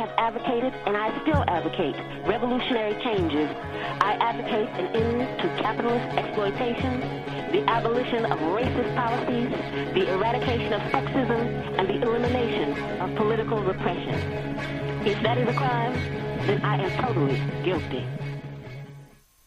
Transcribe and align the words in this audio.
have 0.00 0.12
advocated 0.16 0.72
and 0.86 0.96
I 0.96 1.08
still 1.22 1.44
advocate 1.46 1.94
revolutionary 2.26 2.94
changes. 3.04 3.48
I 4.00 4.12
advocate 4.28 4.70
an 4.80 4.86
end 4.96 5.20
to 5.40 5.46
capitalist 5.62 6.16
exploitation, 6.16 7.00
the 7.52 7.62
abolition 7.68 8.24
of 8.24 8.38
racist 8.56 8.90
policies, 8.96 9.50
the 9.92 10.04
eradication 10.14 10.72
of 10.72 10.80
sexism, 10.94 11.40
and 11.78 11.84
the 11.90 11.98
elimination 12.00 12.68
of 13.02 13.14
political 13.16 13.62
repression. 13.62 14.16
If 15.04 15.22
that 15.22 15.36
is 15.36 15.48
a 15.48 15.56
crime, 15.62 15.92
then 16.46 16.64
I 16.64 16.76
am 16.80 16.92
totally 17.04 17.38
guilty. 17.62 18.06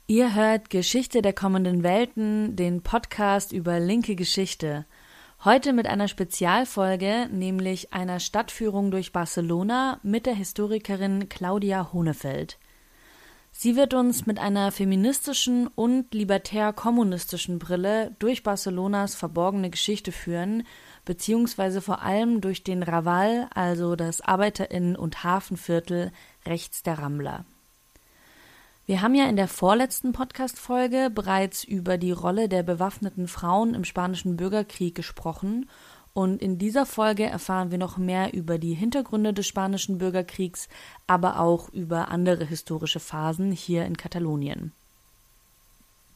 Ihr 0.05 0.35
hört 0.35 0.69
Geschichte 0.69 1.23
der 1.23 1.33
kommenden 1.33 1.81
Welten, 1.81 2.55
den 2.55 2.83
Podcast 2.83 3.53
über 3.53 3.79
linke 3.79 4.15
Geschichte. 4.15 4.85
Heute 5.45 5.73
mit 5.73 5.87
einer 5.87 6.07
Spezialfolge, 6.07 7.27
nämlich 7.29 7.91
einer 7.91 8.21
Stadtführung 8.21 8.91
durch 8.91 9.11
Barcelona 9.11 9.99
mit 10.01 10.25
der 10.25 10.35
Historikerin 10.35 11.27
Claudia 11.27 11.91
Honefeld. 11.91 12.57
Sie 13.51 13.75
wird 13.75 13.93
uns 13.93 14.25
mit 14.25 14.39
einer 14.39 14.71
feministischen 14.71 15.67
und 15.67 16.13
libertär-kommunistischen 16.13 17.59
Brille 17.59 18.15
durch 18.19 18.43
Barcelonas 18.43 19.15
verborgene 19.15 19.69
Geschichte 19.69 20.13
führen, 20.13 20.63
beziehungsweise 21.03 21.81
vor 21.81 22.03
allem 22.03 22.39
durch 22.39 22.63
den 22.63 22.81
Raval, 22.81 23.49
also 23.53 23.97
das 23.97 24.21
Arbeiterinnen- 24.21 24.95
und 24.95 25.25
Hafenviertel 25.25 26.13
rechts 26.45 26.83
der 26.83 26.99
Rambla. 26.99 27.43
Wir 28.85 29.01
haben 29.01 29.15
ja 29.15 29.29
in 29.29 29.37
der 29.37 29.47
vorletzten 29.47 30.11
Podcast-Folge 30.11 31.09
bereits 31.09 31.63
über 31.63 31.97
die 31.97 32.11
Rolle 32.11 32.49
der 32.49 32.63
bewaffneten 32.63 33.29
Frauen 33.29 33.75
im 33.75 33.85
Spanischen 33.85 34.35
Bürgerkrieg 34.35 34.93
gesprochen 34.93 35.69
und 36.11 36.41
in 36.41 36.57
dieser 36.57 36.85
Folge 36.85 37.23
erfahren 37.23 37.71
wir 37.71 37.77
noch 37.77 37.97
mehr 37.97 38.33
über 38.33 38.57
die 38.57 38.73
Hintergründe 38.73 39.33
des 39.33 39.47
Spanischen 39.47 39.99
Bürgerkriegs, 39.99 40.67
aber 41.07 41.39
auch 41.39 41.69
über 41.69 42.09
andere 42.09 42.43
historische 42.43 42.99
Phasen 42.99 43.53
hier 43.53 43.85
in 43.85 43.95
Katalonien. 43.95 44.73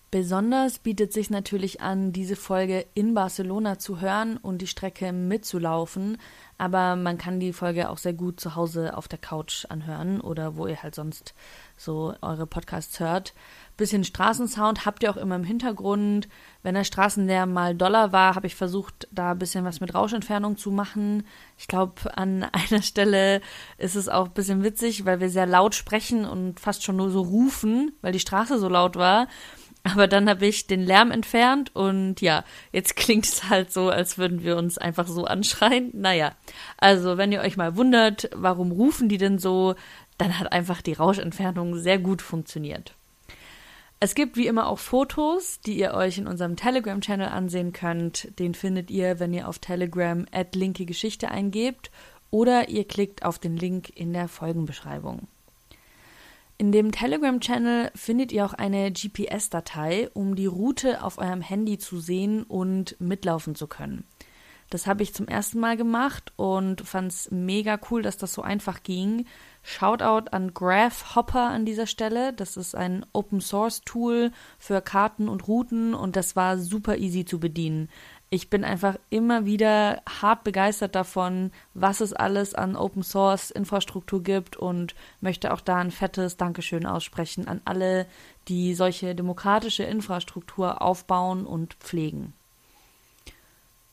Besonders 0.09 0.80
bietet 0.80 1.11
sich 1.11 1.30
natürlich 1.30 1.81
an, 1.81 2.13
diese 2.13 2.38
Folge 2.38 2.86
in 2.94 3.13
Barcelona 3.13 3.77
zu 3.77 4.00
hören 4.00 4.38
und 4.38 4.59
die 4.59 4.67
Strecke 4.67 5.11
mitzulaufen, 5.11 6.17
aber 6.58 6.95
man 6.95 7.17
kann 7.17 7.41
die 7.41 7.52
Folge 7.52 7.89
auch 7.89 7.97
sehr 7.97 8.14
gut 8.14 8.39
zu 8.39 8.55
Hause 8.55 8.95
auf 8.95 9.09
der 9.09 9.19
Couch 9.19 9.66
anhören 9.67 10.22
oder 10.22 10.55
wo 10.55 10.66
ihr 10.66 10.81
halt 10.81 10.95
sonst 10.95 11.33
so 11.75 12.16
eure 12.22 12.47
Podcasts 12.47 13.02
hört. 13.02 13.33
Bisschen 13.75 14.05
Straßensound 14.05 14.86
habt 14.86 15.03
ihr 15.03 15.11
auch 15.11 15.17
immer 15.17 15.36
im 15.36 15.44
Hintergrund. 15.44 16.30
Wenn 16.64 16.73
der 16.73 16.86
Straßenlärm 16.86 17.52
mal 17.52 17.75
doller 17.75 18.14
war, 18.14 18.33
habe 18.33 18.47
ich 18.47 18.55
versucht, 18.55 19.09
da 19.11 19.31
ein 19.31 19.39
bisschen 19.39 19.66
was 19.66 19.81
mit 19.81 19.94
Rauschentfernung 19.94 20.55
zu 20.55 20.71
machen. 20.71 21.27
Ich 21.58 21.67
glaube, 21.67 22.17
an 22.17 22.44
einer 22.52 22.81
Stelle 22.81 23.42
ist 23.77 23.95
es 23.95 24.08
auch 24.08 24.27
ein 24.27 24.33
bisschen 24.33 24.64
witzig, 24.64 25.05
weil 25.05 25.19
wir 25.19 25.30
sehr 25.30 25.45
laut 25.45 25.75
sprechen 25.75 26.23
und 26.23 26.61
fast 26.61 26.83
schon 26.83 26.95
nur 26.95 27.11
so 27.11 27.21
rufen, 27.21 27.92
weil 28.02 28.14
die 28.14 28.19
Straße 28.19 28.58
so 28.58 28.69
laut 28.69 28.95
war. 28.95 29.27
Aber 29.88 30.07
dann 30.07 30.30
habe 30.30 30.45
ich 30.45 30.67
den 30.67 30.81
Lärm 30.81 31.11
entfernt 31.11 31.73
und 31.73 32.19
ja, 32.19 32.43
jetzt 32.73 32.97
klingt 32.97 33.25
es 33.25 33.49
halt 33.49 33.71
so, 33.71 33.89
als 33.89 34.17
würden 34.17 34.43
wir 34.43 34.57
uns 34.57 34.77
einfach 34.77 35.07
so 35.07 35.23
anschreien. 35.23 35.91
Naja, 35.93 36.33
also 36.77 37.17
wenn 37.17 37.31
ihr 37.31 37.39
euch 37.39 37.55
mal 37.55 37.77
wundert, 37.77 38.30
warum 38.33 38.71
rufen 38.71 39.08
die 39.08 39.17
denn 39.17 39.39
so, 39.39 39.75
dann 40.17 40.39
hat 40.39 40.52
einfach 40.52 40.81
die 40.81 40.93
Rauschentfernung 40.93 41.77
sehr 41.77 41.99
gut 41.99 42.21
funktioniert. 42.21 42.95
Es 44.02 44.13
gibt 44.13 44.35
wie 44.35 44.47
immer 44.47 44.67
auch 44.67 44.80
Fotos, 44.80 45.61
die 45.61 45.80
ihr 45.80 45.93
euch 45.93 46.17
in 46.17 46.27
unserem 46.27 46.58
Telegram-Channel 46.58 47.30
ansehen 47.30 47.71
könnt. 47.71 48.38
Den 48.39 48.55
findet 48.55 48.91
ihr, 48.91 49.19
wenn 49.19 49.33
ihr 49.33 49.47
auf 49.47 49.59
Telegram 49.59 50.25
linke 50.53 50.85
Geschichte 50.85 51.30
eingebt 51.30 51.91
oder 52.30 52.67
ihr 52.67 52.85
klickt 52.85 53.23
auf 53.23 53.39
den 53.39 53.55
Link 53.55 53.89
in 53.95 54.11
der 54.11 54.27
Folgenbeschreibung. 54.27 55.27
In 56.59 56.72
dem 56.72 56.91
Telegram-Channel 56.91 57.91
findet 57.94 58.31
ihr 58.31 58.44
auch 58.44 58.53
eine 58.53 58.91
GPS-Datei, 58.91 60.09
um 60.13 60.36
die 60.36 60.47
Route 60.47 61.03
auf 61.03 61.19
eurem 61.19 61.41
Handy 61.41 61.77
zu 61.77 61.99
sehen 61.99 62.42
und 62.42 62.99
mitlaufen 62.99 63.54
zu 63.54 63.67
können. 63.67 64.05
Das 64.71 64.87
habe 64.87 65.04
ich 65.04 65.14
zum 65.14 65.27
ersten 65.27 65.59
Mal 65.59 65.77
gemacht 65.77 66.33
und 66.36 66.82
fand 66.82 67.11
es 67.11 67.32
mega 67.32 67.80
cool, 67.89 68.02
dass 68.02 68.17
das 68.17 68.33
so 68.33 68.42
einfach 68.42 68.83
ging. 68.83 69.26
Shoutout 69.61 70.32
an 70.32 70.54
Graph 70.54 71.15
Hopper 71.15 71.48
an 71.48 71.64
dieser 71.64 71.87
Stelle. 71.87 72.33
Das 72.33 72.58
ist 72.58 72.76
ein 72.76 73.05
Open 73.14 73.39
Source 73.39 73.82
Tool 73.82 74.32
für 74.58 74.82
Karten 74.82 75.30
und 75.30 75.48
Routen 75.48 75.93
und 75.93 76.15
das 76.15 76.36
war 76.36 76.58
super 76.58 76.98
easy 76.98 77.23
zu 77.23 77.39
bedienen 77.39 77.87
ich 78.30 78.49
bin 78.49 78.65
einfach 78.65 78.98
immer 79.10 79.45
wieder 79.45 80.02
hart 80.08 80.43
begeistert 80.43 80.95
davon, 80.95 81.52
was 81.73 82.02
es 82.02 82.11
alles 82.11 82.54
an 82.54 82.76
Open 82.76 83.04
Source 83.04 83.52
Infrastruktur 83.52 84.21
gibt 84.21 84.58
und 84.58 84.95
möchte 85.21 85.54
auch 85.54 85.61
da 85.61 85.77
ein 85.77 85.92
fettes 85.92 86.36
Dankeschön 86.36 86.86
aussprechen 86.86 87.48
an 87.48 87.61
alle, 87.64 88.05
die 88.49 88.73
solche 88.73 89.15
demokratische 89.15 89.83
Infrastruktur 89.83 90.82
aufbauen 90.82 91.45
und 91.45 91.76
pflegen. 91.76 92.33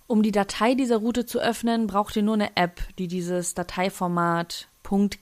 Um 0.07 0.23
die 0.23 0.33
Datei 0.33 0.75
dieser 0.75 0.99
Route 0.99 1.27
zu 1.27 1.39
öffnen, 1.39 1.87
braucht 1.87 2.17
ihr 2.17 2.23
nur 2.23 2.35
eine 2.35 2.57
App, 2.57 2.81
die 2.99 3.09
dieses 3.09 3.55
Dateiformat 3.55 4.69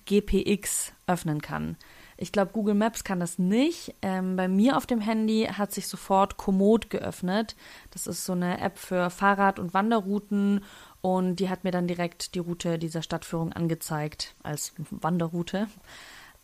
.gpx 0.06 0.92
öffnen 1.06 1.40
kann. 1.40 1.76
Ich 2.22 2.30
glaube, 2.30 2.52
Google 2.52 2.74
Maps 2.76 3.02
kann 3.02 3.18
das 3.18 3.40
nicht. 3.40 3.96
Ähm, 4.00 4.36
bei 4.36 4.46
mir 4.46 4.76
auf 4.76 4.86
dem 4.86 5.00
Handy 5.00 5.48
hat 5.52 5.72
sich 5.72 5.88
sofort 5.88 6.36
Komoot 6.36 6.88
geöffnet. 6.88 7.56
Das 7.90 8.06
ist 8.06 8.24
so 8.24 8.32
eine 8.32 8.60
App 8.60 8.78
für 8.78 9.10
Fahrrad- 9.10 9.58
und 9.58 9.74
Wanderrouten 9.74 10.64
und 11.00 11.40
die 11.40 11.50
hat 11.50 11.64
mir 11.64 11.72
dann 11.72 11.88
direkt 11.88 12.36
die 12.36 12.38
Route 12.38 12.78
dieser 12.78 13.02
Stadtführung 13.02 13.52
angezeigt 13.52 14.36
als 14.44 14.72
Wanderroute. 14.92 15.66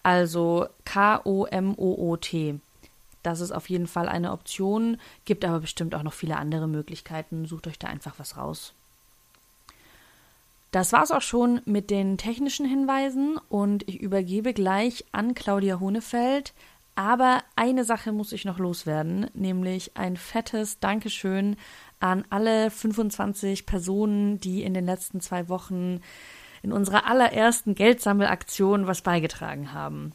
Also 0.03 0.67
K-O-M-O-O-T. 0.85 2.59
Das 3.23 3.39
ist 3.39 3.53
auf 3.53 3.71
jeden 3.71 3.87
Fall 3.87 4.09
eine 4.09 4.33
Option, 4.33 4.97
gibt 5.27 5.45
aber 5.45 5.61
bestimmt 5.61 5.95
auch 5.95 6.03
noch 6.03 6.13
viele 6.13 6.39
andere 6.39 6.67
Möglichkeiten. 6.67 7.47
Sucht 7.47 7.69
euch 7.69 7.79
da 7.79 7.87
einfach 7.87 8.15
was 8.19 8.37
raus. 8.37 8.75
Das 10.71 10.93
war's 10.93 11.11
auch 11.11 11.23
schon 11.23 11.63
mit 11.65 11.91
den 11.91 12.19
technischen 12.19 12.67
Hinweisen 12.67 13.39
und 13.49 13.89
ich 13.89 14.01
übergebe 14.01 14.53
gleich 14.53 15.07
an 15.13 15.35
Claudia 15.35 15.81
Hohnefeld. 15.81 16.53
Aber 16.95 17.43
eine 17.55 17.85
Sache 17.85 18.13
muss 18.13 18.33
ich 18.33 18.45
noch 18.45 18.59
loswerden, 18.59 19.31
nämlich 19.33 19.97
ein 19.97 20.17
fettes 20.17 20.81
Dankeschön 20.81 21.57
an 22.01 22.25
alle 22.29 22.71
25 22.71 23.67
Personen, 23.67 24.41
die 24.41 24.63
in 24.63 24.75
den 24.75 24.85
letzten 24.85 25.21
zwei 25.21 25.49
Wochen 25.49 26.01
in 26.63 26.73
unserer 26.73 27.07
allerersten 27.07 27.75
Geldsammelaktion 27.75 28.87
was 28.87 29.03
beigetragen 29.03 29.73
haben. 29.73 30.13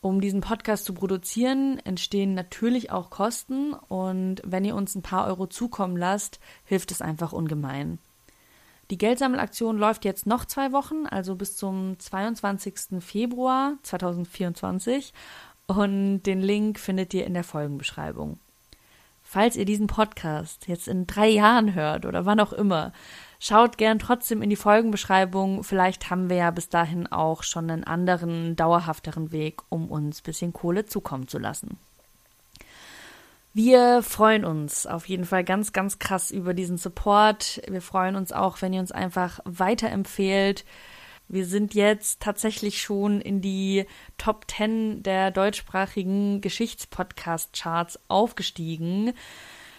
Um 0.00 0.20
diesen 0.20 0.42
Podcast 0.42 0.84
zu 0.84 0.94
produzieren, 0.94 1.80
entstehen 1.84 2.34
natürlich 2.34 2.92
auch 2.92 3.10
Kosten 3.10 3.72
und 3.72 4.42
wenn 4.44 4.64
ihr 4.64 4.76
uns 4.76 4.94
ein 4.94 5.02
paar 5.02 5.26
Euro 5.26 5.48
zukommen 5.48 5.96
lasst, 5.96 6.38
hilft 6.64 6.92
es 6.92 7.02
einfach 7.02 7.32
ungemein. 7.32 7.98
Die 8.90 8.98
Geldsammelaktion 8.98 9.76
läuft 9.76 10.04
jetzt 10.06 10.26
noch 10.26 10.46
zwei 10.46 10.72
Wochen, 10.72 11.06
also 11.06 11.36
bis 11.36 11.56
zum 11.56 11.98
22. 11.98 13.00
Februar 13.00 13.74
2024. 13.82 15.12
Und 15.66 16.22
den 16.22 16.40
Link 16.40 16.78
findet 16.78 17.12
ihr 17.12 17.26
in 17.26 17.34
der 17.34 17.44
Folgenbeschreibung. 17.44 18.38
Falls 19.22 19.56
ihr 19.56 19.66
diesen 19.66 19.88
Podcast 19.88 20.68
jetzt 20.68 20.88
in 20.88 21.06
drei 21.06 21.28
Jahren 21.28 21.74
hört 21.74 22.06
oder 22.06 22.24
wann 22.24 22.40
auch 22.40 22.54
immer, 22.54 22.94
schaut 23.38 23.76
gern 23.76 23.98
trotzdem 23.98 24.40
in 24.40 24.48
die 24.48 24.56
Folgenbeschreibung. 24.56 25.64
Vielleicht 25.64 26.08
haben 26.08 26.30
wir 26.30 26.38
ja 26.38 26.50
bis 26.50 26.70
dahin 26.70 27.06
auch 27.06 27.42
schon 27.42 27.70
einen 27.70 27.84
anderen, 27.84 28.56
dauerhafteren 28.56 29.30
Weg, 29.30 29.60
um 29.68 29.90
uns 29.90 30.22
bisschen 30.22 30.54
Kohle 30.54 30.86
zukommen 30.86 31.28
zu 31.28 31.38
lassen. 31.38 31.78
Wir 33.60 34.04
freuen 34.04 34.44
uns 34.44 34.86
auf 34.86 35.08
jeden 35.08 35.24
Fall 35.24 35.42
ganz, 35.42 35.72
ganz 35.72 35.98
krass 35.98 36.30
über 36.30 36.54
diesen 36.54 36.78
Support. 36.78 37.60
Wir 37.66 37.82
freuen 37.82 38.14
uns 38.14 38.30
auch, 38.30 38.62
wenn 38.62 38.72
ihr 38.72 38.78
uns 38.78 38.92
einfach 38.92 39.40
weiterempfehlt. 39.44 40.64
Wir 41.26 41.44
sind 41.44 41.74
jetzt 41.74 42.20
tatsächlich 42.20 42.80
schon 42.80 43.20
in 43.20 43.40
die 43.40 43.84
Top 44.16 44.44
10 44.48 45.02
der 45.02 45.32
deutschsprachigen 45.32 46.40
Geschichtspodcast-Charts 46.40 47.98
aufgestiegen. 48.06 49.12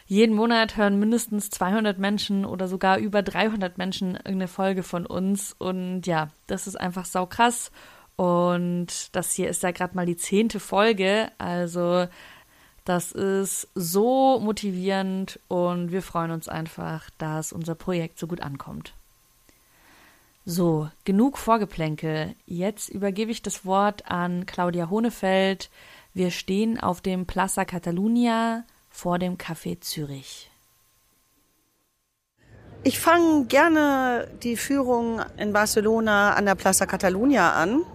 Jeden 0.08 0.36
Monat 0.36 0.76
hören 0.76 1.00
mindestens 1.00 1.50
200 1.50 2.00
Menschen 2.00 2.44
oder 2.44 2.68
sogar 2.68 2.98
über 2.98 3.24
300 3.24 3.78
Menschen 3.78 4.16
irgendeine 4.16 4.50
Folge 4.50 4.84
von 4.84 5.06
uns. 5.06 5.56
Und 5.58 6.06
ja, 6.06 6.28
das 6.48 6.68
ist 6.68 6.76
einfach 6.76 7.06
sau 7.06 7.26
krass. 7.28 7.72
Und 8.18 9.16
das 9.16 9.32
hier 9.32 9.48
ist 9.50 9.64
ja 9.64 9.72
gerade 9.72 9.96
mal 9.96 10.06
die 10.06 10.18
zehnte 10.18 10.60
Folge. 10.60 11.32
Also 11.38 12.08
das 12.90 13.12
ist 13.12 13.68
so 13.76 14.40
motivierend 14.40 15.40
und 15.48 15.92
wir 15.92 16.02
freuen 16.02 16.32
uns 16.32 16.50
einfach, 16.50 17.12
dass 17.20 17.54
unser 17.54 17.76
Projekt 17.76 18.18
so 18.18 18.26
gut 18.26 18.42
ankommt. 18.42 18.94
So, 20.44 20.90
genug 21.06 21.38
Vorgeplänkel. 21.38 22.34
Jetzt 22.48 22.90
übergebe 22.90 23.30
ich 23.30 23.44
das 23.44 23.64
Wort 23.64 24.10
an 24.10 24.48
Claudia 24.48 24.90
Hohnefeld. 24.90 25.70
Wir 26.16 26.32
stehen 26.32 26.80
auf 26.80 27.00
dem 27.00 27.28
Plaza 27.28 27.64
Catalunya 27.64 28.64
vor 28.90 29.20
dem 29.20 29.38
Café 29.38 29.80
Zürich. 29.80 30.50
Ich 32.84 32.98
fange 32.98 33.46
gerne 33.46 34.32
die 34.42 34.58
Führung 34.58 35.22
in 35.38 35.54
Barcelona 35.54 36.34
an 36.34 36.48
der 36.48 36.56
Plaza 36.56 36.88
Catalunya 36.88 37.54
an. 37.54 37.86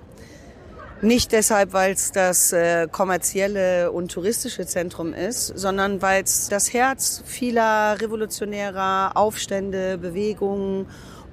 Nicht 1.02 1.32
deshalb, 1.32 1.72
weil 1.72 1.92
es 1.92 2.12
das 2.12 2.52
äh, 2.52 2.88
kommerzielle 2.90 3.90
und 3.92 4.10
touristische 4.12 4.64
Zentrum 4.64 5.12
ist, 5.12 5.48
sondern 5.48 6.00
weil 6.00 6.22
es 6.22 6.48
das 6.48 6.72
Herz 6.72 7.22
vieler 7.26 8.00
revolutionärer 8.00 9.12
Aufstände, 9.14 9.98
Bewegungen 9.98 10.86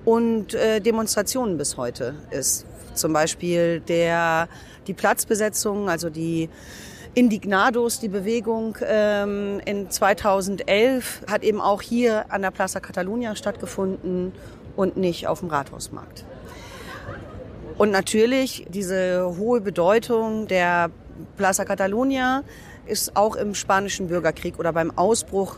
und 0.04 0.54
äh, 0.54 0.82
Demonstrationen 0.82 1.58
bis 1.58 1.78
heute 1.78 2.16
ist. 2.32 2.66
Zum 2.96 3.14
Beispiel 3.14 3.80
der, 3.82 4.50
die 4.88 4.94
Platzbesetzung, 4.94 5.90
also 5.90 6.10
die 6.10 6.50
Indignados, 7.14 8.00
die 8.00 8.08
Bewegung 8.08 8.78
ähm, 8.86 9.62
in 9.66 9.90
2011 9.90 11.24
hat 11.30 11.44
eben 11.44 11.62
auch 11.62 11.82
hier 11.82 12.32
an 12.32 12.42
der 12.42 12.52
Plaza 12.52 12.80
Catalunya 12.80 13.36
stattgefunden 13.36 14.34
und 14.76 14.98
nicht 14.98 15.28
auf 15.28 15.40
dem 15.40 15.50
Rathausmarkt. 15.50 16.26
Und 17.78 17.92
natürlich 17.92 18.66
diese 18.70 19.36
hohe 19.38 19.62
Bedeutung 19.62 20.48
der 20.48 20.90
Plaza 21.38 21.66
Catalunya 21.66 22.44
ist 22.86 23.16
auch 23.16 23.36
im 23.36 23.56
spanischen 23.56 24.08
Bürgerkrieg 24.08 24.60
oder 24.60 24.74
beim 24.74 24.92
Ausbruch 24.98 25.58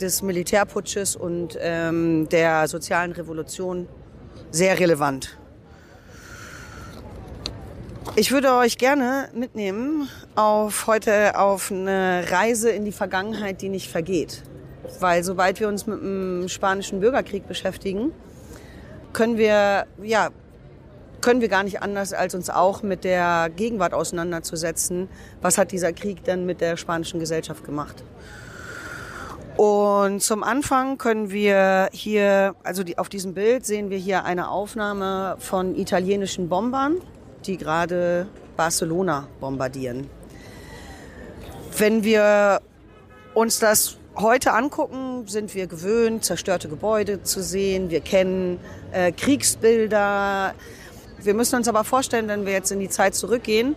des 0.00 0.22
Militärputsches 0.22 1.16
und 1.16 1.56
ähm, 1.60 2.28
der 2.30 2.68
sozialen 2.68 3.12
Revolution 3.12 3.88
sehr 4.50 4.78
relevant. 4.78 5.38
Ich 8.16 8.30
würde 8.30 8.52
euch 8.54 8.78
gerne 8.78 9.28
mitnehmen 9.34 10.08
auf 10.36 10.86
heute 10.86 11.36
auf 11.38 11.72
eine 11.72 12.24
Reise 12.30 12.70
in 12.70 12.84
die 12.84 12.92
Vergangenheit, 12.92 13.60
die 13.62 13.68
nicht 13.68 13.90
vergeht. 13.90 14.42
Weil 15.00 15.24
sobald 15.24 15.58
wir 15.58 15.68
uns 15.68 15.86
mit 15.86 16.00
dem 16.00 16.48
spanischen 16.48 17.00
Bürgerkrieg 17.00 17.48
beschäftigen, 17.48 18.12
können 19.12 19.38
wir, 19.38 19.86
ja, 20.02 20.30
können 21.24 21.40
wir 21.40 21.48
gar 21.48 21.64
nicht 21.64 21.82
anders, 21.82 22.12
als 22.12 22.36
uns 22.36 22.50
auch 22.50 22.82
mit 22.82 23.02
der 23.02 23.50
Gegenwart 23.56 23.94
auseinanderzusetzen. 23.94 25.08
Was 25.42 25.58
hat 25.58 25.72
dieser 25.72 25.92
Krieg 25.92 26.22
denn 26.22 26.46
mit 26.46 26.60
der 26.60 26.76
spanischen 26.76 27.18
Gesellschaft 27.18 27.64
gemacht? 27.64 28.04
Und 29.56 30.22
zum 30.22 30.42
Anfang 30.44 30.98
können 30.98 31.30
wir 31.30 31.88
hier, 31.92 32.54
also 32.62 32.84
die, 32.84 32.98
auf 32.98 33.08
diesem 33.08 33.34
Bild 33.34 33.66
sehen 33.66 33.90
wir 33.90 33.98
hier 33.98 34.24
eine 34.24 34.48
Aufnahme 34.48 35.36
von 35.38 35.74
italienischen 35.74 36.48
Bombern 36.48 36.96
die 37.46 37.56
gerade 37.56 38.26
Barcelona 38.56 39.28
bombardieren. 39.40 40.08
Wenn 41.76 42.04
wir 42.04 42.60
uns 43.34 43.58
das 43.58 43.96
heute 44.16 44.52
angucken, 44.52 45.26
sind 45.26 45.54
wir 45.54 45.66
gewöhnt, 45.66 46.24
zerstörte 46.24 46.68
Gebäude 46.68 47.22
zu 47.22 47.42
sehen. 47.42 47.90
Wir 47.90 48.00
kennen 48.00 48.60
äh, 48.92 49.10
Kriegsbilder. 49.12 50.54
Wir 51.24 51.32
müssen 51.32 51.56
uns 51.56 51.68
aber 51.68 51.84
vorstellen, 51.84 52.28
wenn 52.28 52.44
wir 52.44 52.52
jetzt 52.52 52.70
in 52.70 52.80
die 52.80 52.90
Zeit 52.90 53.14
zurückgehen, 53.14 53.76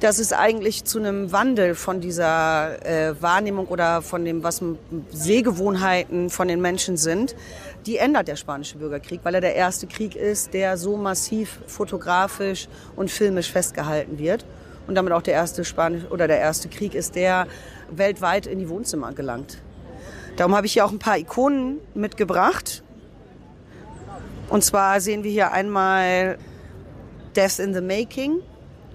dass 0.00 0.18
es 0.18 0.32
eigentlich 0.32 0.84
zu 0.84 0.98
einem 0.98 1.30
Wandel 1.30 1.76
von 1.76 2.00
dieser 2.00 2.84
äh, 2.84 3.14
Wahrnehmung 3.22 3.68
oder 3.68 4.02
von 4.02 4.24
dem, 4.24 4.42
was 4.42 4.60
Sehgewohnheiten 5.12 6.30
von 6.30 6.48
den 6.48 6.60
Menschen 6.60 6.96
sind, 6.96 7.36
die 7.86 7.98
ändert 7.98 8.26
der 8.26 8.34
spanische 8.34 8.78
Bürgerkrieg, 8.78 9.20
weil 9.22 9.36
er 9.36 9.40
der 9.40 9.54
erste 9.54 9.86
Krieg 9.86 10.16
ist, 10.16 10.52
der 10.52 10.76
so 10.76 10.96
massiv 10.96 11.60
fotografisch 11.68 12.66
und 12.96 13.08
filmisch 13.08 13.52
festgehalten 13.52 14.18
wird 14.18 14.44
und 14.88 14.96
damit 14.96 15.12
auch 15.12 15.22
der 15.22 15.34
erste 15.34 15.64
Spanisch 15.64 16.02
oder 16.10 16.26
der 16.26 16.40
erste 16.40 16.68
Krieg 16.68 16.94
ist, 16.94 17.14
der 17.14 17.46
weltweit 17.88 18.46
in 18.46 18.58
die 18.58 18.68
Wohnzimmer 18.68 19.12
gelangt. 19.12 19.58
Darum 20.36 20.56
habe 20.56 20.66
ich 20.66 20.72
hier 20.72 20.84
auch 20.84 20.90
ein 20.90 20.98
paar 20.98 21.18
Ikonen 21.18 21.78
mitgebracht. 21.94 22.82
Und 24.48 24.64
zwar 24.64 25.00
sehen 25.00 25.22
wir 25.22 25.30
hier 25.30 25.52
einmal 25.52 26.36
Death 27.36 27.58
in 27.58 27.74
the 27.74 27.80
Making. 27.80 28.40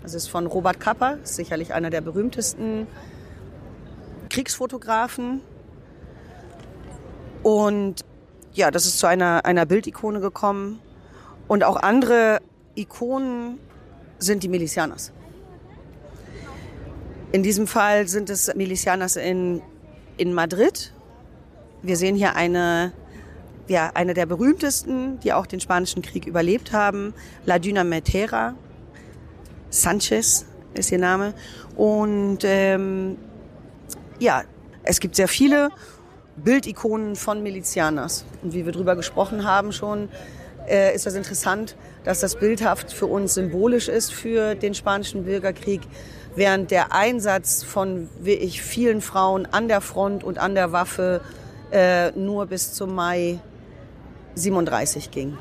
Das 0.04 0.14
ist 0.14 0.28
von 0.28 0.48
Robert 0.48 0.80
Kapper, 0.80 1.18
sicherlich 1.24 1.74
einer 1.74 1.90
der 1.90 2.02
berühmtesten 2.02 2.88
Kriegsfotografen. 4.30 5.42
Und 7.44 8.06
ja, 8.54 8.72
das 8.72 8.86
ist 8.86 9.00
zu 9.00 9.08
einer, 9.08 9.46
einer 9.46 9.66
Bildikone 9.66 10.20
gekommen. 10.20 10.80
Und 11.48 11.64
auch 11.64 11.78
andere 11.78 12.40
Ikonen 12.76 13.60
sind 14.20 14.44
die 14.44 14.50
Milicianas. 14.50 15.12
In 17.32 17.44
diesem 17.44 17.68
Fall 17.68 18.08
sind 18.08 18.30
es 18.30 18.54
Milicianas 18.56 19.16
in, 19.16 19.62
in 20.18 20.34
Madrid. 20.34 20.94
Wir 21.82 21.96
sehen 21.96 22.16
hier 22.16 22.36
eine, 22.36 22.92
ja, 23.70 23.92
eine 23.94 24.14
der 24.14 24.26
berühmtesten, 24.26 25.20
die 25.20 25.34
auch 25.34 25.46
den 25.46 25.60
Spanischen 25.60 26.02
Krieg 26.02 26.26
überlebt 26.26 26.74
haben, 26.74 27.14
La 27.46 27.60
Dynametera. 27.60 28.56
Sanchez 29.70 30.46
ist 30.74 30.92
ihr 30.92 30.98
Name. 30.98 31.34
Und 31.76 32.40
ähm, 32.44 33.18
ja, 34.20 34.44
es 34.84 35.00
gibt 35.00 35.16
sehr 35.16 35.28
viele 35.28 35.70
Bildikonen 36.36 37.16
von 37.16 37.44
Milizianers. 37.44 38.26
Und 38.42 38.54
wie 38.54 38.66
wir 38.66 38.72
drüber 38.72 38.96
gesprochen 38.96 39.46
haben 39.46 39.72
schon, 39.72 40.10
äh, 40.68 40.96
ist 40.96 41.06
das 41.06 41.16
interessant, 41.16 41.76
dass 42.04 42.20
das 42.20 42.36
bildhaft 42.36 42.92
für 42.92 43.06
uns 43.06 43.34
symbolisch 43.36 43.88
ist 43.88 44.12
für 44.12 44.56
den 44.56 44.74
spanischen 44.74 45.26
Bürgerkrieg, 45.26 45.82
während 46.36 46.72
der 46.72 46.94
Einsatz 46.94 47.64
von 47.64 48.10
wie 48.20 48.34
ich, 48.34 48.62
vielen 48.62 49.02
Frauen 49.02 49.46
an 49.46 49.68
der 49.68 49.82
Front 49.82 50.24
und 50.24 50.38
an 50.38 50.56
der 50.56 50.72
Waffe 50.72 51.22
äh, 51.72 52.12
nur 52.12 52.48
bis 52.48 52.74
zum 52.74 52.96
Mai 52.96 53.40
37 54.40 55.12
ging. 55.12 55.38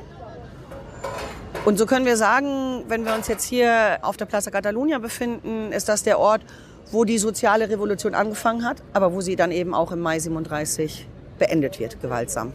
Und 1.64 1.78
so 1.78 1.86
können 1.86 2.06
wir 2.06 2.16
sagen, 2.16 2.84
wenn 2.88 3.04
wir 3.04 3.14
uns 3.14 3.28
jetzt 3.28 3.44
hier 3.44 3.98
auf 4.02 4.16
der 4.16 4.26
Plaza 4.26 4.50
Catalunya 4.50 4.98
befinden, 4.98 5.72
ist 5.72 5.88
das 5.88 6.02
der 6.02 6.18
Ort, 6.18 6.42
wo 6.90 7.04
die 7.04 7.18
soziale 7.18 7.68
Revolution 7.68 8.14
angefangen 8.14 8.64
hat, 8.64 8.82
aber 8.92 9.12
wo 9.12 9.20
sie 9.20 9.36
dann 9.36 9.52
eben 9.52 9.74
auch 9.74 9.92
im 9.92 10.00
Mai 10.00 10.18
37 10.18 11.06
beendet 11.38 11.78
wird, 11.78 12.00
gewaltsam. 12.00 12.52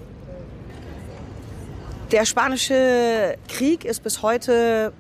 Der 2.12 2.26
spanische 2.26 3.36
Krieg 3.48 3.86
ist 3.86 4.04
bis 4.04 4.22
heute 4.22 4.94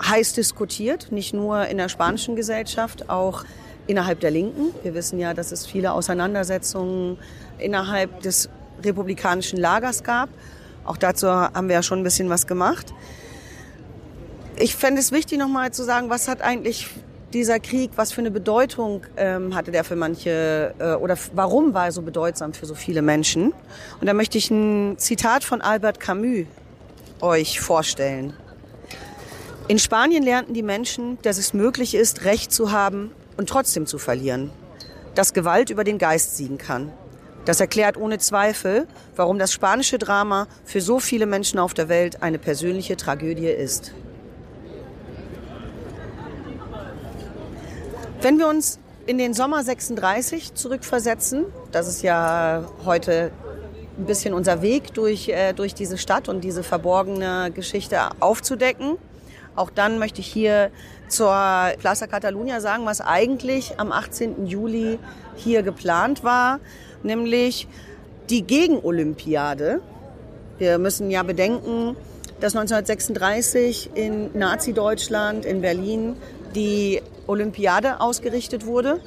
heiß 0.00 0.32
diskutiert, 0.34 1.10
nicht 1.10 1.34
nur 1.34 1.66
in 1.66 1.76
der 1.78 1.88
spanischen 1.88 2.36
Gesellschaft, 2.36 3.10
auch 3.10 3.44
innerhalb 3.86 4.20
der 4.20 4.30
Linken. 4.30 4.74
Wir 4.82 4.94
wissen 4.94 5.18
ja, 5.18 5.34
dass 5.34 5.50
es 5.50 5.66
viele 5.66 5.92
Auseinandersetzungen 5.92 7.18
innerhalb 7.58 8.20
des 8.20 8.48
republikanischen 8.84 9.58
Lagers 9.58 10.02
gab. 10.02 10.28
Auch 10.84 10.96
dazu 10.96 11.28
haben 11.28 11.68
wir 11.68 11.74
ja 11.74 11.82
schon 11.82 12.00
ein 12.00 12.04
bisschen 12.04 12.28
was 12.30 12.46
gemacht. 12.46 12.94
Ich 14.56 14.74
fände 14.74 15.00
es 15.00 15.12
wichtig, 15.12 15.38
nochmal 15.38 15.72
zu 15.72 15.84
sagen, 15.84 16.10
was 16.10 16.28
hat 16.28 16.42
eigentlich 16.42 16.88
dieser 17.32 17.60
Krieg, 17.60 17.90
was 17.96 18.12
für 18.12 18.20
eine 18.20 18.30
Bedeutung 18.30 19.02
ähm, 19.16 19.54
hatte 19.54 19.70
der 19.70 19.84
für 19.84 19.96
manche 19.96 20.74
äh, 20.78 20.94
oder 20.94 21.16
warum 21.34 21.74
war 21.74 21.86
er 21.86 21.92
so 21.92 22.02
bedeutsam 22.02 22.54
für 22.54 22.66
so 22.66 22.74
viele 22.74 23.02
Menschen? 23.02 23.52
Und 24.00 24.06
da 24.06 24.14
möchte 24.14 24.38
ich 24.38 24.50
ein 24.50 24.96
Zitat 24.98 25.44
von 25.44 25.60
Albert 25.60 26.00
Camus 26.00 26.46
euch 27.20 27.60
vorstellen. 27.60 28.32
In 29.66 29.78
Spanien 29.78 30.22
lernten 30.22 30.54
die 30.54 30.62
Menschen, 30.62 31.18
dass 31.22 31.36
es 31.36 31.52
möglich 31.52 31.94
ist, 31.94 32.24
Recht 32.24 32.52
zu 32.52 32.72
haben 32.72 33.10
und 33.36 33.48
trotzdem 33.48 33.86
zu 33.86 33.98
verlieren, 33.98 34.50
dass 35.14 35.34
Gewalt 35.34 35.68
über 35.68 35.84
den 35.84 35.98
Geist 35.98 36.36
siegen 36.36 36.56
kann. 36.56 36.90
Das 37.48 37.60
erklärt 37.60 37.96
ohne 37.96 38.18
Zweifel, 38.18 38.86
warum 39.16 39.38
das 39.38 39.54
spanische 39.54 39.96
Drama 39.96 40.48
für 40.66 40.82
so 40.82 41.00
viele 41.00 41.24
Menschen 41.24 41.58
auf 41.58 41.72
der 41.72 41.88
Welt 41.88 42.22
eine 42.22 42.38
persönliche 42.38 42.94
Tragödie 42.94 43.46
ist. 43.46 43.94
Wenn 48.20 48.38
wir 48.38 48.48
uns 48.48 48.78
in 49.06 49.16
den 49.16 49.32
Sommer 49.32 49.64
36 49.64 50.52
zurückversetzen, 50.52 51.46
das 51.72 51.88
ist 51.88 52.02
ja 52.02 52.66
heute 52.84 53.30
ein 53.96 54.04
bisschen 54.04 54.34
unser 54.34 54.60
Weg 54.60 54.92
durch, 54.92 55.30
äh, 55.30 55.54
durch 55.54 55.72
diese 55.72 55.96
Stadt 55.96 56.28
und 56.28 56.42
diese 56.42 56.62
verborgene 56.62 57.50
Geschichte 57.50 57.98
aufzudecken. 58.20 58.98
Auch 59.56 59.70
dann 59.70 59.98
möchte 59.98 60.20
ich 60.20 60.26
hier 60.26 60.70
zur 61.08 61.32
Plaza 61.78 62.06
Catalunya 62.06 62.60
sagen, 62.60 62.84
was 62.84 63.00
eigentlich 63.00 63.80
am 63.80 63.90
18. 63.90 64.46
Juli 64.46 64.98
hier 65.34 65.62
geplant 65.62 66.22
war, 66.22 66.60
nämlich 67.02 67.68
die 68.30 68.42
Gegenolympiade. 68.42 69.80
Wir 70.58 70.78
müssen 70.78 71.10
ja 71.10 71.22
bedenken, 71.22 71.96
dass 72.40 72.54
1936 72.54 73.90
in 73.94 74.30
Nazi-Deutschland, 74.38 75.44
in 75.44 75.60
Berlin, 75.60 76.16
die 76.54 77.02
Olympiade 77.26 78.00
ausgerichtet 78.00 78.66
wurde. 78.66 79.00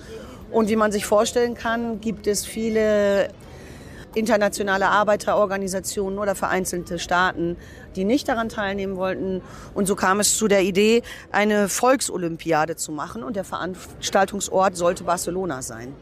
Und 0.51 0.69
wie 0.69 0.75
man 0.75 0.91
sich 0.91 1.05
vorstellen 1.05 1.55
kann, 1.55 2.01
gibt 2.01 2.27
es 2.27 2.45
viele 2.45 3.29
internationale 4.13 4.87
Arbeiterorganisationen 4.89 6.19
oder 6.19 6.35
vereinzelte 6.35 6.99
Staaten, 6.99 7.55
die 7.95 8.03
nicht 8.03 8.27
daran 8.27 8.49
teilnehmen 8.49 8.97
wollten. 8.97 9.41
Und 9.73 9.87
so 9.87 9.95
kam 9.95 10.19
es 10.19 10.37
zu 10.37 10.49
der 10.49 10.63
Idee, 10.63 11.03
eine 11.31 11.69
Volksolympiade 11.69 12.75
zu 12.75 12.91
machen. 12.91 13.23
Und 13.23 13.37
der 13.37 13.45
Veranstaltungsort 13.45 14.75
sollte 14.75 15.05
Barcelona 15.05 15.61
sein. 15.61 15.93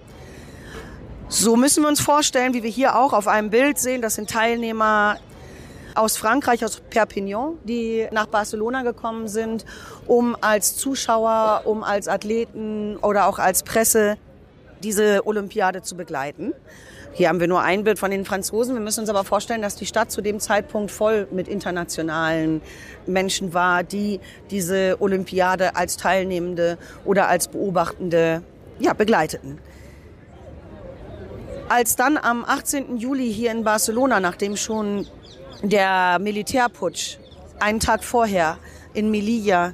So 1.31 1.55
müssen 1.55 1.83
wir 1.83 1.87
uns 1.89 2.01
vorstellen, 2.01 2.55
wie 2.55 2.63
wir 2.63 2.71
hier 2.71 2.95
auch 2.95 3.13
auf 3.13 3.27
einem 3.27 3.51
Bild 3.51 3.77
sehen, 3.77 4.01
das 4.01 4.15
sind 4.15 4.31
Teilnehmer 4.31 5.17
aus 5.93 6.17
Frankreich, 6.17 6.65
aus 6.65 6.81
Perpignan, 6.81 7.53
die 7.65 8.07
nach 8.11 8.25
Barcelona 8.25 8.81
gekommen 8.81 9.27
sind, 9.27 9.63
um 10.07 10.35
als 10.41 10.75
Zuschauer, 10.75 11.61
um 11.65 11.83
als 11.83 12.07
Athleten 12.07 12.97
oder 12.97 13.27
auch 13.27 13.37
als 13.37 13.61
Presse 13.61 14.17
diese 14.81 15.27
Olympiade 15.27 15.83
zu 15.83 15.95
begleiten. 15.95 16.51
Hier 17.13 17.29
haben 17.29 17.39
wir 17.39 17.47
nur 17.47 17.61
ein 17.61 17.83
Bild 17.83 17.99
von 17.99 18.09
den 18.09 18.25
Franzosen. 18.25 18.73
Wir 18.73 18.81
müssen 18.81 19.01
uns 19.01 19.09
aber 19.09 19.23
vorstellen, 19.23 19.61
dass 19.61 19.75
die 19.75 19.85
Stadt 19.85 20.11
zu 20.11 20.21
dem 20.21 20.39
Zeitpunkt 20.39 20.89
voll 20.89 21.27
mit 21.29 21.47
internationalen 21.47 22.59
Menschen 23.05 23.53
war, 23.53 23.83
die 23.83 24.19
diese 24.49 24.97
Olympiade 24.99 25.75
als 25.75 25.95
Teilnehmende 25.95 26.79
oder 27.05 27.27
als 27.27 27.49
Beobachtende 27.49 28.41
ja, 28.79 28.93
begleiteten. 28.93 29.59
Als 31.69 31.95
dann 31.95 32.17
am 32.17 32.45
18. 32.45 32.97
Juli 32.97 33.31
hier 33.31 33.51
in 33.51 33.63
Barcelona, 33.63 34.19
nachdem 34.19 34.57
schon 34.57 35.05
der 35.61 36.17
Militärputsch 36.17 37.17
einen 37.59 37.79
Tag 37.79 38.03
vorher 38.03 38.57
in 38.95 39.11
Melilla 39.11 39.73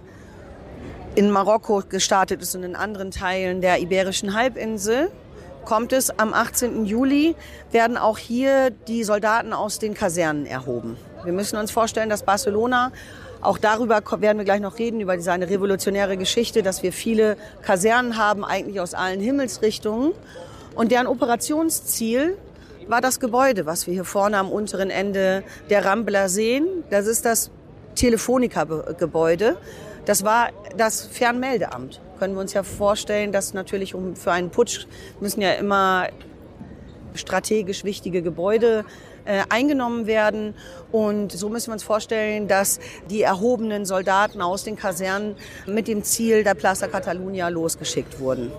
in 1.15 1.31
Marokko 1.31 1.83
gestartet 1.87 2.41
ist 2.41 2.53
und 2.53 2.63
in 2.63 2.75
anderen 2.75 3.11
Teilen 3.11 3.61
der 3.61 3.79
Iberischen 3.79 4.33
Halbinsel, 4.33 5.09
kommt 5.63 5.93
es 5.93 6.09
am 6.19 6.33
18. 6.33 6.85
Juli, 6.85 7.33
werden 7.71 7.95
auch 7.95 8.17
hier 8.17 8.71
die 8.71 9.05
Soldaten 9.05 9.53
aus 9.53 9.79
den 9.79 9.93
Kasernen 9.93 10.45
erhoben. 10.45 10.97
Wir 11.23 11.31
müssen 11.31 11.55
uns 11.55 11.71
vorstellen, 11.71 12.09
dass 12.09 12.23
Barcelona, 12.23 12.91
auch 13.39 13.57
darüber 13.57 14.03
werden 14.19 14.37
wir 14.37 14.43
gleich 14.43 14.59
noch 14.59 14.79
reden, 14.79 14.99
über 14.99 15.17
seine 15.21 15.49
revolutionäre 15.49 16.17
Geschichte, 16.17 16.61
dass 16.61 16.83
wir 16.83 16.91
viele 16.91 17.37
Kasernen 17.61 18.17
haben, 18.17 18.43
eigentlich 18.43 18.81
aus 18.81 18.93
allen 18.93 19.21
Himmelsrichtungen. 19.21 20.11
Und 20.75 20.91
deren 20.91 21.07
Operationsziel 21.07 22.37
war 22.87 23.01
das 23.01 23.19
Gebäude, 23.19 23.65
was 23.65 23.87
wir 23.87 23.93
hier 23.93 24.05
vorne 24.05 24.37
am 24.37 24.51
unteren 24.51 24.89
Ende 24.89 25.43
der 25.69 25.85
Rambla 25.85 26.29
sehen. 26.29 26.83
Das 26.89 27.07
ist 27.07 27.25
das 27.25 27.49
Telefonica-Gebäude. 27.95 29.57
Das 30.05 30.23
war 30.23 30.49
das 30.77 31.01
Fernmeldeamt 31.01 32.01
können 32.19 32.35
wir 32.35 32.41
uns 32.41 32.53
ja 32.53 32.63
vorstellen, 32.63 33.31
dass 33.31 33.53
natürlich 33.53 33.95
um, 33.95 34.15
für 34.15 34.31
einen 34.31 34.49
Putsch 34.49 34.87
müssen 35.19 35.41
ja 35.41 35.53
immer 35.53 36.07
strategisch 37.13 37.83
wichtige 37.83 38.21
Gebäude 38.21 38.85
äh, 39.25 39.43
eingenommen 39.49 40.05
werden. 40.05 40.53
Und 40.91 41.31
so 41.31 41.49
müssen 41.49 41.67
wir 41.67 41.73
uns 41.73 41.83
vorstellen, 41.83 42.47
dass 42.47 42.79
die 43.09 43.21
erhobenen 43.21 43.85
Soldaten 43.85 44.41
aus 44.41 44.63
den 44.63 44.75
Kasernen 44.75 45.35
mit 45.65 45.87
dem 45.87 46.03
Ziel 46.03 46.43
der 46.43 46.55
Plaza 46.55 46.87
Catalunya 46.87 47.47
losgeschickt 47.49 48.19
wurden. 48.19 48.51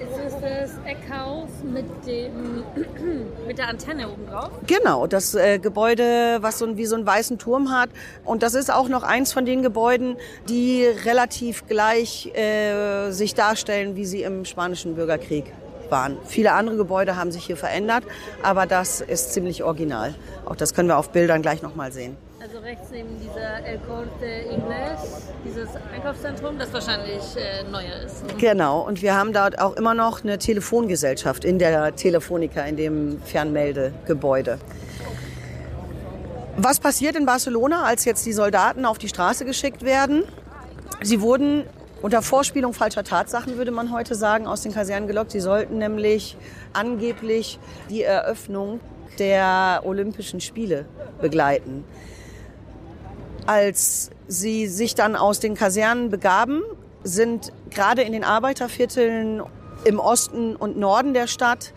Ist 0.00 0.18
es 0.26 0.34
das 0.40 0.70
Eckhaus 0.86 1.48
mit, 1.64 1.84
dem, 2.06 2.64
mit 3.46 3.58
der 3.58 3.68
Antenne 3.68 4.08
oben 4.08 4.26
drauf? 4.26 4.50
Genau, 4.66 5.06
das 5.06 5.34
äh, 5.34 5.58
Gebäude, 5.58 6.38
was 6.40 6.58
so, 6.58 6.76
wie 6.76 6.86
so 6.86 6.94
einen 6.94 7.06
weißen 7.06 7.38
Turm 7.38 7.70
hat. 7.70 7.90
Und 8.24 8.42
das 8.42 8.54
ist 8.54 8.72
auch 8.72 8.88
noch 8.88 9.02
eins 9.02 9.32
von 9.32 9.44
den 9.44 9.62
Gebäuden, 9.62 10.16
die 10.48 10.84
relativ 10.84 11.66
gleich 11.66 12.32
äh, 12.36 13.10
sich 13.10 13.34
darstellen, 13.34 13.96
wie 13.96 14.04
sie 14.04 14.22
im 14.22 14.44
Spanischen 14.44 14.94
Bürgerkrieg 14.94 15.46
waren. 15.90 16.16
Viele 16.26 16.52
andere 16.52 16.76
Gebäude 16.76 17.16
haben 17.16 17.32
sich 17.32 17.44
hier 17.46 17.56
verändert, 17.56 18.04
aber 18.42 18.66
das 18.66 19.00
ist 19.00 19.32
ziemlich 19.32 19.64
original. 19.64 20.14
Auch 20.44 20.56
das 20.56 20.74
können 20.74 20.88
wir 20.88 20.98
auf 20.98 21.10
Bildern 21.10 21.42
gleich 21.42 21.62
nochmal 21.62 21.92
sehen. 21.92 22.16
Also 22.48 22.60
rechts 22.60 22.88
neben 22.90 23.10
dieser 23.20 23.62
El 23.62 23.78
Corte 23.80 24.24
Inglés, 24.24 24.96
dieses 25.44 25.68
Einkaufszentrum, 25.94 26.58
das 26.58 26.72
wahrscheinlich 26.72 27.22
äh, 27.36 27.62
neuer 27.70 28.00
ist. 28.06 28.24
Ne? 28.24 28.32
Genau, 28.38 28.86
und 28.86 29.02
wir 29.02 29.14
haben 29.14 29.34
dort 29.34 29.58
auch 29.58 29.76
immer 29.76 29.92
noch 29.92 30.24
eine 30.24 30.38
Telefongesellschaft 30.38 31.44
in 31.44 31.58
der 31.58 31.94
Telefonica, 31.94 32.62
in 32.62 32.78
dem 32.78 33.20
Fernmeldegebäude. 33.20 34.58
Was 36.56 36.80
passiert 36.80 37.16
in 37.16 37.26
Barcelona, 37.26 37.84
als 37.84 38.06
jetzt 38.06 38.24
die 38.24 38.32
Soldaten 38.32 38.86
auf 38.86 38.96
die 38.96 39.08
Straße 39.08 39.44
geschickt 39.44 39.82
werden? 39.82 40.24
Sie 41.02 41.20
wurden 41.20 41.64
unter 42.00 42.22
Vorspielung 42.22 42.72
falscher 42.72 43.04
Tatsachen, 43.04 43.58
würde 43.58 43.72
man 43.72 43.92
heute 43.92 44.14
sagen, 44.14 44.46
aus 44.46 44.62
den 44.62 44.72
Kasernen 44.72 45.06
gelockt. 45.06 45.32
Sie 45.32 45.40
sollten 45.40 45.76
nämlich 45.76 46.34
angeblich 46.72 47.58
die 47.90 48.04
Eröffnung 48.04 48.80
der 49.18 49.82
Olympischen 49.84 50.40
Spiele 50.40 50.86
begleiten. 51.20 51.84
Als 53.48 54.10
sie 54.26 54.66
sich 54.66 54.94
dann 54.94 55.16
aus 55.16 55.40
den 55.40 55.54
Kasernen 55.54 56.10
begaben, 56.10 56.60
sind 57.02 57.50
gerade 57.70 58.02
in 58.02 58.12
den 58.12 58.22
Arbeitervierteln 58.22 59.42
im 59.86 59.98
Osten 59.98 60.54
und 60.54 60.76
Norden 60.76 61.14
der 61.14 61.26
Stadt 61.28 61.72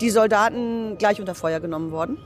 die 0.00 0.08
Soldaten 0.08 0.96
gleich 0.96 1.20
unter 1.20 1.34
Feuer 1.34 1.60
genommen 1.60 1.92
worden 1.92 2.16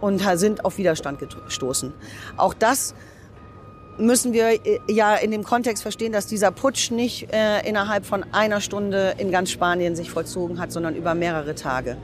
und 0.00 0.22
sind 0.38 0.64
auf 0.64 0.78
Widerstand 0.78 1.18
gestoßen. 1.18 1.92
Auch 2.36 2.54
das 2.54 2.94
müssen 3.98 4.32
wir 4.32 4.64
äh, 4.64 4.78
ja 4.86 5.16
in 5.16 5.32
dem 5.32 5.42
Kontext 5.42 5.82
verstehen, 5.82 6.12
dass 6.12 6.28
dieser 6.28 6.52
Putsch 6.52 6.92
nicht 6.92 7.32
äh, 7.32 7.68
innerhalb 7.68 8.06
von 8.06 8.24
einer 8.30 8.60
Stunde 8.60 9.16
in 9.18 9.32
ganz 9.32 9.50
Spanien 9.50 9.96
sich 9.96 10.08
vollzogen 10.08 10.60
hat, 10.60 10.70
sondern 10.70 10.94
über 10.94 11.16
mehrere 11.16 11.56
Tage. 11.56 11.96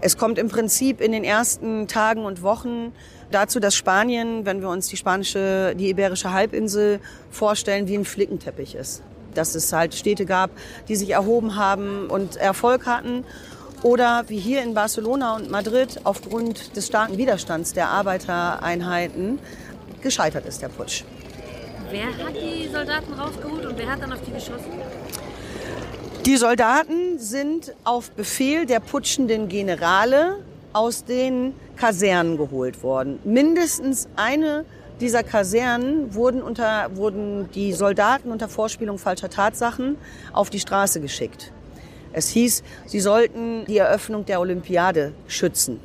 Es 0.00 0.16
kommt 0.16 0.38
im 0.38 0.48
Prinzip 0.48 1.00
in 1.00 1.12
den 1.12 1.22
ersten 1.22 1.86
Tagen 1.86 2.24
und 2.24 2.42
Wochen 2.42 2.92
dazu, 3.30 3.60
dass 3.60 3.74
Spanien, 3.74 4.46
wenn 4.46 4.60
wir 4.60 4.68
uns 4.68 4.88
die 4.88 4.96
spanische, 4.96 5.74
die 5.76 5.88
iberische 5.90 6.32
Halbinsel 6.32 7.00
vorstellen, 7.30 7.88
wie 7.88 7.96
ein 7.96 8.04
Flickenteppich 8.04 8.74
ist. 8.74 9.02
Dass 9.34 9.54
es 9.54 9.72
halt 9.72 9.94
Städte 9.94 10.26
gab, 10.26 10.50
die 10.88 10.96
sich 10.96 11.10
erhoben 11.10 11.56
haben 11.56 12.06
und 12.08 12.36
Erfolg 12.36 12.86
hatten. 12.86 13.24
Oder 13.82 14.24
wie 14.28 14.38
hier 14.38 14.62
in 14.62 14.74
Barcelona 14.74 15.36
und 15.36 15.50
Madrid 15.50 16.00
aufgrund 16.04 16.76
des 16.76 16.86
starken 16.86 17.16
Widerstands 17.16 17.74
der 17.74 17.88
Arbeitereinheiten 17.88 19.38
gescheitert 20.02 20.46
ist, 20.46 20.62
der 20.62 20.68
Putsch. 20.68 21.04
Wer 21.90 22.06
hat 22.06 22.34
die 22.34 22.68
Soldaten 22.68 23.12
rausgeholt 23.12 23.64
und 23.66 23.78
wer 23.78 23.90
hat 23.90 24.02
dann 24.02 24.12
auf 24.12 24.20
die 24.20 24.32
geschossen? 24.32 24.72
Die 26.26 26.36
Soldaten 26.36 27.18
sind 27.18 27.72
auf 27.84 28.10
Befehl 28.10 28.66
der 28.66 28.80
putschenden 28.80 29.48
Generale 29.48 30.38
aus 30.72 31.04
den 31.04 31.54
Kasernen 31.78 32.36
geholt 32.36 32.82
worden. 32.82 33.18
Mindestens 33.24 34.08
eine 34.16 34.64
dieser 35.00 35.22
Kasernen 35.22 36.14
wurden, 36.14 36.42
unter, 36.42 36.96
wurden 36.96 37.48
die 37.52 37.72
Soldaten 37.72 38.32
unter 38.32 38.48
Vorspielung 38.48 38.98
falscher 38.98 39.30
Tatsachen 39.30 39.96
auf 40.32 40.50
die 40.50 40.60
Straße 40.60 41.00
geschickt. 41.00 41.52
Es 42.12 42.28
hieß, 42.30 42.62
sie 42.86 43.00
sollten 43.00 43.64
die 43.66 43.78
Eröffnung 43.78 44.24
der 44.24 44.40
Olympiade 44.40 45.12
schützen 45.28 45.78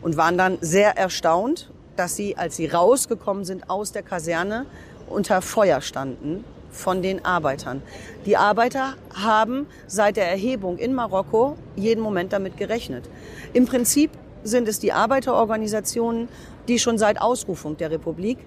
und 0.00 0.16
waren 0.16 0.38
dann 0.38 0.58
sehr 0.60 0.96
erstaunt, 0.96 1.70
dass 1.96 2.16
sie, 2.16 2.36
als 2.36 2.56
sie 2.56 2.66
rausgekommen 2.66 3.44
sind 3.44 3.68
aus 3.68 3.92
der 3.92 4.02
Kaserne, 4.02 4.64
unter 5.08 5.42
Feuer 5.42 5.80
standen 5.80 6.44
von 6.70 7.02
den 7.02 7.24
Arbeitern. 7.24 7.82
Die 8.24 8.36
Arbeiter 8.36 8.94
haben 9.12 9.66
seit 9.86 10.16
der 10.16 10.30
Erhebung 10.30 10.78
in 10.78 10.94
Marokko 10.94 11.56
jeden 11.76 12.00
Moment 12.00 12.32
damit 12.32 12.56
gerechnet. 12.56 13.10
Im 13.52 13.66
Prinzip 13.66 14.10
sind 14.42 14.68
es 14.68 14.78
die 14.78 14.92
Arbeiterorganisationen, 14.92 16.28
die 16.68 16.78
schon 16.78 16.98
seit 16.98 17.20
Ausrufung 17.20 17.76
der 17.76 17.90
Republik 17.90 18.38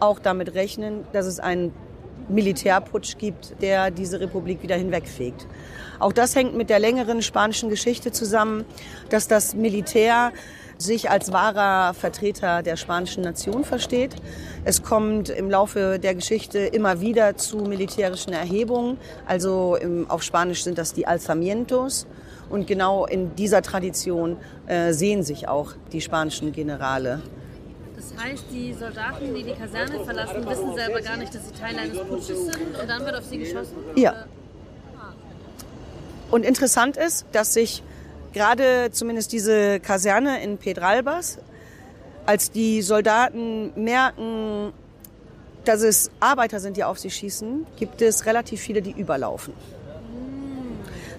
auch 0.00 0.18
damit 0.18 0.54
rechnen, 0.54 1.04
dass 1.12 1.26
es 1.26 1.40
einen 1.40 1.72
Militärputsch 2.28 3.18
gibt, 3.18 3.60
der 3.60 3.90
diese 3.90 4.20
Republik 4.20 4.62
wieder 4.62 4.76
hinwegfegt. 4.76 5.46
Auch 5.98 6.12
das 6.12 6.34
hängt 6.34 6.54
mit 6.56 6.70
der 6.70 6.78
längeren 6.78 7.22
spanischen 7.22 7.68
Geschichte 7.68 8.12
zusammen, 8.12 8.64
dass 9.10 9.28
das 9.28 9.54
Militär 9.54 10.32
sich 10.78 11.10
als 11.10 11.30
wahrer 11.32 11.92
Vertreter 11.92 12.62
der 12.62 12.76
spanischen 12.76 13.22
Nation 13.22 13.64
versteht. 13.64 14.16
Es 14.64 14.82
kommt 14.82 15.28
im 15.28 15.50
Laufe 15.50 15.98
der 15.98 16.14
Geschichte 16.14 16.58
immer 16.58 17.00
wieder 17.00 17.36
zu 17.36 17.58
militärischen 17.58 18.32
Erhebungen. 18.32 18.96
Also 19.26 19.76
im, 19.76 20.08
auf 20.08 20.22
Spanisch 20.22 20.64
sind 20.64 20.78
das 20.78 20.94
die 20.94 21.06
Alzamientos. 21.06 22.06
Und 22.50 22.66
genau 22.66 23.06
in 23.06 23.34
dieser 23.36 23.62
Tradition 23.62 24.36
äh, 24.66 24.92
sehen 24.92 25.22
sich 25.22 25.48
auch 25.48 25.72
die 25.92 26.00
spanischen 26.00 26.52
Generale. 26.52 27.22
Das 27.96 28.12
heißt, 28.22 28.44
die 28.50 28.74
Soldaten, 28.74 29.34
die 29.34 29.44
die 29.44 29.52
Kaserne 29.52 30.04
verlassen, 30.04 30.44
wissen 30.46 30.74
selber 30.74 31.00
gar 31.00 31.16
nicht, 31.16 31.34
dass 31.34 31.48
sie 31.48 31.54
Teil 31.54 31.78
eines 31.78 31.98
Putsches 31.98 32.46
sind 32.46 32.78
und 32.80 32.88
dann 32.88 33.04
wird 33.04 33.14
auf 33.14 33.24
sie 33.24 33.38
geschossen? 33.38 33.76
Ja. 33.94 34.26
Und 36.30 36.44
interessant 36.44 36.96
ist, 36.96 37.26
dass 37.32 37.54
sich 37.54 37.82
gerade 38.32 38.90
zumindest 38.92 39.32
diese 39.32 39.80
Kaserne 39.80 40.42
in 40.42 40.58
Pedralbas, 40.58 41.38
als 42.26 42.50
die 42.50 42.82
Soldaten 42.82 43.72
merken, 43.74 44.72
dass 45.64 45.82
es 45.82 46.10
Arbeiter 46.20 46.60
sind, 46.60 46.76
die 46.76 46.84
auf 46.84 46.98
sie 46.98 47.10
schießen, 47.10 47.66
gibt 47.78 48.02
es 48.02 48.26
relativ 48.26 48.60
viele, 48.60 48.82
die 48.82 48.92
überlaufen. 48.92 49.52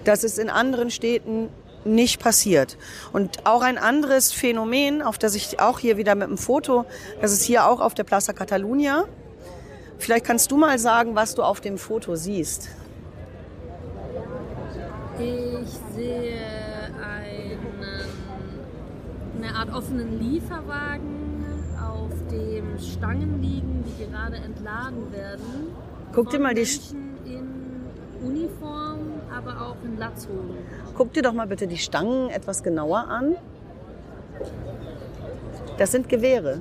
Das 0.04 0.24
ist 0.24 0.38
in 0.38 0.50
anderen 0.50 0.90
Städten 0.90 1.48
nicht 1.84 2.20
passiert. 2.20 2.76
Und 3.12 3.46
auch 3.46 3.62
ein 3.62 3.78
anderes 3.78 4.32
Phänomen, 4.32 5.02
auf 5.02 5.18
das 5.18 5.34
ich 5.34 5.60
auch 5.60 5.78
hier 5.78 5.96
wieder 5.96 6.14
mit 6.14 6.28
dem 6.28 6.38
Foto, 6.38 6.84
das 7.20 7.32
ist 7.32 7.42
hier 7.42 7.66
auch 7.66 7.80
auf 7.80 7.94
der 7.94 8.04
Plaza 8.04 8.32
Catalunya. 8.32 9.04
Vielleicht 9.98 10.24
kannst 10.24 10.50
du 10.50 10.56
mal 10.56 10.78
sagen, 10.78 11.14
was 11.14 11.34
du 11.34 11.42
auf 11.42 11.60
dem 11.60 11.78
Foto 11.78 12.16
siehst. 12.16 12.68
Ich 15.18 15.94
sehe 15.94 16.38
einen, 17.00 18.06
eine 19.40 19.54
Art 19.54 19.72
offenen 19.72 20.20
Lieferwagen 20.20 21.22
Stangen 22.82 23.40
liegen, 23.40 23.84
die 23.86 24.04
gerade 24.04 24.36
entladen 24.36 25.12
werden. 25.12 25.74
Guck 26.12 26.30
dir 26.30 26.38
mal 26.38 26.54
die 26.54 26.60
Menschen 26.60 27.16
in 27.24 28.26
Uniform, 28.26 28.98
aber 29.36 29.60
auch 29.60 29.76
in 29.84 29.98
Latzhosen. 29.98 30.56
Guck 30.96 31.12
dir 31.12 31.22
doch 31.22 31.32
mal 31.32 31.46
bitte 31.46 31.66
die 31.66 31.78
Stangen 31.78 32.30
etwas 32.30 32.62
genauer 32.62 33.08
an. 33.08 33.36
Das 35.78 35.92
sind 35.92 36.08
Gewehre. 36.08 36.60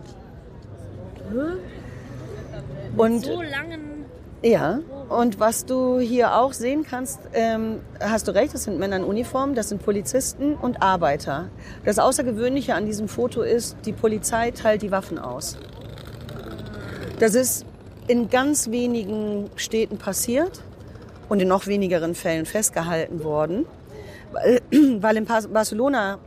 Und 2.98 3.26
so 3.26 3.42
langen. 3.42 4.06
ja, 4.42 4.80
und 5.10 5.40
was 5.40 5.66
du 5.66 6.00
hier 6.00 6.36
auch 6.36 6.54
sehen 6.54 6.86
kannst, 6.90 7.20
ähm, 7.34 7.82
hast 8.00 8.28
du 8.28 8.34
recht, 8.34 8.54
das 8.54 8.64
sind 8.64 8.80
Männer 8.80 8.98
in 8.98 9.04
Uniform, 9.04 9.56
das 9.56 9.70
sind 9.70 9.84
Polizisten 9.84 10.56
und 10.56 10.82
Arbeiter. 10.82 11.50
Das 11.86 12.00
Außergewöhnliche 12.00 12.76
an 12.76 12.86
diesem 12.86 13.08
Foto 13.08 13.42
ist, 13.42 13.78
die 13.86 13.94
Polizei 13.94 14.52
teilt 14.52 14.82
die 14.82 14.92
Waffen 14.92 15.20
aus. 15.20 15.58
Das 17.20 17.36
ist 17.36 17.66
in 18.08 18.30
ganz 18.30 18.72
wenigen 18.72 19.50
Städten 19.56 19.98
passiert 19.98 20.64
und 21.32 21.40
in 21.40 21.48
noch 21.48 21.66
wenigeren 21.66 22.14
Fällen 22.14 22.46
festgehalten 22.46 23.24
worden, 23.24 23.66
weil, 24.34 24.60
in 24.70 25.00
Barcelona 25.00 26.20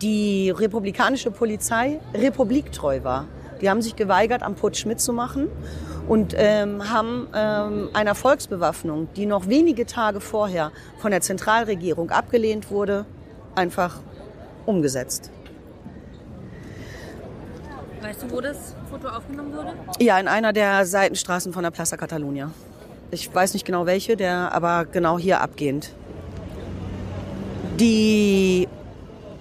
die 0.00 0.50
republikanische 0.50 1.32
Polizei 1.32 1.98
republiktreu 2.14 3.02
war. 3.02 3.26
Die 3.60 3.68
haben 3.68 3.82
sich 3.82 3.96
geweigert, 3.96 4.44
am 4.44 4.54
Putsch 4.54 4.86
mitzumachen 4.86 5.48
und 6.06 6.32
ähm, 6.36 6.88
haben 6.88 7.26
ähm, 7.34 7.88
einer 7.92 8.14
Volksbewaffnung, 8.14 9.08
die 9.16 9.26
noch 9.26 9.48
wenige 9.48 9.84
Tage 9.84 10.20
vorher 10.20 10.70
von 10.98 11.10
der 11.10 11.22
Zentralregierung 11.22 12.10
abgelehnt 12.10 12.70
wurde, 12.70 13.06
einfach 13.56 13.98
umgesetzt. 14.64 15.32
Weißt 18.00 18.22
du, 18.22 18.30
wo 18.30 18.40
das 18.40 18.76
Foto 18.88 19.08
aufgenommen 19.08 19.52
wurde? 19.56 19.72
Ja, 19.98 20.20
in 20.20 20.28
einer 20.28 20.52
der 20.52 20.86
Seitenstraßen 20.86 21.52
von 21.52 21.64
der 21.64 21.72
Plaza 21.72 21.96
Catalunya. 21.96 22.52
Ich 23.12 23.34
weiß 23.34 23.54
nicht 23.54 23.64
genau 23.64 23.86
welche, 23.86 24.16
der 24.16 24.52
aber 24.52 24.84
genau 24.84 25.18
hier 25.18 25.40
abgehend. 25.40 25.92
Die 27.78 28.68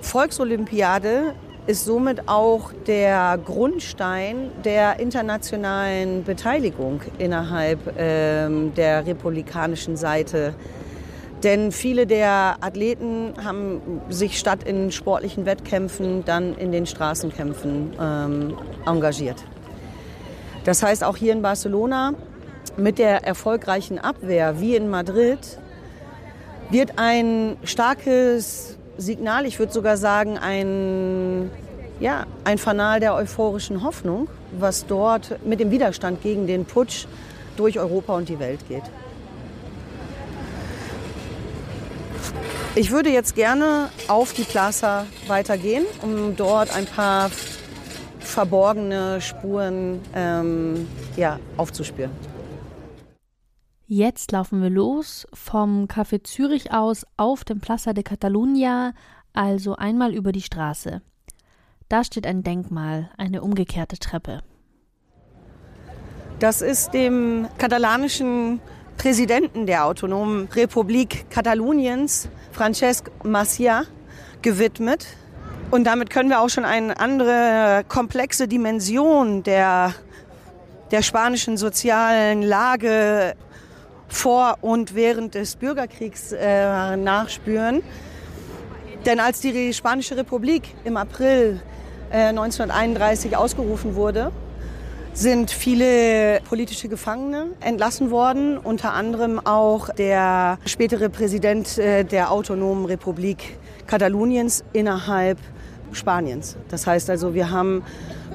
Volksolympiade 0.01 1.35
ist 1.67 1.85
somit 1.85 2.27
auch 2.27 2.71
der 2.87 3.37
Grundstein 3.45 4.49
der 4.65 4.99
internationalen 4.99 6.23
Beteiligung 6.23 7.01
innerhalb 7.19 7.93
ähm, 7.95 8.73
der 8.73 9.05
republikanischen 9.05 9.95
Seite. 9.95 10.55
Denn 11.43 11.71
viele 11.71 12.07
der 12.07 12.55
Athleten 12.61 13.33
haben 13.43 13.81
sich 14.09 14.39
statt 14.39 14.63
in 14.63 14.91
sportlichen 14.91 15.45
Wettkämpfen 15.45 16.25
dann 16.25 16.55
in 16.55 16.71
den 16.71 16.87
Straßenkämpfen 16.87 17.93
ähm, 18.01 18.57
engagiert. 18.87 19.37
Das 20.63 20.81
heißt, 20.81 21.03
auch 21.03 21.17
hier 21.17 21.33
in 21.33 21.43
Barcelona 21.43 22.13
mit 22.79 22.97
der 22.97 23.25
erfolgreichen 23.25 23.99
Abwehr 23.99 24.59
wie 24.59 24.75
in 24.75 24.89
Madrid 24.89 25.39
wird 26.69 26.93
ein 26.97 27.57
starkes 27.63 28.77
Signal, 28.97 29.45
ich 29.45 29.59
würde 29.59 29.71
sogar 29.71 29.97
sagen 29.97 30.37
ein, 30.37 31.49
ja, 31.99 32.25
ein 32.43 32.57
Fanal 32.57 32.99
der 32.99 33.15
euphorischen 33.15 33.83
Hoffnung, 33.83 34.27
was 34.57 34.85
dort 34.85 35.43
mit 35.45 35.59
dem 35.59 35.71
Widerstand 35.71 36.21
gegen 36.21 36.47
den 36.47 36.65
Putsch 36.65 37.05
durch 37.55 37.79
Europa 37.79 38.15
und 38.15 38.29
die 38.29 38.39
Welt 38.39 38.67
geht. 38.67 38.83
Ich 42.75 42.91
würde 42.91 43.09
jetzt 43.09 43.35
gerne 43.35 43.89
auf 44.07 44.33
die 44.33 44.43
Plaza 44.43 45.05
weitergehen, 45.27 45.85
um 46.01 46.35
dort 46.35 46.73
ein 46.75 46.85
paar 46.85 47.31
verborgene 48.19 49.19
Spuren 49.21 49.99
ähm, 50.15 50.87
ja, 51.17 51.39
aufzuspüren. 51.57 52.28
Jetzt 53.91 54.31
laufen 54.31 54.61
wir 54.61 54.69
los 54.69 55.25
vom 55.33 55.87
Café 55.87 56.23
Zürich 56.23 56.71
aus 56.71 57.07
auf 57.17 57.43
dem 57.43 57.59
Plaza 57.59 57.91
de 57.91 58.03
Catalunya, 58.03 58.93
also 59.33 59.77
einmal 59.77 60.13
über 60.13 60.31
die 60.31 60.43
Straße. 60.43 61.01
Da 61.87 62.03
steht 62.03 62.27
ein 62.27 62.43
Denkmal, 62.43 63.09
eine 63.17 63.41
umgekehrte 63.41 63.97
Treppe. 63.97 64.43
Das 66.37 66.61
ist 66.61 66.93
dem 66.93 67.47
katalanischen 67.57 68.61
Präsidenten 68.95 69.65
der 69.65 69.85
Autonomen 69.85 70.49
Republik 70.53 71.25
Kataluniens, 71.31 72.29
Francesc 72.51 73.09
Macià, 73.23 73.85
gewidmet. 74.43 75.07
Und 75.71 75.85
damit 75.85 76.11
können 76.11 76.29
wir 76.29 76.41
auch 76.41 76.49
schon 76.49 76.63
eine 76.63 76.99
andere 76.99 77.83
komplexe 77.87 78.47
Dimension 78.47 79.41
der, 79.41 79.95
der 80.91 81.01
spanischen 81.01 81.57
sozialen 81.57 82.43
Lage 82.43 83.33
vor 84.13 84.57
und 84.61 84.95
während 84.95 85.35
des 85.35 85.55
Bürgerkriegs 85.55 86.31
äh, 86.31 86.97
nachspüren. 86.97 87.81
Denn 89.05 89.19
als 89.19 89.39
die 89.39 89.73
Spanische 89.73 90.17
Republik 90.17 90.75
im 90.83 90.97
April 90.97 91.61
äh, 92.11 92.27
1931 92.27 93.37
ausgerufen 93.37 93.95
wurde, 93.95 94.31
sind 95.13 95.51
viele 95.51 96.39
politische 96.47 96.87
Gefangene 96.87 97.47
entlassen 97.59 98.11
worden, 98.11 98.57
unter 98.57 98.93
anderem 98.93 99.39
auch 99.45 99.89
der 99.89 100.59
spätere 100.65 101.09
Präsident 101.09 101.77
äh, 101.77 102.03
der 102.03 102.31
autonomen 102.31 102.85
Republik 102.85 103.57
Kataluniens 103.87 104.63
innerhalb 104.71 105.37
Spaniens. 105.91 106.57
Das 106.69 106.85
heißt 106.85 107.09
also, 107.09 107.33
wir 107.33 107.49
haben 107.51 107.83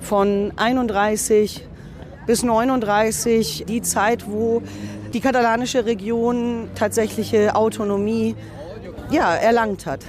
von 0.03 0.53
31 0.57 1.67
bis 2.27 2.43
39 2.43 3.65
die 3.69 3.83
Zeit, 3.83 4.29
wo 4.29 4.63
die 5.15 5.21
katalanische 5.21 5.87
Region 5.87 6.69
tatsächliche 6.75 7.55
Autonomie 7.55 8.35
ja, 9.11 9.35
erlangt 9.35 9.87
hat. 9.87 10.01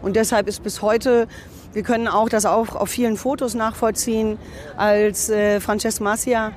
Und 0.00 0.16
deshalb 0.16 0.48
ist 0.48 0.62
bis 0.62 0.80
heute, 0.80 1.26
wir 1.72 1.82
können 1.82 2.06
auch 2.06 2.28
das 2.28 2.46
auch 2.46 2.76
auf 2.76 2.88
vielen 2.88 3.16
Fotos 3.16 3.54
nachvollziehen, 3.54 4.38
als 4.76 5.28
äh, 5.28 5.60
Francesc 5.60 6.00
Macia 6.00 6.52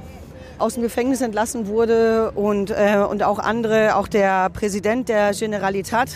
aus 0.60 0.76
dem 0.76 0.84
Gefängnis 0.84 1.22
entlassen 1.22 1.68
wurde 1.68 2.32
und, 2.32 2.70
äh, 2.70 3.04
und 3.10 3.24
auch 3.24 3.40
andere, 3.40 3.96
auch 3.96 4.08
der 4.08 4.50
Präsident 4.52 5.10
der 5.10 5.32
Generalitat, 5.34 6.10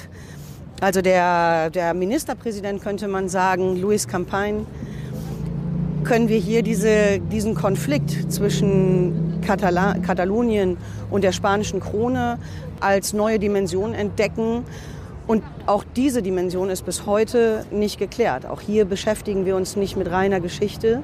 also 0.82 1.02
der, 1.02 1.72
der 1.72 1.94
Ministerpräsident 1.94 2.82
könnte 2.82 3.08
man 3.08 3.28
sagen, 3.28 3.76
Luis 3.76 4.08
Campagne, 4.08 4.66
können 6.04 6.30
wir 6.30 6.40
hier 6.40 6.64
diese, 6.64 7.20
diesen 7.20 7.56
Konflikt 7.56 8.32
zwischen 8.32 9.42
Katala 9.46 9.96
Katalonien 10.00 10.78
und 11.10 11.24
der 11.24 11.32
spanischen 11.32 11.80
Krone 11.80 12.38
als 12.80 13.14
neue 13.14 13.40
Dimension 13.40 13.94
entdecken. 13.94 14.64
Und 15.28 15.44
auch 15.68 15.84
diese 15.96 16.22
Dimension 16.22 16.70
ist 16.70 16.86
bis 16.86 17.06
heute 17.06 17.66
nicht 17.72 18.00
geklärt. 18.00 18.46
Auch 18.46 18.62
hier 18.62 18.86
beschäftigen 18.86 19.46
wir 19.46 19.56
uns 19.56 19.76
nicht 19.76 19.96
mit 19.96 20.10
reiner 20.10 20.40
Geschichte, 20.40 21.04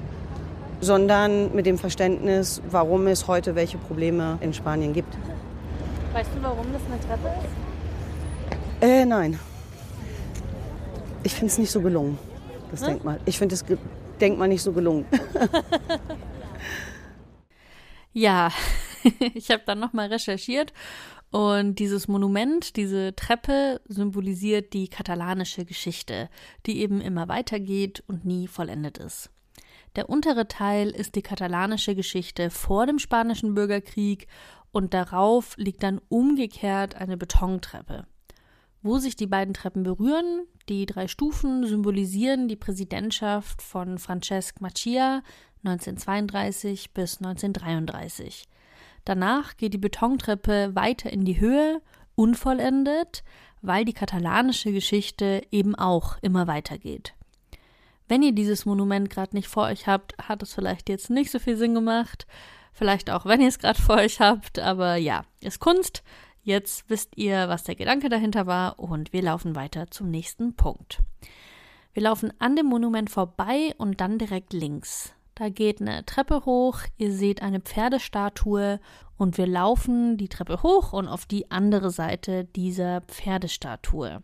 sondern 0.81 1.53
mit 1.55 1.65
dem 1.65 1.77
Verständnis, 1.77 2.61
warum 2.69 3.07
es 3.07 3.27
heute 3.27 3.55
welche 3.55 3.77
Probleme 3.77 4.37
in 4.41 4.53
Spanien 4.53 4.93
gibt. 4.93 5.15
Weißt 6.13 6.29
du, 6.35 6.41
warum 6.41 6.65
das 6.71 6.81
eine 6.89 6.99
Treppe 7.01 7.35
ist? 7.43 8.85
Äh, 8.87 9.05
nein. 9.05 9.39
Ich 11.23 11.33
finde 11.33 11.51
es 11.51 11.57
nicht 11.57 11.71
so 11.71 11.81
gelungen, 11.81 12.17
das 12.71 12.81
Hm? 12.81 12.87
Denkmal. 12.87 13.19
Ich 13.25 13.37
finde 13.37 13.55
Ge 13.67 13.77
Denkmal 14.19 14.47
nicht 14.47 14.61
so 14.61 14.71
gelungen. 14.71 15.05
Ja, 18.17 18.49
ich 19.33 19.51
habe 19.51 19.63
dann 19.65 19.81
nochmal 19.81 20.07
recherchiert 20.07 20.71
und 21.31 21.79
dieses 21.79 22.07
Monument, 22.07 22.77
diese 22.77 23.13
Treppe 23.13 23.81
symbolisiert 23.89 24.71
die 24.71 24.87
katalanische 24.87 25.65
Geschichte, 25.65 26.29
die 26.65 26.79
eben 26.79 27.01
immer 27.01 27.27
weitergeht 27.27 28.05
und 28.07 28.23
nie 28.23 28.47
vollendet 28.47 28.99
ist. 28.99 29.31
Der 29.97 30.09
untere 30.09 30.47
Teil 30.47 30.91
ist 30.91 31.15
die 31.15 31.23
katalanische 31.23 31.93
Geschichte 31.93 32.49
vor 32.49 32.85
dem 32.85 32.99
spanischen 32.99 33.53
Bürgerkrieg 33.53 34.27
und 34.71 34.93
darauf 34.93 35.57
liegt 35.57 35.83
dann 35.83 35.99
umgekehrt 36.07 36.95
eine 36.95 37.17
Betontreppe. 37.17 38.07
Wo 38.85 38.99
sich 38.99 39.15
die 39.15 39.25
beiden 39.25 39.55
Treppen 39.55 39.81
berühren, 39.81 40.45
die 40.69 40.85
drei 40.85 41.07
Stufen 41.07 41.65
symbolisieren 41.65 42.47
die 42.47 42.55
Präsidentschaft 42.55 43.63
von 43.63 43.97
Francesc 43.97 44.61
Macia 44.61 45.23
1932 45.63 46.93
bis 46.93 47.17
1933. 47.17 48.47
Danach 49.03 49.57
geht 49.57 49.73
die 49.73 49.79
Betontreppe 49.79 50.75
weiter 50.75 51.11
in 51.11 51.25
die 51.25 51.39
Höhe, 51.39 51.81
unvollendet, 52.13 53.23
weil 53.63 53.85
die 53.85 53.93
katalanische 53.93 54.71
Geschichte 54.71 55.41
eben 55.49 55.73
auch 55.73 56.19
immer 56.21 56.45
weitergeht. 56.45 57.15
Wenn 58.07 58.21
ihr 58.21 58.33
dieses 58.33 58.67
Monument 58.67 59.09
gerade 59.09 59.35
nicht 59.35 59.47
vor 59.47 59.63
euch 59.63 59.87
habt, 59.87 60.13
hat 60.21 60.43
es 60.43 60.53
vielleicht 60.53 60.89
jetzt 60.89 61.09
nicht 61.09 61.31
so 61.31 61.39
viel 61.39 61.57
Sinn 61.57 61.73
gemacht. 61.73 62.27
Vielleicht 62.71 63.09
auch, 63.09 63.25
wenn 63.25 63.41
ihr 63.41 63.47
es 63.47 63.57
gerade 63.57 63.81
vor 63.81 63.95
euch 63.95 64.19
habt. 64.19 64.59
Aber 64.59 64.95
ja, 64.95 65.25
ist 65.41 65.59
Kunst. 65.59 66.03
Jetzt 66.45 66.87
wisst 66.91 67.17
ihr, 67.17 67.49
was 67.49 67.63
der 67.63 67.73
Gedanke 67.73 68.07
dahinter 68.07 68.45
war 68.45 68.77
und 68.77 69.11
wir 69.13 69.23
laufen 69.23 69.55
weiter 69.55 69.89
zum 69.89 70.11
nächsten 70.11 70.55
Punkt. 70.55 71.01
Wir 71.93 72.03
laufen 72.03 72.31
an 72.37 72.55
dem 72.55 72.67
Monument 72.67 73.09
vorbei 73.09 73.73
und 73.79 73.99
dann 73.99 74.19
direkt 74.19 74.53
links. 74.53 75.11
Da 75.33 75.49
geht 75.49 75.81
eine 75.81 76.05
Treppe 76.05 76.45
hoch, 76.45 76.81
ihr 76.97 77.11
seht 77.11 77.41
eine 77.41 77.61
Pferdestatue 77.61 78.79
und 79.17 79.39
wir 79.39 79.47
laufen 79.47 80.17
die 80.17 80.29
Treppe 80.29 80.61
hoch 80.61 80.93
und 80.93 81.07
auf 81.07 81.25
die 81.25 81.49
andere 81.49 81.89
Seite 81.89 82.45
dieser 82.45 83.01
Pferdestatue. 83.01 84.21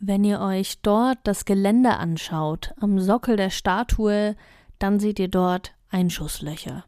Wenn 0.00 0.24
ihr 0.24 0.40
euch 0.40 0.80
dort 0.80 1.18
das 1.24 1.44
Geländer 1.44 2.00
anschaut, 2.00 2.72
am 2.80 2.98
Sockel 3.00 3.36
der 3.36 3.50
Statue, 3.50 4.34
dann 4.78 4.98
seht 4.98 5.18
ihr 5.18 5.28
dort 5.28 5.74
Einschusslöcher. 5.90 6.86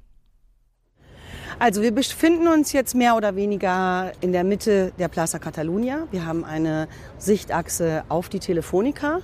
Also 1.58 1.82
wir 1.82 1.92
befinden 1.92 2.48
uns 2.48 2.72
jetzt 2.72 2.94
mehr 2.94 3.16
oder 3.16 3.36
weniger 3.36 4.12
in 4.20 4.32
der 4.32 4.44
Mitte 4.44 4.92
der 4.98 5.08
Plaza 5.08 5.38
Catalunya. 5.38 6.06
Wir 6.10 6.24
haben 6.24 6.44
eine 6.44 6.88
Sichtachse 7.18 8.04
auf 8.08 8.28
die 8.28 8.38
Telefonica. 8.38 9.20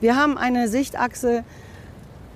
Wir 0.00 0.16
haben 0.16 0.36
eine 0.36 0.68
Sichtachse 0.68 1.44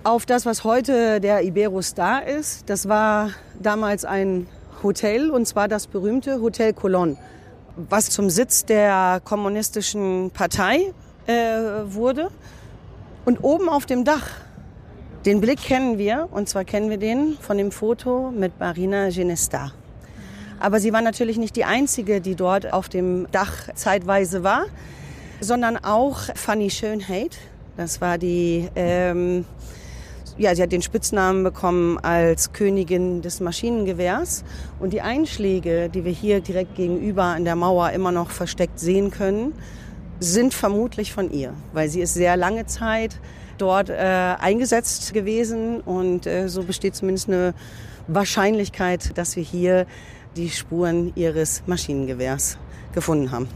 auf 0.05 0.27
das, 0.27 0.47
was 0.47 0.65
heute 0.65 1.21
der 1.21 1.43
Iberostar 1.43 2.27
ist. 2.27 2.71
Das 2.71 2.89
war 2.89 3.31
damals 3.61 4.05
ein 4.05 4.47
Hotel 4.83 5.31
und 5.31 5.47
zwar 5.47 5.69
das 5.69 5.87
berühmte 5.87 6.41
Hotel 6.41 6.71
Colón, 6.71 7.17
was 7.77 8.11
zum 8.11 8.31
Sitz 8.31 8.65
der 8.65 9.21
kommunistischen 9.25 10.31
Partei 10.31 10.93
äh, 11.27 11.33
wurde. 11.87 12.31
Und 13.25 13.43
oben 13.43 13.69
auf 13.69 13.85
dem 13.85 14.05
Dach, 14.05 14.31
den 15.25 15.41
Blick 15.41 15.61
kennen 15.61 15.99
wir 15.99 16.29
und 16.31 16.49
zwar 16.49 16.65
kennen 16.65 16.91
wir 16.91 16.99
den 16.99 17.37
von 17.41 17.59
dem 17.59 17.73
Foto 17.73 18.31
mit 18.31 18.59
Marina 18.61 19.11
Genesta. 19.11 19.73
Aber 20.61 20.81
sie 20.81 20.93
war 20.93 21.03
natürlich 21.03 21.39
nicht 21.39 21.57
die 21.57 21.65
einzige, 21.65 22.21
die 22.21 22.35
dort 22.35 22.73
auf 22.73 22.89
dem 22.89 23.27
Dach 23.31 23.69
zeitweise 23.75 24.43
war, 24.43 24.67
sondern 25.41 25.77
auch 25.77 26.19
Fanny 26.35 26.71
Schönheit. 26.71 27.39
Das 27.77 28.01
war 28.01 28.19
die 28.19 28.69
ähm, 28.75 29.45
ja, 30.39 30.55
sie 30.55 30.63
hat 30.63 30.71
den 30.71 30.83
Spitznamen 30.83 31.43
bekommen 31.43 31.99
als 31.99 32.53
Königin 32.53 33.23
des 33.23 33.41
Maschinengewehrs. 33.41 34.45
Und 34.79 34.93
die 34.93 35.01
Einschläge, 35.01 35.91
die 35.93 36.05
wir 36.05 36.13
hier 36.13 36.41
direkt 36.41 36.77
gegenüber 36.77 37.25
an 37.25 37.45
der 37.45 37.57
Mauer 37.57 37.91
immer 37.91 38.13
noch 38.13 38.31
versteckt 38.31 38.79
sehen 38.79 39.11
können, 39.11 39.53
sind 40.21 40.55
vermutlich 40.55 41.13
von 41.13 41.31
ihr, 41.31 41.53
weil 41.73 41.89
sie 41.89 42.01
ist 42.01 42.15
sehr 42.15 42.37
lange 42.37 42.67
Zeit 42.67 43.19
dort 43.59 43.91
äh, 43.91 43.95
eingesetzt 43.95 45.13
gewesen 45.13 45.81
und 45.81 46.27
äh, 46.27 46.49
so 46.49 46.63
besteht 46.63 46.95
zumindest 46.95 47.29
eine 47.29 47.55
Wahrscheinlichkeit, 48.07 49.17
dass 49.19 49.37
wir 49.37 49.43
hier 49.43 49.87
die 50.37 50.51
Spuren 50.51 51.13
ihres 51.15 51.63
Maschinengewehrs 51.67 52.59
gefunden 52.93 53.31
haben. 53.31 53.49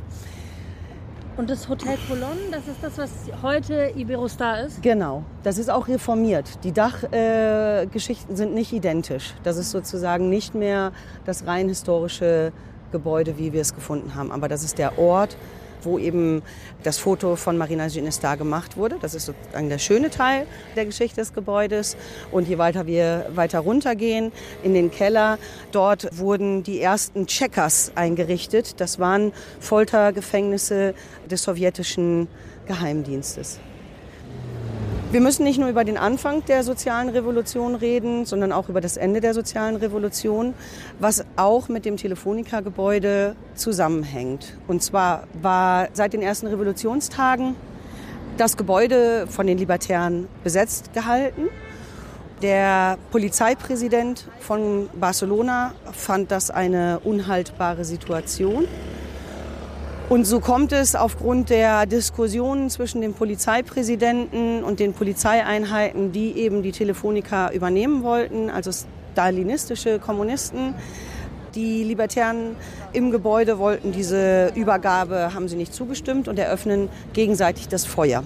Und 1.37 1.49
das 1.49 1.67
Hotel 1.67 1.97
Colon, 2.09 2.37
das 2.51 2.69
ist 2.69 2.83
das, 2.83 2.99
was 2.99 3.11
heute 3.43 3.93
Iberostar 3.97 4.67
ist? 4.67 4.83
Genau, 4.83 5.25
das 5.43 5.57
ist 5.57 5.71
auch 5.71 5.89
reformiert. 5.89 6.63
Die 6.63 6.73
Dachgeschichten 6.73 8.35
äh, 8.35 8.37
sind 8.37 8.55
nicht 8.55 8.73
identisch. 8.73 9.33
Das 9.43 9.57
ist 9.57 9.71
sozusagen 9.71 10.29
nicht 10.29 10.55
mehr 10.55 10.93
das 11.25 11.47
rein 11.47 11.69
historische 11.69 12.53
Gebäude, 12.93 13.39
wie 13.39 13.55
wir 13.55 13.63
es 13.63 13.75
gefunden 13.75 14.15
haben. 14.15 14.31
Aber 14.31 14.49
das 14.49 14.63
ist 14.63 14.77
der 14.77 14.99
Ort, 14.99 15.39
wo 15.85 15.99
eben 15.99 16.43
das 16.83 16.99
Foto 16.99 17.37
von 17.37 17.59
Marina 17.59 17.89
Ginestar 17.89 18.37
gemacht 18.37 18.77
wurde. 18.77 18.97
Das 19.01 19.15
ist 19.15 19.27
sozusagen 19.27 19.69
der 19.69 19.79
schöne 19.79 20.11
Teil 20.11 20.47
der 20.77 20.87
Geschichte 20.87 21.21
des 21.21 21.33
Gebäudes. 21.33 21.97
Und 22.31 22.49
je 22.49 22.59
weiter 22.59 22.87
wir 22.87 23.27
weiter 23.35 23.61
runtergehen 23.61 24.33
in 24.63 24.75
den 24.75 24.91
Keller, 24.91 25.39
dort 25.73 26.19
wurden 26.19 26.63
die 26.63 26.81
ersten 26.81 27.27
Checkers 27.27 27.93
eingerichtet. 27.95 28.81
Das 28.81 28.99
waren 28.99 29.33
Foltergefängnisse 29.61 30.95
des 31.31 31.43
sowjetischen 31.43 32.29
Geheimdienstes. 32.67 33.61
Wir 35.13 35.21
müssen 35.21 35.45
nicht 35.45 35.59
nur 35.59 35.69
über 35.69 35.85
den 35.85 35.99
Anfang 35.99 36.43
der 36.47 36.65
sozialen 36.65 37.11
Revolution 37.11 37.75
reden, 37.75 38.25
sondern 38.25 38.51
auch 38.51 38.71
über 38.71 38.81
das 38.81 38.97
Ende 38.97 39.21
der 39.21 39.35
sozialen 39.35 39.77
Revolution, 39.77 40.55
was 41.01 41.23
auch 41.37 41.69
mit 41.69 41.85
dem 41.85 41.99
Telefonica-Gebäude 41.99 43.37
zusammenhängt. 43.55 44.57
Und 44.69 44.83
zwar 44.83 45.25
war 45.43 45.89
seit 45.93 46.15
den 46.15 46.23
ersten 46.23 46.47
Revolutionstagen 46.47 47.57
das 48.39 48.57
Gebäude 48.57 49.27
von 49.27 49.47
den 49.47 49.59
Libertären 49.59 50.29
besetzt 50.45 50.95
gehalten. 50.95 51.51
Der 52.41 52.97
Polizeipräsident 53.11 54.29
von 54.41 54.89
Barcelona 54.99 55.75
fand 55.93 56.31
das 56.31 56.51
eine 56.51 57.01
unhaltbare 57.05 57.85
Situation 57.85 58.67
und 60.09 60.27
so 60.27 60.41
kommt 60.41 60.73
es 60.73 60.95
aufgrund 60.95 61.51
der 61.51 61.87
Diskussionen 61.87 62.71
zwischen 62.71 63.01
dem 63.01 63.15
Polizeipräsidenten 63.15 64.63
und 64.63 64.81
den 64.81 64.93
Polizeieinheiten, 64.93 66.13
die 66.13 66.33
eben 66.33 66.63
die 66.63 66.73
Telefonica 66.73 67.51
übernehmen 67.51 68.03
wollten, 68.03 68.51
also 68.51 68.71
stalinistische 69.13 69.99
Kommunisten. 69.99 70.75
Die 71.55 71.85
Libertären 71.85 72.57
im 72.93 73.11
Gebäude 73.11 73.59
wollten 73.59 73.93
diese 73.93 74.53
Übergabe, 74.55 75.35
haben 75.35 75.49
sie 75.49 75.57
nicht 75.57 75.75
zugestimmt 75.75 76.29
und 76.29 76.39
eröffnen 76.39 76.89
gegenseitig 77.13 77.69
das 77.69 77.85
Feuer. 77.85 78.23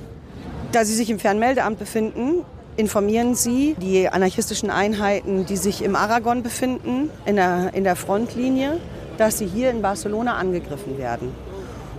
Da 0.73 0.85
sie 0.85 0.95
sich 0.95 1.11
im 1.11 1.19
Fernmeldeamt 1.19 1.79
befinden, 1.79 2.45
informieren 2.77 3.35
sie 3.35 3.75
die 3.81 4.09
anarchistischen 4.09 4.71
Einheiten, 4.71 5.47
die 5.47 5.57
sich 5.57 5.83
im 5.83 5.97
Aragon 5.97 6.43
befinden, 6.43 7.11
in 7.25 7.37
der, 7.37 7.71
in 7.75 7.85
der 7.85 7.97
Frontlinie, 7.97 8.79
dass 9.19 9.39
sie 9.39 9.47
hier 9.47 9.71
in 9.71 9.83
Barcelona 9.83 10.37
angegriffen 10.37 10.99
werden. 10.99 11.46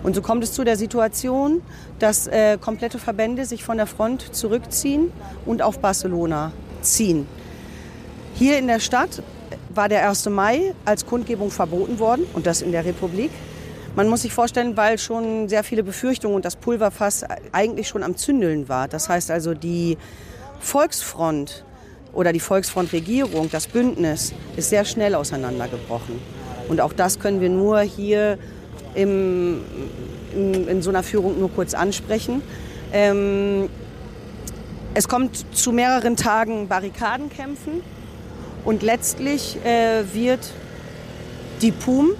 Und 0.07 0.13
so 0.13 0.21
kommt 0.21 0.41
es 0.41 0.53
zu 0.53 0.63
der 0.63 0.77
Situation, 0.77 1.61
dass 1.99 2.27
äh, 2.27 2.57
komplette 2.57 2.97
Verbände 2.97 3.43
sich 3.43 3.65
von 3.65 3.75
der 3.75 3.87
Front 3.87 4.33
zurückziehen 4.33 5.11
und 5.45 5.61
auf 5.61 5.79
Barcelona 5.79 6.53
ziehen. 6.81 7.27
Hier 8.33 8.57
in 8.57 8.67
der 8.67 8.79
Stadt 8.79 9.21
war 9.67 9.89
der 9.89 10.07
1. 10.07 10.29
Mai 10.29 10.73
als 10.85 11.05
Kundgebung 11.05 11.51
verboten 11.51 11.99
worden 11.99 12.25
und 12.31 12.47
das 12.47 12.61
in 12.61 12.71
der 12.71 12.85
Republik. 12.85 13.31
Man 13.97 14.07
muss 14.07 14.21
sich 14.21 14.31
vorstellen, 14.31 14.77
weil 14.77 14.97
schon 14.97 15.49
sehr 15.49 15.65
viele 15.65 15.83
Befürchtungen 15.83 16.37
und 16.37 16.45
das 16.45 16.55
Pulverfass 16.55 17.25
eigentlich 17.51 17.89
schon 17.89 18.01
am 18.01 18.15
Zündeln 18.15 18.69
war. 18.69 18.87
Das 18.87 19.09
heißt 19.09 19.29
also, 19.29 19.55
die 19.55 19.97
Volksfront 20.61 21.65
oder 22.13 22.31
die 22.31 22.39
Volksfrontregierung, 22.39 23.49
das 23.51 23.67
Bündnis, 23.67 24.31
ist 24.55 24.69
sehr 24.69 24.85
schnell 24.85 25.15
auseinandergebrochen. 25.15 26.21
Und 26.69 26.79
auch 26.79 26.93
das 26.93 27.19
können 27.19 27.41
wir 27.41 27.49
nur 27.49 27.81
hier 27.81 28.37
im, 28.95 29.61
in, 30.33 30.67
in 30.67 30.81
so 30.81 30.89
einer 30.89 31.03
Führung 31.03 31.39
nur 31.39 31.51
kurz 31.51 31.73
ansprechen. 31.73 32.41
Ähm, 32.91 33.69
es 34.93 35.07
kommt 35.07 35.45
zu 35.55 35.71
mehreren 35.71 36.15
Tagen 36.15 36.67
Barrikadenkämpfen 36.67 37.83
und 38.65 38.81
letztlich 38.81 39.57
äh, 39.63 40.03
wird 40.13 40.51
die 41.61 41.71
PUM, 41.71 42.11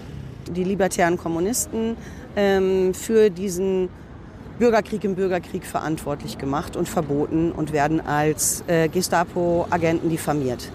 die 0.49 0.63
libertären 0.63 1.17
Kommunisten, 1.17 1.97
ähm, 2.35 2.93
für 2.93 3.29
diesen 3.29 3.89
Bürgerkrieg 4.59 5.03
im 5.03 5.15
Bürgerkrieg 5.15 5.65
verantwortlich 5.65 6.37
gemacht 6.37 6.75
und 6.75 6.89
verboten 6.89 7.51
und 7.51 7.73
werden 7.73 7.99
als 7.99 8.63
äh, 8.67 8.87
Gestapo-Agenten 8.89 10.09
diffamiert. 10.09 10.71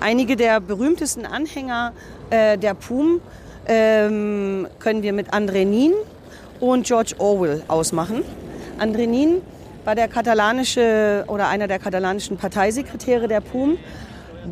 Einige 0.00 0.36
der 0.36 0.60
berühmtesten 0.60 1.26
Anhänger 1.26 1.92
äh, 2.30 2.56
der 2.56 2.74
PUM 2.74 3.20
ähm, 3.68 4.66
können 4.78 5.02
wir 5.02 5.12
mit 5.12 5.32
André 5.32 5.64
Nin 5.64 5.92
und 6.60 6.86
George 6.86 7.14
Orwell 7.18 7.62
ausmachen. 7.68 8.24
André 8.80 9.06
Nin 9.06 9.42
war 9.84 9.94
der 9.94 10.08
katalanische 10.08 11.24
oder 11.28 11.48
einer 11.48 11.68
der 11.68 11.78
katalanischen 11.78 12.36
Parteisekretäre 12.36 13.28
der 13.28 13.40
PUM, 13.40 13.78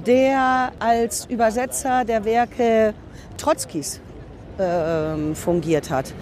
der 0.07 0.73
als 0.79 1.27
Übersetzer 1.27 2.05
der 2.05 2.25
Werke 2.25 2.95
Trotzkis 3.37 4.01
äh, 4.59 5.35
fungiert 5.35 5.91
hat. 5.91 6.13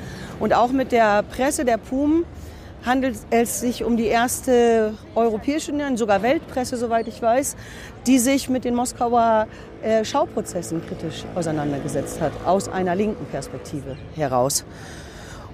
Und 0.40 0.52
auch 0.54 0.70
mit 0.70 0.92
der 0.92 1.22
Presse 1.22 1.64
der 1.64 1.78
PUM 1.78 2.24
handelt 2.84 3.16
es 3.30 3.60
sich 3.60 3.84
um 3.84 3.96
die 3.96 4.06
erste 4.06 4.94
europäische, 5.14 5.72
sogar 5.96 6.22
Weltpresse, 6.22 6.76
soweit 6.76 7.08
ich 7.08 7.20
weiß, 7.20 7.56
die 8.06 8.18
sich 8.18 8.48
mit 8.48 8.64
den 8.64 8.74
Moskauer 8.74 9.46
äh, 9.82 10.04
Schauprozessen 10.04 10.84
kritisch 10.86 11.24
auseinandergesetzt 11.34 12.20
hat, 12.20 12.32
aus 12.44 12.68
einer 12.68 12.94
linken 12.94 13.24
Perspektive 13.26 13.96
heraus. 14.14 14.64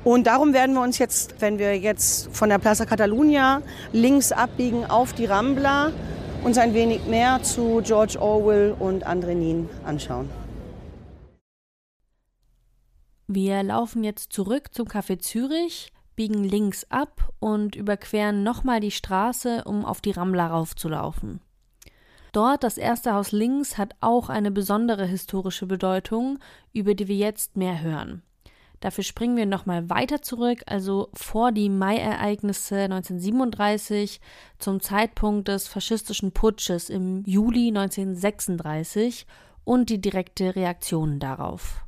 Und 0.03 0.27
darum 0.27 0.55
werden 0.55 0.75
wir 0.75 0.83
uns 0.83 0.99
jetzt, 0.99 1.35
wenn 1.41 1.59
wir 1.59 1.79
jetzt 1.79 2.35
von 2.35 2.49
der 2.49 2.59
Plaza 2.59 2.87
Catalunya 2.87 3.61
links 3.93 4.33
abbiegen 4.33 4.87
auf 4.87 5.13
die 5.13 5.27
Rambla, 5.27 5.93
uns 6.43 6.57
ein 6.57 6.73
wenig 6.73 7.05
mehr 7.05 7.43
zu 7.43 7.83
George 7.85 8.19
Orwell 8.19 8.75
und 8.79 9.07
André 9.07 9.35
Nin 9.35 9.69
anschauen. 9.85 10.31
Wir 13.29 13.63
laufen 13.63 14.03
jetzt 14.03 14.33
zurück 14.33 14.69
zum 14.73 14.89
Café 14.89 15.19
Zürich 15.19 15.93
biegen 16.21 16.45
links 16.45 16.85
ab 16.91 17.33
und 17.39 17.75
überqueren 17.77 18.43
nochmal 18.43 18.81
die 18.81 18.91
Straße, 18.91 19.65
um 19.65 19.87
auf 19.87 20.03
die 20.03 20.11
Rambla 20.11 20.49
raufzulaufen. 20.49 21.41
Dort, 22.33 22.63
das 22.63 22.77
erste 22.77 23.15
Haus 23.15 23.33
links, 23.33 23.79
hat 23.79 23.95
auch 24.03 24.29
eine 24.29 24.51
besondere 24.51 25.07
historische 25.07 25.65
Bedeutung, 25.65 26.39
über 26.75 26.95
die 26.95 27.09
wir 27.09 27.17
jetzt 27.17 27.57
mehr 27.57 27.81
hören. 27.81 28.21
Dafür 28.81 29.03
springen 29.03 29.39
wir 29.39 29.47
nochmal 29.47 29.89
weiter 29.89 30.21
zurück, 30.21 30.63
also 30.67 31.09
vor 31.15 31.53
die 31.53 31.71
Mai-Ereignisse 31.71 32.81
1937 32.81 34.21
zum 34.59 34.81
Zeitpunkt 34.81 35.49
des 35.49 35.69
faschistischen 35.69 36.33
Putsches 36.33 36.91
im 36.91 37.25
Juli 37.25 37.69
1936 37.69 39.25
und 39.65 39.89
die 39.89 40.03
direkte 40.03 40.55
Reaktion 40.55 41.19
darauf. 41.19 41.83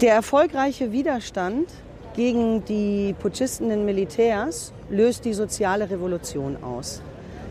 Der 0.00 0.14
erfolgreiche 0.14 0.90
Widerstand 0.90 1.68
gegen 2.14 2.64
die 2.64 3.14
putschistenden 3.20 3.84
Militärs 3.84 4.72
löst 4.88 5.24
die 5.24 5.34
soziale 5.34 5.90
Revolution 5.90 6.56
aus. 6.62 7.02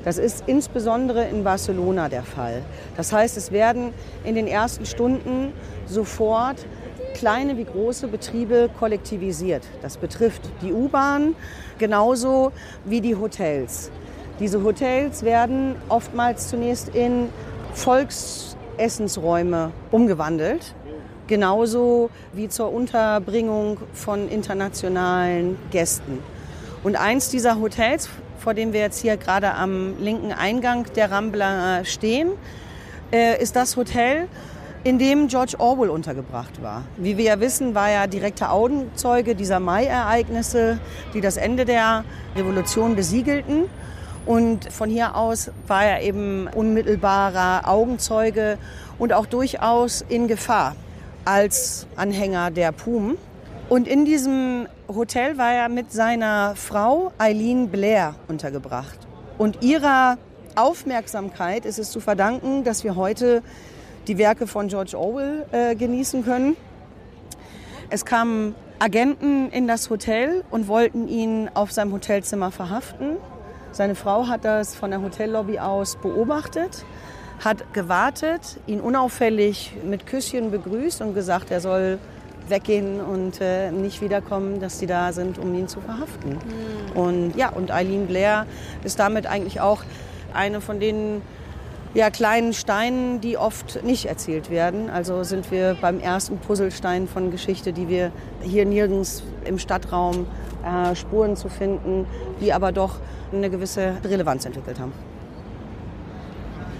Das 0.03 0.17
ist 0.17 0.43
insbesondere 0.47 1.25
in 1.25 1.43
Barcelona 1.43 2.09
der 2.09 2.23
Fall. 2.23 2.61
Das 2.97 3.13
heißt, 3.13 3.37
es 3.37 3.51
werden 3.51 3.93
in 4.23 4.35
den 4.35 4.47
ersten 4.47 4.85
Stunden 4.85 5.53
sofort 5.85 6.65
kleine 7.13 7.57
wie 7.57 7.63
große 7.63 8.07
Betriebe 8.07 8.69
kollektivisiert. 8.77 9.63
Das 9.81 9.97
betrifft 9.97 10.41
die 10.61 10.73
U-Bahn 10.73 11.35
genauso 11.77 12.51
wie 12.85 13.01
die 13.01 13.15
Hotels. 13.15 13.91
Diese 14.39 14.63
Hotels 14.63 15.23
werden 15.23 15.75
oftmals 15.89 16.49
zunächst 16.49 16.89
in 16.89 17.29
Volksessensräume 17.73 19.71
umgewandelt, 19.91 20.73
genauso 21.27 22.09
wie 22.33 22.49
zur 22.49 22.71
Unterbringung 22.71 23.77
von 23.93 24.29
internationalen 24.29 25.57
Gästen. 25.71 26.19
Und 26.83 26.95
eins 26.95 27.29
dieser 27.29 27.59
Hotels, 27.59 28.09
vor 28.39 28.53
dem 28.53 28.73
wir 28.73 28.81
jetzt 28.81 29.01
hier 29.01 29.15
gerade 29.17 29.53
am 29.53 30.01
linken 30.01 30.33
Eingang 30.33 30.85
der 30.95 31.11
Rambla 31.11 31.85
stehen, 31.85 32.31
äh, 33.11 33.41
ist 33.41 33.55
das 33.55 33.77
Hotel, 33.77 34.27
in 34.83 34.99
dem 34.99 35.29
George 35.29 35.53
Orwell 35.59 35.89
untergebracht 35.89 36.61
war. 36.61 36.83
Wie 36.97 37.17
wir 37.17 37.23
ja 37.23 37.39
wissen, 37.39 37.73
war 37.73 37.89
er 37.89 38.07
direkter 38.07 38.51
Augenzeuge 38.51 39.33
dieser 39.33 39.61
Mai-Ereignisse, 39.61 40.77
die 41.13 41.21
das 41.21 41.37
Ende 41.37 41.63
der 41.63 42.03
Revolution 42.35 42.97
besiegelten. 42.97 43.69
Und 44.25 44.71
von 44.71 44.89
hier 44.89 45.15
aus 45.15 45.51
war 45.67 45.85
er 45.85 46.01
eben 46.01 46.47
unmittelbarer 46.53 47.69
Augenzeuge 47.69 48.57
und 48.99 49.13
auch 49.13 49.25
durchaus 49.25 50.03
in 50.09 50.27
Gefahr 50.27 50.75
als 51.25 51.87
Anhänger 51.95 52.51
der 52.51 52.71
PUM. 52.71 53.17
Und 53.69 53.87
in 53.87 54.05
diesem 54.05 54.67
Hotel 54.87 55.37
war 55.37 55.51
er 55.51 55.69
mit 55.69 55.91
seiner 55.91 56.55
Frau 56.55 57.11
Eileen 57.17 57.69
Blair 57.69 58.15
untergebracht. 58.27 58.99
Und 59.37 59.63
ihrer 59.63 60.17
Aufmerksamkeit 60.55 61.65
ist 61.65 61.79
es 61.79 61.89
zu 61.89 61.99
verdanken, 61.99 62.63
dass 62.63 62.83
wir 62.83 62.95
heute 62.95 63.41
die 64.07 64.17
Werke 64.17 64.47
von 64.47 64.67
George 64.67 64.97
Orwell 64.97 65.45
äh, 65.51 65.75
genießen 65.75 66.23
können. 66.23 66.55
Es 67.89 68.05
kamen 68.05 68.53
Agenten 68.79 69.49
in 69.49 69.67
das 69.67 69.89
Hotel 69.89 70.43
und 70.51 70.67
wollten 70.67 71.07
ihn 71.07 71.49
auf 71.53 71.71
seinem 71.71 71.93
Hotelzimmer 71.93 72.51
verhaften. 72.51 73.17
Seine 73.71 73.95
Frau 73.95 74.27
hat 74.27 74.45
das 74.45 74.75
von 74.75 74.91
der 74.91 75.01
Hotellobby 75.01 75.59
aus 75.59 75.95
beobachtet, 75.95 76.85
hat 77.43 77.73
gewartet, 77.73 78.57
ihn 78.67 78.79
unauffällig 78.79 79.73
mit 79.83 80.05
Küsschen 80.05 80.51
begrüßt 80.51 81.01
und 81.01 81.13
gesagt, 81.13 81.51
er 81.51 81.59
soll 81.59 81.99
weggehen 82.47 83.01
und 83.01 83.39
äh, 83.41 83.71
nicht 83.71 84.01
wiederkommen, 84.01 84.59
dass 84.59 84.79
sie 84.79 84.85
da 84.87 85.13
sind, 85.13 85.37
um 85.37 85.53
ihn 85.53 85.67
zu 85.67 85.79
verhaften. 85.81 86.31
Mhm. 86.31 86.97
Und 86.97 87.35
ja, 87.35 87.49
und 87.49 87.71
Eileen 87.71 88.07
Blair 88.07 88.45
ist 88.83 88.99
damit 88.99 89.27
eigentlich 89.27 89.61
auch 89.61 89.83
eine 90.33 90.61
von 90.61 90.79
den 90.79 91.21
ja, 91.93 92.09
kleinen 92.09 92.53
Steinen, 92.53 93.21
die 93.21 93.37
oft 93.37 93.83
nicht 93.83 94.05
erzählt 94.05 94.49
werden. 94.49 94.89
Also 94.89 95.23
sind 95.23 95.51
wir 95.51 95.77
beim 95.79 95.99
ersten 95.99 96.37
Puzzlestein 96.39 97.07
von 97.07 97.29
Geschichte, 97.29 97.71
die 97.71 97.87
wir 97.87 98.11
hier 98.41 98.65
nirgends 98.65 99.23
im 99.45 99.59
Stadtraum 99.59 100.25
äh, 100.65 100.95
Spuren 100.95 101.35
zu 101.35 101.49
finden, 101.49 102.07
die 102.41 102.51
aber 102.51 102.71
doch 102.71 102.95
eine 103.31 103.49
gewisse 103.49 103.93
Relevanz 104.03 104.45
entwickelt 104.45 104.79
haben. 104.79 104.93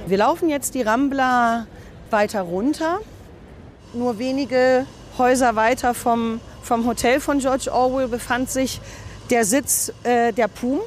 Wir 0.08 0.18
laufen 0.18 0.50
jetzt 0.50 0.76
die 0.76 0.82
Rambla 0.82 1.68
weiter 2.10 2.42
runter. 2.42 3.00
Nur 3.94 4.20
wenige 4.20 4.86
Häuser 5.18 5.56
weiter 5.56 5.94
vom, 5.94 6.40
vom 6.62 6.86
Hotel 6.86 7.20
von 7.20 7.40
George 7.40 7.72
Orwell 7.72 8.08
befand 8.08 8.50
sich 8.50 8.82
der 9.30 9.46
Sitz 9.46 9.94
äh, 10.04 10.32
der 10.34 10.48
PUM 10.48 10.80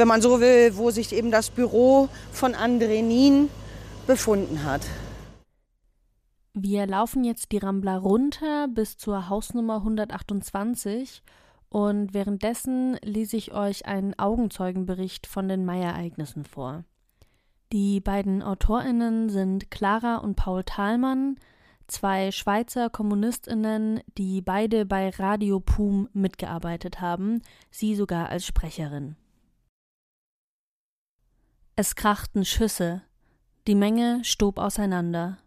wenn 0.00 0.08
man 0.08 0.22
so 0.22 0.40
will, 0.40 0.78
wo 0.78 0.90
sich 0.90 1.12
eben 1.14 1.30
das 1.30 1.50
Büro 1.50 2.08
von 2.32 2.54
André 2.54 3.02
Nien 3.02 3.50
befunden 4.06 4.64
hat. 4.64 4.80
Wir 6.54 6.86
laufen 6.86 7.22
jetzt 7.22 7.52
die 7.52 7.58
Rambla 7.58 7.98
runter 7.98 8.66
bis 8.68 8.96
zur 8.96 9.28
Hausnummer 9.28 9.76
128 9.76 11.22
und 11.68 12.14
währenddessen 12.14 12.96
lese 13.02 13.36
ich 13.36 13.52
euch 13.52 13.84
einen 13.84 14.18
Augenzeugenbericht 14.18 15.26
von 15.26 15.48
den 15.48 15.66
Mai-Ereignissen 15.66 16.46
vor. 16.46 16.84
Die 17.72 18.00
beiden 18.00 18.42
AutorInnen 18.42 19.30
sind 19.30 19.70
Clara 19.70 20.16
und 20.16 20.34
Paul 20.34 20.64
Thalmann, 20.64 21.36
zwei 21.86 22.32
Schweizer 22.32 22.90
KommunistInnen, 22.90 24.00
die 24.18 24.42
beide 24.42 24.84
bei 24.86 25.10
Radio 25.10 25.60
Pum 25.60 26.08
mitgearbeitet 26.12 27.00
haben, 27.00 27.42
sie 27.70 27.94
sogar 27.94 28.28
als 28.28 28.44
Sprecherin. 28.44 29.14
Es 31.76 31.94
krachten 31.94 32.44
Schüsse, 32.44 33.02
die 33.68 33.76
Menge 33.76 34.24
stob 34.24 34.58
auseinander. 34.58 35.38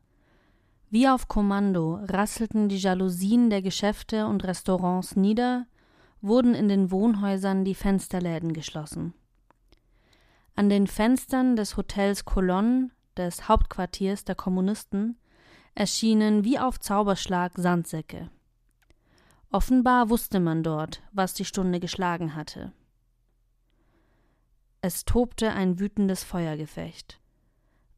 Wie 0.89 1.09
auf 1.09 1.27
Kommando 1.27 1.99
rasselten 2.03 2.69
die 2.69 2.77
Jalousien 2.77 3.49
der 3.49 3.61
Geschäfte 3.61 4.27
und 4.27 4.45
Restaurants 4.45 5.17
nieder, 5.17 5.67
wurden 6.21 6.55
in 6.55 6.69
den 6.69 6.89
Wohnhäusern 6.89 7.65
die 7.65 7.75
Fensterläden 7.75 8.53
geschlossen. 8.53 9.13
An 10.55 10.69
den 10.69 10.85
Fenstern 10.85 11.55
des 11.55 11.77
Hotels 11.77 12.25
Colonne, 12.25 12.91
des 13.17 13.47
Hauptquartiers 13.47 14.23
der 14.23 14.35
Kommunisten, 14.35 15.17
erschienen 15.73 16.43
wie 16.43 16.59
auf 16.59 16.79
Zauberschlag 16.79 17.53
Sandsäcke. 17.55 18.29
Offenbar 19.51 20.09
wusste 20.09 20.39
man 20.39 20.61
dort, 20.61 21.01
was 21.11 21.33
die 21.33 21.45
Stunde 21.45 21.79
geschlagen 21.79 22.35
hatte. 22.35 22.71
Es 24.81 25.05
tobte 25.05 25.53
ein 25.53 25.79
wütendes 25.79 26.23
Feuergefecht. 26.23 27.19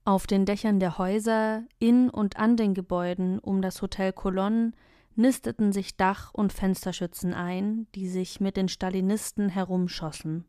Auf 0.06 0.28
den 0.28 0.46
Dächern 0.46 0.80
der 0.80 0.98
Häuser, 0.98 1.64
in 1.80 2.10
und 2.10 2.38
an 2.38 2.58
den 2.58 2.74
Gebäuden 2.74 3.40
um 3.40 3.62
das 3.62 3.82
Hotel 3.82 4.14
Colonne 4.14 4.72
nisteten 5.16 5.74
sich 5.74 5.98
Dach- 5.98 6.34
und 6.34 6.54
Fensterschützen 6.54 7.34
ein, 7.34 7.88
die 7.96 8.08
sich 8.08 8.40
mit 8.40 8.56
den 8.56 8.70
Stalinisten 8.70 9.50
herumschossen. 9.50 10.46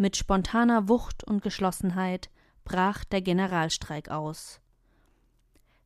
Mit 0.00 0.16
spontaner 0.16 0.88
Wucht 0.88 1.24
und 1.24 1.42
Geschlossenheit 1.42 2.30
brach 2.64 3.04
der 3.04 3.20
Generalstreik 3.20 4.08
aus. 4.08 4.62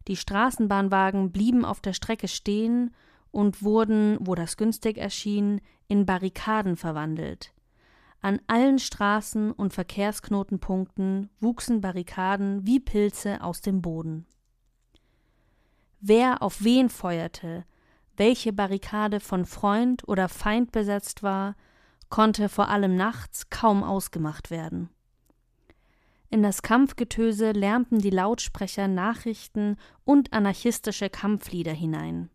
Die 0.07 0.15
Straßenbahnwagen 0.15 1.33
blieben 1.33 1.65
auf 1.65 1.81
der 1.81 1.95
Strecke 1.95 2.29
stehen 2.29 2.95
und 3.33 3.65
wurden, 3.65 4.17
wo 4.21 4.37
das 4.37 4.57
günstig 4.57 4.99
erschien, 4.99 5.61
in 5.89 6.07
Barrikaden 6.07 6.77
verwandelt, 6.77 7.53
an 8.21 8.41
allen 8.47 8.79
Straßen 8.79 9.51
und 9.51 9.75
Verkehrsknotenpunkten 9.75 11.29
wuchsen 11.41 11.81
Barrikaden 11.81 12.65
wie 12.65 12.79
Pilze 12.79 13.43
aus 13.43 13.63
dem 13.63 13.83
Boden. 13.83 14.27
Wer 15.99 16.41
auf 16.41 16.63
wen 16.63 16.89
feuerte, 16.89 17.65
welche 18.17 18.53
Barrikade 18.53 19.19
von 19.19 19.45
Freund 19.45 20.07
oder 20.07 20.29
Feind 20.29 20.71
besetzt 20.71 21.25
war, 21.25 21.57
konnte 22.15 22.49
vor 22.49 22.69
allem 22.69 22.95
nachts 22.95 23.51
kaum 23.51 23.83
ausgemacht 23.83 24.53
werden. 24.53 24.89
In 26.31 26.45
das 26.45 26.63
Kampfgetöse 26.63 27.51
lärmten 27.51 27.99
die 27.99 28.11
Lautsprecher 28.11 28.87
Nachrichten 28.87 29.77
und 30.05 30.33
anarchistische 30.33 31.11
Kampflieder 31.11 31.73
hinein. 31.73 32.31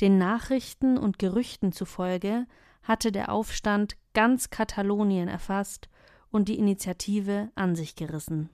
Den 0.00 0.16
Nachrichten 0.16 0.96
und 0.96 1.18
Gerüchten 1.18 1.72
zufolge 1.72 2.46
hatte 2.82 3.12
der 3.12 3.30
Aufstand 3.30 3.98
ganz 4.14 4.48
Katalonien 4.48 5.28
erfasst 5.28 5.90
und 6.30 6.48
die 6.48 6.58
Initiative 6.58 7.50
an 7.54 7.76
sich 7.76 7.96
gerissen. 7.96 8.48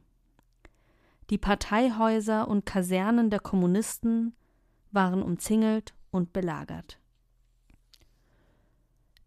Die 1.31 1.39
Parteihäuser 1.39 2.49
und 2.49 2.67
Kasernen 2.67 3.31
der 3.31 3.39
Kommunisten 3.39 4.35
waren 4.91 5.23
umzingelt 5.23 5.95
und 6.11 6.33
belagert. 6.33 6.99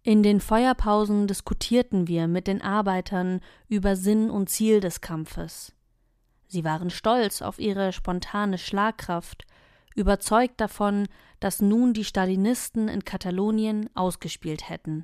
In 0.08 0.24
den 0.24 0.40
Feuerpausen 0.40 1.28
diskutierten 1.28 2.08
wir 2.08 2.30
mit 2.30 2.48
den 2.48 2.62
Arbeitern 2.62 3.42
über 3.68 3.98
Sinn 3.98 4.30
und 4.30 4.50
Ziel 4.50 4.80
des 4.80 5.02
Kampfes. 5.02 5.74
Sie 6.48 6.64
waren 6.64 6.90
stolz 6.90 7.42
auf 7.42 7.60
ihre 7.60 7.92
spontane 7.92 8.58
Schlagkraft, 8.58 9.44
überzeugt 9.96 10.62
davon, 10.62 11.10
dass 11.42 11.62
nun 11.62 11.92
die 11.94 12.06
Stalinisten 12.06 12.88
in 12.88 13.04
Katalonien 13.04 13.90
ausgespielt 13.96 14.70
hätten. 14.70 15.04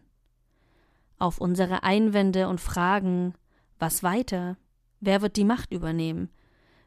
Auf 1.19 1.37
unsere 1.41 1.83
Einwände 1.83 2.47
und 2.47 2.61
Fragen, 2.61 3.33
was 3.79 4.03
weiter? 4.03 4.55
Wer 5.01 5.21
wird 5.21 5.35
die 5.35 5.43
Macht 5.43 5.73
übernehmen? 5.73 6.29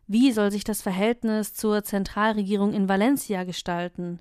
Wie 0.07 0.33
soll 0.33 0.51
sich 0.51 0.65
das 0.65 0.81
Verhältnis 0.81 1.53
zur 1.53 1.85
Zentralregierung 1.85 2.73
in 2.73 2.89
Valencia 2.89 3.45
gestalten? 3.45 4.21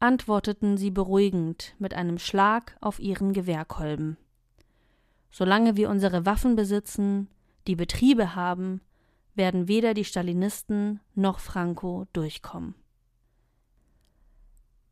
Antworteten 0.00 0.76
sie 0.76 0.90
beruhigend 0.90 1.74
mit 1.78 1.94
einem 1.94 2.18
Schlag 2.18 2.76
auf 2.80 2.98
ihren 2.98 3.32
Gewehrkolben. 3.32 4.16
Solange 5.30 5.76
wir 5.76 5.90
unsere 5.90 6.26
Waffen 6.26 6.56
besitzen, 6.56 7.28
die 7.66 7.76
Betriebe 7.76 8.34
haben, 8.34 8.80
werden 9.34 9.66
weder 9.68 9.94
die 9.94 10.04
Stalinisten 10.04 11.00
noch 11.14 11.38
Franco 11.38 12.06
durchkommen. 12.12 12.74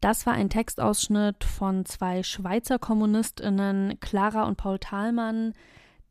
Das 0.01 0.27
war 0.27 0.33
ein 0.33 0.51
Textausschnitt 0.51 1.45
von 1.45 1.85
zwei 1.85 2.25
Schweizer 2.25 2.81
Kommunistinnen, 2.81 4.01
Clara 4.01 4.49
und 4.49 4.57
Paul 4.57 4.81
Thalmann, 4.81 5.53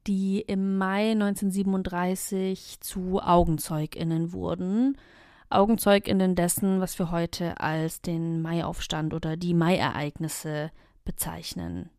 die 0.07 0.39
im 0.39 0.77
Mai 0.77 1.11
1937 1.11 2.79
zu 2.79 3.19
Augenzeuginnen 3.21 4.31
wurden. 4.31 4.97
Augenzeuginnen 5.51 6.35
dessen, 6.35 6.81
was 6.81 6.97
wir 6.99 7.11
heute 7.11 7.59
als 7.59 8.01
den 8.01 8.41
Maiaufstand 8.41 9.13
oder 9.13 9.37
die 9.37 9.53
Mai-Ereignisse 9.53 10.71
bezeichnen. 11.03 11.89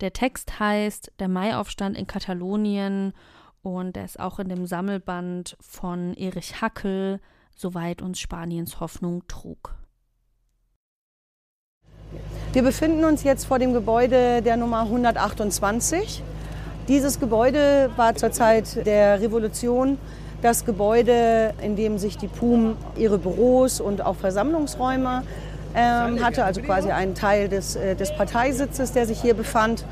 Der 0.00 0.12
Text 0.12 0.60
heißt 0.60 1.12
Der 1.18 1.28
Maiaufstand 1.28 1.96
in 1.96 2.06
Katalonien 2.06 3.12
und 3.62 3.96
er 3.96 4.04
ist 4.04 4.20
auch 4.20 4.38
in 4.38 4.48
dem 4.48 4.66
Sammelband 4.66 5.56
von 5.60 6.14
Erich 6.14 6.60
Hackel, 6.60 7.20
Soweit 7.60 8.02
uns 8.02 8.20
Spaniens 8.20 8.78
Hoffnung 8.78 9.26
trug. 9.26 9.74
Wir 12.52 12.62
befinden 12.62 13.04
uns 13.04 13.24
jetzt 13.24 13.46
vor 13.46 13.58
dem 13.58 13.72
Gebäude 13.72 14.42
der 14.42 14.56
Nummer 14.56 14.82
128. 14.82 16.22
Dieses 16.86 17.18
Gebäude 17.18 17.90
war 17.96 18.14
zur 18.14 18.30
Zeit 18.30 18.86
der 18.86 19.20
Revolution 19.20 19.98
das 20.42 20.64
Gebäude, 20.64 21.52
in 21.62 21.76
dem 21.76 21.98
sich 21.98 22.16
die 22.16 22.28
PUM 22.28 22.76
ihre 22.96 23.18
Büros 23.18 23.80
und 23.80 24.04
auch 24.04 24.16
Versammlungsräume 24.16 25.22
ähm, 25.74 26.24
hatte, 26.24 26.44
also 26.44 26.60
quasi 26.62 26.90
einen 26.90 27.14
Teil 27.14 27.48
des, 27.48 27.76
äh, 27.76 27.94
des 27.94 28.14
Parteisitzes, 28.14 28.92
der 28.92 29.06
sich 29.06 29.20
hier 29.20 29.34
befand. 29.34 29.84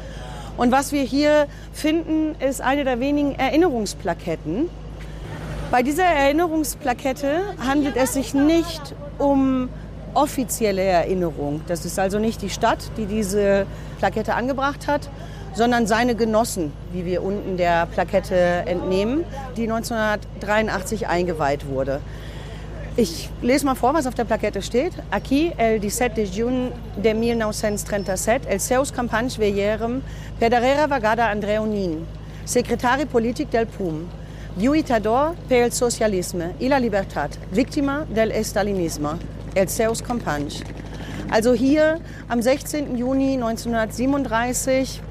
Und 0.57 0.73
was 0.73 0.93
wir 0.93 1.03
hier 1.03 1.47
finden, 1.73 2.35
ist 2.41 2.61
eine 2.61 2.85
der 2.85 3.01
wenigen 3.01 3.35
Erinnerungsplaketten. 3.35 4.71
Bei 5.71 5.83
dieser 5.83 6.05
Erinnerungsplakette 6.05 7.41
handelt 7.59 7.97
es 7.97 8.15
sich 8.15 8.33
nicht 8.33 8.95
um 9.19 9.69
offizielle 10.15 10.83
Erinnerung. 10.83 11.61
Das 11.67 11.85
ist 11.85 11.99
also 11.99 12.19
nicht 12.19 12.41
die 12.41 12.49
Stadt, 12.49 12.91
die 12.97 13.07
diese 13.07 13.67
Plakette 13.99 14.35
angebracht 14.35 14.87
hat, 14.87 15.11
sondern 15.57 15.87
seine 15.87 16.15
Genossen, 16.15 16.73
wie 16.93 17.07
wir 17.07 17.23
unten 17.23 17.57
der 17.57 17.87
Plakette 17.87 18.37
entnehmen, 18.67 19.25
die 19.57 19.63
1983 19.63 21.09
eingeweiht 21.09 21.67
wurde. 21.67 22.01
Ich 22.99 23.31
lese 23.43 23.65
mal 23.65 23.75
vor, 23.75 23.95
was 23.95 24.07
auf 24.07 24.15
der 24.15 24.25
Plakette 24.25 24.61
steht. 24.63 24.93
Aquí, 25.11 25.53
el 25.57 25.81
17 25.81 26.15
de 26.15 26.25
juny 26.25 26.73
de 26.97 27.15
1937, 27.15 28.49
els 28.49 28.69
seus 28.69 28.93
companys 28.93 29.39
veierem 29.39 30.03
per 30.39 30.51
darrera 30.51 30.87
vegada 30.89 31.31
Andreu 31.31 31.67
Nin, 31.67 32.07
secretari 32.45 33.05
polític 33.05 33.51
del 33.51 33.67
PUM, 33.67 34.07
lluitador 34.57 35.35
per 35.49 35.65
el 35.65 35.73
socialisme 35.73 36.55
i 36.59 36.69
la 36.69 36.79
llibertat, 36.81 37.37
víctima 37.53 38.07
del 38.09 38.33
estalinisme, 38.33 39.19
els 39.55 39.77
seus 39.77 40.01
companys. 40.05 40.63
Also 41.31 41.53
hier 41.53 42.01
am 42.29 42.41
16. 42.41 42.97
Juni 42.97 43.37
1937 43.37 45.03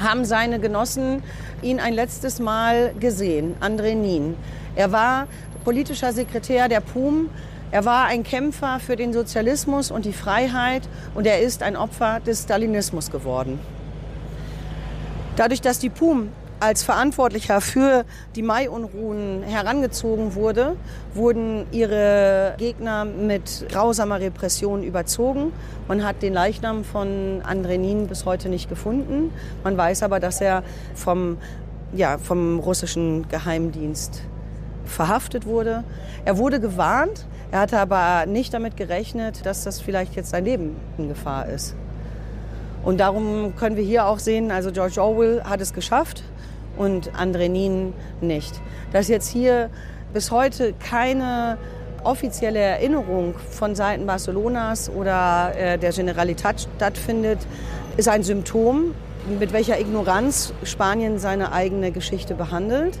haben 0.00 0.24
seine 0.24 0.60
Genossen 0.60 1.22
ihn 1.62 1.80
ein 1.80 1.94
letztes 1.94 2.38
Mal 2.38 2.94
gesehen, 3.00 3.54
André 3.60 3.94
Nin. 3.94 4.34
Er 4.74 4.92
war 4.92 5.26
politischer 5.64 6.12
Sekretär 6.12 6.68
der 6.68 6.80
PUM. 6.80 7.30
Er 7.70 7.84
war 7.84 8.06
ein 8.06 8.22
Kämpfer 8.22 8.78
für 8.78 8.94
den 8.94 9.12
Sozialismus 9.12 9.90
und 9.90 10.04
die 10.04 10.12
Freiheit 10.12 10.82
und 11.14 11.26
er 11.26 11.40
ist 11.40 11.62
ein 11.62 11.76
Opfer 11.76 12.20
des 12.20 12.44
Stalinismus 12.44 13.10
geworden. 13.10 13.58
Dadurch, 15.34 15.60
dass 15.60 15.78
die 15.78 15.90
PUM 15.90 16.30
als 16.60 16.82
Verantwortlicher 16.82 17.60
für 17.60 18.04
die 18.34 18.42
Mai-Unruhen 18.42 19.42
herangezogen 19.42 20.34
wurde, 20.34 20.76
wurden 21.14 21.66
ihre 21.70 22.54
Gegner 22.58 23.04
mit 23.04 23.66
grausamer 23.68 24.20
Repression 24.20 24.82
überzogen. 24.82 25.52
Man 25.88 26.04
hat 26.04 26.22
den 26.22 26.32
Leichnam 26.32 26.84
von 26.84 27.42
Andrenin 27.44 28.06
bis 28.06 28.24
heute 28.24 28.48
nicht 28.48 28.68
gefunden. 28.68 29.32
Man 29.64 29.76
weiß 29.76 30.02
aber, 30.02 30.18
dass 30.18 30.40
er 30.40 30.62
vom, 30.94 31.38
ja, 31.94 32.18
vom 32.18 32.58
russischen 32.58 33.28
Geheimdienst 33.28 34.22
verhaftet 34.86 35.46
wurde. 35.46 35.84
Er 36.24 36.38
wurde 36.38 36.60
gewarnt, 36.60 37.26
er 37.50 37.60
hatte 37.60 37.78
aber 37.78 38.26
nicht 38.26 38.54
damit 38.54 38.76
gerechnet, 38.76 39.44
dass 39.44 39.64
das 39.64 39.80
vielleicht 39.80 40.14
jetzt 40.14 40.30
sein 40.30 40.44
Leben 40.44 40.76
in 40.96 41.08
Gefahr 41.08 41.48
ist. 41.48 41.74
Und 42.84 42.98
darum 43.00 43.54
können 43.56 43.76
wir 43.76 43.82
hier 43.82 44.06
auch 44.06 44.20
sehen, 44.20 44.52
also 44.52 44.70
George 44.70 45.02
Orwell 45.02 45.42
hat 45.42 45.60
es 45.60 45.72
geschafft 45.72 46.22
und 46.76 47.14
Andrenin 47.14 47.92
nicht. 48.20 48.60
Dass 48.92 49.08
jetzt 49.08 49.28
hier 49.28 49.70
bis 50.12 50.30
heute 50.30 50.74
keine 50.74 51.58
offizielle 52.04 52.60
Erinnerung 52.60 53.34
von 53.50 53.74
Seiten 53.74 54.06
Barcelonas 54.06 54.88
oder 54.88 55.52
äh, 55.56 55.78
der 55.78 55.92
Generalitat 55.92 56.68
stattfindet, 56.76 57.38
ist 57.96 58.08
ein 58.08 58.22
Symptom, 58.22 58.94
mit 59.38 59.52
welcher 59.52 59.80
Ignoranz 59.80 60.52
Spanien 60.62 61.18
seine 61.18 61.52
eigene 61.52 61.90
Geschichte 61.90 62.34
behandelt. 62.34 62.98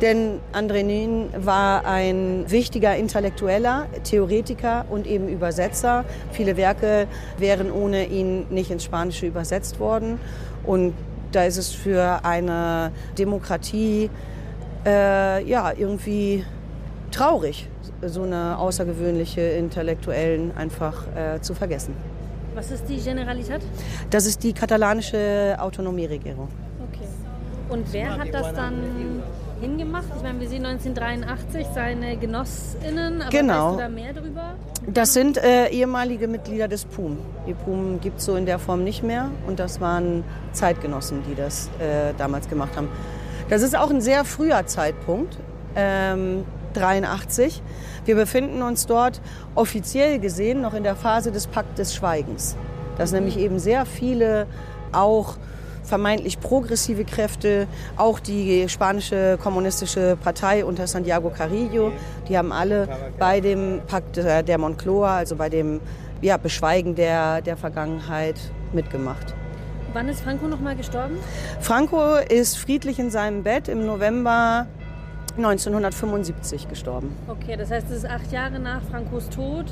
Denn 0.00 0.40
André 0.52 0.82
Nin 0.82 1.28
war 1.36 1.86
ein 1.86 2.44
wichtiger 2.48 2.96
Intellektueller, 2.96 3.86
Theoretiker 4.04 4.84
und 4.90 5.06
eben 5.06 5.28
Übersetzer. 5.28 6.04
Viele 6.32 6.58
Werke 6.58 7.06
wären 7.38 7.70
ohne 7.70 8.06
ihn 8.06 8.46
nicht 8.50 8.70
ins 8.70 8.84
Spanische 8.84 9.26
übersetzt 9.26 9.80
worden. 9.80 10.20
Und 10.64 10.92
da 11.36 11.44
ist 11.44 11.58
es 11.58 11.70
für 11.70 12.24
eine 12.24 12.90
Demokratie 13.18 14.08
äh, 14.86 15.44
ja 15.44 15.72
irgendwie 15.76 16.44
traurig, 17.10 17.68
so 18.02 18.22
eine 18.22 18.56
außergewöhnliche 18.58 19.42
Intellektuellen 19.42 20.56
einfach 20.56 21.04
äh, 21.14 21.40
zu 21.42 21.54
vergessen. 21.54 21.94
Was 22.54 22.70
ist 22.70 22.88
die 22.88 22.96
Generalitat? 22.96 23.60
Das 24.08 24.24
ist 24.24 24.42
die 24.42 24.54
katalanische 24.54 25.56
Autonomieregierung. 25.58 26.48
Okay. 26.90 27.06
Und 27.68 27.92
wer 27.92 28.16
hat 28.16 28.32
das 28.32 28.54
dann 28.54 29.22
hingemacht? 29.60 30.04
Ich 30.16 30.22
meine, 30.22 30.40
wir 30.40 30.48
sehen 30.48 30.64
1983 30.66 31.66
seine 31.74 32.16
GenossInnen, 32.16 33.22
aber 33.22 33.30
genau. 33.30 33.68
weißt 33.68 33.74
du 33.74 33.82
da 33.82 33.88
mehr 33.88 34.12
drüber? 34.12 34.54
Das 34.86 35.12
sind 35.12 35.36
äh, 35.38 35.68
ehemalige 35.68 36.28
Mitglieder 36.28 36.68
des 36.68 36.84
PUM. 36.84 37.18
Die 37.46 37.54
PUM 37.54 38.00
gibt 38.00 38.18
es 38.18 38.26
so 38.26 38.36
in 38.36 38.46
der 38.46 38.58
Form 38.58 38.84
nicht 38.84 39.02
mehr 39.02 39.30
und 39.46 39.58
das 39.58 39.80
waren 39.80 40.24
Zeitgenossen, 40.52 41.22
die 41.28 41.34
das 41.34 41.68
äh, 41.78 42.14
damals 42.16 42.48
gemacht 42.48 42.76
haben. 42.76 42.88
Das 43.48 43.62
ist 43.62 43.76
auch 43.76 43.90
ein 43.90 44.00
sehr 44.00 44.24
früher 44.24 44.66
Zeitpunkt, 44.66 45.36
ähm, 45.74 46.44
83. 46.74 47.62
Wir 48.04 48.14
befinden 48.14 48.62
uns 48.62 48.86
dort 48.86 49.20
offiziell 49.54 50.18
gesehen 50.18 50.60
noch 50.60 50.74
in 50.74 50.82
der 50.82 50.96
Phase 50.96 51.32
des 51.32 51.46
Pakt 51.46 51.78
des 51.78 51.94
Schweigens. 51.94 52.56
Dass 52.98 53.12
nämlich 53.12 53.38
eben 53.38 53.58
sehr 53.58 53.86
viele 53.86 54.46
auch 54.92 55.36
vermeintlich 55.86 56.40
progressive 56.40 57.04
Kräfte, 57.04 57.66
auch 57.96 58.20
die 58.20 58.68
spanische 58.68 59.38
kommunistische 59.42 60.16
Partei 60.22 60.64
unter 60.64 60.86
Santiago 60.86 61.30
Carrillo, 61.30 61.92
die 62.28 62.36
haben 62.36 62.52
alle 62.52 62.88
bei 63.18 63.40
dem 63.40 63.80
Pakt 63.86 64.16
der 64.16 64.58
Moncloa, 64.58 65.16
also 65.16 65.36
bei 65.36 65.48
dem 65.48 65.80
ja, 66.20 66.36
Beschweigen 66.36 66.94
der, 66.94 67.40
der 67.42 67.56
Vergangenheit 67.56 68.36
mitgemacht. 68.72 69.34
Wann 69.92 70.08
ist 70.08 70.20
Franco 70.20 70.46
nochmal 70.46 70.76
gestorben? 70.76 71.16
Franco 71.60 72.16
ist 72.16 72.58
friedlich 72.58 72.98
in 72.98 73.10
seinem 73.10 73.42
Bett 73.42 73.68
im 73.68 73.86
November 73.86 74.66
1975 75.36 76.68
gestorben. 76.68 77.14
Okay, 77.28 77.56
das 77.56 77.70
heißt, 77.70 77.90
es 77.90 77.98
ist 77.98 78.06
acht 78.06 78.32
Jahre 78.32 78.58
nach 78.58 78.82
Francos 78.82 79.28
Tod. 79.28 79.66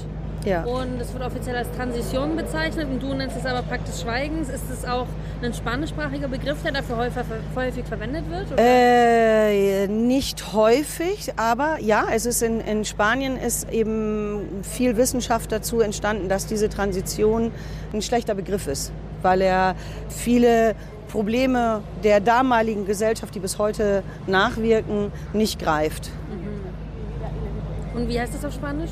Ja. 0.44 0.64
Und 0.64 1.00
es 1.00 1.12
wird 1.12 1.24
offiziell 1.24 1.56
als 1.56 1.70
Transition 1.72 2.36
bezeichnet 2.36 2.88
und 2.88 3.02
du 3.02 3.14
nennst 3.14 3.36
es 3.36 3.46
aber 3.46 3.62
Pakt 3.62 3.88
des 3.88 4.02
Schweigens. 4.02 4.48
Ist 4.48 4.70
es 4.70 4.84
auch 4.84 5.06
ein 5.42 5.54
spanischsprachiger 5.54 6.28
Begriff, 6.28 6.62
der 6.62 6.72
dafür 6.72 6.96
häufig, 6.98 7.22
häufig 7.54 7.84
verwendet 7.86 8.24
wird? 8.30 8.58
Äh, 8.58 9.86
nicht 9.88 10.52
häufig, 10.52 11.32
aber 11.36 11.78
ja, 11.80 12.06
es 12.12 12.26
ist 12.26 12.42
in, 12.42 12.60
in 12.60 12.84
Spanien 12.84 13.36
ist 13.36 13.70
eben 13.70 14.62
viel 14.62 14.96
Wissenschaft 14.96 15.50
dazu 15.50 15.80
entstanden, 15.80 16.28
dass 16.28 16.46
diese 16.46 16.68
Transition 16.68 17.50
ein 17.92 18.02
schlechter 18.02 18.34
Begriff 18.34 18.66
ist, 18.66 18.92
weil 19.22 19.40
er 19.40 19.74
viele 20.08 20.74
Probleme 21.08 21.82
der 22.02 22.20
damaligen 22.20 22.86
Gesellschaft, 22.86 23.34
die 23.34 23.40
bis 23.40 23.58
heute 23.58 24.02
nachwirken, 24.26 25.12
nicht 25.32 25.60
greift. 25.60 26.10
Mhm. 26.28 27.98
Und 27.98 28.08
wie 28.08 28.20
heißt 28.20 28.34
das 28.34 28.44
auf 28.44 28.52
Spanisch? 28.52 28.90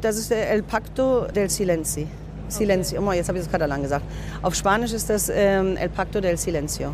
Das 0.00 0.16
ist 0.16 0.30
der 0.30 0.50
El 0.50 0.62
Pacto 0.62 1.26
del 1.26 1.50
Silencio. 1.50 2.06
Silencio. 2.48 2.98
Okay. 3.00 3.08
Oh, 3.08 3.12
jetzt 3.12 3.28
habe 3.28 3.38
ich 3.38 3.44
das 3.44 3.52
Katalan 3.52 3.82
gesagt. 3.82 4.04
Auf 4.42 4.54
Spanisch 4.54 4.92
ist 4.92 5.10
das 5.10 5.28
ähm, 5.28 5.76
El 5.76 5.88
Pacto 5.90 6.20
del 6.20 6.36
Silencio. 6.36 6.92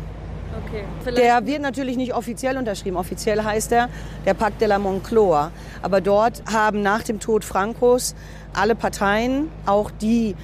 Okay. 0.65 0.83
Der 1.15 1.45
wird 1.45 1.61
natürlich 1.61 1.97
nicht 1.97 2.13
offiziell 2.13 2.57
unterschrieben. 2.57 2.97
Offiziell 2.97 3.43
heißt 3.43 3.71
er 3.71 3.89
der 4.25 4.33
Pakt 4.33 4.59
de 4.59 4.67
la 4.67 4.79
Moncloa. 4.79 5.51
Aber 5.81 6.01
dort 6.01 6.43
haben 6.51 6.81
nach 6.81 7.03
dem 7.03 7.19
Tod 7.19 7.45
Francos 7.45 8.15
alle 8.53 8.75
Parteien, 8.75 9.49
auch 9.65 9.91
die 9.91 10.35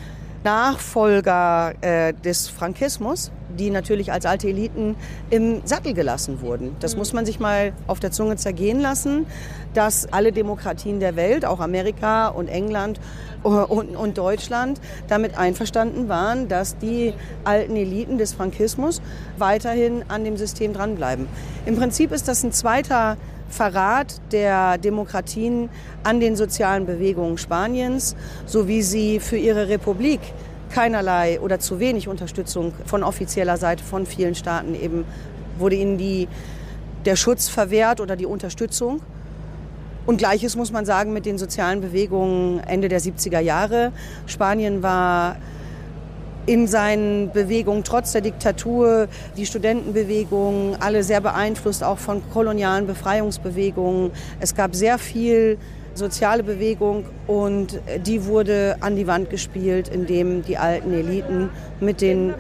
Nachfolger 0.44 1.74
äh, 1.82 2.14
des 2.14 2.48
Frankismus, 2.48 3.32
die 3.58 3.70
natürlich 3.70 4.12
als 4.12 4.26
alte 4.26 4.48
Eliten 4.48 4.96
im 5.30 5.62
Sattel 5.66 5.94
gelassen 5.94 6.42
wurden. 6.42 6.76
Das 6.80 6.94
mhm. 6.94 7.00
muss 7.00 7.14
man 7.14 7.26
sich 7.26 7.40
mal 7.40 7.74
auf 7.88 8.00
der 8.00 8.12
Zunge 8.12 8.36
zergehen 8.36 8.80
lassen, 8.80 9.26
dass 9.74 10.12
alle 10.12 10.32
Demokratien 10.32 11.00
der 11.00 11.16
Welt, 11.16 11.46
auch 11.46 11.60
Amerika 11.60 12.28
und 12.28 12.48
England 12.48 13.00
und, 13.44 13.96
und 13.96 14.18
Deutschland, 14.18 14.80
damit 15.08 15.38
einverstanden 15.38 16.08
waren, 16.10 16.48
dass 16.48 16.78
die 16.78 17.14
alten 17.44 17.76
Eliten 17.76 18.18
des 18.18 18.34
Frankismus 18.34 19.02
weiterhin 19.38 20.04
an 20.08 20.24
dem 20.24 20.38
System 20.38 20.74
dranbleiben. 20.74 21.28
Im 21.66 21.76
Prinzip 21.76 22.12
ist 22.12 22.28
das 22.28 22.44
ein 22.44 22.52
zweiter 22.52 23.18
Verrat 23.50 24.20
der 24.32 24.80
Demokratien 24.80 25.70
an 26.04 26.20
den 26.20 26.36
sozialen 26.36 26.86
Bewegungen 26.86 27.38
Spaniens, 27.38 28.16
so 28.46 28.68
wie 28.68 28.82
sie 28.82 29.20
für 29.20 29.38
ihre 29.38 29.68
Republik 29.70 30.20
keinerlei 30.74 31.40
oder 31.40 31.60
zu 31.60 31.80
wenig 31.80 32.08
Unterstützung 32.08 32.74
von 32.86 33.04
offizieller 33.04 33.58
Seite 33.58 33.84
von 33.84 34.06
vielen 34.06 34.34
Staaten 34.34 34.74
eben 34.74 35.06
wurde 35.60 35.76
ihnen 35.76 35.98
die, 35.98 36.28
der 37.06 37.16
Schutz 37.16 37.48
verwehrt 37.48 38.02
oder 38.02 38.16
die 38.16 38.26
Unterstützung. 38.26 39.02
Und 40.06 40.18
gleiches 40.18 40.56
muss 40.56 40.72
man 40.72 40.86
sagen 40.86 41.14
mit 41.14 41.26
den 41.26 41.38
sozialen 41.38 41.80
Bewegungen 41.80 42.60
Ende 42.62 42.90
der 42.90 43.00
70er 43.00 43.40
Jahre. 43.40 43.92
Spanien 44.26 44.82
war 44.82 45.38
in 46.46 46.68
seinen 46.68 47.32
Bewegungen 47.32 47.84
trotz 47.84 48.12
der 48.12 48.22
Diktatur, 48.22 49.08
die 49.38 49.46
Studentenbewegung, 49.46 50.76
alle 50.80 51.04
sehr 51.04 51.22
beeinflusst 51.22 51.84
auch 51.84 52.00
von 52.00 52.22
kolonialen 52.34 52.88
Befreiungsbewegungen. 52.88 54.12
Es 54.40 54.56
gab 54.56 54.76
sehr 54.76 54.98
viel 54.98 55.58
soziale 55.96 56.44
Bewegung 56.44 57.06
und 57.28 57.80
die 58.06 58.26
wurde 58.26 58.78
an 58.80 58.96
die 58.96 59.08
Wand 59.08 59.30
gespielt, 59.30 59.88
indem 59.88 60.44
die 60.44 60.58
alten 60.58 60.94
Eliten 60.94 61.50
mit 61.80 62.02
den 62.02 62.34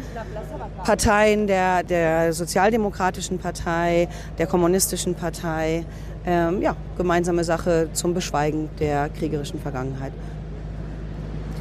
Parteien 0.83 1.47
der, 1.47 1.83
der 1.83 2.33
Sozialdemokratischen 2.33 3.39
Partei, 3.39 4.07
der 4.37 4.47
Kommunistischen 4.47 5.15
Partei, 5.15 5.85
ähm, 6.25 6.61
ja, 6.61 6.75
gemeinsame 6.97 7.43
Sache 7.43 7.89
zum 7.93 8.13
Beschweigen 8.13 8.69
der 8.79 9.09
kriegerischen 9.09 9.59
Vergangenheit. 9.59 10.13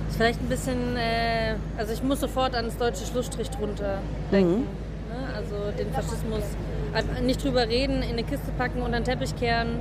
Ist 0.08 0.16
vielleicht 0.16 0.40
ein 0.40 0.48
bisschen, 0.48 0.96
äh, 0.96 1.54
also 1.76 1.92
ich 1.92 2.02
muss 2.02 2.20
sofort 2.20 2.54
an 2.54 2.66
das 2.66 2.76
deutsche 2.76 3.04
Schlussstrich 3.04 3.50
drunter 3.50 3.98
denken. 4.30 4.50
Mhm. 4.50 4.60
Ne? 4.60 5.34
Also 5.34 5.76
den 5.76 5.92
Faschismus 5.92 6.42
nicht 7.24 7.42
drüber 7.42 7.68
reden, 7.68 8.02
in 8.02 8.10
eine 8.10 8.22
Kiste 8.22 8.52
packen, 8.56 8.82
unter 8.82 9.00
den 9.00 9.04
Teppich 9.04 9.34
kehren 9.36 9.80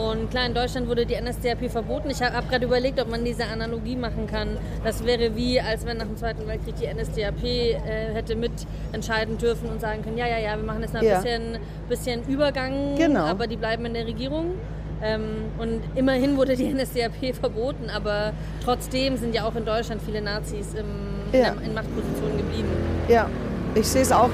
und 0.00 0.30
klar, 0.30 0.46
in 0.46 0.54
Deutschland 0.54 0.88
wurde 0.88 1.04
die 1.04 1.14
NSDAP 1.14 1.70
verboten. 1.70 2.08
Ich 2.08 2.22
habe 2.22 2.46
gerade 2.48 2.64
überlegt, 2.64 2.98
ob 2.98 3.10
man 3.10 3.22
diese 3.22 3.44
Analogie 3.44 3.96
machen 3.96 4.26
kann. 4.26 4.56
Das 4.82 5.04
wäre 5.04 5.36
wie, 5.36 5.60
als 5.60 5.84
wenn 5.84 5.98
nach 5.98 6.06
dem 6.06 6.16
Zweiten 6.16 6.46
Weltkrieg 6.46 6.76
die 6.76 6.86
NSDAP 6.86 7.44
äh, 7.44 8.14
hätte 8.14 8.34
mitentscheiden 8.34 9.36
dürfen 9.36 9.68
und 9.68 9.78
sagen 9.82 10.02
können, 10.02 10.16
ja, 10.16 10.26
ja, 10.26 10.38
ja, 10.38 10.56
wir 10.56 10.64
machen 10.64 10.80
jetzt 10.80 10.94
noch 10.94 11.02
ein 11.02 11.06
ja. 11.06 11.16
bisschen, 11.20 11.58
bisschen 11.90 12.22
Übergang, 12.28 12.96
genau. 12.96 13.24
aber 13.24 13.46
die 13.46 13.56
bleiben 13.56 13.84
in 13.84 13.92
der 13.92 14.06
Regierung. 14.06 14.54
Ähm, 15.02 15.50
und 15.58 15.82
immerhin 15.94 16.38
wurde 16.38 16.56
die 16.56 16.72
NSDAP 16.72 17.34
verboten, 17.38 17.90
aber 17.90 18.32
trotzdem 18.64 19.18
sind 19.18 19.34
ja 19.34 19.44
auch 19.44 19.54
in 19.54 19.66
Deutschland 19.66 20.00
viele 20.00 20.22
Nazis 20.22 20.72
im, 20.72 21.38
ja. 21.38 21.52
in, 21.52 21.68
in 21.68 21.74
Machtpositionen 21.74 22.38
geblieben. 22.38 22.68
Ja, 23.08 23.28
ich 23.74 23.86
sehe 23.86 24.02
es 24.02 24.12
auch. 24.12 24.30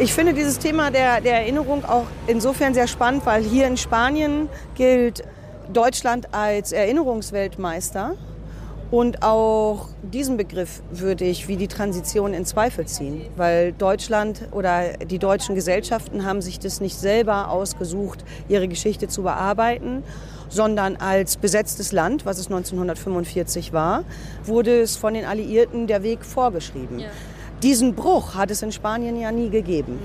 Ich 0.00 0.14
finde 0.14 0.32
dieses 0.32 0.60
Thema 0.60 0.92
der, 0.92 1.20
der 1.20 1.40
Erinnerung 1.40 1.84
auch 1.84 2.06
insofern 2.28 2.72
sehr 2.72 2.86
spannend, 2.86 3.26
weil 3.26 3.42
hier 3.42 3.66
in 3.66 3.76
Spanien 3.76 4.48
gilt 4.76 5.24
Deutschland 5.72 6.32
als 6.32 6.70
Erinnerungsweltmeister. 6.70 8.14
Und 8.92 9.24
auch 9.24 9.88
diesen 10.02 10.36
Begriff 10.36 10.82
würde 10.92 11.24
ich 11.24 11.48
wie 11.48 11.56
die 11.56 11.66
Transition 11.66 12.32
in 12.32 12.44
Zweifel 12.46 12.86
ziehen, 12.86 13.22
weil 13.36 13.72
Deutschland 13.72 14.42
oder 14.52 14.96
die 14.98 15.18
deutschen 15.18 15.56
Gesellschaften 15.56 16.24
haben 16.24 16.42
sich 16.42 16.60
das 16.60 16.80
nicht 16.80 16.96
selber 16.96 17.50
ausgesucht, 17.50 18.24
ihre 18.48 18.68
Geschichte 18.68 19.08
zu 19.08 19.24
bearbeiten, 19.24 20.04
sondern 20.48 20.94
als 20.94 21.36
besetztes 21.36 21.90
Land, 21.90 22.24
was 22.24 22.38
es 22.38 22.46
1945 22.46 23.72
war, 23.72 24.04
wurde 24.44 24.80
es 24.80 24.96
von 24.96 25.12
den 25.12 25.24
Alliierten 25.24 25.88
der 25.88 26.04
Weg 26.04 26.24
vorgeschrieben. 26.24 27.00
Ja. 27.00 27.08
Diesen 27.62 27.94
Bruch 27.94 28.34
hat 28.34 28.50
es 28.50 28.62
in 28.62 28.70
Spanien 28.70 29.20
ja 29.20 29.32
nie 29.32 29.50
gegeben. 29.50 29.98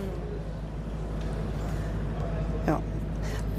Ja. 2.65 2.81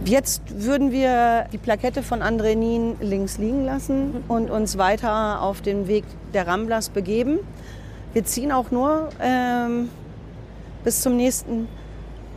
Jetzt 0.05 0.43
würden 0.49 0.91
wir 0.91 1.47
die 1.53 1.59
Plakette 1.59 2.03
von 2.03 2.21
André 2.21 2.57
Nien 2.57 2.97
links 3.01 3.39
liegen 3.39 3.65
lassen 3.65 4.25
und 4.27 4.51
uns 4.51 4.79
weiter 4.79 5.41
auf 5.41 5.61
den 5.61 5.87
Weg 5.87 6.05
der 6.33 6.47
Ramblas 6.47 6.89
begeben. 6.89 7.39
Wir 8.13 8.25
ziehen 8.25 8.51
auch 8.51 8.73
nur 8.73 9.11
ähm, 9.21 9.91
bis, 10.83 11.01
zum 11.01 11.17
nächsten, 11.17 11.69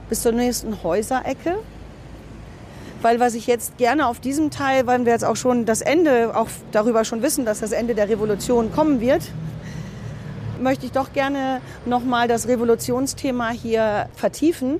bis 0.09 0.21
zur 0.21 0.33
nächsten 0.33 0.83
Häuserecke. 0.83 1.55
Weil 3.01 3.19
was 3.19 3.33
ich 3.33 3.47
jetzt 3.47 3.77
gerne 3.77 4.07
auf 4.07 4.19
diesem 4.19 4.49
Teil, 4.51 4.87
weil 4.87 5.05
wir 5.05 5.11
jetzt 5.11 5.25
auch 5.25 5.35
schon 5.35 5.65
das 5.65 5.81
Ende, 5.81 6.35
auch 6.35 6.47
darüber 6.71 7.03
schon 7.03 7.21
wissen, 7.21 7.45
dass 7.45 7.59
das 7.59 7.71
Ende 7.71 7.93
der 7.95 8.09
Revolution 8.09 8.71
kommen 8.71 9.01
wird, 9.01 9.23
möchte 10.61 10.85
ich 10.85 10.91
doch 10.91 11.13
gerne 11.13 11.61
nochmal 11.85 12.27
das 12.27 12.47
Revolutionsthema 12.47 13.49
hier 13.49 14.09
vertiefen. 14.15 14.79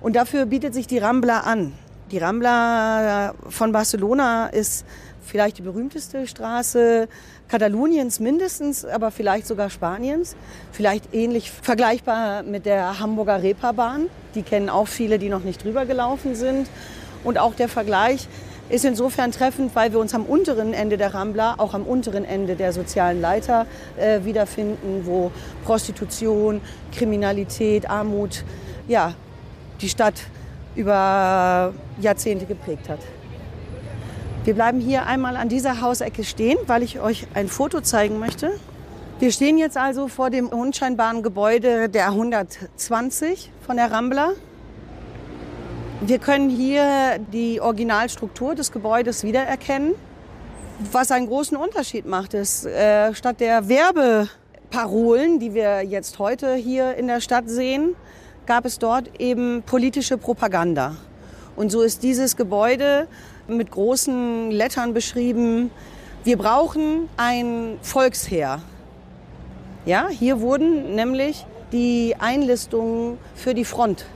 Und 0.00 0.16
dafür 0.16 0.46
bietet 0.46 0.74
sich 0.74 0.86
die 0.86 0.98
Rambla 0.98 1.40
an. 1.40 1.72
Die 2.10 2.18
Rambla 2.18 3.34
von 3.48 3.72
Barcelona 3.72 4.48
ist 4.48 4.84
vielleicht 5.22 5.58
die 5.58 5.62
berühmteste 5.62 6.26
Straße 6.26 7.08
Kataloniens 7.48 8.20
mindestens, 8.20 8.84
aber 8.84 9.10
vielleicht 9.10 9.46
sogar 9.46 9.70
Spaniens. 9.70 10.36
Vielleicht 10.72 11.14
ähnlich 11.14 11.50
vergleichbar 11.50 12.42
mit 12.42 12.66
der 12.66 12.98
Hamburger 12.98 13.42
Reeperbahn. 13.42 14.08
Die 14.34 14.42
kennen 14.42 14.68
auch 14.70 14.88
viele, 14.88 15.18
die 15.18 15.28
noch 15.28 15.44
nicht 15.44 15.64
drüber 15.64 15.86
gelaufen 15.86 16.34
sind. 16.34 16.68
Und 17.22 17.38
auch 17.38 17.54
der 17.54 17.68
Vergleich 17.68 18.28
ist 18.70 18.84
insofern 18.84 19.32
treffend, 19.32 19.74
weil 19.74 19.92
wir 19.92 19.98
uns 19.98 20.14
am 20.14 20.24
unteren 20.24 20.72
Ende 20.72 20.96
der 20.96 21.12
Rambla, 21.12 21.56
auch 21.58 21.74
am 21.74 21.82
unteren 21.82 22.24
Ende 22.24 22.54
der 22.54 22.72
sozialen 22.72 23.20
Leiter 23.20 23.66
äh, 23.98 24.24
wiederfinden, 24.24 25.02
wo 25.04 25.32
Prostitution, 25.64 26.60
Kriminalität, 26.92 27.90
Armut, 27.90 28.44
ja, 28.88 29.14
die 29.80 29.88
Stadt 29.88 30.22
über 30.76 31.74
Jahrzehnte 32.00 32.46
geprägt 32.46 32.88
hat. 32.88 33.00
Wir 34.44 34.54
bleiben 34.54 34.80
hier 34.80 35.06
einmal 35.06 35.36
an 35.36 35.48
dieser 35.48 35.80
Hausecke 35.80 36.24
stehen, 36.24 36.56
weil 36.66 36.82
ich 36.82 37.00
euch 37.00 37.26
ein 37.34 37.48
Foto 37.48 37.80
zeigen 37.80 38.18
möchte. 38.18 38.52
Wir 39.18 39.32
stehen 39.32 39.58
jetzt 39.58 39.76
also 39.76 40.08
vor 40.08 40.30
dem 40.30 40.48
unscheinbaren 40.48 41.22
Gebäude 41.22 41.90
der 41.90 42.06
120 42.06 43.50
von 43.66 43.76
der 43.76 43.90
Rambla. 43.90 44.30
Wir 46.02 46.18
können 46.18 46.48
hier 46.48 47.18
die 47.30 47.60
Originalstruktur 47.60 48.54
des 48.54 48.72
Gebäudes 48.72 49.22
wiedererkennen. 49.22 49.94
Was 50.92 51.10
einen 51.10 51.26
großen 51.26 51.58
Unterschied 51.58 52.06
macht, 52.06 52.32
ist, 52.32 52.64
äh, 52.64 53.12
statt 53.14 53.38
der 53.38 53.68
Werbeparolen, 53.68 55.38
die 55.40 55.52
wir 55.52 55.82
jetzt 55.82 56.18
heute 56.18 56.54
hier 56.54 56.94
in 56.94 57.06
der 57.06 57.20
Stadt 57.20 57.50
sehen, 57.50 57.94
gab 58.46 58.64
es 58.64 58.78
dort 58.78 59.20
eben 59.20 59.62
politische 59.66 60.16
Propaganda. 60.16 60.96
Und 61.54 61.70
so 61.70 61.82
ist 61.82 62.02
dieses 62.02 62.34
Gebäude 62.34 63.06
mit 63.46 63.70
großen 63.70 64.50
Lettern 64.50 64.94
beschrieben. 64.94 65.70
Wir 66.24 66.38
brauchen 66.38 67.10
ein 67.18 67.76
Volksheer. 67.82 68.62
Ja, 69.84 70.08
hier 70.08 70.40
wurden 70.40 70.94
nämlich 70.94 71.44
die 71.72 72.16
Einlistungen 72.18 73.18
für 73.34 73.52
die 73.52 73.66
Front 73.66 74.06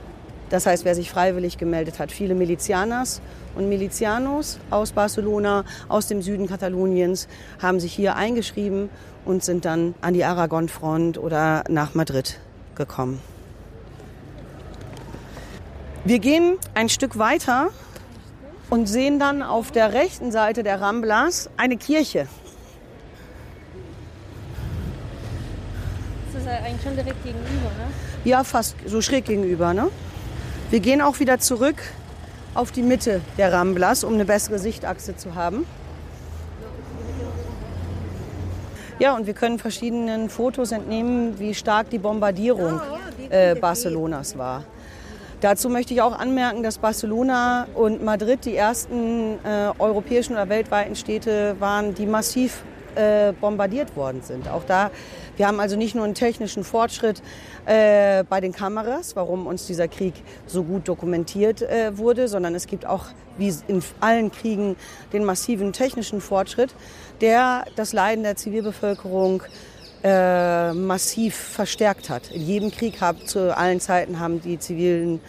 das 0.55 0.65
heißt, 0.65 0.85
wer 0.85 0.95
sich 0.95 1.09
freiwillig 1.09 1.57
gemeldet 1.57 1.99
hat, 1.99 2.13
viele 2.13 2.33
Milizianas 2.33 3.19
und 3.55 3.67
Milizianos 3.67 4.57
aus 4.69 4.93
Barcelona, 4.93 5.65
aus 5.89 6.07
dem 6.07 6.21
Süden 6.21 6.47
Kataloniens, 6.47 7.27
haben 7.61 7.81
sich 7.81 7.93
hier 7.93 8.15
eingeschrieben 8.15 8.89
und 9.25 9.43
sind 9.43 9.65
dann 9.65 9.95
an 9.99 10.13
die 10.13 10.23
Aragon-Front 10.23 11.17
oder 11.17 11.65
nach 11.67 11.93
Madrid 11.93 12.39
gekommen. 12.75 13.19
Wir 16.05 16.19
gehen 16.19 16.55
ein 16.73 16.87
Stück 16.87 17.17
weiter 17.17 17.67
und 18.69 18.87
sehen 18.87 19.19
dann 19.19 19.43
auf 19.43 19.71
der 19.71 19.91
rechten 19.91 20.31
Seite 20.31 20.63
der 20.63 20.79
Ramblas 20.79 21.49
eine 21.57 21.75
Kirche. 21.75 22.29
Das 26.31 26.41
ist 26.41 26.47
eigentlich 26.47 26.81
schon 26.81 26.95
direkt 26.95 27.21
gegenüber, 27.25 27.71
ne? 27.77 27.91
Ja, 28.23 28.45
fast 28.45 28.77
so 28.85 29.01
schräg 29.01 29.25
gegenüber, 29.25 29.73
ne? 29.73 29.89
Wir 30.71 30.79
gehen 30.79 31.01
auch 31.01 31.19
wieder 31.19 31.37
zurück 31.37 31.75
auf 32.55 32.71
die 32.71 32.81
Mitte 32.81 33.21
der 33.37 33.53
Ramblas, 33.53 34.03
um 34.03 34.15
eine 34.15 34.25
bessere 34.25 34.57
Sichtachse 34.57 35.15
zu 35.15 35.35
haben. 35.35 35.65
Ja, 38.97 39.15
und 39.15 39.27
wir 39.27 39.33
können 39.33 39.59
verschiedenen 39.59 40.29
Fotos 40.29 40.71
entnehmen, 40.71 41.37
wie 41.37 41.53
stark 41.53 41.91
die 41.91 41.99
Bombardierung 41.99 42.81
äh, 43.29 43.53
Barcelonas 43.53 44.37
war. 44.37 44.63
Dazu 45.41 45.69
möchte 45.69 45.93
ich 45.93 46.01
auch 46.01 46.17
anmerken, 46.17 46.63
dass 46.63 46.79
Barcelona 46.79 47.67
und 47.75 48.03
Madrid 48.03 48.45
die 48.45 48.55
ersten 48.55 49.37
äh, 49.43 49.69
europäischen 49.77 50.33
oder 50.33 50.49
weltweiten 50.49 50.95
Städte 50.95 51.57
waren, 51.59 51.93
die 51.93 52.07
massiv 52.07 52.63
äh, 52.95 53.33
bombardiert 53.33 53.95
worden 53.95 54.21
sind. 54.23 54.47
Auch 54.47 54.63
da, 54.65 54.89
wir 55.37 55.47
haben 55.47 55.59
also 55.59 55.75
nicht 55.75 55.95
nur 55.95 56.05
einen 56.05 56.15
technischen 56.15 56.63
Fortschritt 56.63 57.21
äh, 57.65 58.23
bei 58.23 58.41
den 58.41 58.53
Kameras, 58.53 59.15
warum 59.15 59.47
uns 59.47 59.67
dieser 59.67 59.87
Krieg 59.87 60.13
so 60.47 60.63
gut 60.63 60.87
dokumentiert 60.87 61.61
äh, 61.61 61.97
wurde, 61.97 62.27
sondern 62.27 62.55
es 62.55 62.67
gibt 62.67 62.85
auch, 62.85 63.05
wie 63.37 63.53
in 63.67 63.83
allen 63.99 64.31
Kriegen, 64.31 64.75
den 65.13 65.25
massiven 65.25 65.73
technischen 65.73 66.21
Fortschritt, 66.21 66.73
der 67.21 67.65
das 67.75 67.93
Leiden 67.93 68.23
der 68.23 68.35
Zivilbevölkerung 68.35 69.43
äh, 70.03 70.71
massiv 70.73 71.35
verstärkt 71.35 72.09
hat. 72.09 72.31
In 72.31 72.41
jedem 72.41 72.71
Krieg 72.71 73.01
hab, 73.01 73.27
zu 73.27 73.55
allen 73.57 73.79
Zeiten 73.79 74.19
haben 74.19 74.41
die 74.41 74.59
Zivilen, 74.59 75.19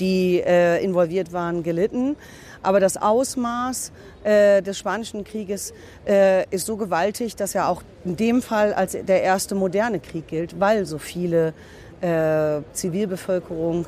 die 0.00 0.40
äh, 0.40 0.82
involviert 0.82 1.32
waren, 1.32 1.62
gelitten. 1.62 2.16
Aber 2.64 2.80
das 2.80 2.96
Ausmaß 2.96 3.92
äh, 4.24 4.62
des 4.62 4.78
Spanischen 4.78 5.22
Krieges 5.22 5.74
äh, 6.06 6.48
ist 6.48 6.64
so 6.64 6.76
gewaltig, 6.76 7.36
dass 7.36 7.54
er 7.54 7.68
auch 7.68 7.82
in 8.04 8.16
dem 8.16 8.40
Fall 8.40 8.72
als 8.72 8.92
der 8.92 9.22
erste 9.22 9.54
moderne 9.54 10.00
Krieg 10.00 10.26
gilt, 10.28 10.58
weil 10.58 10.86
so 10.86 10.98
viele 10.98 11.52
äh, 12.00 12.62
Zivilbevölkerung 12.72 13.86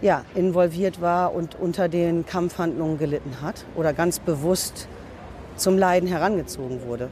ja, 0.00 0.24
involviert 0.34 1.00
war 1.02 1.34
und 1.34 1.56
unter 1.60 1.88
den 1.88 2.24
Kampfhandlungen 2.24 2.98
gelitten 2.98 3.36
hat 3.42 3.64
oder 3.76 3.92
ganz 3.92 4.18
bewusst 4.18 4.88
zum 5.56 5.76
Leiden 5.76 6.08
herangezogen 6.08 6.82
wurde. 6.86 7.10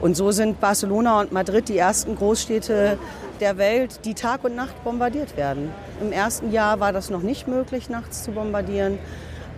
Und 0.00 0.16
so 0.16 0.30
sind 0.30 0.60
Barcelona 0.60 1.20
und 1.20 1.32
Madrid 1.32 1.68
die 1.68 1.78
ersten 1.78 2.16
Großstädte 2.16 2.98
der 3.40 3.56
Welt, 3.58 4.00
die 4.04 4.14
Tag 4.14 4.44
und 4.44 4.54
Nacht 4.56 4.82
bombardiert 4.84 5.36
werden. 5.36 5.70
Im 6.00 6.12
ersten 6.12 6.52
Jahr 6.52 6.80
war 6.80 6.92
das 6.92 7.10
noch 7.10 7.22
nicht 7.22 7.48
möglich, 7.48 7.88
nachts 7.88 8.24
zu 8.24 8.32
bombardieren. 8.32 8.98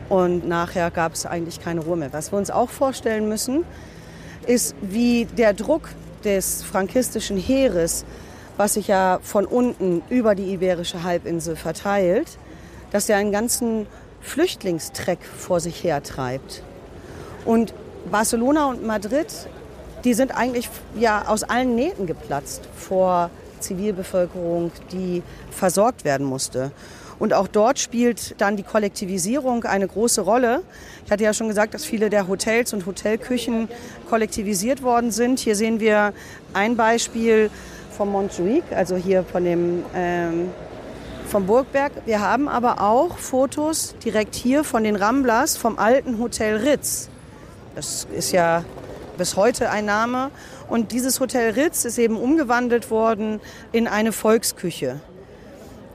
Und 0.09 0.47
nachher 0.47 0.91
gab 0.91 1.15
es 1.15 1.27
eigentlich 1.27 1.61
keine 1.61 1.81
Ruhe 1.81 1.97
mehr. 1.97 2.13
Was 2.13 2.33
wir 2.33 2.39
uns 2.39 2.51
auch 2.51 2.71
vorstellen 2.71 3.29
müssen, 3.29 3.65
ist, 4.47 4.75
wie 4.81 5.25
der 5.25 5.53
Druck 5.53 5.89
des 6.25 6.63
frankistischen 6.63 7.37
Heeres, 7.37 8.05
was 8.57 8.75
sich 8.75 8.89
ja 8.89 9.19
von 9.23 9.45
unten 9.45 10.03
über 10.09 10.35
die 10.35 10.53
Iberische 10.53 11.03
Halbinsel 11.03 11.57
verteilt, 11.57 12.39
dass 12.91 13.09
er 13.09 13.17
einen 13.17 13.33
ganzen 13.33 13.87
Flüchtlingstreck 14.21 15.19
vor 15.25 15.61
sich 15.61 15.83
her 15.83 16.03
treibt. 16.03 16.63
Und 17.45 17.75
Barcelona 18.11 18.67
und 18.71 18.85
Madrid, 18.87 19.27
die 20.05 20.15
sind 20.15 20.37
eigentlich 20.37 20.69
ja 20.97 21.27
aus 21.27 21.43
allen 21.43 21.75
Nähten 21.75 22.07
geplatzt 22.07 22.69
vor 22.77 23.31
Zivilbevölkerung, 23.61 24.71
die 24.93 25.23
versorgt 25.51 26.05
werden 26.05 26.27
musste. 26.27 26.71
Und 27.19 27.33
auch 27.33 27.49
dort 27.49 27.79
spielt 27.79 28.41
dann 28.41 28.57
die 28.57 28.63
Kollektivisierung 28.63 29.65
eine 29.65 29.89
große 29.89 30.21
Rolle. 30.21 30.63
Ich 31.05 31.11
hatte 31.11 31.25
ja 31.25 31.33
schon 31.33 31.49
gesagt, 31.49 31.75
dass 31.75 31.85
viele 31.85 32.11
der 32.11 32.29
Hotels 32.29 32.73
und 32.73 32.87
Hotelküchen 32.87 33.69
kollektivisiert 34.09 34.83
worden 34.83 35.11
sind. 35.11 35.39
Hier 35.39 35.57
sehen 35.57 35.81
wir 35.81 36.13
ein 36.53 36.77
Beispiel 36.77 37.51
vom 37.91 38.11
Montjuic, 38.13 38.65
also 38.75 38.97
hier 38.97 39.25
von 39.25 39.45
dem 39.45 39.85
ähm, 39.95 40.51
vom 41.27 41.47
Burgberg. 41.47 41.93
Wir 42.05 42.21
haben 42.21 42.49
aber 42.49 42.81
auch 42.81 43.19
Fotos 43.19 43.95
direkt 44.05 44.35
hier 44.35 44.63
von 44.65 44.85
den 44.85 44.97
Ramblas 44.97 45.57
vom 45.57 45.79
alten 45.79 46.19
Hotel 46.19 46.57
Ritz. 46.57 47.09
Das 47.75 48.07
ist 48.17 48.33
ja 48.33 48.65
bis 49.19 49.37
heute 49.37 49.71
ein 49.71 49.85
Name. 49.85 50.31
Und 50.69 50.93
dieses 50.93 51.21
Hotel 51.21 51.53
Ritz 51.53 51.85
ist 51.85 51.99
eben 51.99 52.17
umgewandelt 52.17 52.91
worden 52.91 53.41
in 53.73 53.89
eine 53.89 54.13
Volksküche. 54.13 55.01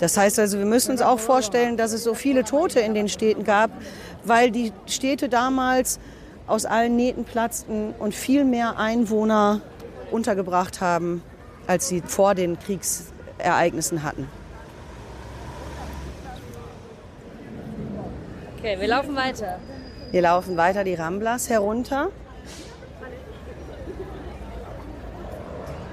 Das 0.02 0.18
heißt 0.18 0.40
also, 0.40 0.58
wir 0.58 0.66
müssen 0.66 0.92
uns 0.92 1.02
auch 1.04 1.20
vorstellen, 1.20 1.78
dass 1.78 1.94
es 1.94 2.04
so 2.04 2.16
viele 2.16 2.44
Tote 2.44 2.80
in 2.80 2.96
den 2.96 3.08
Städten 3.08 3.44
gab, 3.44 3.70
weil 4.24 4.50
die 4.50 4.74
Städte 4.88 5.30
damals 5.30 6.00
aus 6.48 6.66
allen 6.66 6.96
Nähten 6.96 7.24
platzten 7.24 7.94
und 8.00 8.16
viel 8.16 8.44
mehr 8.44 8.80
Einwohner 8.80 9.62
untergebracht 10.10 10.82
haben, 10.82 11.22
als 11.68 11.88
sie 11.88 12.02
vor 12.02 12.34
den 12.34 12.58
Kriegsereignissen 12.58 14.02
hatten. 14.02 14.28
Okay, 18.58 18.80
wir 18.80 18.88
laufen 18.88 19.16
weiter. 19.16 19.60
Wir 20.10 20.22
laufen 20.24 20.58
weiter 20.58 20.84
die 20.84 20.96
Ramblas 20.96 21.48
herunter. 21.48 22.10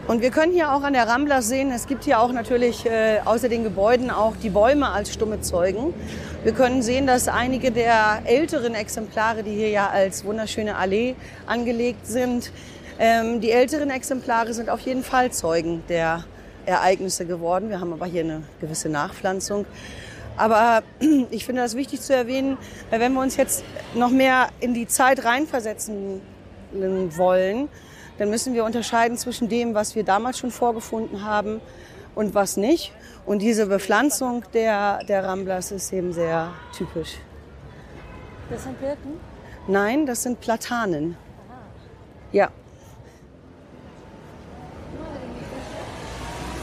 Und 0.08 0.22
wir 0.22 0.30
können 0.30 0.54
hier 0.54 0.72
auch 0.72 0.84
an 0.84 0.94
der 0.94 1.06
Rambla 1.06 1.42
sehen, 1.42 1.70
es 1.70 1.86
gibt 1.86 2.04
hier 2.04 2.18
auch 2.18 2.32
natürlich 2.32 2.86
äh, 2.86 3.20
außer 3.26 3.50
den 3.50 3.62
Gebäuden 3.62 4.10
auch 4.10 4.34
die 4.36 4.48
Bäume 4.48 4.88
als 4.88 5.12
stumme 5.12 5.42
Zeugen. 5.42 5.92
Wir 6.44 6.52
können 6.52 6.80
sehen, 6.80 7.06
dass 7.06 7.28
einige 7.28 7.70
der 7.70 8.22
älteren 8.24 8.74
Exemplare, 8.74 9.42
die 9.42 9.50
hier 9.50 9.68
ja 9.68 9.90
als 9.90 10.24
wunderschöne 10.24 10.76
Allee 10.76 11.14
angelegt 11.44 12.06
sind, 12.06 12.52
ähm, 12.98 13.42
die 13.42 13.50
älteren 13.50 13.90
Exemplare 13.90 14.54
sind 14.54 14.70
auf 14.70 14.80
jeden 14.80 15.04
Fall 15.04 15.30
Zeugen 15.30 15.82
der 15.90 16.24
Ereignisse 16.64 17.26
geworden. 17.26 17.68
Wir 17.68 17.78
haben 17.78 17.92
aber 17.92 18.06
hier 18.06 18.22
eine 18.22 18.44
gewisse 18.62 18.88
Nachpflanzung. 18.88 19.66
Aber 20.38 20.84
ich 21.30 21.44
finde 21.44 21.60
das 21.60 21.76
wichtig 21.76 22.00
zu 22.00 22.14
erwähnen, 22.14 22.56
weil 22.88 23.00
wenn 23.00 23.12
wir 23.12 23.20
uns 23.20 23.36
jetzt 23.36 23.62
noch 23.94 24.10
mehr 24.10 24.48
in 24.60 24.72
die 24.72 24.86
Zeit 24.86 25.26
reinversetzen 25.26 26.22
wollen, 26.72 27.68
dann 28.18 28.30
müssen 28.30 28.54
wir 28.54 28.64
unterscheiden 28.64 29.16
zwischen 29.16 29.48
dem, 29.48 29.74
was 29.74 29.94
wir 29.94 30.04
damals 30.04 30.38
schon 30.38 30.50
vorgefunden 30.50 31.24
haben 31.24 31.60
und 32.14 32.34
was 32.34 32.56
nicht. 32.56 32.92
Und 33.24 33.40
diese 33.40 33.66
Bepflanzung 33.66 34.44
der, 34.52 35.04
der 35.04 35.24
Ramblas 35.24 35.70
ist 35.70 35.92
eben 35.92 36.12
sehr 36.12 36.52
typisch. 36.76 37.18
Das 38.50 38.64
sind 38.64 38.80
Birken? 38.80 39.20
Nein, 39.68 40.06
das 40.06 40.22
sind 40.22 40.40
Platanen. 40.40 41.16
Aha. 41.48 41.58
Ja. 42.32 42.50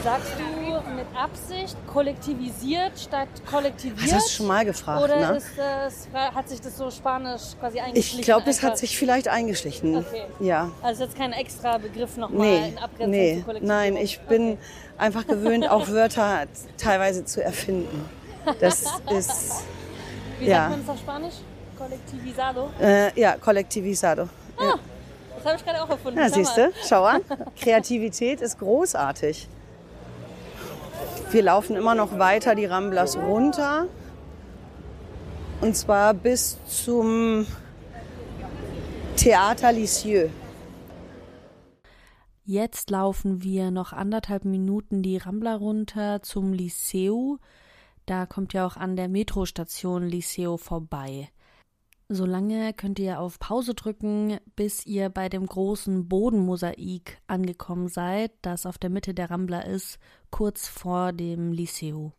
Sagst 0.06 0.34
du 0.38 0.92
mit 0.94 1.06
Absicht 1.16 1.76
kollektivisiert 1.92 2.92
statt 2.96 3.26
kollektiviert? 3.50 4.06
Das 4.06 4.12
hast 4.14 4.28
du 4.28 4.32
schon 4.34 4.46
mal 4.46 4.64
gefragt. 4.64 5.02
Oder 5.02 5.32
ne? 5.32 5.42
das, 5.56 6.08
hat 6.32 6.48
sich 6.48 6.60
das 6.60 6.76
so 6.76 6.92
spanisch 6.92 7.42
quasi 7.58 7.80
eingeschlichen? 7.80 8.20
Ich 8.20 8.24
glaube, 8.24 8.44
das 8.46 8.62
hat 8.62 8.78
sich 8.78 8.96
vielleicht 8.96 9.26
eingeschlichen. 9.26 9.96
Okay. 9.96 10.26
Ja. 10.38 10.70
Also 10.80 11.02
jetzt 11.02 11.16
kein 11.16 11.32
extra 11.32 11.78
Begriff 11.78 12.16
nochmal 12.18 12.46
nee, 12.46 12.68
in 12.68 12.78
Abgrenzung 12.78 13.10
nee, 13.10 13.44
Nein, 13.62 13.96
ich 13.96 14.20
bin 14.20 14.52
okay. 14.52 14.58
einfach 14.96 15.26
gewöhnt, 15.26 15.68
auch 15.68 15.88
Wörter 15.88 16.44
teilweise 16.78 17.24
zu 17.24 17.42
erfinden. 17.42 18.08
Das 18.60 18.84
ist. 19.10 19.64
Wie 20.38 20.46
ja. 20.46 20.56
sagt 20.56 20.70
man 20.70 20.80
das 20.86 20.88
auf 20.88 20.98
Spanisch? 21.00 21.34
Kollektivisado? 21.76 22.70
Äh, 22.80 23.20
ja, 23.20 23.34
kollektivisado. 23.38 24.28
Ah, 24.56 24.62
ja. 24.62 24.74
das 25.34 25.44
habe 25.46 25.56
ich 25.56 25.64
gerade 25.64 25.82
auch 25.82 25.90
erfunden. 25.90 26.16
Ja, 26.16 26.28
siehst 26.28 26.56
du, 26.56 26.70
schau 26.88 27.02
an. 27.02 27.22
Kreativität 27.60 28.40
ist 28.40 28.60
großartig. 28.60 29.48
Wir 31.30 31.42
laufen 31.42 31.76
immer 31.76 31.94
noch 31.94 32.18
weiter 32.18 32.54
die 32.54 32.66
Ramblas 32.66 33.16
runter. 33.16 33.88
Und 35.60 35.76
zwar 35.76 36.14
bis 36.14 36.58
zum 36.66 37.46
Theater 39.16 39.72
Lisieux. 39.72 40.30
Jetzt 42.44 42.90
laufen 42.90 43.42
wir 43.42 43.72
noch 43.72 43.92
anderthalb 43.92 44.44
Minuten 44.44 45.02
die 45.02 45.16
Rambla 45.16 45.56
runter 45.56 46.22
zum 46.22 46.52
Liceu. 46.52 47.38
Da 48.06 48.26
kommt 48.26 48.52
ja 48.52 48.64
auch 48.64 48.76
an 48.76 48.94
der 48.94 49.08
Metrostation 49.08 50.04
Liceu 50.04 50.56
vorbei. 50.56 51.28
Solange 52.08 52.72
könnt 52.72 53.00
ihr 53.00 53.18
auf 53.18 53.40
Pause 53.40 53.74
drücken, 53.74 54.38
bis 54.54 54.86
ihr 54.86 55.08
bei 55.08 55.28
dem 55.28 55.44
großen 55.44 56.08
Bodenmosaik 56.08 57.18
angekommen 57.26 57.88
seid, 57.88 58.30
das 58.42 58.64
auf 58.64 58.78
der 58.78 58.90
Mitte 58.90 59.12
der 59.12 59.30
Rambla 59.30 59.62
ist, 59.62 59.98
kurz 60.30 60.68
vor 60.68 61.12
dem 61.12 61.50
Liceo. 61.50 62.12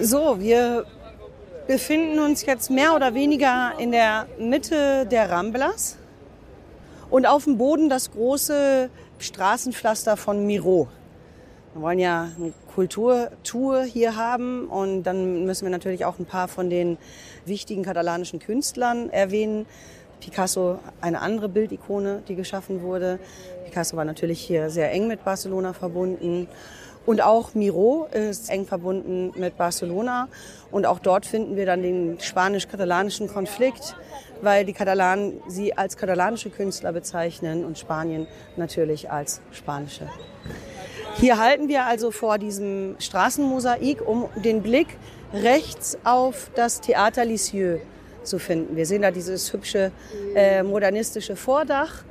So, 0.00 0.38
wir 0.38 0.86
befinden 1.66 2.20
uns 2.20 2.46
jetzt 2.46 2.70
mehr 2.70 2.94
oder 2.94 3.14
weniger 3.14 3.72
in 3.78 3.90
der 3.90 4.28
Mitte 4.38 5.04
der 5.06 5.30
Ramblas 5.30 5.98
und 7.10 7.26
auf 7.26 7.44
dem 7.44 7.58
Boden 7.58 7.88
das 7.88 8.12
große 8.12 8.88
Straßenpflaster 9.18 10.16
von 10.16 10.46
Miro. 10.46 10.86
Wir 11.72 11.82
wollen 11.82 11.98
ja 11.98 12.28
eine 12.36 12.52
Kulturtour 12.74 13.84
hier 13.84 14.16
haben 14.16 14.66
und 14.66 15.04
dann 15.04 15.44
müssen 15.44 15.64
wir 15.64 15.70
natürlich 15.70 16.04
auch 16.04 16.18
ein 16.18 16.26
paar 16.26 16.48
von 16.48 16.70
den 16.70 16.98
wichtigen 17.46 17.84
katalanischen 17.84 18.40
Künstlern 18.40 19.10
erwähnen. 19.10 19.66
Picasso, 20.20 20.78
eine 21.00 21.20
andere 21.20 21.48
Bildikone, 21.48 22.22
die 22.26 22.34
geschaffen 22.34 22.82
wurde. 22.82 23.20
Picasso 23.64 23.96
war 23.96 24.04
natürlich 24.04 24.40
hier 24.40 24.70
sehr 24.70 24.90
eng 24.90 25.06
mit 25.06 25.24
Barcelona 25.24 25.72
verbunden. 25.72 26.48
Und 27.06 27.22
auch 27.22 27.54
Miro 27.54 28.08
ist 28.10 28.50
eng 28.50 28.64
verbunden 28.64 29.32
mit 29.38 29.56
Barcelona. 29.58 30.28
Und 30.70 30.86
auch 30.86 30.98
dort 30.98 31.26
finden 31.26 31.54
wir 31.56 31.66
dann 31.66 31.82
den 31.82 32.18
spanisch-katalanischen 32.18 33.28
Konflikt, 33.28 33.94
weil 34.40 34.64
die 34.64 34.72
Katalanen 34.72 35.40
sie 35.46 35.76
als 35.76 35.96
katalanische 35.96 36.50
Künstler 36.50 36.92
bezeichnen 36.92 37.64
und 37.64 37.78
Spanien 37.78 38.26
natürlich 38.56 39.10
als 39.10 39.42
spanische. 39.52 40.08
Hier 41.16 41.38
halten 41.38 41.68
wir 41.68 41.84
also 41.84 42.10
vor 42.10 42.38
diesem 42.38 42.96
Straßenmosaik, 42.98 44.06
um 44.06 44.28
den 44.34 44.62
Blick 44.62 44.88
rechts 45.32 45.96
auf 46.02 46.50
das 46.56 46.80
Theater 46.80 47.24
Lisieux 47.24 47.80
zu 48.24 48.38
finden. 48.38 48.76
Wir 48.76 48.84
sehen 48.84 49.02
da 49.02 49.10
dieses 49.10 49.52
hübsche 49.52 49.92
äh, 50.34 50.62
modernistische 50.62 51.36
Vordach, 51.36 52.04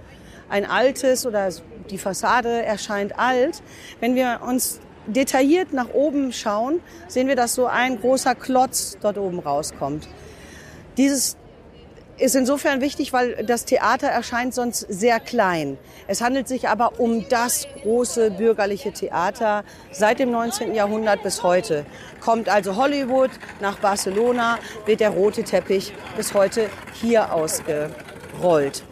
ein 0.49 0.65
altes 0.65 1.25
oder 1.25 1.49
die 1.89 1.97
Fassade 1.97 2.63
erscheint 2.63 3.19
alt. 3.19 3.61
Wenn 3.99 4.15
wir 4.15 4.39
uns 4.47 4.79
detailliert 5.05 5.73
nach 5.73 5.89
oben 5.93 6.31
schauen, 6.31 6.79
sehen 7.07 7.27
wir, 7.27 7.35
dass 7.35 7.55
so 7.55 7.65
ein 7.65 7.99
großer 7.99 8.35
Klotz 8.35 8.97
dort 9.01 9.17
oben 9.17 9.39
rauskommt. 9.39 10.07
Dieses 10.97 11.35
ist 12.17 12.35
insofern 12.35 12.81
wichtig, 12.81 13.13
weil 13.13 13.43
das 13.45 13.65
Theater 13.65 14.07
erscheint 14.07 14.53
sonst 14.53 14.85
sehr 14.89 15.19
klein. 15.19 15.77
Es 16.07 16.21
handelt 16.21 16.47
sich 16.47 16.69
aber 16.69 16.99
um 16.99 17.27
das 17.27 17.67
große 17.81 18.29
bürgerliche 18.31 18.91
Theater 18.91 19.63
seit 19.91 20.19
dem 20.19 20.31
19. 20.31 20.75
Jahrhundert 20.75 21.23
bis 21.23 21.43
heute. 21.43 21.85
Kommt 22.21 22.49
also 22.49 22.75
Hollywood 22.75 23.31
nach 23.61 23.79
Barcelona, 23.79 24.59
wird 24.85 24.99
der 24.99 25.09
rote 25.09 25.43
Teppich 25.43 25.91
bis 26.15 26.33
heute 26.33 26.69
hier 26.93 27.33
ausgerollt. 27.33 28.83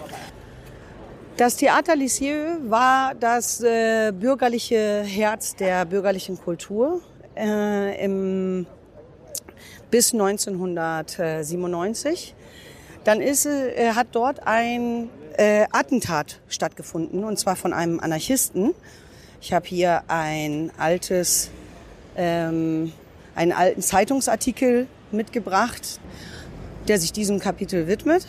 Das 1.37 1.55
Theater 1.57 1.95
Lisieux 1.95 2.57
war 2.69 3.15
das 3.15 3.61
äh, 3.61 4.11
bürgerliche 4.11 5.03
Herz 5.03 5.55
der 5.55 5.85
bürgerlichen 5.85 6.37
Kultur 6.37 7.01
äh, 7.35 8.03
im, 8.03 8.67
bis 9.89 10.13
1997. 10.13 12.35
Dann 13.03 13.21
ist, 13.21 13.45
äh, 13.45 13.93
hat 13.95 14.07
dort 14.11 14.45
ein 14.45 15.09
äh, 15.37 15.65
Attentat 15.71 16.39
stattgefunden, 16.47 17.23
und 17.23 17.37
zwar 17.39 17.55
von 17.55 17.73
einem 17.73 17.99
Anarchisten. 17.99 18.75
Ich 19.41 19.53
habe 19.53 19.65
hier 19.67 20.03
ein 20.07 20.71
altes, 20.77 21.49
ähm, 22.15 22.93
einen 23.33 23.53
alten 23.53 23.81
Zeitungsartikel 23.81 24.87
mitgebracht, 25.11 25.99
der 26.87 26.99
sich 26.99 27.11
diesem 27.11 27.39
Kapitel 27.39 27.87
widmet. 27.87 28.27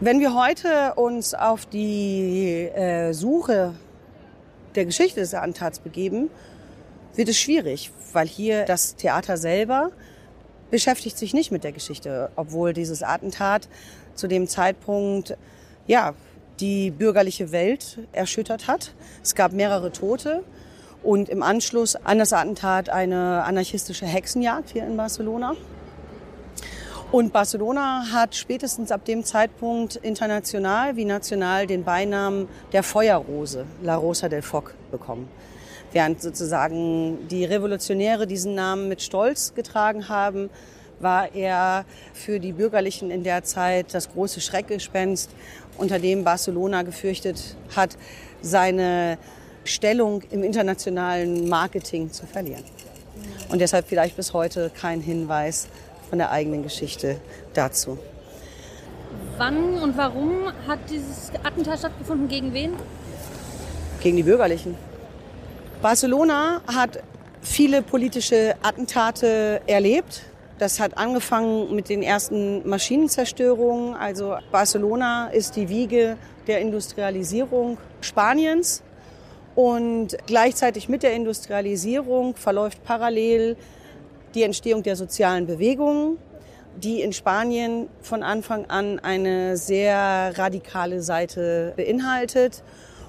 Wenn 0.00 0.20
wir 0.20 0.34
heute 0.34 0.94
uns 0.94 1.34
auf 1.34 1.66
die 1.66 2.66
äh, 2.66 3.12
Suche 3.12 3.74
der 4.76 4.84
Geschichte 4.84 5.18
des 5.18 5.34
Attentats 5.34 5.80
begeben, 5.80 6.30
wird 7.16 7.28
es 7.28 7.38
schwierig, 7.38 7.90
weil 8.12 8.28
hier 8.28 8.64
das 8.64 8.94
Theater 8.94 9.36
selber 9.36 9.90
beschäftigt 10.70 11.18
sich 11.18 11.34
nicht 11.34 11.50
mit 11.50 11.64
der 11.64 11.72
Geschichte, 11.72 12.30
obwohl 12.36 12.72
dieses 12.72 13.02
Attentat 13.02 13.68
zu 14.14 14.26
dem 14.26 14.46
Zeitpunkt 14.48 15.36
ja 15.86 16.14
die 16.60 16.90
bürgerliche 16.90 17.52
Welt 17.52 17.98
erschüttert 18.12 18.66
hat. 18.66 18.94
Es 19.22 19.34
gab 19.34 19.52
mehrere 19.52 19.92
Tote 19.92 20.42
und 21.02 21.28
im 21.28 21.42
Anschluss 21.42 21.96
an 21.96 22.18
das 22.18 22.32
Attentat 22.32 22.88
eine 22.88 23.44
anarchistische 23.44 24.06
Hexenjagd 24.06 24.70
hier 24.70 24.86
in 24.86 24.96
Barcelona. 24.96 25.54
Und 27.10 27.32
Barcelona 27.32 28.04
hat 28.12 28.34
spätestens 28.34 28.92
ab 28.92 29.06
dem 29.06 29.24
Zeitpunkt 29.24 29.96
international 29.96 30.96
wie 30.96 31.06
national 31.06 31.66
den 31.66 31.84
Beinamen 31.84 32.48
der 32.72 32.82
Feuerrose, 32.82 33.64
La 33.82 33.96
Rosa 33.96 34.28
del 34.28 34.42
Foc, 34.42 34.74
bekommen. 34.90 35.28
Während 35.92 36.20
sozusagen 36.20 37.28
die 37.28 37.44
Revolutionäre 37.44 38.26
diesen 38.26 38.54
Namen 38.54 38.88
mit 38.88 39.02
Stolz 39.02 39.54
getragen 39.54 40.08
haben, 40.08 40.50
war 41.00 41.34
er 41.34 41.84
für 42.12 42.40
die 42.40 42.52
Bürgerlichen 42.52 43.10
in 43.10 43.22
der 43.22 43.44
Zeit 43.44 43.94
das 43.94 44.10
große 44.10 44.40
Schreckgespenst, 44.40 45.30
unter 45.78 45.98
dem 45.98 46.24
Barcelona 46.24 46.82
gefürchtet 46.82 47.56
hat, 47.74 47.96
seine 48.42 49.16
Stellung 49.64 50.22
im 50.30 50.42
internationalen 50.42 51.48
Marketing 51.48 52.10
zu 52.12 52.26
verlieren. 52.26 52.64
Und 53.48 53.60
deshalb 53.60 53.86
vielleicht 53.86 54.16
bis 54.16 54.32
heute 54.32 54.70
kein 54.70 55.00
Hinweis 55.00 55.68
von 56.08 56.18
der 56.18 56.30
eigenen 56.30 56.62
Geschichte 56.62 57.20
dazu. 57.54 57.98
Wann 59.36 59.74
und 59.78 59.96
warum 59.96 60.52
hat 60.66 60.80
dieses 60.90 61.30
Attentat 61.44 61.78
stattgefunden? 61.78 62.28
Gegen 62.28 62.52
wen? 62.52 62.72
Gegen 64.02 64.16
die 64.16 64.22
Bürgerlichen. 64.22 64.74
Barcelona 65.82 66.60
hat 66.66 67.04
viele 67.40 67.82
politische 67.82 68.56
Attentate 68.62 69.60
erlebt. 69.68 70.22
Das 70.58 70.80
hat 70.80 70.98
angefangen 70.98 71.72
mit 71.72 71.88
den 71.88 72.02
ersten 72.02 72.68
Maschinenzerstörungen. 72.68 73.94
Also 73.94 74.36
Barcelona 74.50 75.28
ist 75.28 75.54
die 75.54 75.68
Wiege 75.68 76.16
der 76.48 76.60
Industrialisierung 76.60 77.78
Spaniens. 78.00 78.82
Und 79.54 80.16
gleichzeitig 80.26 80.88
mit 80.88 81.04
der 81.04 81.12
Industrialisierung 81.14 82.34
verläuft 82.34 82.82
parallel 82.82 83.56
die 84.34 84.42
Entstehung 84.42 84.82
der 84.82 84.96
sozialen 84.96 85.46
Bewegungen, 85.46 86.18
die 86.76 87.02
in 87.02 87.12
Spanien 87.12 87.88
von 88.02 88.24
Anfang 88.24 88.66
an 88.66 88.98
eine 88.98 89.56
sehr 89.56 90.32
radikale 90.36 91.02
Seite 91.02 91.72
beinhaltet. 91.76 92.64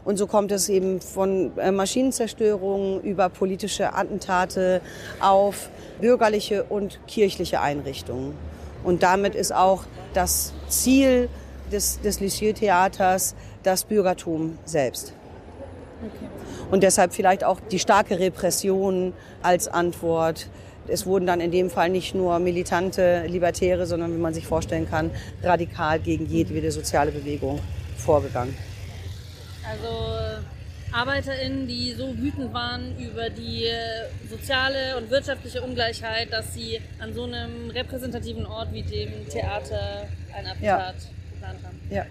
Und 0.06 0.18
so 0.18 0.28
kommt 0.28 0.52
es 0.52 0.70
eben 0.70 1.02
von 1.02 1.58
äh, 1.58 1.72
Maschinenzerstörungen 1.72 3.02
über 3.02 3.30
politische 3.30 3.94
Attentate 3.94 4.82
auf 5.20 5.70
bürgerliche 6.00 6.64
und 6.64 7.00
kirchliche 7.08 7.62
Einrichtungen. 7.62 8.34
Und 8.84 9.04
damit 9.04 9.36
ist 9.36 9.54
auch 9.54 9.84
das 10.14 10.54
Ziel 10.68 11.30
des, 11.72 12.02
des 12.02 12.20
Lisieux-Theaters 12.20 13.36
das 13.64 13.84
Bürgertum 13.84 14.58
selbst. 14.66 15.14
Okay. 16.02 16.30
Und 16.72 16.84
deshalb 16.84 17.14
vielleicht 17.14 17.44
auch 17.44 17.60
die 17.60 17.80
starke 17.80 18.20
Repression 18.20 19.14
als 19.42 19.68
Antwort. 19.68 20.48
Es 20.88 21.06
wurden 21.06 21.28
dann 21.28 21.42
in 21.42 21.52
dem 21.52 21.70
Fall 21.70 21.90
nicht 21.90 22.16
nur 22.16 22.40
militante 22.40 23.26
Libertäre, 23.28 23.86
sondern, 23.86 24.14
wie 24.16 24.20
man 24.20 24.34
sich 24.34 24.48
vorstellen 24.48 24.90
kann, 24.90 25.12
radikal 25.44 26.00
gegen 26.00 26.26
jedwede 26.26 26.72
soziale 26.72 27.12
Bewegung 27.12 27.60
vorgegangen. 27.98 28.56
Also 29.70 30.44
ArbeiterInnen, 30.92 31.68
die 31.68 31.94
so 31.94 32.18
wütend 32.18 32.54
waren 32.54 32.98
über 32.98 33.30
die 33.30 33.68
soziale 34.30 34.98
und 34.98 35.10
wirtschaftliche 35.12 35.62
Ungleichheit, 35.62 36.34
dass 36.34 36.54
sie 36.54 36.82
an 37.00 37.14
so 37.14 37.24
einem 37.24 37.70
repräsentativen 37.70 38.46
Ort 38.46 38.74
wie 38.74 38.82
dem 38.82 39.28
Theater 39.30 40.08
ein 40.36 40.48
Attentat 40.48 40.62
ja. 40.62 40.94
geplant 41.32 41.60
haben. 41.64 41.82
Ja. 41.92 42.06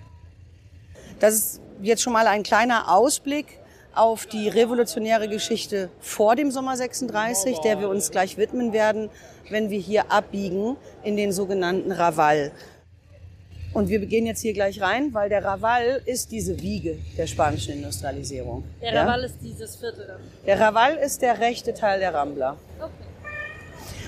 Das 1.18 1.34
ist 1.34 1.60
jetzt 1.82 2.02
schon 2.02 2.12
mal 2.12 2.28
ein 2.28 2.44
kleiner 2.44 2.94
Ausblick 2.94 3.58
auf 3.94 4.26
die 4.26 4.48
revolutionäre 4.48 5.28
Geschichte 5.28 5.90
vor 5.98 6.36
dem 6.36 6.52
Sommer 6.52 6.76
36, 6.76 7.58
der 7.58 7.80
wir 7.80 7.88
uns 7.88 8.12
gleich 8.12 8.36
widmen 8.36 8.72
werden, 8.72 9.10
wenn 9.50 9.70
wir 9.70 9.80
hier 9.80 10.12
abbiegen 10.12 10.76
in 11.02 11.16
den 11.16 11.32
sogenannten 11.32 11.90
Raval. 11.90 12.52
Und 13.74 13.88
wir 13.88 13.98
gehen 14.06 14.26
jetzt 14.26 14.40
hier 14.40 14.54
gleich 14.54 14.80
rein, 14.80 15.12
weil 15.12 15.28
der 15.28 15.44
Raval 15.44 16.00
ist 16.06 16.32
diese 16.32 16.60
Wiege 16.60 16.98
der 17.16 17.26
spanischen 17.26 17.74
Industrialisierung. 17.74 18.64
Der 18.80 18.94
ja? 18.94 19.02
Raval 19.02 19.24
ist 19.24 19.36
dieses 19.42 19.76
Viertel 19.76 20.06
dann? 20.06 20.20
Der 20.46 20.58
Raval 20.58 20.96
ist 20.96 21.20
der 21.20 21.38
rechte 21.38 21.74
Teil 21.74 22.00
der 22.00 22.14
Rambla. 22.14 22.56
Okay. 22.78 22.90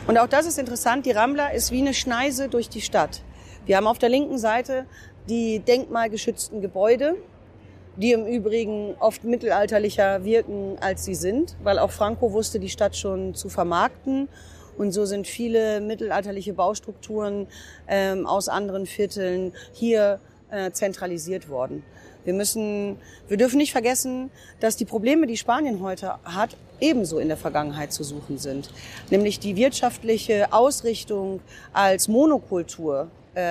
Und 0.07 0.19
auch 0.19 0.27
das 0.27 0.47
ist 0.47 0.59
interessant, 0.59 1.05
die 1.05 1.11
Rambla 1.11 1.49
ist 1.49 1.71
wie 1.71 1.81
eine 1.81 1.95
Schneise 1.95 2.49
durch 2.49 2.69
die 2.69 2.81
Stadt. 2.81 3.23
Wir 3.67 3.77
haben 3.77 3.87
auf 3.87 3.99
der 3.99 4.09
linken 4.09 4.39
Seite 4.39 4.87
die 5.29 5.61
denkmalgeschützten 5.61 6.63
Gebäude, 6.63 7.17
die 7.97 8.13
im 8.13 8.27
Übrigen 8.27 8.95
oft 8.99 9.25
mittelalterlicher 9.25 10.25
wirken, 10.25 10.79
als 10.81 11.05
sie 11.05 11.15
sind, 11.15 11.55
weil 11.63 11.79
auch 11.79 11.91
Franco 11.91 12.33
wusste, 12.33 12.59
die 12.59 12.71
Stadt 12.71 12.97
schon 12.97 13.35
zu 13.35 13.51
vermarkten 13.51 14.29
und 14.81 14.93
so 14.93 15.05
sind 15.05 15.26
viele 15.26 15.83
mittelalterliche 15.83 16.55
Baustrukturen 16.55 17.47
ähm, 17.87 18.26
aus 18.26 18.49
anderen 18.49 18.87
Vierteln 18.87 19.53
hier 19.74 20.20
äh, 20.51 20.70
zentralisiert 20.70 21.51
worden. 21.51 21.83
Wir 22.24 22.33
müssen, 22.33 22.97
wir 23.28 23.37
dürfen 23.37 23.59
nicht 23.59 23.72
vergessen, 23.72 24.31
dass 24.59 24.76
die 24.76 24.87
Probleme, 24.87 25.26
die 25.26 25.37
Spanien 25.37 25.83
heute 25.83 26.14
hat, 26.24 26.57
ebenso 26.81 27.18
in 27.18 27.28
der 27.28 27.37
Vergangenheit 27.37 27.93
zu 27.93 28.05
suchen 28.05 28.39
sind. 28.39 28.70
Nämlich 29.11 29.39
die 29.39 29.55
wirtschaftliche 29.55 30.51
Ausrichtung 30.51 31.41
als 31.74 32.09
Monokultur, 32.09 33.09
äh, 33.35 33.43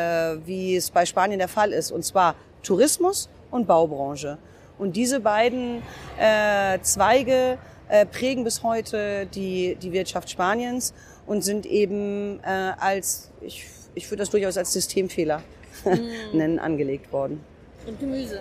wie 0.48 0.76
es 0.76 0.90
bei 0.90 1.06
Spanien 1.06 1.38
der 1.38 1.48
Fall 1.48 1.74
ist, 1.74 1.92
und 1.92 2.04
zwar 2.04 2.34
Tourismus 2.64 3.30
und 3.52 3.68
Baubranche. 3.68 4.40
Und 4.80 4.96
diese 4.96 5.20
beiden 5.20 5.84
äh, 6.20 6.80
Zweige 6.82 7.60
äh, 7.88 8.08
prägen 8.08 8.44
bis 8.44 8.64
heute 8.64 9.28
die, 9.28 9.78
die 9.80 9.92
Wirtschaft 9.92 10.30
Spaniens 10.30 10.94
und 11.30 11.44
sind 11.44 11.68
eben 11.68 12.40
äh, 12.44 12.74
als, 12.80 13.30
ich, 13.40 13.64
ich 13.94 14.10
würde 14.10 14.18
das 14.24 14.32
durchaus 14.32 14.58
als 14.58 14.74
Systemfehler 14.74 15.44
mm. 15.86 15.90
nennen, 16.38 16.58
angelegt 16.58 17.14
worden. 17.14 17.40
Und 17.86 18.00
Gemüse, 18.00 18.40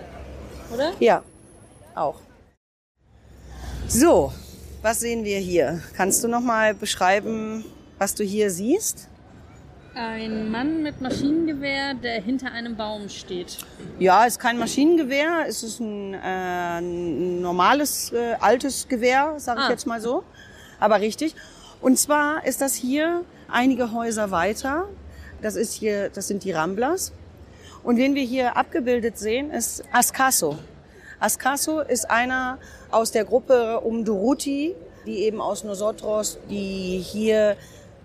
oder? 0.73 0.93
Ja, 0.99 1.23
auch. 1.93 2.19
So, 3.87 4.33
was 4.81 5.01
sehen 5.01 5.23
wir 5.23 5.37
hier? 5.37 5.81
Kannst 5.95 6.23
du 6.23 6.27
noch 6.27 6.41
mal 6.41 6.73
beschreiben, 6.73 7.63
was 7.99 8.15
du 8.15 8.23
hier 8.23 8.49
siehst? 8.49 9.07
Ein 9.93 10.49
Mann 10.49 10.81
mit 10.81 10.99
Maschinengewehr, 10.99 11.93
der 11.93 12.21
hinter 12.21 12.51
einem 12.51 12.75
Baum 12.75 13.07
steht. 13.09 13.57
Ja, 13.99 14.25
ist 14.25 14.39
kein 14.39 14.57
Maschinengewehr, 14.57 15.45
es 15.47 15.61
ist 15.61 15.79
ein, 15.79 16.15
äh, 16.15 16.79
ein 16.79 17.41
normales, 17.41 18.11
äh, 18.13 18.35
altes 18.39 18.87
Gewehr, 18.87 19.35
sage 19.37 19.59
ich 19.61 19.67
Ah. 19.67 19.71
jetzt 19.71 19.85
mal 19.85 20.01
so. 20.01 20.23
Aber 20.79 21.01
richtig. 21.01 21.35
Und 21.81 21.97
zwar 21.97 22.45
ist 22.45 22.61
das 22.61 22.75
hier 22.75 23.23
einige 23.47 23.93
Häuser 23.93 24.31
weiter. 24.31 24.89
Das 25.41 25.55
ist 25.55 25.73
hier, 25.73 26.09
das 26.09 26.27
sind 26.27 26.43
die 26.43 26.51
Ramblas. 26.51 27.13
Und 27.83 27.97
wen 27.97 28.15
wir 28.15 28.23
hier 28.23 28.57
abgebildet 28.57 29.17
sehen, 29.17 29.51
ist 29.51 29.83
Ascaso. 29.93 30.57
Ascaso 31.19 31.79
ist 31.79 32.09
einer 32.09 32.57
aus 32.91 33.11
der 33.11 33.23
Gruppe 33.23 33.79
um 33.79 34.03
Duruti, 34.03 34.75
die 35.05 35.19
eben 35.19 35.39
aus 35.39 35.63
Nosotros, 35.63 36.37
die 36.49 36.99
hier 36.99 37.55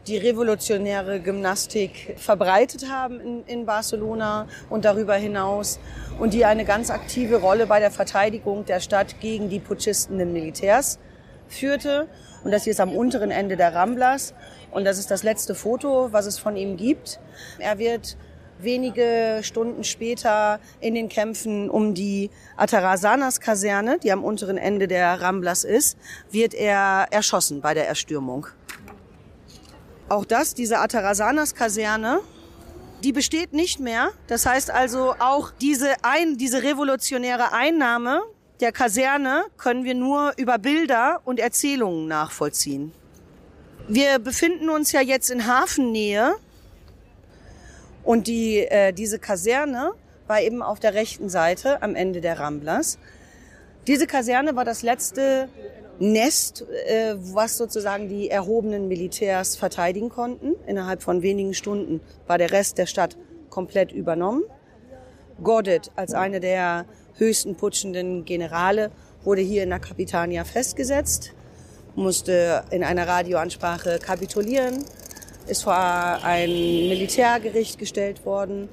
die 0.07 0.18
revolutionäre 0.18 1.18
Gymnastik 1.18 2.16
verbreitet 2.18 2.91
haben 2.91 3.20
in, 3.20 3.45
in 3.47 3.66
Barcelona 3.66 4.47
und 4.68 4.85
darüber 4.85 5.14
hinaus 5.14 5.79
und 6.18 6.35
die 6.35 6.45
eine 6.45 6.64
ganz 6.64 6.91
aktive 6.91 7.37
Rolle 7.37 7.66
bei 7.66 7.81
der 7.81 7.91
Verteidigung 7.91 8.64
der 8.66 8.81
Stadt 8.81 9.20
gegen 9.20 9.49
die 9.49 9.61
putschistenden 9.61 10.33
Militärs 10.33 10.99
führte. 11.49 12.07
Und 12.45 12.51
das 12.51 12.64
hier 12.64 12.72
ist 12.72 12.80
am 12.80 12.95
unteren 12.95 13.30
Ende 13.30 13.57
der 13.57 13.74
Ramblas. 13.74 14.34
Und 14.70 14.84
das 14.84 14.99
ist 14.99 15.11
das 15.11 15.22
letzte 15.22 15.55
Foto, 15.55 16.12
was 16.12 16.26
es 16.26 16.38
von 16.38 16.57
ihm 16.57 16.76
gibt. 16.76 17.18
Er 17.59 17.78
wird 17.78 18.16
wenige 18.59 19.40
Stunden 19.42 19.82
später 19.82 20.61
in 20.80 20.95
den 20.95 21.09
Kämpfen 21.09 21.70
um 21.70 21.95
die 21.95 22.30
Atarazanas-Kaserne, 22.57 23.99
die 23.99 24.12
am 24.12 24.22
unteren 24.22 24.59
Ende 24.59 24.86
der 24.86 25.20
Ramblas 25.20 25.64
ist, 25.64 25.99
wird 26.30 26.55
er 26.55 27.09
erschossen 27.11 27.61
bei 27.61 27.74
der 27.74 27.88
Erstürmung. 27.88 28.47
Auch 30.09 30.24
das, 30.24 30.55
diese 30.55 30.78
Atarazanas-Kaserne, 30.78 32.20
die 33.03 33.12
besteht 33.12 33.53
nicht 33.53 33.80
mehr. 33.80 34.11
Das 34.28 34.47
heißt 34.47 34.70
also 34.70 35.14
auch 35.18 35.51
diese, 35.51 35.95
ein, 36.03 36.36
diese 36.36 36.62
revolutionäre 36.62 37.53
Einnahme 37.53 38.22
der 38.61 38.73
Kaserne 38.73 39.45
können 39.57 39.85
wir 39.85 39.95
nur 39.95 40.33
über 40.37 40.59
Bilder 40.59 41.21
und 41.25 41.41
Erzählungen 41.41 42.07
nachvollziehen. 42.07 42.93
Wir 43.89 44.19
befinden 44.19 44.71
uns 44.71 44.93
ja 44.93 45.01
jetzt 45.01 45.31
in 45.31 45.47
Hafennähe 45.47 46.35
und 48.03 48.27
die, 48.27 48.59
äh, 48.59 48.93
diese 48.93 49.19
Kaserne 49.19 49.93
war 50.27 50.41
eben 50.41 50.63
auf 50.63 50.81
der 50.81 50.95
rechten 50.95 51.29
Seite 51.29 51.83
am 51.83 51.95
Ende 51.95 52.21
der 52.21 52.39
Ramblas. 52.39 52.99
Diese 53.87 54.07
Kaserne 54.07 54.57
war 54.57 54.65
das 54.65 54.83
letzte 54.83 55.49
Nest, 55.99 56.65
äh, 56.87 57.15
was 57.19 57.57
sozusagen 57.57 58.09
die 58.09 58.31
erhobenen 58.31 58.89
Militärs 58.89 59.57
verteidigen 59.57 60.09
konnten. 60.09 60.55
Innerhalb 60.67 61.03
von 61.03 61.23
wenigen 61.23 61.55
Stunden 61.55 62.01
war 62.27 62.39
der 62.39 62.53
Rest 62.53 62.79
der 62.79 62.87
Stadt 62.87 63.17
komplett 63.51 63.93
übernommen. 63.93 64.43
Godet 65.43 65.91
als 65.97 66.15
eine 66.15 66.41
der 66.41 66.87
höchsten 67.17 67.57
putschenden 67.57 68.25
Generale 68.25 68.91
wurde 69.25 69.41
hier 69.41 69.62
in 69.62 69.71
der 69.71 69.79
Capitania 69.79 70.45
festgesetzt, 70.45 71.33
musste 71.95 72.65
in 72.71 72.85
einer 72.85 73.07
Radioansprache 73.07 73.99
kapitulieren, 73.99 74.85
ist 75.47 75.65
vor 75.65 75.75
ein 75.75 76.51
Militärgericht 76.51 77.79
gestellt 77.79 78.25
worden, 78.25 78.69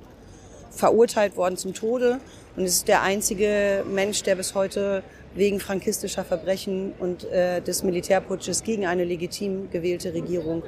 verurteilt 0.72 1.36
worden 1.36 1.58
zum 1.58 1.74
Tode 1.74 2.20
und 2.56 2.66
ist 2.66 2.88
der 2.88 3.02
einzige 3.02 3.84
Mensch, 3.88 4.24
der 4.24 4.36
bis 4.36 4.56
heute 4.56 5.04
wegen 5.36 5.60
frankistischer 5.60 6.26
Verbrechen 6.26 6.94
und 7.00 7.24
äh, 7.26 7.62
des 7.62 7.84
Militärputsches 7.84 8.64
gegen 8.64 8.86
eine 8.86 9.06
legitim 9.06 9.70
gewählte 9.70 10.14
Regierung 10.14 10.64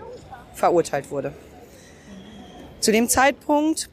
verurteilt 0.53 1.09
wurde. 1.11 1.33
Zu 2.79 2.91
dem 2.91 3.07
Zeitpunkt, 3.09 3.89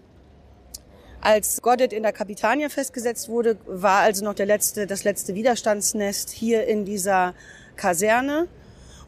als 1.20 1.60
Godet 1.60 1.92
in 1.92 2.02
der 2.02 2.12
Capitania 2.12 2.68
festgesetzt 2.68 3.28
wurde, 3.28 3.58
war 3.66 4.00
also 4.00 4.24
noch 4.24 4.34
der 4.34 4.46
letzte, 4.46 4.86
das 4.86 5.04
letzte 5.04 5.34
Widerstandsnest 5.34 6.30
hier 6.30 6.66
in 6.66 6.84
dieser 6.84 7.34
Kaserne. 7.76 8.48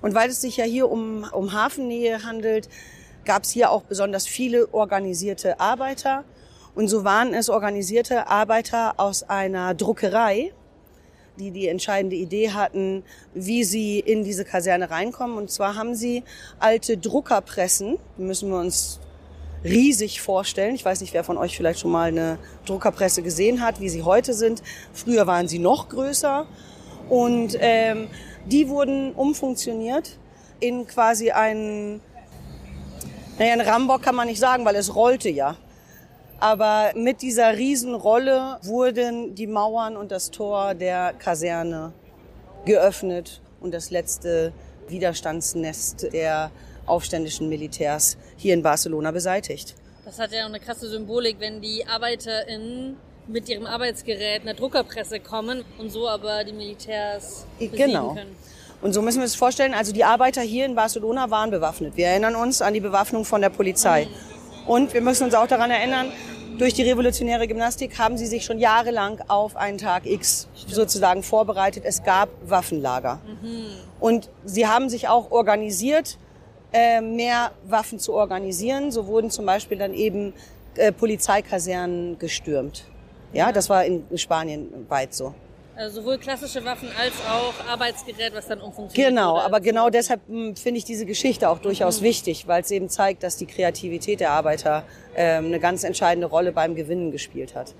Und 0.00 0.14
weil 0.14 0.30
es 0.30 0.40
sich 0.40 0.56
ja 0.56 0.64
hier 0.64 0.90
um, 0.90 1.26
um 1.32 1.52
Hafennähe 1.52 2.24
handelt, 2.24 2.68
gab 3.24 3.44
es 3.44 3.50
hier 3.50 3.70
auch 3.70 3.82
besonders 3.82 4.26
viele 4.26 4.72
organisierte 4.74 5.60
Arbeiter. 5.60 6.24
Und 6.74 6.88
so 6.88 7.04
waren 7.04 7.34
es 7.34 7.48
organisierte 7.48 8.26
Arbeiter 8.26 8.94
aus 8.98 9.22
einer 9.22 9.74
Druckerei, 9.74 10.52
die 11.38 11.50
die 11.50 11.68
entscheidende 11.68 12.16
Idee 12.16 12.50
hatten, 12.50 13.04
wie 13.34 13.64
sie 13.64 14.00
in 14.00 14.24
diese 14.24 14.44
Kaserne 14.44 14.90
reinkommen. 14.90 15.36
Und 15.36 15.50
zwar 15.50 15.76
haben 15.76 15.94
sie 15.94 16.24
alte 16.58 16.98
Druckerpressen, 16.98 17.98
müssen 18.16 18.50
wir 18.50 18.58
uns 18.58 19.00
riesig 19.64 20.20
vorstellen. 20.20 20.74
Ich 20.74 20.84
weiß 20.84 21.00
nicht, 21.00 21.14
wer 21.14 21.24
von 21.24 21.38
euch 21.38 21.56
vielleicht 21.56 21.80
schon 21.80 21.90
mal 21.90 22.08
eine 22.08 22.38
Druckerpresse 22.66 23.22
gesehen 23.22 23.60
hat, 23.60 23.80
wie 23.80 23.88
sie 23.88 24.02
heute 24.02 24.34
sind. 24.34 24.62
Früher 24.92 25.26
waren 25.26 25.48
sie 25.48 25.58
noch 25.58 25.88
größer. 25.88 26.46
Und 27.08 27.56
ähm, 27.60 28.08
die 28.46 28.68
wurden 28.68 29.12
umfunktioniert 29.12 30.18
in 30.60 30.86
quasi 30.86 31.30
einen, 31.30 32.00
naja, 33.38 33.52
ein 33.52 33.60
Rambock 33.60 34.02
kann 34.02 34.14
man 34.14 34.28
nicht 34.28 34.40
sagen, 34.40 34.64
weil 34.64 34.76
es 34.76 34.94
rollte 34.94 35.28
ja. 35.28 35.56
Aber 36.40 36.90
mit 36.96 37.22
dieser 37.22 37.56
Riesenrolle 37.56 38.58
wurden 38.62 39.34
die 39.34 39.46
Mauern 39.46 39.96
und 39.96 40.10
das 40.10 40.30
Tor 40.30 40.74
der 40.74 41.12
Kaserne 41.12 41.92
geöffnet 42.64 43.40
und 43.60 43.72
das 43.72 43.90
letzte 43.90 44.52
Widerstandsnest 44.88 46.12
der 46.12 46.50
aufständischen 46.92 47.48
Militärs 47.48 48.16
hier 48.36 48.54
in 48.54 48.62
Barcelona 48.62 49.10
beseitigt. 49.10 49.74
Das 50.04 50.18
hat 50.18 50.32
ja 50.32 50.42
auch 50.44 50.48
eine 50.48 50.60
krasse 50.60 50.88
Symbolik, 50.88 51.36
wenn 51.40 51.60
die 51.60 51.86
ArbeiterInnen 51.86 52.96
mit 53.28 53.48
ihrem 53.48 53.66
Arbeitsgerät 53.66 54.42
einer 54.42 54.54
Druckerpresse 54.54 55.20
kommen 55.20 55.64
und 55.78 55.90
so 55.90 56.08
aber 56.08 56.44
die 56.44 56.52
Militärs 56.52 57.46
besiegen 57.58 57.76
Genau. 57.78 58.14
können. 58.14 58.36
Und 58.82 58.92
so 58.92 59.00
müssen 59.00 59.18
wir 59.18 59.24
uns 59.24 59.36
vorstellen, 59.36 59.74
also 59.74 59.92
die 59.92 60.02
Arbeiter 60.04 60.42
hier 60.42 60.64
in 60.66 60.74
Barcelona 60.74 61.30
waren 61.30 61.50
bewaffnet. 61.52 61.96
Wir 61.96 62.08
erinnern 62.08 62.34
uns 62.34 62.60
an 62.60 62.74
die 62.74 62.80
Bewaffnung 62.80 63.24
von 63.24 63.40
der 63.40 63.50
Polizei. 63.50 64.08
Und 64.66 64.92
wir 64.92 65.00
müssen 65.00 65.24
uns 65.24 65.34
auch 65.34 65.46
daran 65.46 65.70
erinnern, 65.70 66.10
durch 66.58 66.74
die 66.74 66.82
revolutionäre 66.82 67.46
Gymnastik 67.46 67.98
haben 67.98 68.18
sie 68.18 68.26
sich 68.26 68.44
schon 68.44 68.58
jahrelang 68.58 69.20
auf 69.28 69.56
einen 69.56 69.78
Tag 69.78 70.04
X 70.04 70.48
sozusagen 70.66 71.22
vorbereitet. 71.22 71.84
Es 71.86 72.02
gab 72.02 72.28
Waffenlager. 72.44 73.20
Und 74.00 74.28
sie 74.44 74.66
haben 74.66 74.88
sich 74.88 75.06
auch 75.08 75.30
organisiert, 75.30 76.18
mehr 77.00 77.52
Waffen 77.64 77.98
zu 77.98 78.14
organisieren. 78.14 78.90
So 78.90 79.06
wurden 79.06 79.30
zum 79.30 79.46
Beispiel 79.46 79.78
dann 79.78 79.94
eben 79.94 80.32
äh, 80.76 80.92
Polizeikasernen 80.92 82.18
gestürmt. 82.18 82.84
Ja, 83.32 83.52
das 83.52 83.68
war 83.70 83.84
in 83.84 84.04
Spanien 84.16 84.86
weit 84.88 85.14
so. 85.14 85.34
Also 85.74 86.02
sowohl 86.02 86.18
klassische 86.18 86.62
Waffen 86.66 86.88
als 86.98 87.14
auch 87.26 87.54
Arbeitsgerät, 87.66 88.34
was 88.34 88.46
dann 88.46 88.60
umfunktioniert 88.60 89.08
Genau, 89.10 89.38
aber 89.38 89.60
genau 89.60 89.88
deshalb 89.88 90.20
mh, 90.28 90.56
finde 90.56 90.78
ich 90.78 90.84
diese 90.84 91.06
Geschichte 91.06 91.48
auch 91.48 91.58
durchaus 91.60 92.02
wichtig, 92.02 92.46
weil 92.46 92.60
es 92.60 92.70
eben 92.70 92.90
zeigt, 92.90 93.22
dass 93.22 93.38
die 93.38 93.46
Kreativität 93.46 94.20
der 94.20 94.32
Arbeiter 94.32 94.84
ähm, 95.16 95.46
eine 95.46 95.60
ganz 95.60 95.82
entscheidende 95.82 96.26
Rolle 96.26 96.52
beim 96.52 96.74
Gewinnen 96.74 97.10
gespielt 97.10 97.54
hat. 97.54 97.74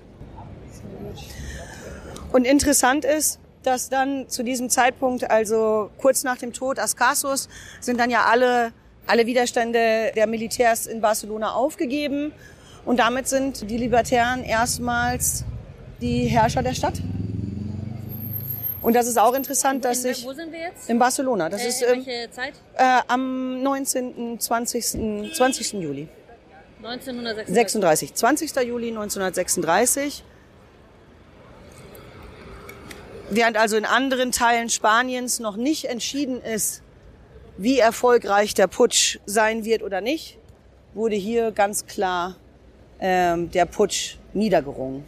Und 2.31 2.45
interessant 2.45 3.05
ist, 3.05 3.39
dass 3.61 3.89
dann 3.89 4.27
zu 4.27 4.43
diesem 4.43 4.69
Zeitpunkt, 4.69 5.29
also 5.29 5.91
kurz 5.99 6.23
nach 6.23 6.37
dem 6.37 6.51
Tod 6.51 6.79
Ascasos, 6.79 7.47
sind 7.79 7.99
dann 7.99 8.09
ja 8.09 8.25
alle, 8.25 8.73
alle 9.07 9.25
Widerstände 9.25 10.11
der 10.15 10.27
Militärs 10.27 10.87
in 10.87 11.01
Barcelona 11.01 11.53
aufgegeben. 11.53 12.31
Und 12.85 12.97
damit 12.99 13.27
sind 13.27 13.69
die 13.69 13.77
Libertären 13.77 14.43
erstmals 14.43 15.45
die 16.01 16.25
Herrscher 16.25 16.63
der 16.63 16.73
Stadt. 16.73 16.95
Und 18.81 18.93
das 18.95 19.07
ist 19.07 19.17
auch 19.17 19.33
interessant, 19.33 19.85
dass 19.85 20.03
In- 20.03 20.13
sich 20.13 20.25
Wo 20.25 20.33
sind 20.33 20.51
wir 20.51 20.59
jetzt? 20.59 20.89
in 20.89 20.99
Barcelona, 20.99 21.47
das 21.49 21.63
äh, 21.63 21.67
ist 21.69 21.81
in 21.81 21.87
ähm, 21.99 22.05
welche 22.05 22.31
Zeit? 22.31 22.53
äh, 22.75 22.99
am 23.07 23.63
19., 23.63 24.39
20., 24.39 25.33
20. 25.33 25.73
Juli. 25.73 26.09
1936. 26.83 27.55
36. 27.55 28.13
20. 28.13 28.55
Juli 28.67 28.89
1936. 28.89 30.23
Während 33.29 33.55
also 33.57 33.77
in 33.77 33.85
anderen 33.85 34.33
Teilen 34.33 34.69
Spaniens 34.69 35.39
noch 35.39 35.55
nicht 35.55 35.85
entschieden 35.85 36.41
ist, 36.41 36.81
wie 37.57 37.79
erfolgreich 37.79 38.53
der 38.53 38.67
Putsch 38.67 39.19
sein 39.25 39.65
wird 39.65 39.83
oder 39.83 40.01
nicht, 40.01 40.37
wurde 40.93 41.15
hier 41.15 41.51
ganz 41.51 41.85
klar 41.85 42.37
ähm, 42.99 43.51
der 43.51 43.65
Putsch 43.65 44.17
niedergerungen. 44.33 45.03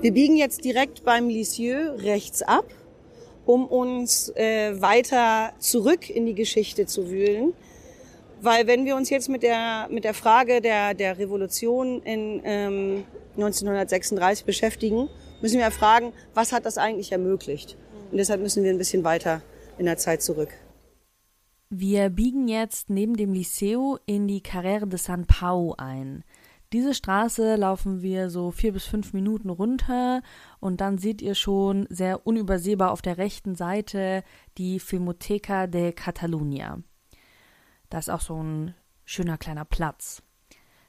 Wir 0.00 0.12
biegen 0.12 0.36
jetzt 0.36 0.64
direkt 0.64 1.04
beim 1.04 1.28
Lisieux 1.28 2.02
rechts 2.02 2.42
ab, 2.42 2.64
um 3.44 3.66
uns 3.66 4.30
äh, 4.36 4.80
weiter 4.80 5.52
zurück 5.58 6.08
in 6.08 6.26
die 6.26 6.34
Geschichte 6.34 6.86
zu 6.86 7.10
wühlen. 7.10 7.52
Weil 8.40 8.66
wenn 8.66 8.86
wir 8.86 8.96
uns 8.96 9.10
jetzt 9.10 9.28
mit 9.28 9.42
der, 9.42 9.88
mit 9.90 10.04
der 10.04 10.14
Frage 10.14 10.62
der, 10.62 10.94
der 10.94 11.18
Revolution 11.18 12.02
in 12.02 12.40
ähm, 12.44 13.04
1936 13.36 14.46
beschäftigen, 14.46 15.10
müssen 15.42 15.58
wir 15.58 15.70
fragen, 15.70 16.12
was 16.32 16.52
hat 16.52 16.64
das 16.64 16.78
eigentlich 16.78 17.12
ermöglicht? 17.12 17.76
Und 18.10 18.16
deshalb 18.16 18.40
müssen 18.40 18.64
wir 18.64 18.70
ein 18.70 18.78
bisschen 18.78 19.04
weiter 19.04 19.42
in 19.80 19.86
der 19.86 19.96
Zeit 19.96 20.22
zurück. 20.22 20.50
Wir 21.70 22.10
biegen 22.10 22.48
jetzt 22.48 22.90
neben 22.90 23.16
dem 23.16 23.32
Liceo 23.32 23.98
in 24.06 24.28
die 24.28 24.42
Carrera 24.42 24.86
de 24.86 24.98
San 24.98 25.26
Pau 25.26 25.74
ein. 25.78 26.22
Diese 26.72 26.94
Straße 26.94 27.56
laufen 27.56 28.02
wir 28.02 28.30
so 28.30 28.52
vier 28.52 28.72
bis 28.72 28.84
fünf 28.84 29.12
Minuten 29.12 29.50
runter 29.50 30.22
und 30.60 30.80
dann 30.80 30.98
seht 30.98 31.20
ihr 31.20 31.34
schon 31.34 31.86
sehr 31.88 32.26
unübersehbar 32.26 32.92
auf 32.92 33.02
der 33.02 33.18
rechten 33.18 33.56
Seite 33.56 34.22
die 34.56 34.78
Filmoteca 34.78 35.66
de 35.66 35.92
Catalunya. 35.92 36.78
Das 37.88 38.06
ist 38.06 38.14
auch 38.14 38.20
so 38.20 38.40
ein 38.40 38.74
schöner 39.04 39.38
kleiner 39.38 39.64
Platz. 39.64 40.22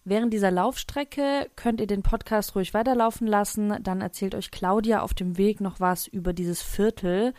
Während 0.04 0.34
dieser 0.34 0.52
Laufstrecke 0.52 1.50
könnt 1.56 1.80
ihr 1.80 1.88
den 1.88 2.04
Podcast 2.04 2.56
ruhig 2.56 2.74
weiterlaufen 2.74 3.28
lassen, 3.28 3.78
dann 3.82 4.02
erzählt 4.02 4.36
euch 4.36 4.52
Claudia 4.52 5.02
auf 5.02 5.14
dem 5.14 5.38
Weg 5.38 5.62
noch 5.62 5.80
was 5.80 6.08
über 6.08 6.34
dieses 6.34 6.62
Viertel. 6.62 7.34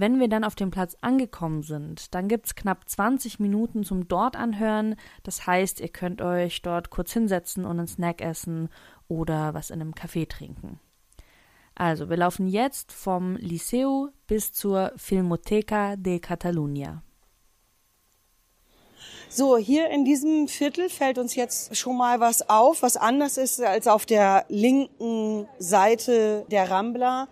Wenn 0.00 0.20
wir 0.20 0.28
dann 0.28 0.44
auf 0.44 0.54
dem 0.54 0.70
Platz 0.70 0.96
angekommen 1.00 1.64
sind, 1.64 2.14
dann 2.14 2.28
gibt's 2.28 2.54
knapp 2.54 2.88
20 2.88 3.40
Minuten 3.40 3.82
zum 3.82 4.06
dort 4.06 4.36
anhören. 4.36 4.94
Das 5.24 5.48
heißt, 5.48 5.80
ihr 5.80 5.88
könnt 5.88 6.22
euch 6.22 6.62
dort 6.62 6.90
kurz 6.90 7.12
hinsetzen 7.12 7.64
und 7.64 7.78
einen 7.78 7.88
Snack 7.88 8.20
essen 8.20 8.68
oder 9.08 9.54
was 9.54 9.70
in 9.70 9.80
einem 9.80 9.94
Café 9.94 10.28
trinken. 10.28 10.78
Also, 11.74 12.08
wir 12.08 12.16
laufen 12.16 12.46
jetzt 12.46 12.92
vom 12.92 13.34
Liceo 13.36 14.10
bis 14.28 14.52
zur 14.52 14.92
Filmoteca 14.94 15.96
de 15.96 16.20
Catalunya. 16.20 17.02
So, 19.28 19.56
hier 19.56 19.90
in 19.90 20.04
diesem 20.04 20.46
Viertel 20.46 20.90
fällt 20.90 21.18
uns 21.18 21.34
jetzt 21.34 21.76
schon 21.76 21.96
mal 21.96 22.20
was 22.20 22.48
auf, 22.48 22.82
was 22.82 22.96
anders 22.96 23.36
ist 23.36 23.60
als 23.60 23.88
auf 23.88 24.06
der 24.06 24.44
linken 24.48 25.48
Seite 25.58 26.46
der 26.50 26.70
Rambla, 26.70 27.26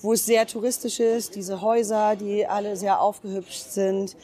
wo 0.00 0.12
es 0.12 0.26
sehr 0.26 0.46
touristisch 0.46 1.00
ist, 1.00 1.34
diese 1.34 1.60
Häuser, 1.60 2.16
die 2.16 2.46
alle 2.46 2.76
sehr 2.76 3.00
aufgehübscht 3.00 3.70
sind. 3.70 4.16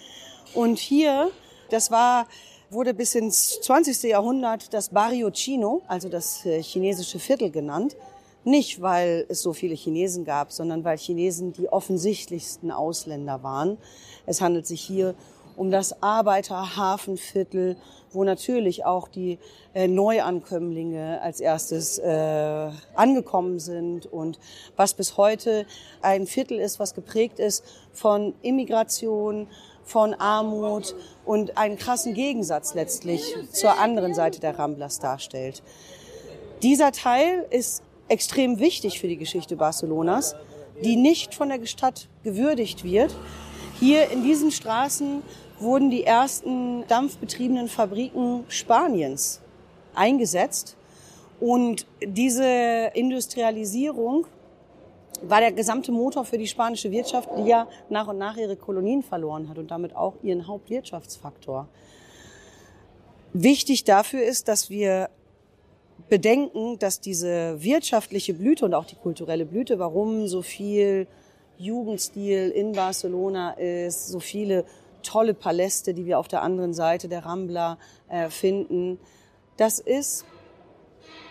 Und 0.55 0.79
hier, 0.79 1.31
das 1.71 1.91
war, 1.91 2.27
wurde 2.71 2.95
bis 2.95 3.15
ins 3.15 3.61
20. 3.61 4.03
Jahrhundert 4.05 4.73
das 4.73 4.91
Barrio 4.91 5.31
Chino, 5.31 5.83
also 5.89 6.09
das 6.09 6.45
äh, 6.45 6.63
chinesische 6.63 7.19
Viertel 7.19 7.51
genannt. 7.51 7.97
Nicht, 8.45 8.83
weil 8.83 9.25
es 9.29 9.41
so 9.41 9.53
viele 9.53 9.75
Chinesen 9.75 10.25
gab, 10.25 10.51
sondern 10.51 10.83
weil 10.85 10.99
Chinesen 10.99 11.53
die 11.53 11.69
offensichtlichsten 11.69 12.73
Ausländer 12.73 13.43
waren. 13.43 13.79
Es 14.27 14.41
handelt 14.41 14.67
sich 14.67 14.81
hier 14.81 15.15
um 15.57 15.71
das 15.71 16.03
Arbeiterhafenviertel, 16.03 17.77
wo 18.13 18.25
natürlich 18.25 18.85
auch 18.85 19.09
die 19.09 19.39
äh, 19.75 19.89
Neuankömmlinge 19.89 21.21
als 21.23 21.41
erstes 21.41 21.99
äh, 21.99 22.71
angekommen 22.95 23.59
sind 23.59 24.07
und 24.07 24.39
was 24.77 24.95
bis 24.95 25.17
heute 25.17 25.67
ein 26.03 26.27
Viertel 26.27 26.59
ist, 26.59 26.79
was 26.79 26.95
geprägt 26.95 27.39
ist 27.39 27.65
von 27.93 28.35
Immigration, 28.43 29.49
von 29.85 30.15
Armut 30.15 30.95
und 31.25 31.57
einen 31.57 31.77
krassen 31.77 32.15
Gegensatz 32.15 32.75
letztlich 32.75 33.35
zur 33.51 33.79
anderen 33.79 34.15
Seite 34.15 34.41
der 34.41 34.59
Ramblas 34.59 35.01
darstellt. 35.01 35.63
Dieser 36.63 36.93
Teil 36.93 37.47
ist 37.51 37.83
extrem 38.09 38.59
wichtig 38.59 39.01
für 39.01 39.09
die 39.09 39.17
Geschichte 39.17 39.57
Barcelonas, 39.57 40.37
die 40.85 40.97
nicht 40.97 41.35
von 41.35 41.49
der 41.49 41.65
Stadt 41.67 42.09
gewürdigt 42.23 42.85
wird. 42.85 43.15
Hier 43.83 44.11
in 44.11 44.23
diesen 44.23 44.53
Straßen 44.53 45.25
wurden 45.59 45.91
die 45.91 46.05
ersten 46.05 46.87
dampfbetriebenen 46.87 47.67
Fabriken 47.67 48.45
Spaniens 48.47 49.41
eingesetzt. 49.93 50.77
Und 51.41 51.85
diese 52.01 52.93
Industrialisierung 52.95 54.29
war 55.23 55.41
der 55.41 55.51
gesamte 55.51 55.91
Motor 55.91 56.25
für 56.25 56.39
die 56.39 56.47
spanische 56.47 56.93
Wirtschaft, 56.93 57.29
die 57.37 57.49
ja 57.49 57.67
nach 57.91 58.07
und 58.07 58.19
nach 58.19 58.37
ihre 58.37 58.55
Kolonien 58.55 59.03
verloren 59.03 59.49
hat 59.49 59.59
und 59.59 59.73
damit 59.73 59.97
auch 59.97 60.15
ihren 60.23 60.47
Hauptwirtschaftsfaktor. 60.47 61.67
Wichtig 63.33 63.83
dafür 63.83 64.23
ist, 64.23 64.47
dass 64.47 64.71
wir 64.71 65.11
bedenken, 66.09 66.79
dass 66.79 67.01
diese 67.01 67.61
wirtschaftliche 67.61 68.35
Blüte 68.35 68.65
und 68.65 68.75
auch 68.75 68.85
die 68.85 68.95
kulturelle 68.95 69.45
Blüte, 69.45 69.81
warum 69.81 70.29
so 70.29 70.41
viel 70.41 71.09
Jugendstil 71.59 72.51
in 72.51 72.73
Barcelona 72.73 73.53
ist, 73.53 74.09
so 74.09 74.21
viele 74.21 74.65
tolle 75.03 75.35
Paläste, 75.35 75.95
die 75.95 76.07
wir 76.07 76.19
auf 76.19 76.29
der 76.29 76.43
anderen 76.43 76.75
Seite 76.75 77.09
der 77.09 77.25
Rambla 77.25 77.79
äh, 78.09 78.31
finden. 78.31 78.99
Das 79.57 79.79
ist 79.79 80.25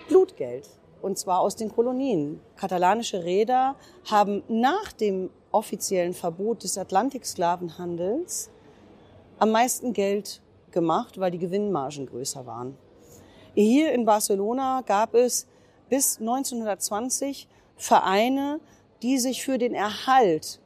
Blutgeld 0.08 0.70
und 1.02 1.18
zwar 1.18 1.40
aus 1.40 1.56
den 1.56 1.72
Kolonien. 1.72 2.40
Katalanische 2.56 3.24
Räder 3.24 3.76
haben 4.10 4.44
nach 4.48 4.92
dem 4.92 5.30
offiziellen 5.52 6.14
Verbot 6.14 6.64
des 6.64 6.78
Atlantiksklavenhandels 6.78 8.50
am 9.40 9.52
meisten 9.52 9.94
Geld 9.94 10.42
gemacht, 10.72 11.20
weil 11.20 11.32
die 11.32 11.40
Gewinnmargen 11.40 12.06
größer 12.06 12.46
waren. 12.46 12.78
Hier 13.54 13.92
in 13.92 14.06
Barcelona 14.06 14.82
gab 14.86 15.14
es 15.14 15.48
bis 15.90 16.20
1920 16.20 17.50
Vereine, 17.76 18.60
die 19.02 19.18
sich 19.18 19.44
für 19.44 19.58
den 19.58 19.74
Erhalt 19.74 20.60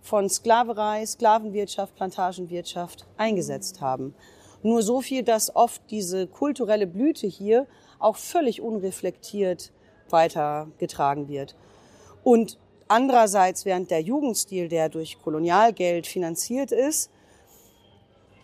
von 0.00 0.28
Sklaverei, 0.28 1.06
Sklavenwirtschaft, 1.06 1.94
Plantagenwirtschaft 1.94 3.06
eingesetzt 3.16 3.80
haben. 3.80 4.14
Nur 4.62 4.82
so 4.82 5.00
viel, 5.00 5.22
dass 5.22 5.54
oft 5.54 5.82
diese 5.90 6.26
kulturelle 6.26 6.86
Blüte 6.86 7.26
hier 7.26 7.66
auch 7.98 8.16
völlig 8.16 8.60
unreflektiert 8.60 9.72
weitergetragen 10.10 11.28
wird. 11.28 11.56
Und 12.24 12.58
andererseits, 12.88 13.64
während 13.64 13.90
der 13.90 14.00
Jugendstil, 14.00 14.68
der 14.68 14.88
durch 14.88 15.18
Kolonialgeld 15.20 16.06
finanziert 16.06 16.72
ist, 16.72 17.10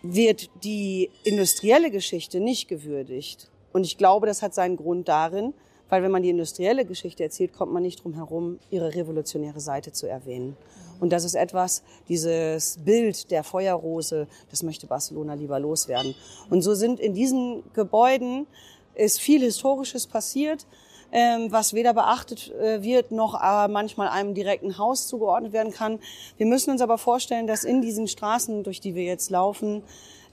wird 0.01 0.49
die 0.63 1.09
industrielle 1.23 1.91
Geschichte 1.91 2.39
nicht 2.39 2.67
gewürdigt. 2.67 3.51
Und 3.73 3.85
ich 3.85 3.97
glaube, 3.97 4.27
das 4.27 4.41
hat 4.41 4.53
seinen 4.53 4.77
Grund 4.77 5.07
darin, 5.07 5.53
weil 5.89 6.03
wenn 6.03 6.11
man 6.11 6.23
die 6.23 6.29
industrielle 6.29 6.85
Geschichte 6.85 7.23
erzählt, 7.23 7.53
kommt 7.53 7.73
man 7.73 7.83
nicht 7.83 8.03
drum 8.03 8.13
herum, 8.13 8.59
ihre 8.69 8.93
revolutionäre 8.93 9.59
Seite 9.59 9.91
zu 9.91 10.07
erwähnen. 10.07 10.55
Und 10.99 11.11
das 11.11 11.23
ist 11.23 11.35
etwas, 11.35 11.83
dieses 12.07 12.77
Bild 12.83 13.31
der 13.31 13.43
Feuerrose, 13.43 14.27
das 14.51 14.63
möchte 14.63 14.87
Barcelona 14.87 15.33
lieber 15.33 15.59
loswerden. 15.59 16.13
Und 16.49 16.61
so 16.61 16.73
sind 16.75 16.99
in 16.99 17.13
diesen 17.13 17.63
Gebäuden 17.73 18.47
ist 18.95 19.19
viel 19.19 19.41
Historisches 19.41 20.07
passiert, 20.07 20.65
ähm, 21.11 21.51
was 21.51 21.73
weder 21.73 21.93
beachtet 21.93 22.51
äh, 22.51 22.83
wird 22.83 23.11
noch 23.11 23.41
äh, 23.41 23.67
manchmal 23.67 24.09
einem 24.09 24.35
direkten 24.35 24.77
Haus 24.77 25.07
zugeordnet 25.07 25.53
werden 25.53 25.73
kann. 25.73 25.99
Wir 26.37 26.45
müssen 26.45 26.69
uns 26.71 26.81
aber 26.81 26.97
vorstellen, 26.97 27.47
dass 27.47 27.63
in 27.63 27.81
diesen 27.81 28.07
Straßen, 28.07 28.63
durch 28.63 28.79
die 28.79 28.93
wir 28.93 29.03
jetzt 29.03 29.29
laufen, 29.31 29.83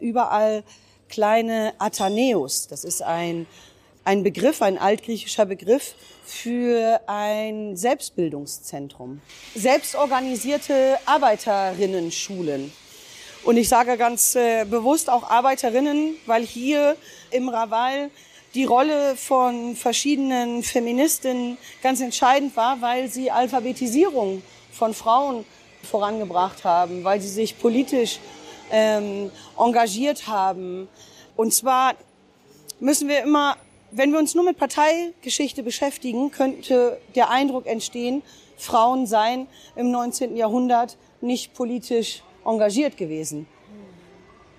überall 0.00 0.64
kleine 1.08 1.72
Atheneus, 1.78 2.66
das 2.66 2.84
ist 2.84 3.02
ein 3.02 3.46
ein 4.06 4.22
Begriff, 4.22 4.62
ein 4.62 4.78
altgriechischer 4.78 5.46
Begriff 5.46 5.96
für 6.24 7.00
ein 7.08 7.76
Selbstbildungszentrum. 7.76 9.20
Selbstorganisierte 9.56 10.96
Arbeiterinnen-Schulen. 11.06 12.72
Und 13.42 13.56
ich 13.56 13.68
sage 13.68 13.96
ganz 13.96 14.36
äh, 14.36 14.64
bewusst 14.64 15.10
auch 15.10 15.28
Arbeiterinnen, 15.28 16.14
weil 16.24 16.44
hier 16.44 16.96
im 17.32 17.48
Raval 17.48 18.10
die 18.54 18.64
Rolle 18.64 19.16
von 19.16 19.74
verschiedenen 19.74 20.62
Feministinnen 20.62 21.58
ganz 21.82 22.00
entscheidend 22.00 22.56
war, 22.56 22.80
weil 22.80 23.08
sie 23.08 23.32
Alphabetisierung 23.32 24.40
von 24.70 24.94
Frauen 24.94 25.44
vorangebracht 25.82 26.62
haben, 26.62 27.02
weil 27.02 27.20
sie 27.20 27.28
sich 27.28 27.58
politisch 27.58 28.20
ähm, 28.70 29.32
engagiert 29.58 30.28
haben. 30.28 30.86
Und 31.34 31.52
zwar 31.52 31.94
müssen 32.78 33.08
wir 33.08 33.22
immer 33.22 33.56
wenn 33.90 34.12
wir 34.12 34.18
uns 34.18 34.34
nur 34.34 34.44
mit 34.44 34.58
Parteigeschichte 34.58 35.62
beschäftigen, 35.62 36.30
könnte 36.30 36.98
der 37.14 37.30
Eindruck 37.30 37.66
entstehen, 37.66 38.22
Frauen 38.56 39.06
seien 39.06 39.46
im 39.74 39.90
19. 39.90 40.36
Jahrhundert 40.36 40.96
nicht 41.20 41.54
politisch 41.54 42.22
engagiert 42.44 42.96
gewesen. 42.96 43.46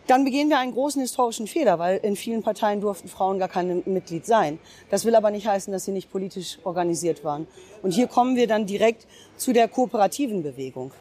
Dann 0.08 0.24
begehen 0.24 0.48
wir 0.48 0.58
einen 0.58 0.74
großen 0.74 1.02
historischen 1.02 1.48
Fehler, 1.48 1.80
weil 1.80 1.98
in 1.98 2.16
vielen 2.16 2.42
Parteien 2.42 2.80
durften 2.80 3.10
Frauen 3.10 3.40
gar 3.40 3.50
kein 3.50 3.84
Mitglied 3.86 4.26
sein. 4.26 4.58
Das 4.90 5.04
will 5.04 5.16
aber 5.16 5.32
nicht 5.32 5.48
heißen, 5.48 5.74
dass 5.74 5.84
sie 5.84 5.92
nicht 5.92 6.10
politisch 6.10 6.60
organisiert 6.64 7.26
waren. 7.26 7.46
Und 7.82 7.92
hier 7.92 8.08
kommen 8.08 8.38
wir 8.38 8.48
dann 8.48 8.66
direkt 8.66 9.06
zu 9.36 9.52
der 9.52 9.68
kooperativen 9.68 10.44
Bewegung. 10.44 10.94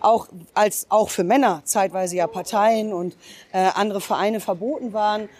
Auch 0.00 0.28
als 0.52 0.86
auch 0.90 1.08
für 1.08 1.24
Männer 1.24 1.62
zeitweise 1.64 2.16
ja 2.16 2.26
Parteien 2.26 2.92
und 2.92 3.16
äh, 3.52 3.70
andere 3.74 4.02
Vereine 4.02 4.40
verboten 4.40 4.92
waren. 4.92 5.30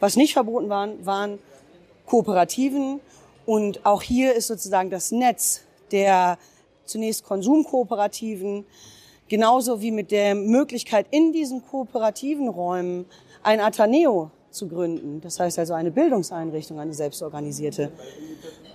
Was 0.00 0.16
nicht 0.16 0.32
verboten 0.32 0.68
waren, 0.68 1.06
waren 1.06 1.38
Kooperativen. 2.12 3.00
Und 3.46 3.86
auch 3.86 4.02
hier 4.02 4.34
ist 4.34 4.48
sozusagen 4.48 4.90
das 4.90 5.12
Netz 5.12 5.62
der 5.92 6.36
zunächst 6.84 7.24
Konsumkooperativen, 7.24 8.66
genauso 9.28 9.80
wie 9.80 9.90
mit 9.92 10.10
der 10.10 10.34
Möglichkeit, 10.34 11.06
in 11.10 11.32
diesen 11.32 11.64
kooperativen 11.64 12.48
Räumen 12.48 13.06
ein 13.42 13.60
Ateneo 13.60 14.30
zu 14.50 14.68
gründen, 14.68 15.22
das 15.22 15.40
heißt 15.40 15.58
also 15.58 15.72
eine 15.72 15.90
Bildungseinrichtung, 15.90 16.78
eine 16.78 16.92
selbstorganisierte, 16.92 17.90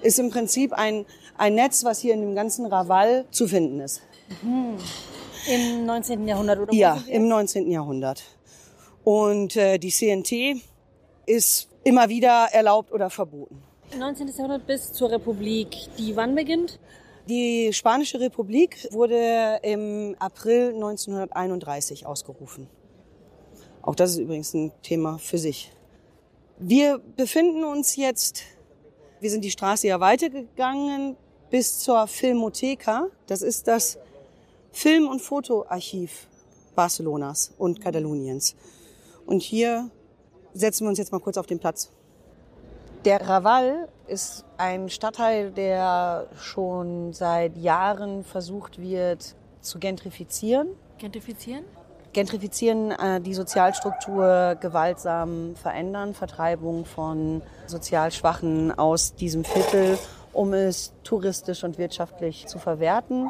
ist 0.01 0.17
im 0.17 0.31
Prinzip 0.31 0.73
ein, 0.73 1.05
ein 1.37 1.53
Netz, 1.53 1.83
was 1.83 1.99
hier 1.99 2.15
in 2.15 2.21
dem 2.21 2.33
ganzen 2.33 2.65
Raval 2.65 3.25
zu 3.29 3.47
finden 3.47 3.81
ist. 3.81 4.01
Mhm. 4.41 4.77
Im 5.47 5.85
19. 5.85 6.27
Jahrhundert 6.27 6.59
oder? 6.59 6.73
Ja, 6.73 7.03
im 7.07 7.27
19. 7.27 7.69
Jahrhundert. 7.69 8.23
Und 9.03 9.55
äh, 9.55 9.77
die 9.77 9.91
CNT 9.91 10.59
ist 11.27 11.69
immer 11.83 12.09
wieder 12.09 12.47
erlaubt 12.51 12.91
oder 12.91 13.11
verboten. 13.11 13.61
19. 13.97 14.27
Jahrhundert 14.29 14.65
bis 14.65 14.91
zur 14.91 15.11
Republik, 15.11 15.75
die 15.97 16.15
wann 16.15 16.33
beginnt? 16.33 16.79
Die 17.29 17.71
Spanische 17.73 18.19
Republik 18.19 18.87
wurde 18.91 19.59
im 19.61 20.15
April 20.17 20.73
1931 20.73 22.05
ausgerufen. 22.05 22.67
Auch 23.81 23.95
das 23.95 24.11
ist 24.11 24.17
übrigens 24.17 24.53
ein 24.53 24.71
Thema 24.81 25.17
für 25.17 25.37
sich. 25.37 25.71
Wir 26.57 26.99
befinden 26.99 27.63
uns 27.63 27.95
jetzt, 27.95 28.43
wir 29.19 29.29
sind 29.29 29.43
die 29.43 29.51
Straße 29.51 29.87
ja 29.87 29.99
weitergegangen 29.99 31.15
bis 31.49 31.79
zur 31.79 32.07
Filmoteca. 32.07 33.07
Das 33.27 33.41
ist 33.41 33.67
das 33.67 33.97
Film- 34.71 35.07
und 35.07 35.21
Fotoarchiv 35.21 36.27
Barcelonas 36.75 37.53
und 37.57 37.81
Kataloniens. 37.81 38.55
Und 39.25 39.41
hier 39.41 39.89
setzen 40.59 40.85
wir 40.85 40.89
uns 40.89 40.97
jetzt 40.97 41.11
mal 41.11 41.19
kurz 41.19 41.37
auf 41.37 41.45
den 41.45 41.59
Platz. 41.59 41.91
Der 43.05 43.21
Raval 43.27 43.87
ist 44.07 44.43
ein 44.57 44.89
Stadtteil, 44.89 45.51
der 45.51 46.27
schon 46.39 47.13
seit 47.13 47.55
Jahren 47.57 48.23
versucht 48.23 48.81
wird 48.81 49.35
zu 49.61 49.79
gentrifizieren. 49.79 50.69
Gentrifizieren? 50.97 51.63
Gentrifizieren, 52.13 52.91
äh, 52.91 53.21
die 53.21 53.33
Sozialstruktur 53.33 54.57
gewaltsam 54.59 55.55
verändern, 55.55 56.15
Vertreibung 56.15 56.85
von 56.85 57.41
sozial 57.67 58.11
Schwachen 58.11 58.77
aus 58.77 59.13
diesem 59.13 59.43
Viertel, 59.43 59.99
um 60.33 60.53
es 60.53 60.93
touristisch 61.03 61.63
und 61.63 61.77
wirtschaftlich 61.77 62.47
zu 62.47 62.59
verwerten. 62.59 63.29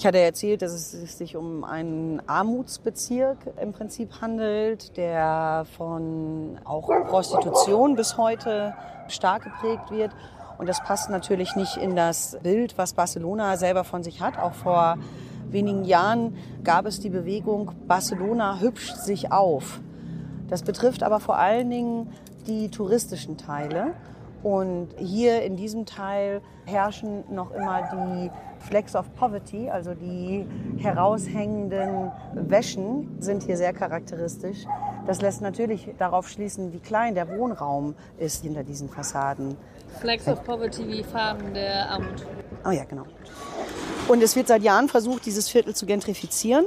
Ich 0.00 0.06
hatte 0.06 0.16
erzählt, 0.16 0.62
dass 0.62 0.72
es 0.72 1.18
sich 1.18 1.36
um 1.36 1.62
einen 1.62 2.26
Armutsbezirk 2.26 3.36
im 3.60 3.74
Prinzip 3.74 4.22
handelt, 4.22 4.96
der 4.96 5.66
von 5.76 6.58
auch 6.64 6.88
Prostitution 7.06 7.96
bis 7.96 8.16
heute 8.16 8.72
stark 9.08 9.42
geprägt 9.42 9.90
wird. 9.90 10.12
Und 10.56 10.70
das 10.70 10.82
passt 10.82 11.10
natürlich 11.10 11.54
nicht 11.54 11.76
in 11.76 11.96
das 11.96 12.38
Bild, 12.42 12.78
was 12.78 12.94
Barcelona 12.94 13.58
selber 13.58 13.84
von 13.84 14.02
sich 14.02 14.22
hat. 14.22 14.38
Auch 14.38 14.54
vor 14.54 14.96
wenigen 15.50 15.84
Jahren 15.84 16.34
gab 16.64 16.86
es 16.86 17.00
die 17.00 17.10
Bewegung 17.10 17.72
Barcelona 17.86 18.58
hübscht 18.58 18.96
sich 18.96 19.30
auf. 19.30 19.80
Das 20.48 20.62
betrifft 20.62 21.02
aber 21.02 21.20
vor 21.20 21.36
allen 21.36 21.68
Dingen 21.68 22.10
die 22.46 22.70
touristischen 22.70 23.36
Teile. 23.36 23.92
Und 24.42 24.94
hier 24.96 25.42
in 25.42 25.56
diesem 25.56 25.84
Teil 25.84 26.40
herrschen 26.64 27.24
noch 27.28 27.50
immer 27.50 27.82
die 27.92 28.30
Flecks 28.60 28.94
of 28.94 29.12
Poverty, 29.16 29.68
also 29.68 29.94
die 29.94 30.46
heraushängenden 30.78 32.12
Wäschen 32.34 33.16
sind 33.18 33.42
hier 33.42 33.56
sehr 33.56 33.72
charakteristisch. 33.72 34.58
Das 35.06 35.20
lässt 35.22 35.40
natürlich 35.40 35.88
darauf 35.98 36.28
schließen, 36.28 36.72
wie 36.72 36.78
klein 36.78 37.14
der 37.14 37.28
Wohnraum 37.28 37.94
ist 38.18 38.42
hinter 38.42 38.62
diesen 38.62 38.88
Fassaden. 38.88 39.56
Flecks 40.00 40.28
of 40.28 40.44
Poverty 40.44 40.86
wie 40.86 41.02
Farben 41.02 41.52
der 41.54 41.90
Armut. 41.90 42.26
Oh 42.64 42.70
ja, 42.70 42.84
genau. 42.84 43.04
Und 44.08 44.22
es 44.22 44.36
wird 44.36 44.48
seit 44.48 44.62
Jahren 44.62 44.88
versucht, 44.88 45.26
dieses 45.26 45.48
Viertel 45.48 45.74
zu 45.74 45.86
gentrifizieren. 45.86 46.66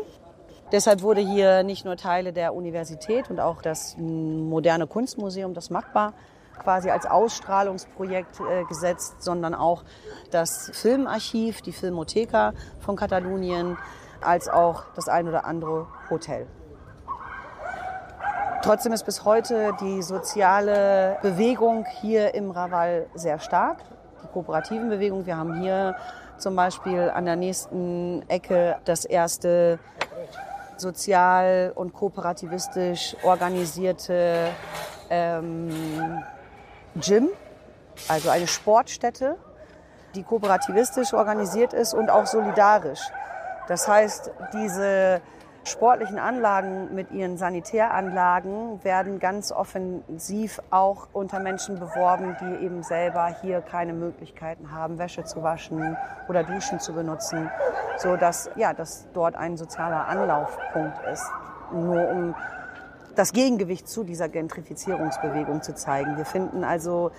Deshalb 0.72 1.04
wurde 1.04 1.22
hier 1.22 1.62
nicht 1.62 1.86
nur 1.86 1.98
Teile 1.98 2.34
der 2.34 2.56
Universität 2.56 3.30
und 3.30 3.39
auch 3.39 3.62
das 3.62 3.96
moderne 3.98 4.88
Kunstmuseum, 4.88 5.54
das 5.54 5.70
MACBA, 5.70 6.14
quasi 6.62 6.89
als 6.89 7.06
Ausstrahlungsprojekt 7.06 8.39
äh, 8.39 8.64
gesetzt, 8.66 9.22
sondern 9.24 9.54
auch 9.56 9.84
das 10.32 10.72
Filmarchiv, 10.74 11.62
die 11.62 11.74
Filmotheca 11.74 12.54
von 12.80 12.95
Katalonien, 12.95 13.78
als 14.22 14.47
auch 14.47 14.86
das 14.95 15.10
ein 15.10 15.28
oder 15.28 15.45
andere 15.45 15.88
Hotel. 16.10 16.47
Trotzdem 18.64 18.93
ist 18.93 19.06
bis 19.06 19.26
heute 19.26 19.76
die 19.82 20.01
soziale 20.01 21.18
Bewegung 21.22 21.86
hier 21.99 22.34
im 22.34 22.49
Raval 22.49 23.08
sehr 23.14 23.39
stark, 23.39 23.80
die 24.24 24.28
kooperativen 24.28 24.88
Bewegung. 24.88 25.26
Wir 25.26 25.36
haben 25.36 25.60
hier 25.60 25.97
zum 26.38 26.56
Beispiel 26.56 27.12
an 27.14 27.26
der 27.26 27.36
nächsten 27.36 28.24
Ecke 28.30 28.78
das 28.86 29.04
erste 29.04 29.80
sozial 30.78 31.74
und 31.76 31.93
kooperativistisch 31.93 33.18
organisierte 33.24 34.49
ähm, 35.10 36.24
Gym, 36.96 37.30
also 38.08 38.30
eine 38.30 38.48
Sportstätte, 38.48 39.38
die 40.16 40.24
kooperativistisch 40.24 41.14
organisiert 41.14 41.74
ist 41.74 41.94
und 41.94 42.10
auch 42.10 42.28
solidarisch. 42.28 43.02
Das 43.68 43.88
heißt, 43.88 44.32
diese 44.54 45.22
sportlichen 45.64 46.20
Anlagen 46.20 46.94
mit 46.94 47.12
ihren 47.12 47.38
Sanitäranlagen 47.38 48.84
werden 48.84 49.20
ganz 49.20 49.52
offensiv 49.52 50.62
auch 50.70 51.08
unter 51.14 51.39
Menschen 51.39 51.80
beworben, 51.80 52.36
die 52.41 52.66
eben 52.66 52.84
selber 52.84 53.34
hier 53.41 53.62
keine 53.62 53.94
Möglichkeiten 53.94 54.72
haben, 54.72 55.00
Wäsche 55.00 55.24
zu 55.24 55.41
waschen 55.41 55.98
oder 56.28 56.44
Duschen 56.44 56.80
zu 56.80 56.94
benutzen, 56.94 57.50
so 57.98 58.18
dass 58.18 58.50
ja, 58.56 58.74
dass 58.74 59.08
dort 59.14 59.36
ein 59.36 59.58
sozialer 59.58 60.08
Anlaufpunkt 60.08 61.00
ist. 61.12 61.26
Nur 61.72 62.10
um 62.10 62.36
das 63.16 63.34
Gegengewicht 63.34 63.88
zu 63.88 64.03
dieser 64.03 64.30
Gentrifizierungsbewegung 64.30 65.61
zu 65.61 65.76
zeigen. 65.76 66.18
Wir 66.18 66.26
finden 66.26 66.64
also 66.64 67.11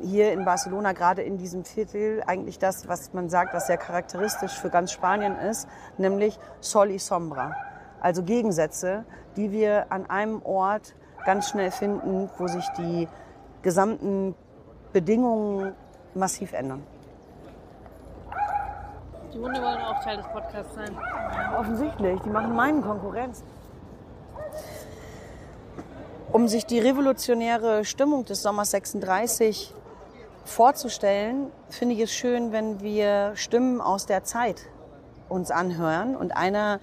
hier 0.00 0.32
in 0.32 0.44
Barcelona, 0.44 0.92
gerade 0.92 1.22
in 1.22 1.38
diesem 1.38 1.64
Viertel, 1.64 2.22
eigentlich 2.26 2.58
das, 2.58 2.88
was 2.88 3.12
man 3.12 3.28
sagt, 3.28 3.54
was 3.54 3.66
sehr 3.66 3.76
charakteristisch 3.76 4.58
für 4.58 4.70
ganz 4.70 4.92
Spanien 4.92 5.36
ist, 5.38 5.68
nämlich 5.98 6.38
Sol 6.60 6.90
y 6.90 6.98
Sombra. 6.98 7.54
Also 8.00 8.22
Gegensätze, 8.22 9.04
die 9.36 9.52
wir 9.52 9.86
an 9.90 10.08
einem 10.10 10.42
Ort 10.42 10.94
ganz 11.24 11.50
schnell 11.50 11.70
finden, 11.70 12.28
wo 12.38 12.48
sich 12.48 12.66
die 12.78 13.06
gesamten 13.62 14.34
Bedingungen 14.92 15.72
massiv 16.14 16.52
ändern. 16.52 16.82
Die 19.32 19.38
Hunde 19.38 19.62
wollen 19.62 19.80
auch 19.82 20.02
Teil 20.02 20.16
des 20.18 20.26
Podcasts 20.26 20.74
sein. 20.74 20.94
Offensichtlich, 21.56 22.20
die 22.20 22.28
machen 22.28 22.54
meinen 22.54 22.82
Konkurrenz. 22.82 23.42
Um 26.32 26.48
sich 26.48 26.64
die 26.64 26.78
revolutionäre 26.78 27.84
Stimmung 27.84 28.24
des 28.24 28.40
Sommers 28.40 28.70
36 28.70 29.74
vorzustellen, 30.46 31.52
finde 31.68 31.94
ich 31.94 32.00
es 32.00 32.10
schön, 32.10 32.52
wenn 32.52 32.80
wir 32.80 33.32
Stimmen 33.34 33.82
aus 33.82 34.06
der 34.06 34.24
Zeit 34.24 34.62
uns 35.28 35.50
anhören. 35.50 36.16
Und 36.16 36.34
einer 36.34 36.80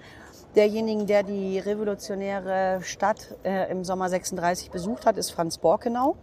derjenigen, 0.54 1.08
der 1.08 1.24
die 1.24 1.58
revolutionäre 1.58 2.78
Stadt 2.82 3.34
äh, 3.42 3.68
im 3.72 3.82
Sommer 3.82 4.08
36 4.08 4.70
besucht 4.70 5.04
hat, 5.04 5.16
ist 5.16 5.32
Franz 5.32 5.58
Borkenau. 5.58 6.14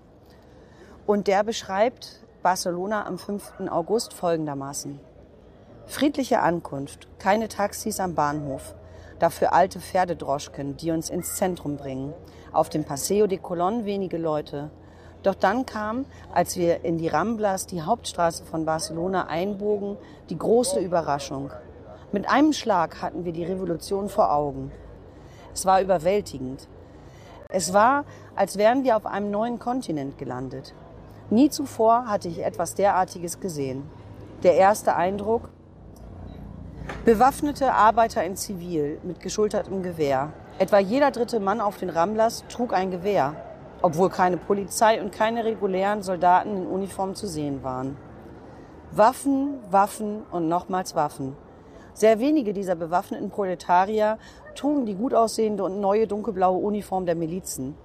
Und 1.06 1.28
der 1.28 1.44
beschreibt 1.44 2.22
Barcelona 2.44 3.06
am 3.06 3.18
5. 3.18 3.68
August 3.70 4.14
folgendermaßen. 4.14 5.02
Friedliche 5.86 6.40
Ankunft, 6.40 7.10
keine 7.20 7.50
Taxis 7.50 8.00
am 8.00 8.16
Bahnhof, 8.16 8.74
dafür 9.20 9.54
alte 9.54 9.80
Pferdedroschken, 9.80 10.78
die 10.78 10.92
uns 10.92 11.10
ins 11.10 11.36
Zentrum 11.36 11.78
bringen 11.78 12.14
auf 12.58 12.70
dem 12.70 12.84
Paseo 12.84 13.28
de 13.28 13.40
Colón 13.40 13.86
wenige 13.86 14.18
Leute. 14.18 14.72
Doch 15.24 15.36
dann 15.36 15.66
kam, 15.66 16.06
als 16.34 16.58
wir 16.58 16.84
in 16.84 16.98
die 16.98 17.08
Ramblas, 17.08 17.68
die 17.68 17.82
Hauptstraße 17.82 18.46
von 18.46 18.66
Barcelona, 18.66 19.28
einbogen, 19.28 19.98
die 20.30 20.38
große 20.38 20.80
Überraschung. 20.80 21.52
Mit 22.12 22.30
einem 22.30 22.54
Schlag 22.54 23.02
hatten 23.02 23.26
wir 23.26 23.34
die 23.34 23.44
Revolution 23.44 24.10
vor 24.10 24.34
Augen. 24.34 24.72
Es 25.54 25.66
war 25.66 25.82
überwältigend. 25.82 26.68
Es 27.50 27.74
war, 27.74 28.06
als 28.36 28.58
wären 28.58 28.84
wir 28.84 28.96
auf 28.98 29.06
einem 29.06 29.32
neuen 29.32 29.60
Kontinent 29.60 30.18
gelandet. 30.18 30.74
Nie 31.30 31.50
zuvor 31.50 32.08
hatte 32.08 32.30
ich 32.30 32.44
etwas 32.44 32.74
derartiges 32.74 33.40
gesehen. 33.40 33.84
Der 34.44 34.56
erste 34.56 34.96
Eindruck? 34.96 35.50
Bewaffnete 37.06 37.74
Arbeiter 37.74 38.24
in 38.24 38.36
Zivil 38.36 39.00
mit 39.04 39.22
geschultertem 39.22 39.82
Gewehr, 39.82 40.34
Etwa 40.60 40.80
jeder 40.80 41.12
dritte 41.12 41.40
Mann 41.40 41.62
auf 41.62 41.78
den 41.78 41.92
Ramblers 41.92 42.44
trug 42.50 42.74
ein 42.74 42.90
Gewehr, 42.90 43.36
obwohl 43.84 44.10
keine 44.10 44.38
Polizei 44.38 45.00
und 45.00 45.12
keine 45.12 45.46
regulären 45.46 46.02
Soldaten 46.02 46.58
in 46.58 46.66
Uniform 46.66 47.14
zu 47.14 47.28
sehen 47.28 47.62
waren. 47.62 47.96
Waffen, 48.92 49.60
Waffen 49.70 50.24
und 50.32 50.48
nochmals 50.48 50.96
Waffen. 50.96 51.36
Sehr 51.94 52.20
wenige 52.20 52.54
dieser 52.54 52.74
bewaffneten 52.74 53.30
Proletarier 53.30 54.18
trugen 54.56 54.88
die 54.88 54.96
gut 54.96 55.14
aussehende 55.14 55.64
und 55.64 55.80
neue 55.80 56.08
dunkelblaue 56.08 56.58
Uniform 56.58 57.06
der 57.06 57.16
Milizen. 57.16 57.76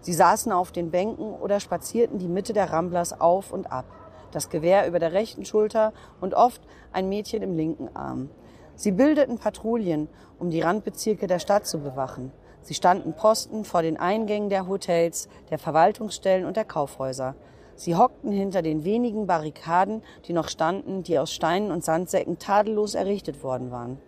Sie 0.00 0.14
saßen 0.14 0.50
auf 0.50 0.72
den 0.72 0.90
Bänken 0.90 1.34
oder 1.34 1.60
spazierten 1.60 2.18
die 2.18 2.28
Mitte 2.28 2.54
der 2.54 2.72
Ramblers 2.72 3.20
auf 3.20 3.52
und 3.52 3.70
ab, 3.70 3.84
das 4.32 4.48
Gewehr 4.48 4.88
über 4.88 4.98
der 4.98 5.12
rechten 5.12 5.44
Schulter 5.44 5.92
und 6.22 6.32
oft 6.32 6.62
ein 6.90 7.10
Mädchen 7.10 7.42
im 7.42 7.54
linken 7.54 7.94
Arm. 7.94 8.30
Sie 8.76 8.90
bildeten 8.90 9.38
Patrouillen, 9.38 10.08
um 10.38 10.50
die 10.50 10.60
Randbezirke 10.60 11.26
der 11.26 11.38
Stadt 11.38 11.66
zu 11.66 11.78
bewachen. 11.78 12.32
Sie 12.62 12.74
standen 12.74 13.12
Posten 13.12 13.64
vor 13.64 13.82
den 13.82 13.96
Eingängen 13.96 14.48
der 14.48 14.66
Hotels, 14.66 15.28
der 15.50 15.58
Verwaltungsstellen 15.58 16.44
und 16.44 16.56
der 16.56 16.64
Kaufhäuser. 16.64 17.34
Sie 17.76 17.94
hockten 17.94 18.32
hinter 18.32 18.62
den 18.62 18.84
wenigen 18.84 19.26
Barrikaden, 19.26 20.02
die 20.26 20.32
noch 20.32 20.48
standen, 20.48 21.02
die 21.02 21.18
aus 21.18 21.32
Steinen 21.32 21.70
und 21.70 21.84
Sandsäcken 21.84 22.38
tadellos 22.38 22.94
errichtet 22.94 23.42
worden 23.42 23.70
waren. 23.70 23.98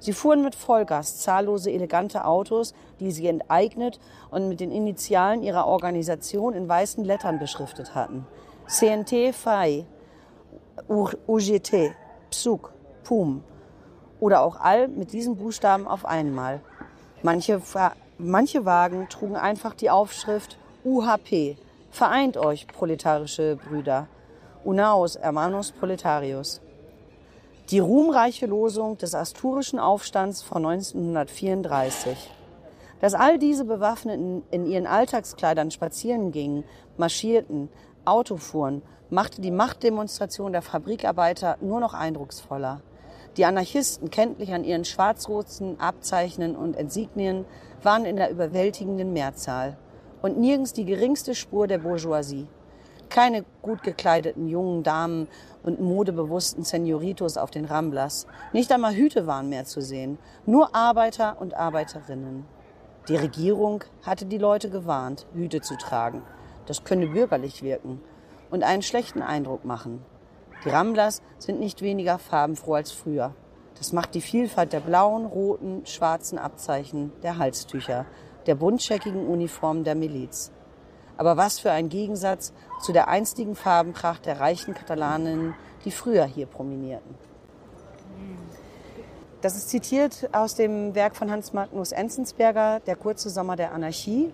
Sie 0.00 0.12
fuhren 0.12 0.42
mit 0.42 0.54
Vollgas 0.54 1.18
zahllose 1.18 1.70
elegante 1.72 2.24
Autos, 2.24 2.72
die 3.00 3.10
sie 3.10 3.26
enteignet 3.26 3.98
und 4.30 4.48
mit 4.48 4.60
den 4.60 4.70
Initialen 4.70 5.42
ihrer 5.42 5.66
Organisation 5.66 6.54
in 6.54 6.68
weißen 6.68 7.04
Lettern 7.04 7.38
beschriftet 7.38 7.94
hatten. 7.94 8.26
CNT, 8.66 9.34
FAI, 9.34 9.86
UGT, 10.88 11.92
PSUK, 12.30 12.72
PUM 13.02 13.42
oder 14.20 14.42
auch 14.42 14.60
all 14.60 14.88
mit 14.88 15.12
diesen 15.12 15.36
Buchstaben 15.36 15.86
auf 15.86 16.04
einmal. 16.04 16.60
Manche, 17.22 17.60
manche 18.18 18.64
Wagen 18.64 19.08
trugen 19.08 19.36
einfach 19.36 19.74
die 19.74 19.90
Aufschrift 19.90 20.58
UHP. 20.84 21.56
Vereint 21.90 22.36
euch, 22.36 22.66
proletarische 22.66 23.56
Brüder. 23.56 24.06
Unaos, 24.64 25.18
hermanos 25.18 25.72
proletarios. 25.72 26.60
Die 27.70 27.78
ruhmreiche 27.78 28.46
Losung 28.46 28.98
des 28.98 29.14
asturischen 29.14 29.78
Aufstands 29.78 30.42
von 30.42 30.64
1934. 30.64 32.30
Dass 33.00 33.14
all 33.14 33.38
diese 33.38 33.64
Bewaffneten 33.64 34.42
in 34.50 34.66
ihren 34.66 34.86
Alltagskleidern 34.86 35.70
spazieren 35.70 36.32
gingen, 36.32 36.64
marschierten, 36.96 37.68
Auto 38.04 38.36
fuhren, 38.36 38.82
machte 39.10 39.40
die 39.40 39.50
Machtdemonstration 39.50 40.52
der 40.52 40.62
Fabrikarbeiter 40.62 41.56
nur 41.60 41.80
noch 41.80 41.94
eindrucksvoller. 41.94 42.80
Die 43.38 43.44
Anarchisten, 43.44 44.10
kenntlich 44.10 44.52
an 44.52 44.64
ihren 44.64 44.84
schwarz-roten 44.84 45.78
Abzeichnen 45.78 46.56
und 46.56 46.74
Insignien, 46.74 47.44
waren 47.84 48.04
in 48.04 48.16
der 48.16 48.32
überwältigenden 48.32 49.12
Mehrzahl. 49.12 49.78
Und 50.22 50.40
nirgends 50.40 50.72
die 50.72 50.84
geringste 50.84 51.36
Spur 51.36 51.68
der 51.68 51.78
Bourgeoisie. 51.78 52.48
Keine 53.10 53.44
gut 53.62 53.84
gekleideten 53.84 54.48
jungen 54.48 54.82
Damen 54.82 55.28
und 55.62 55.80
modebewussten 55.80 56.64
Senioritos 56.64 57.36
auf 57.36 57.52
den 57.52 57.64
Ramblas. 57.64 58.26
Nicht 58.52 58.72
einmal 58.72 58.96
Hüte 58.96 59.28
waren 59.28 59.48
mehr 59.48 59.64
zu 59.64 59.82
sehen. 59.82 60.18
Nur 60.44 60.74
Arbeiter 60.74 61.40
und 61.40 61.54
Arbeiterinnen. 61.54 62.44
Die 63.06 63.14
Regierung 63.14 63.84
hatte 64.02 64.26
die 64.26 64.38
Leute 64.38 64.68
gewarnt, 64.68 65.28
Hüte 65.32 65.60
zu 65.60 65.76
tragen. 65.76 66.22
Das 66.66 66.82
könne 66.82 67.06
bürgerlich 67.06 67.62
wirken 67.62 68.00
und 68.50 68.64
einen 68.64 68.82
schlechten 68.82 69.22
Eindruck 69.22 69.64
machen. 69.64 70.04
Die 70.64 70.70
Ramblas 70.70 71.22
sind 71.38 71.60
nicht 71.60 71.82
weniger 71.82 72.18
farbenfroh 72.18 72.74
als 72.74 72.90
früher. 72.90 73.32
Das 73.78 73.92
macht 73.92 74.14
die 74.14 74.20
Vielfalt 74.20 74.72
der 74.72 74.80
blauen, 74.80 75.24
roten, 75.24 75.86
schwarzen 75.86 76.36
Abzeichen, 76.36 77.12
der 77.22 77.38
Halstücher, 77.38 78.06
der 78.46 78.56
buntscheckigen 78.56 79.28
Uniformen 79.28 79.84
der 79.84 79.94
Miliz. 79.94 80.50
Aber 81.16 81.36
was 81.36 81.60
für 81.60 81.70
ein 81.70 81.88
Gegensatz 81.88 82.52
zu 82.80 82.92
der 82.92 83.06
einstigen 83.06 83.54
Farbenpracht 83.54 84.26
der 84.26 84.40
reichen 84.40 84.74
Katalaninnen, 84.74 85.54
die 85.84 85.92
früher 85.92 86.24
hier 86.24 86.46
prominierten. 86.46 87.14
Das 89.40 89.56
ist 89.56 89.68
zitiert 89.68 90.28
aus 90.32 90.56
dem 90.56 90.96
Werk 90.96 91.14
von 91.14 91.30
Hans 91.30 91.52
Magnus 91.52 91.92
Enzensberger, 91.92 92.80
Der 92.80 92.96
kurze 92.96 93.30
Sommer 93.30 93.54
der 93.54 93.72
Anarchie, 93.72 94.32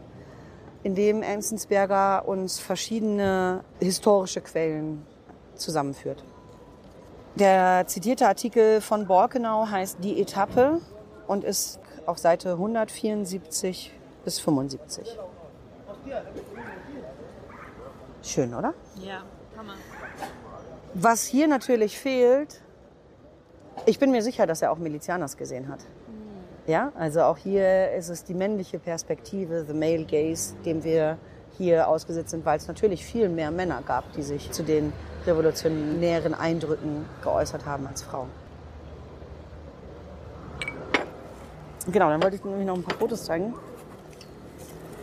in 0.83 0.95
dem 0.95 1.23
Enzensberger 1.23 2.27
uns 2.27 2.59
verschiedene 2.59 3.63
historische 3.79 4.41
Quellen 4.41 5.07
zusammenführt. 5.57 6.25
Der 7.37 7.85
zitierte 7.87 8.29
Artikel 8.29 8.81
von 8.81 9.07
Borkenau 9.07 9.67
heißt 9.69 9.99
Die 10.03 10.21
Etappe 10.21 10.81
und 11.27 11.43
ist 11.43 11.81
auf 12.07 12.19
Seite 12.19 12.53
174 12.53 13.93
bis 14.25 14.39
75. 14.39 15.19
Schön, 18.23 18.55
oder? 18.55 18.73
Ja, 18.97 19.23
Hammer. 19.57 19.75
Was 20.95 21.25
hier 21.25 21.49
natürlich 21.49 21.99
fehlt, 21.99 22.63
ich 23.85 23.99
bin 23.99 24.13
mir 24.13 24.23
sicher, 24.23 24.47
dass 24.47 24.63
er 24.63 24.71
auch 24.71 24.79
Milizianers 24.79 25.37
gesehen 25.37 25.69
hat. 25.69 25.81
Ja, 26.67 26.93
also 26.95 27.23
auch 27.23 27.37
hier 27.37 27.93
ist 27.93 28.09
es 28.09 28.25
die 28.25 28.33
männliche 28.33 28.79
Perspektive, 28.79 29.65
the 29.67 29.75
male 29.75 30.05
gaze, 30.05 30.55
dem 30.65 30.83
wir 30.85 31.19
hier 31.59 31.89
ausgesetzt 31.89 32.31
sind, 32.31 32.45
weil 32.47 32.57
es 32.57 32.69
natürlich 32.69 33.05
viel 33.05 33.29
mehr 33.29 33.51
Männer 33.51 33.83
gab, 33.85 34.13
die 34.13 34.23
sich 34.23 34.51
zu 34.51 34.63
den 34.63 34.93
revolutionären 35.27 36.35
Eindrücken 36.35 37.05
geäußert 37.23 37.67
haben 37.67 37.87
als 37.87 38.03
Frauen. 38.03 38.29
Genau, 41.87 42.09
dann 42.09 42.23
wollte 42.23 42.37
ich 42.37 42.45
nämlich 42.45 42.67
noch 42.67 42.77
ein 42.77 42.83
paar 42.83 42.97
Fotos 42.97 43.25
zeigen. 43.25 43.55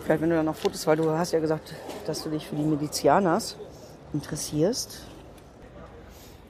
Vielleicht, 0.03 0.22
wenn 0.22 0.30
du 0.30 0.36
dann 0.36 0.45
noch 0.45 0.55
Fotos, 0.55 0.88
weil 0.88 0.97
du 0.97 1.09
hast 1.11 1.32
ja 1.32 1.39
gesagt, 1.39 1.76
dass 2.07 2.24
du 2.24 2.30
dich 2.30 2.47
für 2.47 2.55
die 2.55 2.63
Milizianers 2.63 3.55
interessierst. 4.13 5.01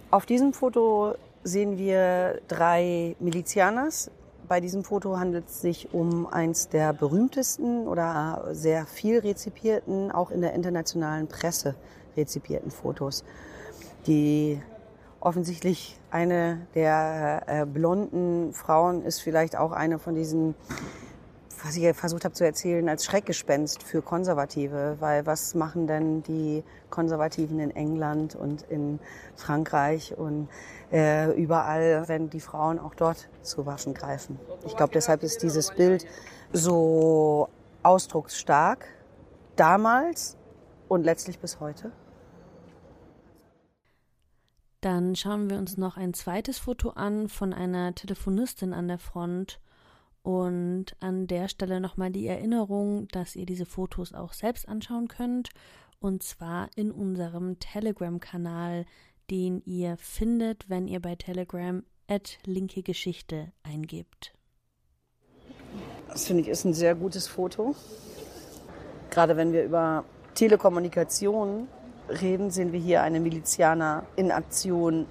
Auf 0.10 0.26
diesem 0.26 0.54
Foto 0.54 1.16
sehen 1.44 1.78
wir 1.78 2.40
drei 2.48 3.16
Milizianers. 3.20 4.10
Bei 4.48 4.62
diesem 4.62 4.84
Foto 4.84 5.18
handelt 5.18 5.48
es 5.48 5.62
sich 5.62 5.94
um 5.94 6.28
eins 6.28 6.70
der 6.70 6.94
berühmtesten 6.94 7.88
oder 7.88 8.50
sehr 8.52 8.86
viel 8.86 9.20
rezipierten, 9.20 10.12
auch 10.12 10.32
in 10.32 10.42
der 10.42 10.54
internationalen 10.54 11.28
Presse 11.28 11.76
rezipierten 12.16 12.72
Fotos 12.72 13.24
die 14.08 14.62
offensichtlich 15.20 16.00
eine 16.10 16.68
der 16.76 17.44
äh, 17.48 17.66
blonden 17.66 18.54
Frauen 18.54 19.04
ist 19.04 19.22
vielleicht 19.22 19.56
auch 19.56 19.72
eine 19.72 20.00
von 20.00 20.16
diesen, 20.16 20.56
was 21.64 21.78
ich 21.78 21.96
versucht 21.96 22.26
habe 22.26 22.34
zu 22.34 22.44
erzählen, 22.44 22.90
als 22.90 23.06
Schreckgespenst 23.06 23.84
für 23.84 24.02
Konservative. 24.02 24.98
Weil 25.00 25.26
was 25.26 25.54
machen 25.54 25.88
denn 25.88 26.24
die 26.24 26.64
Konservativen 26.90 27.60
in 27.60 27.72
England 27.72 28.36
und 28.36 28.64
in 28.64 29.00
Frankreich 29.36 30.18
und 30.18 30.50
äh, 30.92 31.32
überall, 31.34 32.08
wenn 32.08 32.30
die 32.30 32.42
Frauen 32.42 32.80
auch 32.80 32.96
dort 32.96 33.30
zu 33.42 33.66
Waffen 33.66 33.94
greifen? 33.94 34.40
Ich 34.66 34.76
glaube, 34.76 34.92
deshalb 34.94 35.24
ist 35.24 35.44
dieses 35.44 35.72
Bild 35.72 36.06
so 36.52 37.48
ausdrucksstark 37.84 38.86
damals 39.56 40.36
und 40.88 41.04
letztlich 41.04 41.40
bis 41.40 41.60
heute. 41.60 41.92
Dann 44.82 45.16
schauen 45.16 45.50
wir 45.52 45.58
uns 45.60 45.78
noch 45.78 45.96
ein 45.96 46.16
zweites 46.16 46.58
Foto 46.58 46.90
an 46.90 47.30
von 47.30 47.54
einer 47.54 47.94
Telefonistin 47.94 48.74
an 48.74 48.88
der 48.88 48.98
Front. 48.98 49.60
Und 50.24 50.96
an 51.00 51.28
der 51.28 51.48
Stelle 51.48 51.80
nochmal 51.80 52.12
die 52.12 52.28
Erinnerung, 52.28 53.08
dass 53.10 53.36
ihr 53.36 53.46
diese 53.46 53.66
Fotos 53.66 54.14
auch 54.14 54.34
selbst 54.34 54.68
anschauen 54.68 55.08
könnt. 55.08 55.50
Und 56.00 56.24
zwar 56.24 56.70
in 56.76 56.92
unserem 56.92 57.60
Telegram-Kanal, 57.60 58.86
den 59.30 59.62
ihr 59.66 59.98
findet, 59.98 60.68
wenn 60.70 60.88
ihr 60.88 61.00
bei 61.00 61.16
Telegram 61.16 61.84
at 62.08 62.40
linke 62.46 62.82
Geschichte 62.82 63.52
eingebt. 63.64 64.34
Das 66.08 66.26
finde 66.26 66.42
ich 66.42 66.50
ist 66.50 66.66
ein 66.66 66.74
sehr 66.74 66.96
gutes 66.96 67.28
Foto. 67.28 67.76
Gerade 69.12 69.38
wenn 69.38 69.54
wir 69.54 69.64
über 69.64 70.06
Telekommunikation 70.34 71.68
reden, 72.22 72.52
sehen 72.52 72.74
wir 72.74 72.80
hier 72.80 73.02
eine 73.02 73.20
Milizianer 73.20 74.04
in 74.16 74.32
Aktion. 74.32 75.06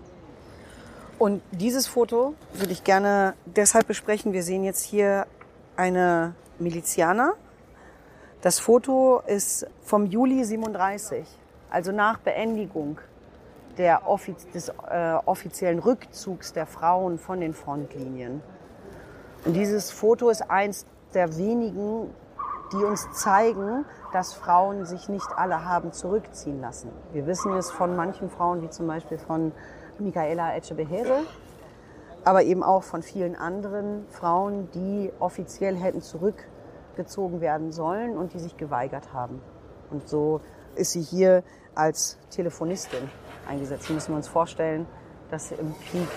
Und 1.18 1.42
dieses 1.52 1.86
Foto 1.86 2.34
würde 2.54 2.72
ich 2.72 2.84
gerne 2.84 3.34
deshalb 3.44 3.86
besprechen. 3.86 4.32
Wir 4.32 4.42
sehen 4.42 4.64
jetzt 4.64 4.82
hier 4.82 5.26
eine 5.76 6.34
Milizianer. 6.58 7.34
Das 8.42 8.58
Foto 8.58 9.22
ist 9.26 9.66
vom 9.82 10.06
Juli 10.06 10.44
37, 10.44 11.26
also 11.70 11.92
nach 11.92 12.18
Beendigung 12.18 12.98
der 13.76 14.02
des 14.54 14.68
äh, 14.68 15.14
offiziellen 15.24 15.78
Rückzugs 15.78 16.52
der 16.52 16.66
Frauen 16.66 17.18
von 17.18 17.40
den 17.40 17.54
Frontlinien. 17.54 18.42
Und 19.44 19.54
dieses 19.54 19.90
Foto 19.90 20.28
ist 20.28 20.50
eins 20.50 20.86
der 21.14 21.36
wenigen, 21.38 22.10
die 22.72 22.76
uns 22.76 23.10
zeigen, 23.12 23.84
dass 24.12 24.32
Frauen 24.34 24.84
sich 24.86 25.08
nicht 25.08 25.28
alle 25.36 25.64
haben 25.64 25.92
zurückziehen 25.92 26.60
lassen. 26.60 26.90
Wir 27.12 27.26
wissen 27.26 27.52
es 27.54 27.70
von 27.70 27.96
manchen 27.96 28.30
Frauen, 28.30 28.62
wie 28.62 28.70
zum 28.70 28.86
Beispiel 28.86 29.18
von 29.18 29.52
Michaela 29.98 30.56
Echebehere, 30.56 31.20
aber 32.24 32.42
eben 32.42 32.62
auch 32.62 32.82
von 32.82 33.02
vielen 33.02 33.36
anderen 33.36 34.06
Frauen, 34.08 34.68
die 34.72 35.12
offiziell 35.20 35.76
hätten 35.76 36.02
zurückgezogen 36.02 37.40
werden 37.40 37.72
sollen 37.72 38.16
und 38.16 38.34
die 38.34 38.38
sich 38.38 38.56
geweigert 38.56 39.12
haben. 39.12 39.40
Und 39.90 40.08
so 40.08 40.40
ist 40.74 40.92
sie 40.92 41.02
hier 41.02 41.42
als 41.74 42.18
Telefonistin 42.30 43.10
eingesetzt. 43.48 43.88
Wir 43.88 43.94
müssen 43.94 44.14
uns 44.14 44.28
vorstellen, 44.28 44.86
dass 45.30 45.52
im 45.52 45.74
Krieg 45.90 46.08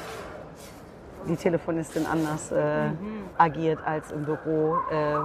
die 1.27 1.35
Telefonistin 1.35 2.05
anders 2.05 2.51
äh, 2.51 2.89
mhm. 2.89 3.23
agiert 3.37 3.79
als 3.85 4.11
im 4.11 4.25
Büro. 4.25 4.77
Äh, 4.91 5.19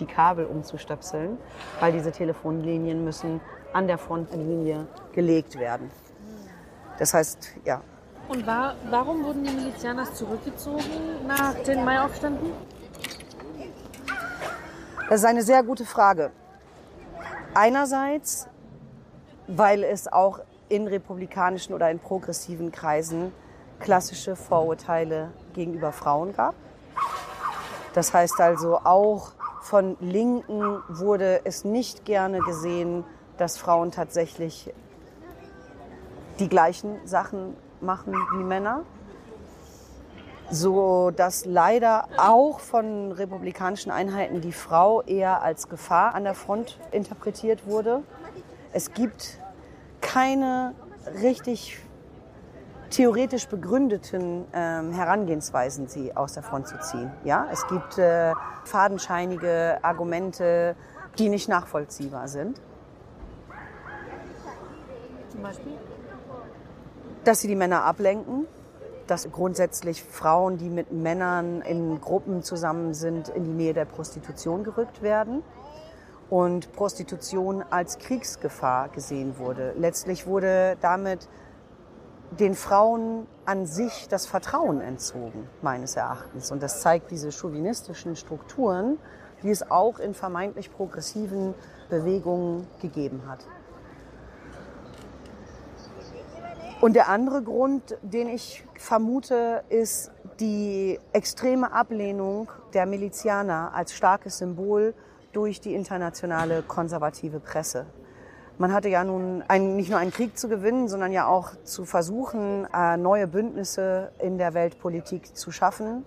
die 0.00 0.06
Kabel 0.06 0.46
umzustöpseln, 0.46 1.38
weil 1.80 1.92
diese 1.92 2.12
Telefonlinien 2.12 3.04
müssen 3.04 3.40
an 3.72 3.86
der 3.86 3.98
Frontlinie 3.98 4.86
gelegt 5.12 5.58
werden. 5.58 5.90
Das 6.98 7.14
heißt, 7.14 7.50
ja. 7.64 7.82
Und 8.28 8.46
war, 8.46 8.74
warum 8.90 9.24
wurden 9.24 9.44
die 9.44 9.52
Milizianers 9.52 10.14
zurückgezogen 10.14 11.26
nach 11.26 11.54
den 11.54 11.84
Maiaufständen? 11.84 12.52
Das 15.08 15.20
ist 15.20 15.24
eine 15.26 15.42
sehr 15.42 15.62
gute 15.62 15.86
Frage. 15.86 16.30
Einerseits, 17.54 18.46
weil 19.46 19.82
es 19.82 20.06
auch 20.06 20.40
in 20.68 20.86
republikanischen 20.86 21.74
oder 21.74 21.90
in 21.90 21.98
progressiven 21.98 22.70
Kreisen 22.72 23.32
klassische 23.80 24.36
Vorurteile 24.36 25.30
gegenüber 25.54 25.92
Frauen 25.92 26.34
gab. 26.34 26.54
Das 27.94 28.12
heißt 28.12 28.38
also, 28.40 28.78
auch 28.84 29.32
von 29.68 29.98
Linken 30.00 30.82
wurde 30.88 31.42
es 31.44 31.62
nicht 31.62 32.06
gerne 32.06 32.38
gesehen, 32.38 33.04
dass 33.36 33.58
Frauen 33.58 33.90
tatsächlich 33.90 34.72
die 36.38 36.48
gleichen 36.48 36.96
Sachen 37.04 37.54
machen 37.82 38.14
wie 38.32 38.44
Männer. 38.44 38.84
So 40.50 41.10
dass 41.10 41.44
leider 41.44 42.06
auch 42.16 42.60
von 42.60 43.12
republikanischen 43.12 43.92
Einheiten 43.92 44.40
die 44.40 44.52
Frau 44.52 45.02
eher 45.02 45.42
als 45.42 45.68
Gefahr 45.68 46.14
an 46.14 46.24
der 46.24 46.34
Front 46.34 46.78
interpretiert 46.90 47.66
wurde. 47.66 48.02
Es 48.72 48.94
gibt 48.94 49.38
keine 50.00 50.74
richtig 51.20 51.78
theoretisch 52.90 53.46
begründeten 53.48 54.44
ähm, 54.52 54.92
Herangehensweisen, 54.92 55.88
sie 55.88 56.16
aus 56.16 56.34
der 56.34 56.42
Front 56.42 56.68
zu 56.68 56.78
ziehen. 56.80 57.10
Ja, 57.24 57.46
es 57.52 57.66
gibt 57.66 57.98
äh, 57.98 58.32
fadenscheinige 58.64 59.78
Argumente, 59.82 60.76
die 61.18 61.28
nicht 61.28 61.48
nachvollziehbar 61.48 62.28
sind. 62.28 62.60
Zum 65.30 65.42
Beispiel? 65.42 65.72
Dass 67.24 67.40
sie 67.40 67.48
die 67.48 67.56
Männer 67.56 67.84
ablenken, 67.84 68.46
dass 69.06 69.30
grundsätzlich 69.30 70.02
Frauen, 70.02 70.58
die 70.58 70.70
mit 70.70 70.92
Männern 70.92 71.62
in 71.62 72.00
Gruppen 72.00 72.42
zusammen 72.42 72.94
sind, 72.94 73.28
in 73.28 73.44
die 73.44 73.52
Nähe 73.52 73.74
der 73.74 73.84
Prostitution 73.84 74.64
gerückt 74.64 75.02
werden 75.02 75.42
und 76.30 76.72
Prostitution 76.72 77.64
als 77.70 77.98
Kriegsgefahr 77.98 78.88
gesehen 78.90 79.38
wurde. 79.38 79.74
Letztlich 79.76 80.26
wurde 80.26 80.76
damit 80.80 81.28
den 82.30 82.54
Frauen 82.54 83.26
an 83.44 83.66
sich 83.66 84.08
das 84.08 84.26
Vertrauen 84.26 84.80
entzogen, 84.80 85.48
meines 85.62 85.96
Erachtens. 85.96 86.50
Und 86.50 86.62
das 86.62 86.80
zeigt 86.80 87.10
diese 87.10 87.32
chauvinistischen 87.32 88.16
Strukturen, 88.16 88.98
die 89.42 89.50
es 89.50 89.70
auch 89.70 89.98
in 89.98 90.14
vermeintlich 90.14 90.72
progressiven 90.72 91.54
Bewegungen 91.88 92.66
gegeben 92.80 93.22
hat. 93.26 93.46
Und 96.80 96.94
der 96.94 97.08
andere 97.08 97.42
Grund, 97.42 97.98
den 98.02 98.28
ich 98.28 98.64
vermute, 98.76 99.64
ist 99.68 100.12
die 100.38 101.00
extreme 101.12 101.72
Ablehnung 101.72 102.48
der 102.72 102.86
Milizianer 102.86 103.72
als 103.74 103.92
starkes 103.94 104.38
Symbol 104.38 104.94
durch 105.32 105.60
die 105.60 105.74
internationale 105.74 106.62
konservative 106.62 107.40
Presse. 107.40 107.86
Man 108.58 108.72
hatte 108.72 108.88
ja 108.88 109.04
nun 109.04 109.44
ein, 109.46 109.76
nicht 109.76 109.88
nur 109.88 110.00
einen 110.00 110.10
Krieg 110.10 110.36
zu 110.36 110.48
gewinnen, 110.48 110.88
sondern 110.88 111.12
ja 111.12 111.28
auch 111.28 111.52
zu 111.62 111.84
versuchen, 111.84 112.66
äh, 112.74 112.96
neue 112.96 113.28
Bündnisse 113.28 114.10
in 114.18 114.36
der 114.36 114.52
Weltpolitik 114.52 115.36
zu 115.36 115.52
schaffen. 115.52 116.04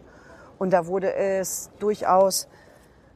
Und 0.60 0.72
da 0.72 0.86
wurde 0.86 1.14
es 1.16 1.70
durchaus 1.80 2.50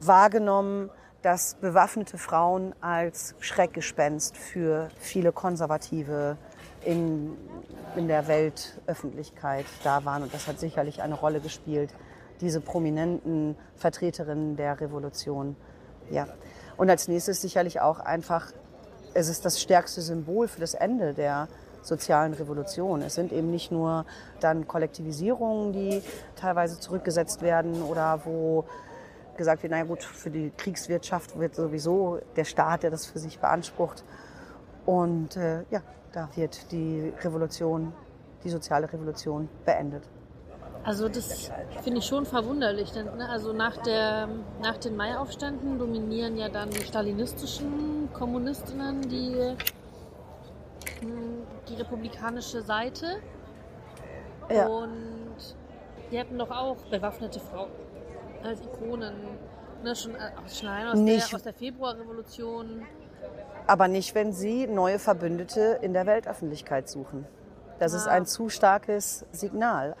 wahrgenommen, 0.00 0.90
dass 1.20 1.56
bewaffnete 1.56 2.16
Frauen 2.16 2.74
als 2.80 3.34
Schreckgespenst 3.40 4.38
für 4.38 4.88
viele 4.98 5.32
Konservative 5.32 6.38
in, 6.84 7.36
in 7.94 8.08
der 8.08 8.28
Weltöffentlichkeit 8.28 9.66
da 9.84 10.06
waren. 10.06 10.22
Und 10.22 10.32
das 10.32 10.46
hat 10.46 10.58
sicherlich 10.58 11.02
eine 11.02 11.14
Rolle 11.14 11.40
gespielt, 11.40 11.92
diese 12.40 12.62
prominenten 12.62 13.54
Vertreterinnen 13.76 14.56
der 14.56 14.80
Revolution. 14.80 15.56
Ja. 16.10 16.26
Und 16.78 16.88
als 16.88 17.06
nächstes 17.06 17.42
sicherlich 17.42 17.80
auch 17.80 18.00
einfach 18.00 18.52
es 19.16 19.28
ist 19.28 19.44
das 19.44 19.60
stärkste 19.60 20.02
Symbol 20.02 20.46
für 20.46 20.60
das 20.60 20.74
Ende 20.74 21.14
der 21.14 21.48
sozialen 21.82 22.34
Revolution. 22.34 23.00
Es 23.00 23.14
sind 23.14 23.32
eben 23.32 23.50
nicht 23.50 23.70
nur 23.70 24.04
dann 24.40 24.68
Kollektivisierungen, 24.68 25.72
die 25.72 26.02
teilweise 26.34 26.78
zurückgesetzt 26.78 27.42
werden 27.42 27.82
oder 27.82 28.20
wo 28.24 28.64
gesagt 29.36 29.62
wird, 29.62 29.70
naja 29.70 29.84
gut, 29.84 30.02
für 30.02 30.30
die 30.30 30.50
Kriegswirtschaft 30.56 31.38
wird 31.38 31.54
sowieso 31.54 32.18
der 32.36 32.44
Staat, 32.44 32.82
der 32.82 32.90
das 32.90 33.06
für 33.06 33.18
sich 33.18 33.38
beansprucht. 33.38 34.04
Und 34.84 35.36
äh, 35.36 35.62
ja, 35.70 35.82
da 36.12 36.28
wird 36.34 36.72
die 36.72 37.12
Revolution, 37.22 37.92
die 38.44 38.50
soziale 38.50 38.92
Revolution 38.92 39.48
beendet. 39.64 40.08
Also 40.86 41.08
das 41.08 41.50
finde 41.82 41.98
ich 41.98 42.04
schon 42.04 42.24
verwunderlich. 42.24 42.92
Denn, 42.92 43.06
ne, 43.16 43.28
also 43.28 43.52
nach, 43.52 43.76
der, 43.78 44.28
nach 44.62 44.76
den 44.76 44.94
Maiaufständen 44.94 45.80
dominieren 45.80 46.36
ja 46.36 46.48
dann 46.48 46.70
die 46.70 46.84
stalinistischen 46.84 48.08
Kommunistinnen 48.12 49.02
die, 49.02 49.56
hm, 51.00 51.42
die 51.68 51.74
republikanische 51.74 52.62
Seite. 52.62 53.16
Ja. 54.48 54.68
Und 54.68 55.56
die 56.12 56.20
hatten 56.20 56.38
doch 56.38 56.52
auch 56.52 56.76
bewaffnete 56.88 57.40
Frauen 57.40 57.70
als 58.44 58.60
Ikonen. 58.60 59.14
Ne, 59.82 59.96
schon, 59.96 60.14
äh, 60.14 60.30
schon 60.48 60.68
allein 60.68 60.86
aus, 60.86 61.04
der, 61.04 61.36
aus 61.36 61.42
der 61.42 61.52
Februarrevolution. 61.52 62.86
Aber 63.66 63.88
nicht, 63.88 64.14
wenn 64.14 64.32
sie 64.32 64.68
neue 64.68 65.00
Verbündete 65.00 65.80
in 65.82 65.92
der 65.92 66.06
Weltöffentlichkeit 66.06 66.88
suchen. 66.88 67.26
Das 67.80 67.92
ah. 67.92 67.96
ist 67.96 68.06
ein 68.06 68.24
zu 68.24 68.48
starkes 68.50 69.26
Signal. 69.32 69.96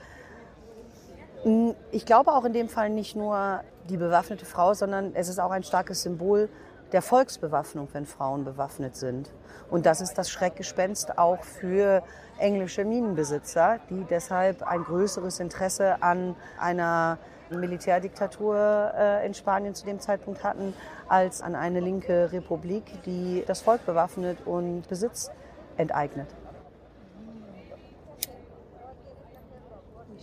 Ich 1.92 2.06
glaube 2.06 2.32
auch 2.32 2.44
in 2.44 2.52
dem 2.52 2.68
Fall 2.68 2.90
nicht 2.90 3.14
nur 3.14 3.60
die 3.88 3.96
bewaffnete 3.96 4.44
Frau, 4.44 4.74
sondern 4.74 5.14
es 5.14 5.28
ist 5.28 5.38
auch 5.38 5.50
ein 5.50 5.62
starkes 5.62 6.02
Symbol 6.02 6.48
der 6.92 7.02
Volksbewaffnung, 7.02 7.88
wenn 7.92 8.06
Frauen 8.06 8.44
bewaffnet 8.44 8.96
sind. 8.96 9.30
Und 9.70 9.86
das 9.86 10.00
ist 10.00 10.14
das 10.14 10.30
Schreckgespenst 10.30 11.18
auch 11.18 11.42
für 11.42 12.02
englische 12.38 12.84
Minenbesitzer, 12.84 13.80
die 13.90 14.04
deshalb 14.04 14.62
ein 14.62 14.84
größeres 14.84 15.40
Interesse 15.40 16.02
an 16.02 16.36
einer 16.58 17.18
Militärdiktatur 17.50 18.92
äh, 18.96 19.26
in 19.26 19.34
Spanien 19.34 19.74
zu 19.74 19.86
dem 19.86 20.00
Zeitpunkt 20.00 20.42
hatten, 20.42 20.74
als 21.08 21.42
an 21.42 21.54
eine 21.54 21.80
linke 21.80 22.32
Republik, 22.32 22.84
die 23.04 23.44
das 23.46 23.60
Volk 23.62 23.86
bewaffnet 23.86 24.38
und 24.44 24.88
Besitz 24.88 25.30
enteignet. 25.76 26.28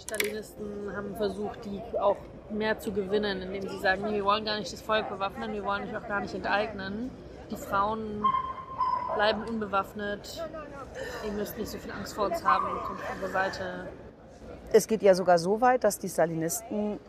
Stalinisten 0.03 0.95
haben 0.95 1.15
versucht, 1.15 1.65
die 1.65 1.81
auch 1.99 2.17
mehr 2.49 2.77
zu 2.79 2.91
gewinnen, 2.91 3.41
indem 3.41 3.67
sie 3.69 3.79
sagen, 3.79 4.03
nee, 4.03 4.15
wir 4.15 4.25
wollen 4.25 4.45
gar 4.45 4.59
nicht 4.59 4.71
das 4.71 4.81
Volk 4.81 5.09
bewaffnen, 5.09 5.53
wir 5.53 5.63
wollen 5.63 5.87
euch 5.87 5.95
auch 5.95 6.07
gar 6.07 6.19
nicht 6.19 6.35
enteignen. 6.35 7.09
Die 7.49 7.55
Frauen 7.55 8.23
bleiben 9.15 9.43
unbewaffnet, 9.43 10.43
ihr 11.25 11.31
müsst 11.31 11.57
nicht 11.57 11.69
so 11.69 11.77
viel 11.77 11.91
Angst 11.91 12.13
vor 12.13 12.25
uns 12.25 12.43
haben, 12.43 12.67
kommt 12.85 12.99
unsere 13.13 13.31
Seite. 13.31 13.87
Es 14.71 14.87
geht 14.87 15.01
ja 15.03 15.13
sogar 15.15 15.37
so 15.37 15.61
weit, 15.61 15.83
dass 15.83 15.99
die 15.99 16.09
Stalinisten 16.09 16.99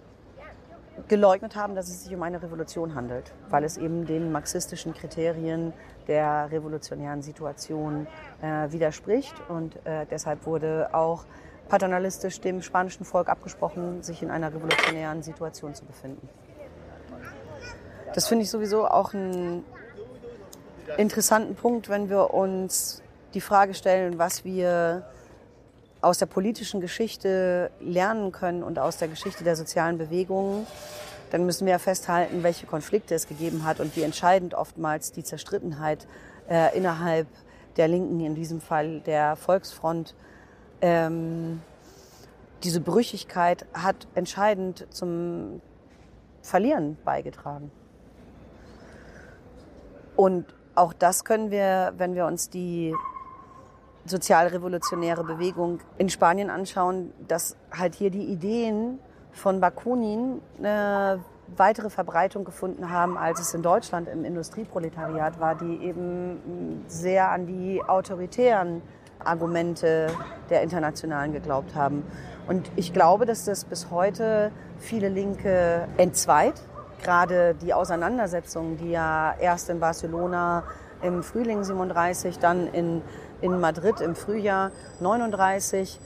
geleugnet 1.08 1.56
haben, 1.56 1.74
dass 1.74 1.88
es 1.88 2.04
sich 2.04 2.14
um 2.14 2.22
eine 2.22 2.40
Revolution 2.42 2.94
handelt, 2.94 3.32
weil 3.48 3.64
es 3.64 3.76
eben 3.76 4.06
den 4.06 4.30
marxistischen 4.30 4.94
Kriterien 4.94 5.72
der 6.06 6.50
revolutionären 6.50 7.22
Situation 7.22 8.06
äh, 8.42 8.70
widerspricht. 8.70 9.34
Und 9.48 9.74
äh, 9.84 10.06
deshalb 10.10 10.46
wurde 10.46 10.90
auch 10.92 11.24
paternalistisch 11.68 12.40
dem 12.40 12.62
spanischen 12.62 13.04
Volk 13.04 13.28
abgesprochen, 13.28 14.02
sich 14.02 14.22
in 14.22 14.30
einer 14.30 14.52
revolutionären 14.52 15.22
Situation 15.22 15.74
zu 15.74 15.84
befinden. 15.84 16.28
Das 18.14 18.28
finde 18.28 18.44
ich 18.44 18.50
sowieso 18.50 18.86
auch 18.86 19.12
einen 19.12 19.64
interessanten 20.96 21.54
Punkt, 21.56 21.88
wenn 21.88 22.08
wir 22.08 22.32
uns 22.32 23.02
die 23.34 23.40
Frage 23.40 23.74
stellen, 23.74 24.18
was 24.18 24.44
wir 24.44 25.04
aus 26.00 26.18
der 26.18 26.26
politischen 26.26 26.80
Geschichte 26.80 27.70
lernen 27.80 28.30
können 28.30 28.62
und 28.62 28.78
aus 28.78 28.98
der 28.98 29.08
Geschichte 29.08 29.42
der 29.42 29.56
sozialen 29.56 29.98
Bewegungen, 29.98 30.66
dann 31.30 31.46
müssen 31.46 31.66
wir 31.66 31.78
festhalten, 31.78 32.42
welche 32.42 32.66
Konflikte 32.66 33.14
es 33.14 33.26
gegeben 33.26 33.64
hat 33.64 33.80
und 33.80 33.96
wie 33.96 34.02
entscheidend 34.02 34.54
oftmals 34.54 35.10
die 35.10 35.24
Zerstrittenheit 35.24 36.06
äh, 36.48 36.76
innerhalb 36.76 37.26
der 37.76 37.88
Linken, 37.88 38.20
in 38.20 38.34
diesem 38.34 38.60
Fall 38.60 39.00
der 39.00 39.34
Volksfront, 39.34 40.14
ähm, 40.84 41.62
diese 42.62 42.82
Brüchigkeit 42.82 43.64
hat 43.72 44.06
entscheidend 44.14 44.86
zum 44.90 45.62
Verlieren 46.42 46.98
beigetragen. 47.06 47.70
Und 50.14 50.44
auch 50.74 50.92
das 50.92 51.24
können 51.24 51.50
wir, 51.50 51.94
wenn 51.96 52.14
wir 52.14 52.26
uns 52.26 52.50
die 52.50 52.94
sozialrevolutionäre 54.04 55.24
Bewegung 55.24 55.80
in 55.96 56.10
Spanien 56.10 56.50
anschauen, 56.50 57.14
dass 57.26 57.56
halt 57.72 57.94
hier 57.94 58.10
die 58.10 58.26
Ideen 58.26 58.98
von 59.32 59.60
Bakunin 59.60 60.42
eine 60.58 61.24
weitere 61.56 61.88
Verbreitung 61.88 62.44
gefunden 62.44 62.90
haben, 62.90 63.16
als 63.16 63.40
es 63.40 63.54
in 63.54 63.62
Deutschland 63.62 64.06
im 64.06 64.26
Industrieproletariat 64.26 65.40
war, 65.40 65.54
die 65.54 65.78
eben 65.82 66.84
sehr 66.88 67.30
an 67.30 67.46
die 67.46 67.82
autoritären 67.82 68.82
Argumente 69.22 70.08
der 70.50 70.62
Internationalen 70.62 71.32
geglaubt 71.32 71.74
haben. 71.74 72.04
Und 72.46 72.70
ich 72.76 72.92
glaube, 72.92 73.26
dass 73.26 73.44
das 73.44 73.64
bis 73.64 73.90
heute 73.90 74.50
viele 74.78 75.08
Linke 75.08 75.88
entzweit. 75.96 76.54
Gerade 77.02 77.54
die 77.54 77.74
Auseinandersetzungen, 77.74 78.76
die 78.76 78.90
ja 78.90 79.34
erst 79.38 79.70
in 79.70 79.80
Barcelona 79.80 80.64
im 81.02 81.22
Frühling 81.22 81.64
37, 81.64 82.38
dann 82.38 82.66
in, 82.68 83.02
in 83.40 83.60
Madrid 83.60 84.00
im 84.00 84.14
Frühjahr 84.14 84.70
39, 85.00 86.00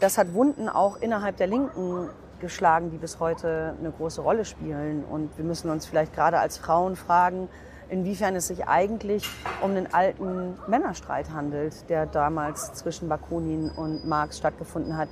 das 0.00 0.18
hat 0.18 0.34
Wunden 0.34 0.68
auch 0.68 0.96
innerhalb 0.96 1.36
der 1.36 1.46
Linken 1.46 2.08
geschlagen, 2.40 2.90
die 2.90 2.98
bis 2.98 3.20
heute 3.20 3.74
eine 3.78 3.90
große 3.90 4.20
Rolle 4.20 4.44
spielen. 4.44 5.04
Und 5.04 5.36
wir 5.36 5.44
müssen 5.44 5.70
uns 5.70 5.86
vielleicht 5.86 6.14
gerade 6.14 6.38
als 6.38 6.58
Frauen 6.58 6.96
fragen, 6.96 7.48
inwiefern 7.90 8.36
es 8.36 8.48
sich 8.48 8.66
eigentlich 8.66 9.28
um 9.62 9.70
einen 9.70 9.92
alten 9.92 10.54
Männerstreit 10.66 11.30
handelt, 11.30 11.88
der 11.88 12.06
damals 12.06 12.74
zwischen 12.74 13.08
Bakunin 13.08 13.70
und 13.70 14.06
Marx 14.06 14.38
stattgefunden 14.38 14.96
hat, 14.96 15.08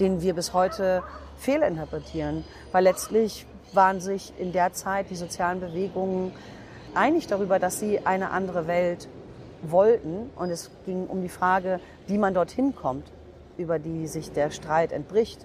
den 0.00 0.22
wir 0.22 0.34
bis 0.34 0.52
heute 0.52 1.02
fehlinterpretieren. 1.36 2.44
Weil 2.72 2.84
letztlich 2.84 3.46
waren 3.72 4.00
sich 4.00 4.32
in 4.38 4.52
der 4.52 4.72
Zeit 4.72 5.10
die 5.10 5.16
sozialen 5.16 5.60
Bewegungen 5.60 6.32
einig 6.94 7.26
darüber, 7.26 7.58
dass 7.58 7.78
sie 7.78 8.06
eine 8.06 8.30
andere 8.30 8.66
Welt 8.66 9.08
wollten. 9.62 10.30
Und 10.36 10.50
es 10.50 10.70
ging 10.86 11.06
um 11.06 11.22
die 11.22 11.28
Frage, 11.28 11.80
wie 12.06 12.18
man 12.18 12.34
dorthin 12.34 12.74
kommt, 12.74 13.10
über 13.56 13.78
die 13.78 14.06
sich 14.06 14.32
der 14.32 14.50
Streit 14.50 14.92
entbricht. 14.92 15.44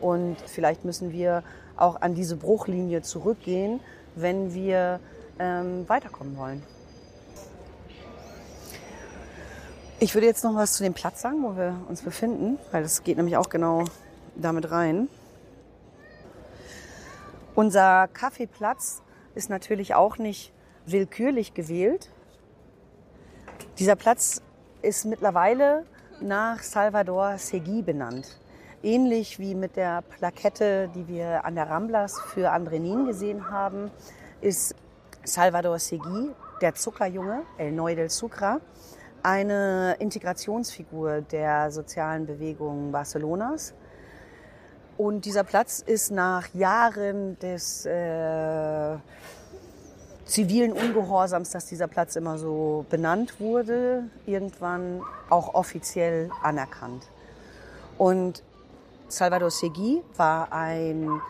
Und 0.00 0.36
vielleicht 0.46 0.84
müssen 0.84 1.12
wir 1.12 1.42
auch 1.76 2.00
an 2.00 2.14
diese 2.14 2.36
Bruchlinie 2.36 3.02
zurückgehen, 3.02 3.80
wenn 4.14 4.54
wir 4.54 5.00
ähm, 5.38 5.88
weiterkommen 5.88 6.36
wollen. 6.36 6.62
Ich 10.00 10.14
würde 10.14 10.26
jetzt 10.26 10.44
noch 10.44 10.54
was 10.54 10.74
zu 10.74 10.84
dem 10.84 10.94
Platz 10.94 11.22
sagen, 11.22 11.42
wo 11.42 11.56
wir 11.56 11.76
uns 11.88 12.02
befinden, 12.02 12.58
weil 12.70 12.82
das 12.82 13.02
geht 13.02 13.16
nämlich 13.16 13.36
auch 13.36 13.48
genau 13.48 13.84
damit 14.36 14.70
rein. 14.70 15.08
Unser 17.56 18.06
Kaffeeplatz 18.06 19.02
ist 19.34 19.50
natürlich 19.50 19.96
auch 19.96 20.18
nicht 20.18 20.52
willkürlich 20.86 21.54
gewählt. 21.54 22.10
Dieser 23.78 23.96
Platz 23.96 24.40
ist 24.82 25.04
mittlerweile 25.04 25.84
nach 26.20 26.62
Salvador 26.62 27.36
Segui 27.38 27.82
benannt. 27.82 28.38
Ähnlich 28.84 29.40
wie 29.40 29.56
mit 29.56 29.74
der 29.74 30.02
Plakette, 30.02 30.88
die 30.94 31.08
wir 31.08 31.44
an 31.44 31.56
der 31.56 31.68
Ramblas 31.68 32.20
für 32.20 32.52
Andrenin 32.52 33.06
gesehen 33.06 33.50
haben, 33.50 33.90
ist 34.40 34.76
Salvador 35.28 35.78
Segui, 35.78 36.30
der 36.60 36.74
Zuckerjunge, 36.74 37.42
El 37.58 37.72
Neu 37.72 37.94
del 37.94 38.08
Sucra, 38.08 38.60
eine 39.22 39.96
Integrationsfigur 39.98 41.20
der 41.20 41.70
sozialen 41.70 42.26
Bewegung 42.26 42.90
Barcelonas. 42.90 43.74
Und 44.96 45.26
dieser 45.26 45.44
Platz 45.44 45.80
ist 45.80 46.10
nach 46.10 46.52
Jahren 46.54 47.38
des 47.38 47.84
äh, 47.86 48.96
zivilen 50.24 50.72
Ungehorsams, 50.72 51.50
dass 51.50 51.66
dieser 51.66 51.88
Platz 51.88 52.16
immer 52.16 52.38
so 52.38 52.86
benannt 52.90 53.38
wurde, 53.38 54.04
irgendwann 54.26 55.02
auch 55.28 55.54
offiziell 55.54 56.30
anerkannt. 56.42 57.06
Und 57.98 58.42
Salvador 59.08 59.50
Segui 59.50 60.02
war 60.16 60.52
ein 60.52 61.20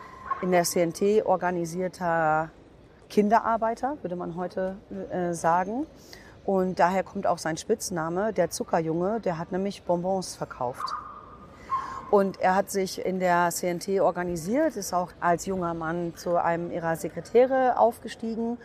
in 0.41 0.51
der 0.51 0.63
CNT 0.63 1.25
organisierter 1.25 2.49
Kinderarbeiter, 3.09 3.97
würde 4.01 4.15
man 4.15 4.35
heute 4.35 4.77
äh, 5.11 5.33
sagen. 5.33 5.85
Und 6.45 6.79
daher 6.79 7.03
kommt 7.03 7.27
auch 7.27 7.37
sein 7.37 7.57
Spitzname, 7.57 8.33
der 8.33 8.49
Zuckerjunge, 8.49 9.19
der 9.19 9.37
hat 9.37 9.51
nämlich 9.51 9.83
Bonbons 9.83 10.35
verkauft. 10.35 10.95
Und 12.11 12.39
er 12.39 12.55
hat 12.55 12.71
sich 12.71 13.05
in 13.05 13.19
der 13.19 13.49
CNT 13.51 13.99
organisiert, 13.99 14.75
ist 14.75 14.93
auch 14.93 15.11
als 15.19 15.45
junger 15.45 15.75
Mann 15.75 16.13
zu 16.15 16.37
einem 16.37 16.71
ihrer 16.71 16.95
Sekretäre 16.95 17.77
aufgestiegen 17.77 18.57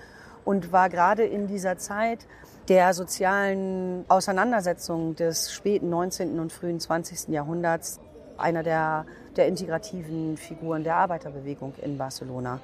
und 0.47 0.73
war 0.73 0.89
gerade 0.89 1.25
in 1.25 1.47
dieser 1.47 1.77
Zeit 1.77 2.27
der 2.69 2.95
sozialen 2.95 4.07
Auseinandersetzung 4.09 5.15
des 5.17 5.53
späten 5.53 5.91
19. 5.91 6.41
und 6.41 6.53
frühen 6.53 6.81
20. 6.81 7.29
Jahrhunderts 7.29 8.01
einer 8.39 8.63
der, 8.63 9.05
der 9.37 9.47
integrativen 9.47 10.39
Figuren 10.39 10.83
der 10.83 10.97
Arbeiterbewegung 10.97 11.75
in 11.83 11.99
Barcelona. 11.99 12.61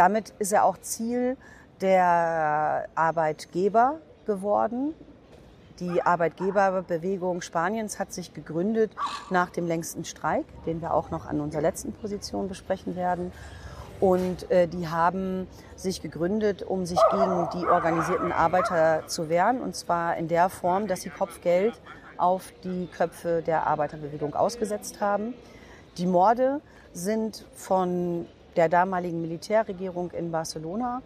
Damit 0.00 0.32
ist 0.38 0.52
er 0.52 0.64
auch 0.64 0.78
Ziel 0.78 1.36
der 1.82 2.88
Arbeitgeber 2.94 3.98
geworden. 4.24 4.94
Die 5.78 6.00
Arbeitgeberbewegung 6.00 7.42
Spaniens 7.42 7.98
hat 7.98 8.10
sich 8.10 8.32
gegründet 8.32 8.92
nach 9.28 9.50
dem 9.50 9.66
längsten 9.66 10.06
Streik, 10.06 10.46
den 10.64 10.80
wir 10.80 10.94
auch 10.94 11.10
noch 11.10 11.26
an 11.26 11.42
unserer 11.42 11.60
letzten 11.60 11.92
Position 11.92 12.48
besprechen 12.48 12.96
werden. 12.96 13.30
Und 14.00 14.50
äh, 14.50 14.68
die 14.68 14.88
haben 14.88 15.46
sich 15.76 16.00
gegründet, 16.00 16.62
um 16.62 16.86
sich 16.86 16.98
gegen 17.10 17.50
die 17.52 17.66
organisierten 17.66 18.32
Arbeiter 18.32 19.06
zu 19.06 19.28
wehren. 19.28 19.60
Und 19.60 19.76
zwar 19.76 20.16
in 20.16 20.28
der 20.28 20.48
Form, 20.48 20.86
dass 20.86 21.02
sie 21.02 21.10
Kopfgeld 21.10 21.78
auf 22.16 22.54
die 22.64 22.86
Köpfe 22.86 23.42
der 23.42 23.66
Arbeiterbewegung 23.66 24.34
ausgesetzt 24.34 25.02
haben. 25.02 25.34
Die 25.98 26.06
Morde 26.06 26.62
sind 26.94 27.44
von 27.54 28.24
der 28.56 28.68
damaligen 28.68 29.20
Militärregierung 29.20 30.10
in 30.12 30.30
Barcelona, 30.30 31.02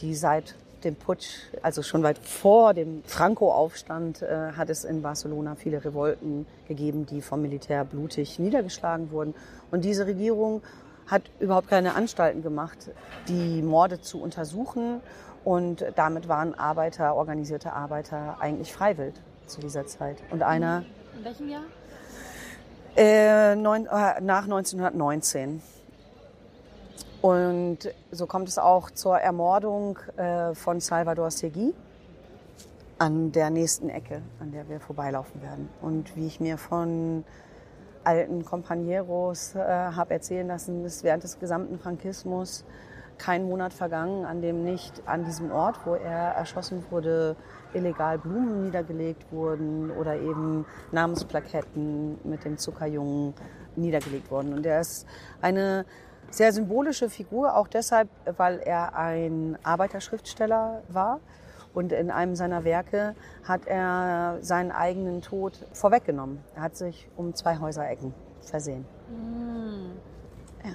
die 0.00 0.14
seit 0.14 0.54
dem 0.84 0.96
Putsch, 0.96 1.38
also 1.62 1.82
schon 1.82 2.02
weit 2.02 2.18
vor 2.18 2.74
dem 2.74 3.02
Franco-Aufstand, 3.04 4.22
äh, 4.22 4.52
hat 4.52 4.68
es 4.70 4.84
in 4.84 5.02
Barcelona 5.02 5.54
viele 5.54 5.84
Revolten 5.84 6.46
gegeben, 6.68 7.06
die 7.06 7.22
vom 7.22 7.42
Militär 7.42 7.84
blutig 7.84 8.38
niedergeschlagen 8.38 9.10
wurden. 9.10 9.34
Und 9.70 9.84
diese 9.84 10.06
Regierung 10.06 10.62
hat 11.06 11.22
überhaupt 11.40 11.68
keine 11.68 11.94
Anstalten 11.94 12.42
gemacht, 12.42 12.90
die 13.28 13.62
Morde 13.62 14.00
zu 14.00 14.20
untersuchen. 14.20 15.00
Und 15.44 15.84
damit 15.96 16.28
waren 16.28 16.54
Arbeiter, 16.54 17.14
organisierte 17.14 17.72
Arbeiter 17.72 18.36
eigentlich 18.40 18.72
freiwillig 18.72 19.14
zu 19.46 19.60
dieser 19.60 19.86
Zeit. 19.86 20.18
Und 20.30 20.42
einer. 20.42 20.84
In 21.18 21.24
welchem 21.24 21.48
Jahr? 21.48 21.62
Äh, 22.96 23.56
neun, 23.56 23.86
äh, 23.86 24.20
nach 24.20 24.44
1919. 24.44 25.60
Und 27.24 27.78
so 28.10 28.26
kommt 28.26 28.48
es 28.48 28.58
auch 28.58 28.90
zur 28.90 29.16
Ermordung 29.16 29.98
äh, 30.18 30.54
von 30.54 30.80
Salvador 30.80 31.30
Segui 31.30 31.72
an 32.98 33.32
der 33.32 33.48
nächsten 33.48 33.88
Ecke, 33.88 34.20
an 34.40 34.52
der 34.52 34.68
wir 34.68 34.78
vorbeilaufen 34.78 35.40
werden. 35.40 35.70
Und 35.80 36.14
wie 36.16 36.26
ich 36.26 36.38
mir 36.38 36.58
von 36.58 37.24
alten 38.04 38.44
Compañeros 38.44 39.56
äh, 39.56 39.62
habe 39.62 40.12
erzählen 40.12 40.46
lassen, 40.46 40.84
ist 40.84 41.02
während 41.02 41.24
des 41.24 41.38
gesamten 41.38 41.78
Frankismus 41.78 42.66
kein 43.16 43.48
Monat 43.48 43.72
vergangen, 43.72 44.26
an 44.26 44.42
dem 44.42 44.62
nicht 44.62 45.00
an 45.06 45.24
diesem 45.24 45.50
Ort, 45.50 45.78
wo 45.86 45.94
er 45.94 46.34
erschossen 46.34 46.84
wurde, 46.90 47.36
illegal 47.72 48.18
Blumen 48.18 48.64
niedergelegt 48.64 49.32
wurden 49.32 49.90
oder 49.92 50.16
eben 50.16 50.66
Namensplaketten 50.92 52.18
mit 52.22 52.44
dem 52.44 52.58
Zuckerjungen 52.58 53.32
niedergelegt 53.76 54.30
wurden. 54.30 54.52
Und 54.52 54.66
er 54.66 54.82
ist 54.82 55.06
eine 55.40 55.86
sehr 56.30 56.52
symbolische 56.52 57.08
Figur, 57.08 57.56
auch 57.56 57.68
deshalb, 57.68 58.08
weil 58.36 58.60
er 58.60 58.96
ein 58.96 59.58
Arbeiterschriftsteller 59.62 60.82
war. 60.88 61.20
Und 61.72 61.92
in 61.92 62.10
einem 62.10 62.36
seiner 62.36 62.62
Werke 62.62 63.16
hat 63.42 63.66
er 63.66 64.38
seinen 64.40 64.70
eigenen 64.70 65.22
Tod 65.22 65.66
vorweggenommen. 65.72 66.38
Er 66.54 66.62
hat 66.62 66.76
sich 66.76 67.08
um 67.16 67.34
zwei 67.34 67.58
Häuserecken 67.58 68.14
versehen. 68.42 68.84
Mm. 69.08 69.90
Ja. 70.64 70.74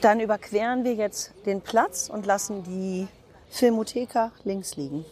Dann 0.00 0.20
überqueren 0.20 0.84
wir 0.84 0.94
jetzt 0.94 1.34
den 1.46 1.62
Platz 1.62 2.08
und 2.08 2.26
lassen 2.26 2.62
die 2.62 3.08
Filmotheka 3.48 4.30
links 4.44 4.76
liegen. 4.76 5.04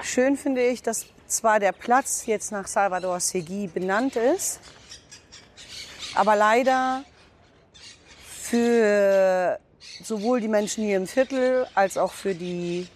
Schön 0.00 0.36
finde 0.36 0.62
ich, 0.62 0.82
dass 0.82 1.06
zwar 1.26 1.58
der 1.58 1.72
Platz 1.72 2.26
jetzt 2.26 2.52
nach 2.52 2.66
Salvador 2.66 3.18
Segui 3.20 3.66
benannt 3.66 4.16
ist, 4.16 4.60
aber 6.14 6.36
leider 6.36 7.04
für 8.40 9.58
sowohl 10.02 10.40
die 10.40 10.48
Menschen 10.48 10.84
hier 10.84 10.96
im 10.96 11.06
Viertel 11.06 11.66
als 11.74 11.96
auch 11.96 12.12
für 12.12 12.34
die 12.34 12.88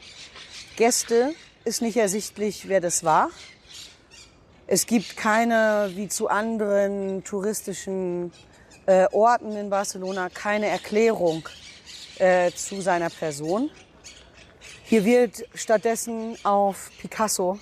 Gäste 0.76 1.34
ist 1.64 1.82
nicht 1.82 1.96
ersichtlich, 1.96 2.68
wer 2.68 2.80
das 2.80 3.04
war. 3.04 3.30
Es 4.66 4.86
gibt 4.86 5.16
keine, 5.16 5.90
wie 5.94 6.08
zu 6.08 6.28
anderen 6.28 7.24
touristischen 7.24 8.32
äh, 8.86 9.06
Orten 9.12 9.56
in 9.56 9.70
Barcelona, 9.70 10.28
keine 10.28 10.66
Erklärung 10.66 11.48
äh, 12.18 12.50
zu 12.50 12.80
seiner 12.80 13.10
Person. 13.10 13.70
Hier 14.84 15.04
wird 15.04 15.44
stattdessen 15.54 16.36
auf 16.44 16.90
Picasso 17.00 17.58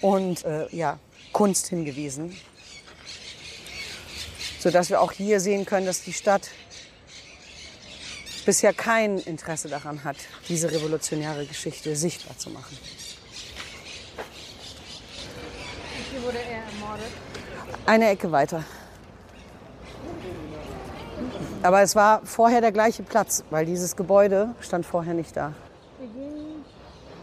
und 0.00 0.44
äh, 0.44 0.66
ja, 0.74 0.98
Kunst 1.32 1.68
hingewiesen, 1.68 2.36
sodass 4.60 4.90
wir 4.90 5.00
auch 5.00 5.12
hier 5.12 5.40
sehen 5.40 5.64
können, 5.64 5.86
dass 5.86 6.02
die 6.02 6.12
Stadt 6.12 6.48
bisher 8.44 8.72
kein 8.72 9.18
Interesse 9.18 9.68
daran 9.68 10.04
hat, 10.04 10.16
diese 10.48 10.70
revolutionäre 10.70 11.46
Geschichte 11.46 11.96
sichtbar 11.96 12.36
zu 12.38 12.50
machen. 12.50 12.78
Hier 16.10 16.22
wurde 16.22 16.38
er 16.38 16.64
ermordet. 16.72 17.12
Eine 17.86 18.10
Ecke 18.10 18.30
weiter. 18.30 18.64
Aber 21.62 21.82
es 21.82 21.94
war 21.94 22.24
vorher 22.24 22.60
der 22.60 22.72
gleiche 22.72 23.02
Platz, 23.02 23.44
weil 23.50 23.66
dieses 23.66 23.96
Gebäude 23.96 24.54
stand 24.60 24.86
vorher 24.86 25.14
nicht 25.14 25.36
da. 25.36 25.54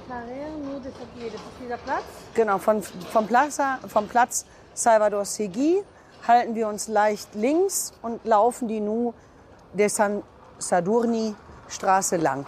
Das 0.07 1.33
ist 1.33 1.41
dieser 1.63 1.77
Platz? 1.77 2.03
Genau, 2.35 2.57
von, 2.59 2.81
vom, 2.83 3.27
Plaza, 3.27 3.79
vom 3.87 4.07
Platz 4.07 4.45
Salvador 4.73 5.25
Segui 5.25 5.83
halten 6.25 6.55
wir 6.55 6.67
uns 6.67 6.87
leicht 6.87 7.35
links 7.35 7.93
und 8.01 8.23
laufen 8.25 8.67
die 8.67 8.79
Nu 8.79 9.13
de 9.73 9.87
San 9.89 10.23
Sadurni 10.59 11.35
Straße 11.67 12.17
lang. 12.17 12.45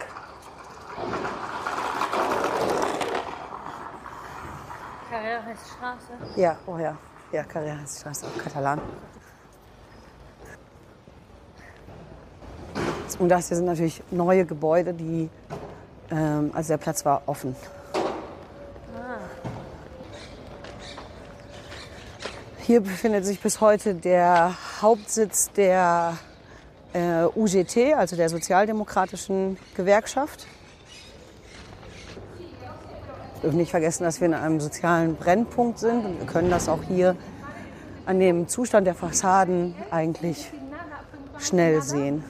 Carrera 5.10 5.44
heißt 5.44 5.62
Straße? 5.76 6.40
Ja, 6.40 6.56
oh 6.66 6.78
ja. 6.78 6.96
Ja, 7.32 7.44
Carrera 7.44 7.78
heißt 7.80 8.00
Straße 8.00 8.26
auf 8.26 8.38
Katalan. 8.38 8.80
Und 13.18 13.28
das 13.28 13.48
hier 13.48 13.56
sind 13.56 13.66
natürlich 13.66 14.02
neue 14.10 14.46
Gebäude, 14.46 14.94
die, 14.94 15.28
ähm, 16.10 16.50
also 16.54 16.68
der 16.68 16.78
Platz 16.78 17.04
war 17.04 17.22
offen. 17.26 17.54
Hier 22.70 22.82
befindet 22.82 23.26
sich 23.26 23.40
bis 23.40 23.60
heute 23.60 23.96
der 23.96 24.54
Hauptsitz 24.80 25.50
der 25.50 26.16
äh, 26.92 27.24
UGT, 27.24 27.94
also 27.96 28.14
der 28.14 28.28
Sozialdemokratischen 28.28 29.58
Gewerkschaft. 29.74 30.46
Wir 33.34 33.40
dürfen 33.42 33.56
nicht 33.56 33.72
vergessen, 33.72 34.04
dass 34.04 34.20
wir 34.20 34.28
in 34.28 34.34
einem 34.34 34.60
sozialen 34.60 35.16
Brennpunkt 35.16 35.80
sind 35.80 36.04
und 36.04 36.20
wir 36.20 36.26
können 36.28 36.48
das 36.48 36.68
auch 36.68 36.84
hier 36.84 37.16
an 38.06 38.20
dem 38.20 38.46
Zustand 38.46 38.86
der 38.86 38.94
Fassaden 38.94 39.74
eigentlich 39.90 40.52
schnell 41.40 41.82
sehen. 41.82 42.22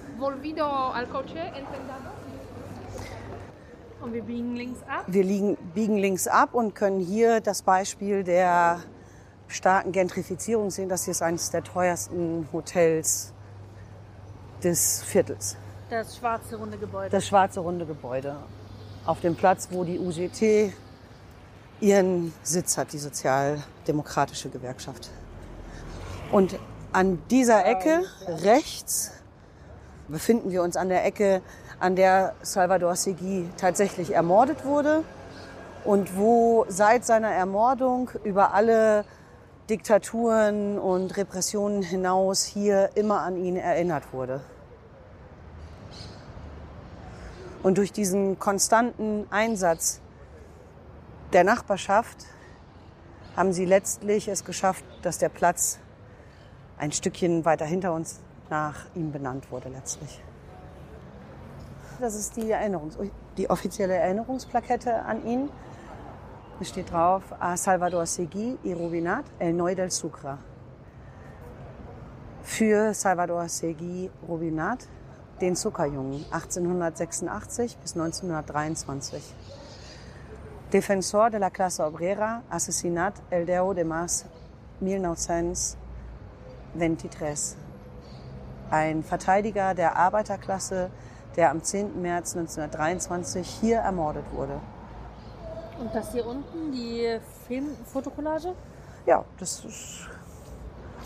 Wir 4.11 4.23
biegen 4.23 4.57
links 4.57 4.81
ab. 4.89 5.05
Wir 5.07 5.23
liegen, 5.23 5.59
biegen 5.75 5.99
links 5.99 6.27
ab 6.27 6.55
und 6.55 6.75
können 6.75 7.01
hier 7.01 7.43
das 7.43 7.61
Beispiel 7.61 8.25
der 8.25 8.81
starken 9.51 9.93
Gentrifizierung 9.93 10.71
sehen. 10.71 10.89
Das 10.89 11.05
hier 11.05 11.13
ist 11.13 11.23
eines 11.23 11.51
der 11.51 11.63
teuersten 11.63 12.49
Hotels 12.53 13.33
des 14.63 15.03
Viertels. 15.03 15.57
Das 15.91 16.17
schwarze 16.17 16.57
runde 16.57 16.79
Gebäude. 16.79 17.11
Das 17.11 17.27
schwarze 17.27 17.61
runde 17.61 17.85
Gebäude. 17.85 18.37
Auf 19.05 19.21
dem 19.21 19.35
Platz, 19.35 19.69
wo 19.71 19.85
die 19.85 19.99
UGT 19.99 20.73
ihren 21.81 22.33
Sitz 22.43 22.79
hat, 22.79 22.93
die 22.93 22.99
Sozialdemokratische 22.99 24.51
Gewerkschaft. 24.51 25.11
Und 26.31 26.59
an 26.93 27.21
dieser 27.31 27.65
Ecke 27.67 28.03
rechts 28.27 29.13
befinden 30.09 30.51
wir 30.51 30.63
uns 30.63 30.77
an 30.77 30.89
der 30.89 31.05
Ecke, 31.05 31.41
an 31.81 31.97
der 31.97 32.35
Salvador 32.43 32.95
Segui 32.95 33.49
tatsächlich 33.57 34.13
ermordet 34.13 34.65
wurde 34.65 35.03
und 35.85 36.17
wo 36.17 36.67
seit 36.69 37.05
seiner 37.05 37.31
Ermordung 37.31 38.11
über 38.23 38.53
alle 38.53 39.05
Diktaturen 39.71 40.79
und 40.79 41.17
Repressionen 41.17 41.83
hinaus 41.83 42.45
hier 42.45 42.91
immer 42.97 43.21
an 43.21 43.37
ihn 43.37 43.57
erinnert 43.57 44.13
wurde. 44.13 44.41
Und 47.63 47.79
durch 47.79 47.93
diesen 47.93 48.39
konstanten 48.39 49.27
Einsatz 49.31 50.01
der 51.33 51.45
Nachbarschaft 51.45 52.27
haben 53.37 53.53
sie 53.53 53.65
letztlich 53.65 54.29
es 54.29 54.45
geschafft, 54.45 54.85
dass 55.03 55.19
der 55.19 55.29
Platz 55.29 55.79
ein 56.77 56.91
Stückchen 56.91 57.45
weiter 57.45 57.65
hinter 57.65 57.93
uns 57.93 58.21
nach 58.49 58.87
ihm 58.95 59.13
benannt 59.13 59.53
wurde 59.53 59.69
letztlich. 59.69 60.21
Das 62.01 62.15
ist 62.15 62.37
die, 62.37 62.51
Erinnerungs 62.51 62.97
die 63.37 63.49
offizielle 63.49 63.95
Erinnerungsplakette 63.95 65.03
an 65.03 65.25
ihn. 65.27 65.51
Es 66.61 66.69
steht 66.69 66.93
drauf, 66.93 67.23
a 67.41 67.57
Salvador 67.57 68.07
Segui 68.07 68.59
y 68.63 68.75
Rubinat, 68.75 69.25
el 69.39 69.55
Neu 69.55 69.75
del 69.75 69.91
Sucre. 69.91 70.37
Für 72.43 72.93
Salvador 72.93 73.49
Segui 73.49 74.11
Rubinat, 74.29 74.87
den 75.41 75.57
Zuckerjungen, 75.57 76.27
1886 76.31 77.79
bis 77.79 77.97
1923. 77.97 79.35
Defensor 80.71 81.31
de 81.31 81.39
la 81.39 81.49
clase 81.49 81.83
obrera, 81.83 82.43
assassinat 82.51 83.15
el 83.31 83.47
10 83.47 83.75
de 83.75 83.85
març 83.85 84.27
1923. 84.81 87.57
Ein 88.71 89.03
Verteidiger 89.03 89.75
der 89.75 89.97
Arbeiterklasse, 89.97 90.91
der 91.37 91.53
am 91.53 91.63
10. 91.63 92.03
März 92.03 92.37
1923 92.37 93.49
hier 93.49 93.79
ermordet 93.79 94.31
wurde. 94.35 94.61
Und 95.81 95.95
das 95.95 96.13
hier 96.13 96.27
unten, 96.27 96.73
die 96.73 97.19
Filmfotokollage? 97.49 98.55
Ja, 99.07 99.25
das 99.39 99.65
ist 99.65 100.09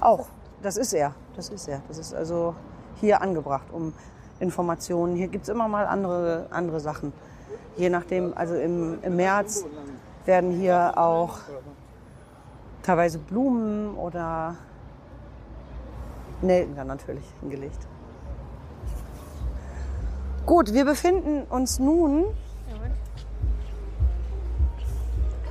auch. 0.00 0.26
Das 0.62 0.76
ist 0.76 0.92
er. 0.92 1.14
Das 1.36 1.48
ist 1.48 1.68
er. 1.68 1.80
Das 1.86 1.96
ist 1.98 2.12
also 2.12 2.56
hier 3.00 3.22
angebracht, 3.22 3.66
um 3.72 3.92
Informationen. 4.40 5.14
Hier 5.14 5.28
gibt 5.28 5.44
es 5.44 5.48
immer 5.48 5.68
mal 5.68 5.86
andere, 5.86 6.48
andere 6.50 6.80
Sachen. 6.80 7.12
Je 7.76 7.88
nachdem, 7.88 8.36
also 8.36 8.56
im, 8.56 8.98
im 9.02 9.14
März 9.14 9.64
werden 10.24 10.50
hier 10.50 10.94
auch 10.96 11.38
teilweise 12.82 13.18
Blumen 13.18 13.96
oder 13.96 14.56
Nelken 16.42 16.74
dann 16.74 16.88
natürlich 16.88 17.24
hingelegt. 17.40 17.86
Gut, 20.46 20.74
wir 20.74 20.84
befinden 20.84 21.44
uns 21.48 21.78
nun 21.78 22.26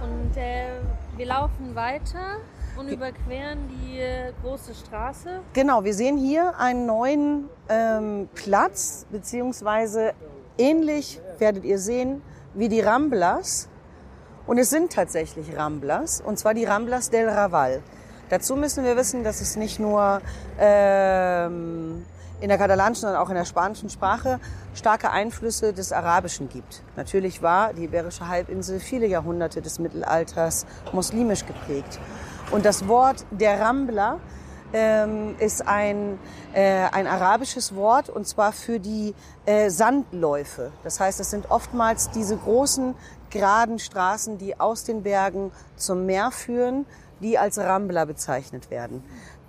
Und 0.03 0.35
äh, 0.35 0.67
wir 1.15 1.25
laufen 1.25 1.75
weiter 1.75 2.38
und 2.77 2.89
überqueren 2.89 3.69
die 3.69 3.99
äh, 3.99 4.34
große 4.41 4.73
Straße. 4.73 5.39
Genau, 5.53 5.84
wir 5.84 5.93
sehen 5.93 6.17
hier 6.17 6.59
einen 6.59 6.85
neuen 6.85 7.49
ähm, 7.69 8.27
Platz, 8.34 9.05
beziehungsweise 9.11 10.13
ähnlich 10.57 11.21
werdet 11.39 11.63
ihr 11.63 11.80
sehen 11.80 12.21
wie 12.53 12.67
die 12.67 12.81
Ramblas. 12.81 13.69
Und 14.45 14.57
es 14.57 14.69
sind 14.69 14.91
tatsächlich 14.91 15.55
Ramblas, 15.55 16.19
und 16.19 16.38
zwar 16.38 16.53
die 16.53 16.65
Ramblas 16.65 17.09
del 17.09 17.30
Raval. 17.30 17.81
Dazu 18.30 18.57
müssen 18.57 18.84
wir 18.84 18.97
wissen, 18.97 19.23
dass 19.23 19.39
es 19.39 19.55
nicht 19.55 19.80
nur 19.80 20.21
ähm, 20.59 22.05
in 22.44 22.49
der 22.49 22.57
katalanischen, 22.57 23.03
sondern 23.03 23.22
auch 23.22 23.30
in 23.30 23.36
der 23.36 23.45
spanischen 23.45 23.90
Sprache 23.90 24.38
starke 24.76 25.11
Einflüsse 25.11 25.72
des 25.72 25.94
Arabischen 25.94 26.49
gibt. 26.49 26.84
Natürlich 26.98 27.41
war 27.41 27.74
die 27.74 27.86
Iberische 27.86 28.28
Halbinsel 28.28 28.82
viele 28.82 29.07
Jahrhunderte 29.07 29.61
des 29.61 29.80
Mittelalters 29.80 30.65
muslimisch 30.91 31.45
geprägt. 31.45 32.02
Und 32.52 32.65
das 32.65 32.90
Wort 32.90 33.26
der 33.32 33.61
Rambla 33.61 34.20
ähm, 34.74 35.36
ist 35.40 35.65
ein, 35.65 36.20
äh, 36.53 36.84
ein 36.91 37.07
arabisches 37.07 37.76
Wort 37.76 38.10
und 38.10 38.28
zwar 38.28 38.52
für 38.52 38.78
die 38.78 39.15
äh, 39.45 39.70
Sandläufe. 39.70 40.74
Das 40.84 40.99
heißt, 40.99 41.22
es 41.22 41.32
sind 41.32 41.49
oftmals 41.49 42.10
diese 42.10 42.36
großen, 42.36 42.94
geraden 43.30 43.80
Straßen, 43.80 44.38
die 44.38 44.60
aus 44.60 44.84
den 44.84 45.03
Bergen 45.03 45.53
zum 45.78 46.06
Meer 46.06 46.30
führen, 46.32 46.86
die 47.22 47.38
als 47.40 47.57
Rambla 47.57 48.03
bezeichnet 48.03 48.70
werden. 48.70 49.02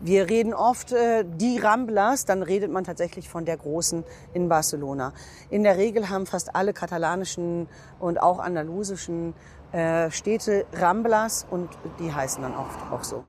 Wir 0.05 0.29
reden 0.29 0.53
oft 0.53 0.93
äh, 0.93 1.25
die 1.25 1.57
Ramblas, 1.57 2.27
dann 2.27 2.43
redet 2.43 2.71
man 2.71 2.85
tatsächlich 2.85 3.31
von 3.31 3.47
der 3.47 3.57
großen 3.57 4.05
in 4.35 4.51
Barcelona. 4.51 5.15
In 5.49 5.63
der 5.63 5.79
Regel 5.79 6.11
haben 6.11 6.27
fast 6.27 6.55
alle 6.55 6.75
katalanischen 6.75 7.69
und 7.99 8.21
auch 8.21 8.39
andalusischen 8.39 9.33
äh, 9.73 10.11
Städte 10.11 10.67
Ramblas 10.75 11.47
und 11.51 11.71
die 12.01 12.13
heißen 12.13 12.43
dann 12.43 12.55
oft 12.55 12.93
auch 12.93 13.03
so. 13.03 13.25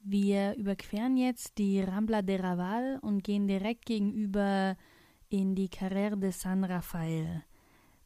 Wir 0.00 0.56
überqueren 0.56 1.16
jetzt 1.16 1.56
die 1.58 1.80
Rambla 1.80 2.22
de 2.22 2.40
Raval 2.40 2.98
und 3.00 3.22
gehen 3.22 3.46
direkt 3.46 3.86
gegenüber 3.86 4.76
in 5.28 5.54
die 5.54 5.68
Carrère 5.68 6.16
de 6.16 6.32
San 6.32 6.64
Rafael. 6.64 7.44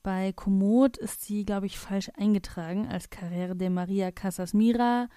Bei 0.03 0.33
Komoot 0.33 0.99
ist 0.99 1.23
sie, 1.23 1.47
glaube 1.47 1.65
ich, 1.65 1.79
falsch 1.79 2.11
eingetragen 2.19 2.89
als 2.89 3.11
Carrère 3.11 3.55
de 3.55 3.71
Maria 3.71 4.11
Casas 4.11 4.53
Mira 4.53 5.09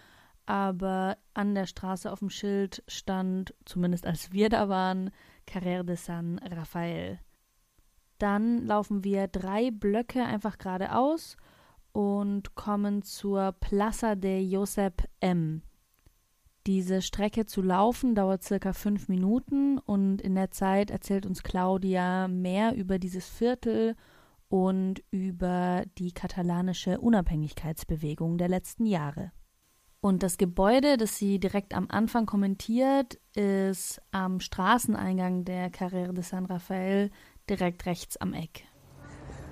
aber 0.48 1.18
an 1.34 1.54
der 1.54 1.68
Straße 1.68 2.12
auf 2.12 2.20
dem 2.20 2.30
Schild 2.30 2.84
stand, 2.88 3.54
zumindest 3.66 4.08
als 4.08 4.32
wir 4.32 4.50
da 4.50 4.70
waren, 4.70 5.12
Carrère 5.48 5.84
de 5.84 5.96
San 5.96 6.40
Rafael. 6.40 7.20
Dann 8.18 8.66
laufen 8.66 9.04
wir 9.04 9.28
drei 9.28 9.70
Blöcke 9.70 10.24
einfach 10.24 10.58
geradeaus 10.58 11.38
und 11.92 12.56
kommen 12.56 13.04
zur 13.04 13.52
Plaza 13.60 14.16
de 14.16 14.40
Josep 14.40 15.04
M. 15.20 15.62
Diese 16.66 17.02
Strecke 17.02 17.46
zu 17.46 17.62
laufen 17.62 18.16
dauert 18.16 18.44
circa 18.44 18.74
fünf 18.74 19.08
Minuten 19.08 19.78
und 19.78 20.22
in 20.22 20.36
der 20.36 20.52
Zeit 20.52 20.92
erzählt 20.92 21.26
uns 21.26 21.44
Claudia 21.44 22.28
mehr 22.28 22.76
über 22.76 23.00
dieses 23.00 23.28
Viertel 23.28 23.96
und 24.50 25.04
über 25.12 25.84
die 25.98 26.12
katalanische 26.12 27.00
Unabhängigkeitsbewegung 27.00 28.38
der 28.38 28.50
letzten 28.50 28.86
Jahre. 28.86 29.32
Und 30.08 30.24
das 30.24 30.38
Gebäude, 30.38 30.96
das 30.96 31.18
sie 31.18 31.38
direkt 31.38 31.76
am 31.76 31.88
Anfang 31.90 32.26
kommentiert, 32.26 33.20
ist 33.36 34.02
am 34.12 34.40
Straßeneingang 34.40 35.44
der 35.44 35.70
Carrera 35.70 36.14
de 36.14 36.24
San 36.24 36.46
Rafael 36.46 37.12
direkt 37.50 37.86
rechts 37.86 38.16
am 38.16 38.32
Eck. 38.32 38.64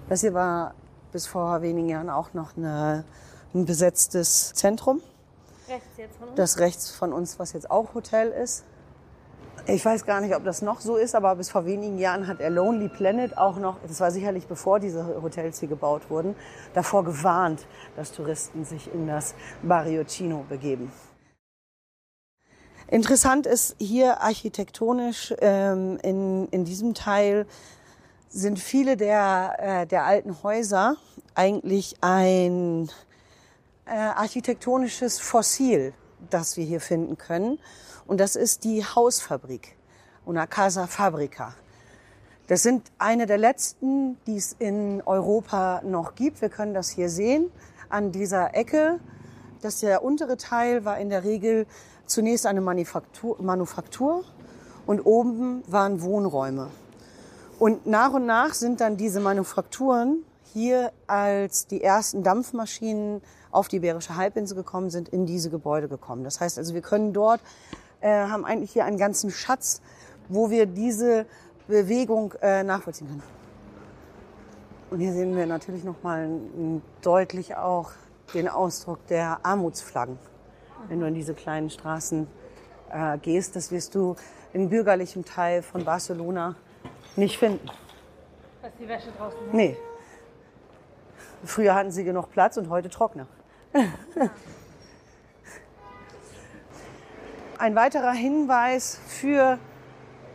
Das 0.07 0.22
hier 0.22 0.34
war 0.34 0.73
bis 1.11 1.27
vor 1.27 1.61
wenigen 1.61 1.90
Jahren 1.90 2.10
auch 2.10 2.34
noch 2.34 2.56
eine, 2.56 3.03
ein 3.53 3.65
besetztes 3.65 4.53
Zentrum. 4.53 5.02
Rechts 5.68 5.98
jetzt 5.98 6.15
von 6.15 6.30
uns? 6.30 6.38
Das 6.38 6.60
rechts 6.60 6.90
von 6.90 7.11
uns, 7.11 7.38
was 7.38 7.52
jetzt 7.52 7.69
auch 7.69 7.94
Hotel 7.94 8.30
ist. 8.30 8.64
Ich 9.67 9.83
weiß 9.83 10.05
gar 10.05 10.21
nicht, 10.21 10.35
ob 10.35 10.43
das 10.43 10.61
noch 10.61 10.79
so 10.79 10.95
ist, 10.95 11.15
aber 11.15 11.35
bis 11.35 11.49
vor 11.49 11.65
wenigen 11.65 11.97
Jahren 11.97 12.27
hat 12.27 12.39
er 12.39 12.51
Lonely 12.51 12.87
Planet 12.87 13.35
auch 13.35 13.57
noch, 13.57 13.77
das 13.87 13.99
war 13.99 14.11
sicherlich 14.11 14.45
bevor 14.45 14.79
diese 14.79 15.19
Hotels 15.23 15.59
hier 15.59 15.67
gebaut 15.67 16.03
wurden, 16.09 16.35
davor 16.75 17.03
gewarnt, 17.03 17.65
dass 17.95 18.11
Touristen 18.11 18.63
sich 18.63 18.93
in 18.93 19.07
das 19.07 19.33
Barrio 19.63 20.03
Chino 20.03 20.45
begeben. 20.47 20.91
Interessant 22.87 23.47
ist 23.47 23.75
hier 23.79 24.21
architektonisch 24.21 25.33
ähm, 25.39 25.97
in, 26.03 26.47
in 26.49 26.63
diesem 26.63 26.93
Teil 26.93 27.47
sind 28.29 28.59
viele 28.59 28.97
der, 28.97 29.55
äh, 29.57 29.87
der 29.87 30.05
alten 30.05 30.43
Häuser 30.43 30.95
eigentlich 31.33 31.95
ein 32.01 32.91
äh, 33.85 33.95
architektonisches 33.95 35.19
Fossil, 35.19 35.95
das 36.29 36.55
wir 36.55 36.65
hier 36.65 36.81
finden 36.81 37.17
können. 37.17 37.57
Und 38.07 38.19
das 38.19 38.36
ist 38.36 38.64
die 38.64 38.84
Hausfabrik, 38.84 39.76
una 40.26 40.48
casa 40.48 40.88
fabrica. 40.88 41.56
Das 42.48 42.61
sind 42.61 42.91
eine 42.99 43.26
der 43.26 43.40
letzten, 43.40 44.18
die 44.27 44.38
es 44.38 44.56
in 44.60 45.02
Europa 45.06 45.82
noch 45.84 46.14
gibt. 46.14 46.41
Wir 46.41 46.49
können 46.49 46.76
das 46.76 46.90
hier 46.90 47.10
sehen 47.10 47.52
an 47.90 48.11
dieser 48.11 48.53
Ecke. 48.53 48.99
Das 49.61 49.80
der 49.80 50.03
untere 50.03 50.38
Teil 50.38 50.86
war 50.86 50.99
in 50.99 51.10
der 51.10 51.23
Regel 51.23 51.65
zunächst 52.06 52.45
eine 52.45 52.61
Manufaktur, 52.61 53.41
Manufaktur 53.41 54.23
und 54.86 55.02
oben 55.02 55.64
waren 55.65 56.03
Wohnräume. 56.03 56.69
Und 57.57 57.88
nach 57.88 58.14
und 58.14 58.27
nach 58.27 58.53
sind 58.53 58.82
dann 58.82 58.98
diese 58.98 59.19
Manufakturen 59.19 60.23
hier, 60.53 60.91
als 61.07 61.68
die 61.68 61.82
ersten 61.82 62.22
Dampfmaschinen 62.22 63.22
auf 63.52 63.68
die 63.68 63.77
Iberische 63.77 64.15
Halbinsel 64.15 64.56
gekommen 64.56 64.90
sind, 64.90 65.10
in 65.10 65.26
diese 65.26 65.49
Gebäude 65.49 65.88
gekommen. 65.88 66.23
Das 66.23 66.40
heißt 66.40 66.57
also, 66.57 66.73
wir 66.73 66.82
können 66.82 67.14
dort, 67.14 67.41
äh, 68.06 68.27
haben 68.27 68.45
eigentlich 68.45 68.72
hier 68.72 68.86
einen 68.86 68.99
ganzen 68.99 69.32
Schatz, 69.32 69.82
wo 70.30 70.52
wir 70.52 70.68
diese 70.68 71.26
Bewegung 71.68 72.34
äh, 72.41 72.61
nachvollziehen 72.64 73.07
können. 73.07 73.23
Und 74.91 74.99
hier 74.99 75.11
sehen 75.11 75.36
wir 75.36 75.48
natürlich 75.48 75.84
nochmal 75.84 76.30
deutlich 77.02 77.56
auch 77.56 77.91
den 78.36 78.48
Ausdruck 78.48 79.06
der 79.07 79.40
Armutsflaggen. 79.41 80.19
Wenn 80.88 80.99
du 80.99 81.07
in 81.07 81.15
diese 81.15 81.34
kleinen 81.34 81.72
Straßen 81.72 82.27
äh, 82.91 83.18
gehst, 83.18 83.56
das 83.56 83.72
wirst 83.72 83.95
du 83.95 84.15
im 84.53 84.69
bürgerlichen 84.69 85.26
Teil 85.26 85.64
von 85.64 85.84
Barcelona 85.84 86.56
nicht 87.15 87.40
finden. 87.40 87.68
Was 88.61 88.72
die 88.80 88.88
Wäsche 88.88 89.10
draußen 89.18 89.40
hängt? 89.40 89.53
Nee. 89.53 89.77
Früher 91.44 91.73
hatten 91.73 91.91
sie 91.91 92.03
genug 92.03 92.30
Platz 92.32 92.56
und 92.57 92.69
heute 92.69 92.90
Trockner. 92.90 93.26
Ein 97.57 97.76
weiterer 97.76 98.11
Hinweis 98.11 98.99
für 99.07 99.57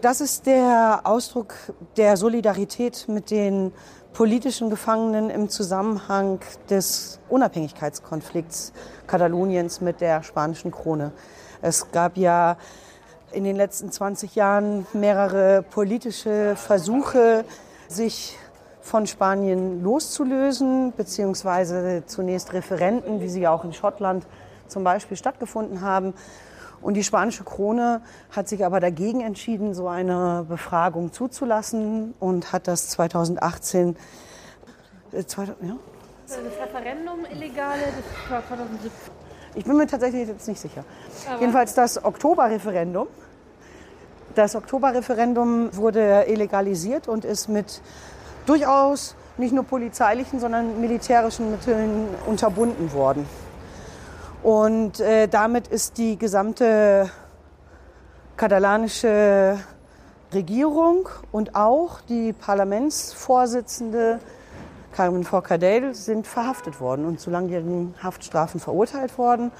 Das 0.01 0.23
ist 0.23 0.47
der 0.47 1.03
Ausdruck 1.05 1.55
der 1.99 2.17
Solidarität 2.17 3.07
mit 3.09 3.31
den 3.31 3.75
politischen 4.15 4.71
Gefangenen 4.71 5.29
im 5.29 5.51
Zusammenhang 5.51 6.41
des 6.71 7.21
Unabhängigkeitskonflikts 7.29 8.73
Kataloniens 9.07 9.83
mit 9.83 10.01
der 10.01 10.23
spanischen 10.23 10.71
Krone. 10.71 11.13
Es 11.63 11.93
gab 11.93 12.17
ja 12.17 12.57
in 13.31 13.45
den 13.45 13.55
letzten 13.55 13.93
20 13.93 14.35
Jahren 14.35 14.85
mehrere 14.93 15.63
politische 15.63 16.57
Versuche, 16.57 17.45
sich 17.87 18.37
von 18.81 19.07
Spanien 19.07 19.81
loszulösen, 19.81 20.93
beziehungsweise 20.97 22.03
zunächst 22.07 22.53
Referenten, 22.53 23.21
wie 23.21 23.29
sie 23.29 23.47
auch 23.47 23.65
in 23.65 23.73
Schottland 23.73 24.27
zum 24.67 24.83
Beispiel 24.83 25.17
stattgefunden 25.17 25.83
haben. 25.83 26.15
Und 26.81 26.95
die 26.95 27.05
spanische 27.05 27.45
Krone 27.45 28.03
hat 28.33 28.49
sich 28.49 28.65
aber 28.67 28.81
dagegen 28.81 29.21
entschieden, 29.21 29.73
so 29.73 29.87
eine 29.87 30.45
Befragung 30.49 31.13
zuzulassen 31.13 32.13
und 32.19 32.53
hat 32.53 32.67
das 32.67 32.89
2018, 32.89 33.97
äh, 35.13 35.25
2000, 35.25 35.63
ja? 35.63 35.77
Das 36.27 36.39
Referendum 36.39 37.25
illegale, 37.31 37.83
das 37.83 38.31
war 38.33 38.45
2017. 38.49 39.22
Ich 39.55 39.65
bin 39.65 39.77
mir 39.77 39.87
tatsächlich 39.87 40.29
jetzt 40.29 40.49
nicht 40.49 40.61
sicher. 40.61 40.85
Jedenfalls 41.39 41.75
das 41.75 42.03
Oktoberreferendum. 42.03 43.07
Das 44.35 44.57
Oktoberreferendum 44.57 45.77
wurde 45.77 46.25
illegalisiert 46.27 47.07
und 47.07 47.25
ist 47.25 47.49
mit 47.49 47.83
durchaus 48.47 49.15
nicht 49.37 49.53
nur 49.53 49.65
polizeilichen, 49.65 50.41
sondern 50.41 50.81
militärischen 50.81 51.51
Mitteln 51.51 52.09
unterbunden 52.27 52.93
worden. 52.93 53.27
Und 54.43 55.01
äh, 55.01 55.29
damit 55.29 55.69
ist 55.69 55.99
die 55.99 56.19
gesamte 56.19 57.11
katalanische 58.37 59.59
Regierung 60.33 61.09
und 61.31 61.55
auch 61.55 62.01
die 62.01 62.33
Parlamentsvorsitzende 62.33 64.19
Carmen 64.93 65.25
Forcadell 65.25 65.95
sind 65.95 66.27
verhaftet 66.27 66.81
worden 66.81 67.07
und 67.07 67.21
zu 67.21 67.31
langjährigen 67.31 67.95
Haftstrafen 68.03 68.61
verurteilt 68.61 69.19
worden. 69.19 69.51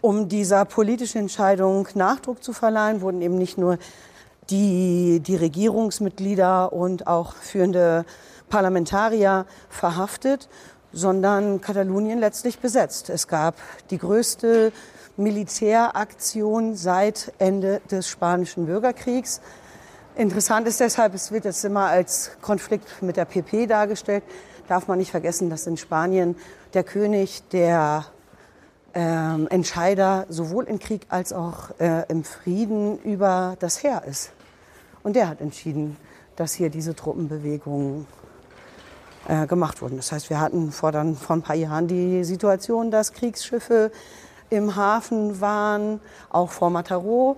Um 0.00 0.28
dieser 0.28 0.64
politischen 0.64 1.18
Entscheidung 1.18 1.86
Nachdruck 1.94 2.42
zu 2.42 2.52
verleihen, 2.52 3.02
wurden 3.02 3.22
eben 3.22 3.38
nicht 3.38 3.58
nur 3.58 3.78
die, 4.50 5.20
die 5.20 5.36
Regierungsmitglieder 5.36 6.72
und 6.72 7.06
auch 7.06 7.34
führende 7.34 8.04
Parlamentarier 8.48 9.46
verhaftet, 9.68 10.48
sondern 10.92 11.60
Katalonien 11.60 12.18
letztlich 12.18 12.58
besetzt. 12.58 13.10
Es 13.10 13.28
gab 13.28 13.54
die 13.90 13.98
größte 13.98 14.72
Militäraktion 15.16 16.74
seit 16.74 17.32
Ende 17.38 17.80
des 17.90 18.08
Spanischen 18.08 18.66
Bürgerkriegs. 18.66 19.40
Interessant 20.16 20.66
ist 20.68 20.80
deshalb, 20.80 21.14
es 21.14 21.32
wird 21.32 21.44
jetzt 21.44 21.64
immer 21.64 21.86
als 21.86 22.32
Konflikt 22.42 23.02
mit 23.02 23.16
der 23.16 23.24
PP 23.24 23.66
dargestellt. 23.66 24.24
Darf 24.68 24.88
man 24.88 24.98
nicht 24.98 25.10
vergessen, 25.10 25.50
dass 25.50 25.66
in 25.66 25.76
Spanien 25.76 26.36
der 26.74 26.84
König 26.84 27.42
der 27.50 28.06
ähm, 28.94 29.48
Entscheider 29.48 30.26
sowohl 30.28 30.64
im 30.64 30.78
Krieg 30.78 31.06
als 31.08 31.32
auch 31.32 31.70
äh, 31.78 32.04
im 32.08 32.24
Frieden 32.24 32.98
über 32.98 33.56
das 33.58 33.82
Heer 33.82 34.02
ist. 34.06 34.32
Und 35.02 35.16
der 35.16 35.28
hat 35.28 35.40
entschieden, 35.40 35.96
dass 36.36 36.52
hier 36.54 36.70
diese 36.70 36.94
Truppenbewegungen 36.94 38.06
äh, 39.28 39.46
gemacht 39.46 39.82
wurden. 39.82 39.96
Das 39.96 40.12
heißt, 40.12 40.30
wir 40.30 40.40
hatten 40.40 40.72
vor, 40.72 40.92
dann, 40.92 41.16
vor 41.16 41.36
ein 41.36 41.42
paar 41.42 41.56
Jahren 41.56 41.88
die 41.88 42.24
Situation, 42.24 42.90
dass 42.90 43.12
Kriegsschiffe 43.12 43.90
im 44.50 44.76
Hafen 44.76 45.40
waren, 45.40 46.00
auch 46.30 46.50
vor 46.50 46.70
Mataró, 46.70 47.36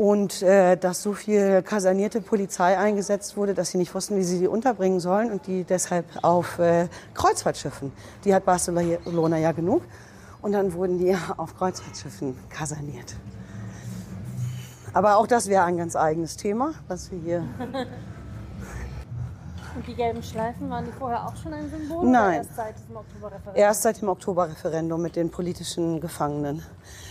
und 0.00 0.40
äh, 0.40 0.78
dass 0.78 1.02
so 1.02 1.12
viel 1.12 1.60
kasernierte 1.60 2.22
Polizei 2.22 2.78
eingesetzt 2.78 3.36
wurde, 3.36 3.52
dass 3.52 3.72
sie 3.72 3.76
nicht 3.76 3.94
wussten, 3.94 4.16
wie 4.16 4.22
sie 4.22 4.38
die 4.38 4.48
unterbringen 4.48 4.98
sollen 4.98 5.30
und 5.30 5.46
die 5.46 5.62
deshalb 5.64 6.06
auf 6.22 6.58
äh, 6.58 6.88
Kreuzfahrtschiffen, 7.12 7.92
die 8.24 8.34
hat 8.34 8.46
Barcelona 8.46 9.36
ja 9.36 9.52
genug, 9.52 9.82
und 10.40 10.52
dann 10.52 10.72
wurden 10.72 10.98
die 10.98 11.14
auf 11.36 11.54
Kreuzfahrtschiffen 11.54 12.34
kaserniert. 12.48 13.14
Aber 14.94 15.18
auch 15.18 15.26
das 15.26 15.48
wäre 15.48 15.64
ein 15.64 15.76
ganz 15.76 15.96
eigenes 15.96 16.38
Thema, 16.38 16.72
was 16.88 17.12
wir 17.12 17.18
hier 17.18 17.44
Und 19.76 19.86
die 19.86 19.94
gelben 19.94 20.22
Schleifen, 20.22 20.68
waren 20.70 20.84
die 20.84 20.92
vorher 20.92 21.26
auch 21.26 21.36
schon 21.36 21.52
ein 21.52 21.70
Symbol? 21.70 22.04
Nein. 22.04 22.38
Erst 22.38 22.56
seit? 22.56 22.74
Erst 23.54 23.82
seit 23.82 24.00
dem 24.00 24.08
Oktoberreferendum 24.08 25.00
mit 25.00 25.14
den 25.14 25.30
politischen 25.30 26.00
Gefangenen. 26.00 26.64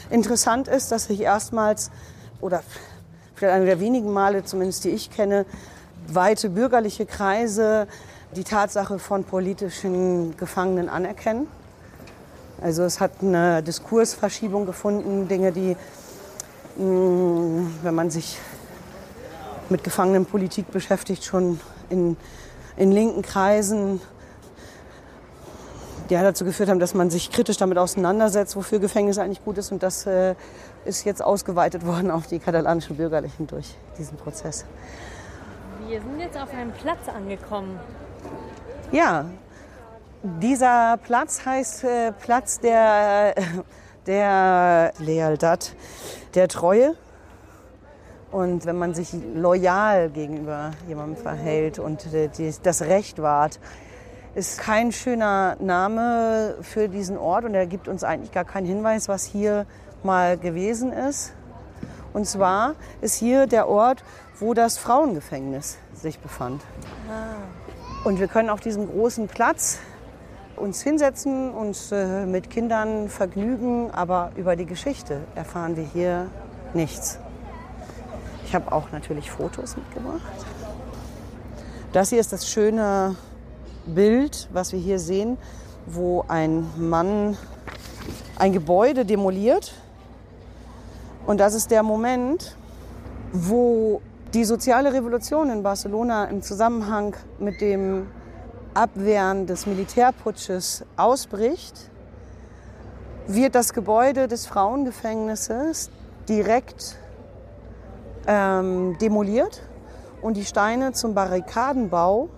Interessant 0.10 0.68
ist, 0.68 0.92
dass 0.92 1.06
sich 1.06 1.22
erstmals, 1.22 1.90
oder 2.42 2.64
vielleicht 3.36 3.56
eine 3.56 3.66
der 3.66 3.80
wenigen 3.80 4.12
Male 4.12 4.44
zumindest, 4.44 4.84
die 4.84 4.90
ich 4.90 5.10
kenne, 5.10 5.46
weite 6.08 6.50
bürgerliche 6.50 7.06
Kreise 7.06 7.88
die 8.36 8.44
Tatsache 8.44 9.00
von 9.00 9.24
politischen 9.24 10.38
Gefangenen 10.38 10.90
anerkennen. 10.90 11.48
Also 12.62 12.84
es 12.84 13.00
hat 13.00 13.12
eine 13.22 13.64
Diskursverschiebung 13.64 14.66
gefunden, 14.66 15.28
Dinge, 15.28 15.52
die, 15.52 15.76
mh, 16.78 17.72
wenn 17.84 17.96
man 17.96 18.10
sich 18.10 18.38
mit 19.70 19.84
Gefangenenpolitik 19.84 20.72
beschäftigt, 20.72 21.24
schon 21.24 21.60
in, 21.90 22.18
in 22.76 22.92
linken 22.92 23.22
Kreisen 23.22 24.02
die 26.10 26.16
dazu 26.16 26.44
geführt 26.44 26.70
haben, 26.70 26.80
dass 26.80 26.94
man 26.94 27.10
sich 27.10 27.32
kritisch 27.32 27.58
damit 27.58 27.78
auseinandersetzt, 27.78 28.56
wofür 28.56 28.80
Gefängnis 28.80 29.18
eigentlich 29.20 29.44
gut 29.44 29.58
ist. 29.58 29.72
Und 29.72 29.84
das 29.84 30.06
äh, 30.08 30.36
ist 30.90 31.06
jetzt 31.06 31.24
ausgeweitet 31.24 31.86
worden 31.86 32.12
auf 32.12 32.28
die 32.28 32.40
katalanischen 32.40 32.98
Bürgerlichen 32.98 33.48
durch 33.48 33.76
diesen 33.98 34.18
Prozess. 34.18 34.66
Wir 35.88 36.02
sind 36.02 36.20
jetzt 36.20 36.38
auf 36.38 36.52
einem 36.54 36.72
Platz 36.72 37.08
angekommen. 37.08 37.80
Ja, 38.92 39.26
dieser 40.24 40.98
Platz 40.98 41.46
heißt 41.46 41.84
äh, 41.84 42.12
Platz 42.12 42.60
der, 42.60 43.36
der 44.08 44.92
Lealtad, 45.00 45.76
der 46.34 46.48
Treue. 46.48 46.96
Und 48.32 48.66
wenn 48.66 48.78
man 48.78 48.94
sich 48.94 49.14
loyal 49.36 50.10
gegenüber 50.10 50.72
jemandem 50.88 51.18
verhält 51.18 51.80
und 51.80 52.14
äh, 52.14 52.30
das 52.64 52.82
Recht 52.82 53.22
wahrt, 53.22 53.60
ist 54.36 54.60
kein 54.60 54.92
schöner 54.92 55.56
Name 55.60 56.56
für 56.62 56.88
diesen 56.88 57.18
Ort 57.18 57.46
und 57.46 57.56
er 57.56 57.66
gibt 57.66 57.88
uns 57.88 58.04
eigentlich 58.04 58.32
gar 58.32 58.46
keinen 58.46 58.68
Hinweis, 58.68 59.08
was 59.08 59.24
hier 59.24 59.66
mal 60.04 60.38
gewesen 60.38 60.92
ist. 60.92 61.34
Und 62.14 62.26
zwar 62.26 62.76
ist 63.02 63.16
hier 63.16 63.48
der 63.48 63.68
Ort, 63.68 64.04
wo 64.40 64.54
das 64.54 64.78
Frauengefängnis 64.78 65.78
sich 65.94 66.20
befand. 66.20 66.62
Und 68.04 68.20
wir 68.20 68.28
können 68.28 68.50
auf 68.50 68.62
diesem 68.62 68.88
großen 68.88 69.28
Platz 69.28 69.80
uns 70.56 70.82
hinsetzen, 70.82 71.52
uns 71.54 71.92
äh, 71.92 72.26
mit 72.26 72.50
Kindern 72.50 73.10
vergnügen, 73.10 73.92
aber 73.92 74.32
über 74.36 74.56
die 74.56 74.66
Geschichte 74.66 75.22
erfahren 75.36 75.78
wir 75.78 75.84
hier 75.84 76.28
nichts. 76.74 77.20
Ich 78.46 78.56
habe 78.56 78.72
auch 78.72 78.92
natürlich 78.92 79.32
Fotos 79.32 79.78
mitgebracht. 79.78 80.22
Das 81.94 82.10
hier 82.10 82.20
ist 82.20 82.34
das 82.34 82.48
schöne 82.48 83.16
Bild, 83.86 84.50
was 84.52 84.74
wir 84.74 84.80
hier 84.80 85.00
sehen, 85.00 85.38
wo 85.86 86.26
ein 86.28 86.68
Mann 86.78 87.38
ein 88.38 88.54
Gebäude 88.54 89.06
demoliert. 89.06 89.74
Und 91.30 91.38
das 91.38 91.54
ist 91.54 91.70
der 91.70 91.84
Moment, 91.84 92.58
wo 93.32 94.02
die 94.34 94.44
soziale 94.46 94.92
Revolution 94.92 95.52
in 95.52 95.62
Barcelona 95.62 96.26
im 96.26 96.42
Zusammenhang 96.42 97.16
mit 97.38 97.62
dem 97.62 98.08
Abwehren 98.74 99.46
des 99.46 99.68
Militärputsches 99.68 100.84
ausbricht, 100.98 101.92
wird 103.28 103.54
das 103.54 103.74
Gebäude 103.74 104.28
des 104.28 104.48
Frauengefängnisses 104.48 105.92
direkt 106.28 106.98
ähm, 108.26 108.98
demoliert 109.00 109.62
und 110.24 110.36
die 110.36 110.46
Steine 110.46 110.94
zum 110.94 111.14
Barrikadenbau 111.14 112.30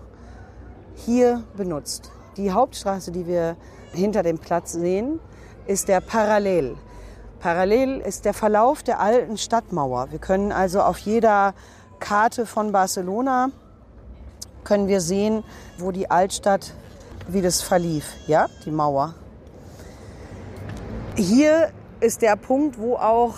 hier 0.96 1.42
benutzt. 1.56 2.12
Die 2.36 2.52
Hauptstraße, 2.52 3.10
die 3.10 3.26
wir 3.26 3.56
hinter 3.94 4.22
dem 4.22 4.36
Platz 4.36 4.72
sehen, 4.72 5.18
ist 5.66 5.88
der 5.88 6.02
Parallel. 6.02 6.76
Parallel 7.42 7.98
ist 7.98 8.24
der 8.24 8.34
Verlauf 8.34 8.84
der 8.84 9.00
alten 9.00 9.36
Stadtmauer. 9.36 10.12
Wir 10.12 10.20
können 10.20 10.52
also 10.52 10.80
auf 10.80 10.98
jeder 10.98 11.54
Karte 11.98 12.46
von 12.46 12.70
Barcelona 12.70 13.50
können 14.62 14.86
wir 14.86 15.00
sehen, 15.00 15.42
wo 15.76 15.90
die 15.90 16.08
Altstadt, 16.08 16.72
wie 17.26 17.42
das 17.42 17.60
verlief, 17.60 18.14
ja, 18.28 18.46
die 18.64 18.70
Mauer. 18.70 19.16
Hier 21.16 21.70
ist 21.98 22.22
der 22.22 22.36
Punkt, 22.36 22.78
wo 22.78 22.94
auch 22.94 23.34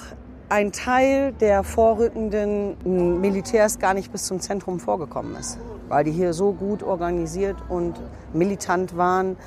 ein 0.51 0.71
Teil 0.71 1.33
der 1.33 1.65
vorrückenden 1.65 2.77
Militärs 3.23 3.79
gar 3.79 3.95
nicht 3.95 4.13
bis 4.13 4.25
zum 4.25 4.39
Zentrum 4.39 4.81
vorgekommen 4.81 5.35
ist, 5.37 5.59
weil 5.89 6.05
die 6.05 6.13
hier 6.13 6.35
so 6.35 6.53
gut 6.53 6.83
organisiert 6.83 7.57
und 7.71 7.99
militant 8.35 8.99
waren, 8.99 9.39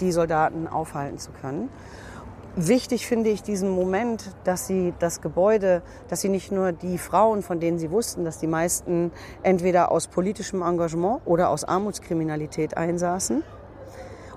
die 0.00 0.12
Soldaten 0.12 0.66
aufhalten 0.66 1.18
zu 1.18 1.30
können. 1.30 1.68
Wichtig 2.60 3.06
finde 3.06 3.30
ich 3.30 3.44
diesen 3.44 3.70
Moment, 3.70 4.32
dass 4.42 4.66
sie 4.66 4.92
das 4.98 5.20
Gebäude, 5.20 5.80
dass 6.08 6.22
sie 6.22 6.28
nicht 6.28 6.50
nur 6.50 6.72
die 6.72 6.98
Frauen, 6.98 7.42
von 7.42 7.60
denen 7.60 7.78
sie 7.78 7.92
wussten, 7.92 8.24
dass 8.24 8.38
die 8.38 8.48
meisten 8.48 9.12
entweder 9.44 9.92
aus 9.92 10.08
politischem 10.08 10.62
Engagement 10.62 11.20
oder 11.24 11.50
aus 11.50 11.62
Armutskriminalität 11.62 12.76
einsaßen 12.76 13.44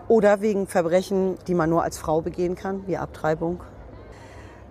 oder 0.08 0.40
wegen 0.40 0.68
Verbrechen, 0.68 1.40
die 1.48 1.56
man 1.56 1.72
nur 1.72 1.82
als 1.82 1.98
Frau 1.98 2.22
begehen 2.22 2.54
kann, 2.54 2.86
wie 2.86 2.96
Abtreibung. 2.96 3.64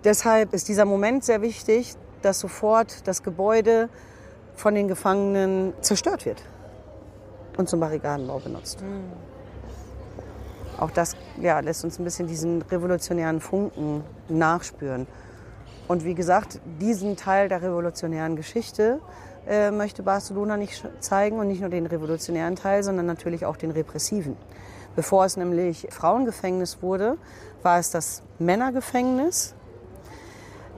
Deshalb 0.05 0.53
ist 0.53 0.69
dieser 0.69 0.85
Moment 0.85 1.25
sehr 1.25 1.41
wichtig, 1.41 1.95
dass 2.21 2.39
sofort 2.39 3.05
das 3.05 3.21
Gebäude 3.21 3.89
von 4.55 4.75
den 4.75 4.87
Gefangenen 4.87 5.73
zerstört 5.81 6.25
wird 6.25 6.41
und 7.57 7.67
zum 7.67 7.81
Barrikadenbau 7.81 8.39
benutzt. 8.39 8.81
Mhm 8.81 9.30
auch 10.81 10.91
das 10.91 11.15
ja, 11.39 11.59
lässt 11.59 11.83
uns 11.85 11.99
ein 11.99 12.03
bisschen 12.03 12.27
diesen 12.27 12.63
revolutionären 12.63 13.39
Funken 13.39 14.03
nachspüren. 14.29 15.05
Und 15.87 16.05
wie 16.05 16.15
gesagt, 16.15 16.59
diesen 16.79 17.15
Teil 17.15 17.49
der 17.49 17.61
revolutionären 17.61 18.35
Geschichte 18.35 18.99
äh, 19.47 19.69
möchte 19.71 20.03
Barcelona 20.03 20.57
nicht 20.57 20.83
zeigen 20.99 21.37
und 21.37 21.47
nicht 21.47 21.61
nur 21.61 21.69
den 21.69 21.85
revolutionären 21.85 22.55
Teil, 22.55 22.83
sondern 22.83 23.05
natürlich 23.05 23.45
auch 23.45 23.57
den 23.57 23.71
repressiven. 23.71 24.35
Bevor 24.95 25.25
es 25.25 25.37
nämlich 25.37 25.87
Frauengefängnis 25.91 26.81
wurde, 26.81 27.17
war 27.61 27.77
es 27.77 27.91
das 27.91 28.23
Männergefängnis. 28.39 29.53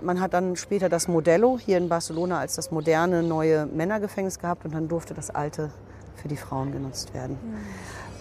Man 0.01 0.19
hat 0.19 0.33
dann 0.33 0.57
später 0.57 0.89
das 0.89 1.07
Modello 1.07 1.57
hier 1.57 1.77
in 1.77 1.87
Barcelona 1.87 2.39
als 2.39 2.55
das 2.55 2.71
moderne 2.71 3.23
neue 3.23 3.65
Männergefängnis 3.67 4.37
gehabt 4.37 4.65
und 4.65 4.73
dann 4.73 4.89
durfte 4.89 5.13
das 5.13 5.29
alte 5.29 5.71
für 6.15 6.27
die 6.27 6.35
Frauen 6.37 6.73
genutzt 6.73 7.13
werden. 7.13 7.37
Mhm. 7.41 7.57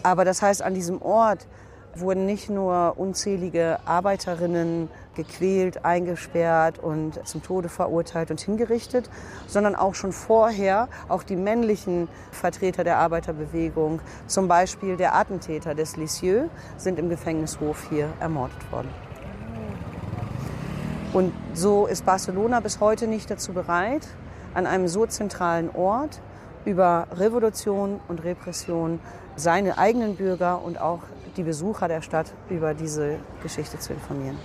Aber 0.03 0.25
das 0.25 0.43
heißt, 0.43 0.63
an 0.63 0.75
diesem 0.75 1.01
Ort 1.03 1.47
wurden 1.95 2.27
nicht 2.27 2.49
nur 2.49 2.95
unzählige 2.97 3.79
Arbeiterinnen 3.85 4.89
gequält, 5.15 5.85
eingesperrt 5.85 6.79
und 6.79 7.27
zum 7.27 7.43
Tode 7.43 7.69
verurteilt 7.69 8.31
und 8.31 8.41
hingerichtet, 8.41 9.11
sondern 9.47 9.75
auch 9.75 9.95
schon 9.95 10.13
vorher 10.13 10.89
auch 11.09 11.23
die 11.23 11.37
männlichen 11.37 12.09
Vertreter 12.31 12.83
der 12.85 12.99
Arbeiterbewegung, 12.99 14.01
zum 14.27 14.49
Beispiel 14.49 14.97
der 14.97 15.15
Attentäter 15.15 15.75
des 15.75 15.97
Lisieux, 15.97 16.49
sind 16.77 16.99
im 16.99 17.09
Gefängnishof 17.11 17.89
hier 17.91 18.09
ermordet 18.21 18.73
worden. 18.73 18.89
Und 21.13 21.35
so 21.53 21.87
ist 21.87 22.07
Barcelona 22.07 22.61
bis 22.61 22.81
heute 22.81 23.07
nicht 23.07 23.31
dazu 23.31 23.53
bereit, 23.53 24.07
an 24.55 24.67
einem 24.67 24.89
so 24.89 25.05
zentralen 25.05 25.69
Ort 25.75 26.21
über 26.65 27.07
Revolution 27.13 28.01
und 28.09 28.25
Repression 28.25 28.99
seine 29.37 29.77
eigenen 29.79 30.17
Bürger 30.17 30.63
und 30.63 30.81
auch 30.81 31.01
die 31.37 31.43
Besucher 31.43 31.89
der 31.89 32.03
Stadt 32.03 32.33
über 32.49 32.75
diese 32.75 33.19
Geschichte 33.43 33.79
zu 33.79 33.93
informieren. 33.93 34.39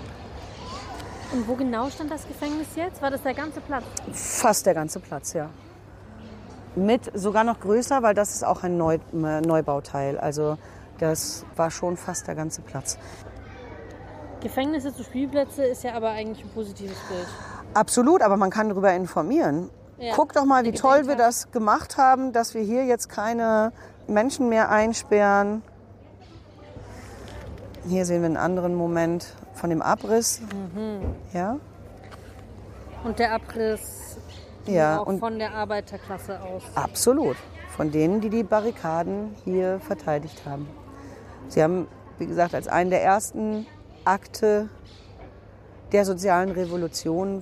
Und 1.33 1.47
wo 1.47 1.55
genau 1.55 1.89
stand 1.89 2.09
das 2.11 2.25
Gefängnis 2.27 2.67
jetzt? 2.75 3.01
War 3.01 3.11
das 3.11 3.21
der 3.21 3.33
ganze 3.33 3.59
Platz? 3.59 3.83
Fast 4.13 4.65
der 4.65 4.73
ganze 4.73 4.99
Platz, 4.99 5.33
ja. 5.33 5.49
Mit 6.75 7.11
sogar 7.13 7.43
noch 7.43 7.59
größer, 7.59 8.01
weil 8.03 8.13
das 8.13 8.33
ist 8.33 8.45
auch 8.45 8.63
ein 8.63 8.77
Neu 8.77 8.99
Neubauteil. 9.11 10.17
Also 10.17 10.57
das 10.99 11.45
war 11.55 11.71
schon 11.71 11.97
fast 11.97 12.27
der 12.27 12.35
ganze 12.35 12.61
Platz. 12.61 12.97
Gefängnisse 14.41 14.95
zu 14.95 15.03
Spielplätze 15.03 15.63
ist 15.63 15.83
ja 15.83 15.95
aber 15.95 16.11
eigentlich 16.11 16.45
ein 16.45 16.51
positives 16.51 16.97
Bild. 17.09 17.27
Absolut, 17.73 18.21
aber 18.21 18.37
man 18.37 18.49
kann 18.49 18.69
darüber 18.69 18.93
informieren. 18.93 19.69
Ja. 19.97 20.13
Guck 20.15 20.33
doch 20.33 20.45
mal, 20.45 20.63
wie 20.63 20.71
toll 20.71 21.07
wir 21.07 21.15
das 21.15 21.51
gemacht 21.51 21.97
haben, 21.97 22.31
dass 22.31 22.53
wir 22.53 22.61
hier 22.61 22.85
jetzt 22.85 23.09
keine 23.09 23.73
Menschen 24.07 24.47
mehr 24.47 24.69
einsperren. 24.69 25.63
Hier 27.87 28.05
sehen 28.05 28.21
wir 28.21 28.25
einen 28.25 28.37
anderen 28.37 28.75
Moment 28.75 29.33
von 29.53 29.69
dem 29.69 29.81
Abriss. 29.81 30.41
Mhm. 30.41 31.15
Ja. 31.33 31.57
Und 33.05 33.19
der 33.19 33.33
Abriss 33.33 34.17
ja, 34.65 34.99
auch 34.99 35.19
von 35.19 35.39
der 35.39 35.53
Arbeiterklasse 35.53 36.41
aus. 36.41 36.63
Absolut. 36.75 37.37
Von 37.75 37.91
denen, 37.91 38.19
die 38.19 38.29
die 38.29 38.43
Barrikaden 38.43 39.35
hier 39.45 39.79
verteidigt 39.79 40.41
haben. 40.45 40.67
Sie 41.47 41.63
haben, 41.63 41.87
wie 42.17 42.25
gesagt, 42.25 42.53
als 42.53 42.67
einen 42.67 42.89
der 42.89 43.03
ersten 43.03 43.65
Akte 44.03 44.67
der 45.93 46.03
sozialen 46.03 46.51
Revolution 46.51 47.41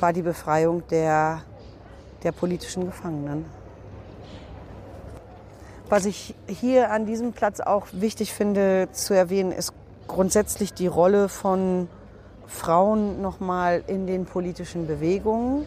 war 0.00 0.12
die 0.12 0.22
Befreiung 0.22 0.82
der, 0.88 1.42
der 2.24 2.32
politischen 2.32 2.86
Gefangenen. 2.86 3.44
Was 5.88 6.06
ich 6.06 6.34
hier 6.46 6.90
an 6.90 7.04
diesem 7.04 7.32
Platz 7.32 7.60
auch 7.60 7.86
wichtig 7.92 8.32
finde 8.32 8.88
zu 8.92 9.12
erwähnen, 9.12 9.52
ist 9.52 9.74
grundsätzlich 10.08 10.72
die 10.72 10.86
Rolle 10.86 11.28
von 11.28 11.88
Frauen 12.46 13.20
nochmal 13.20 13.84
in 13.86 14.06
den 14.06 14.24
politischen 14.24 14.86
Bewegungen, 14.86 15.66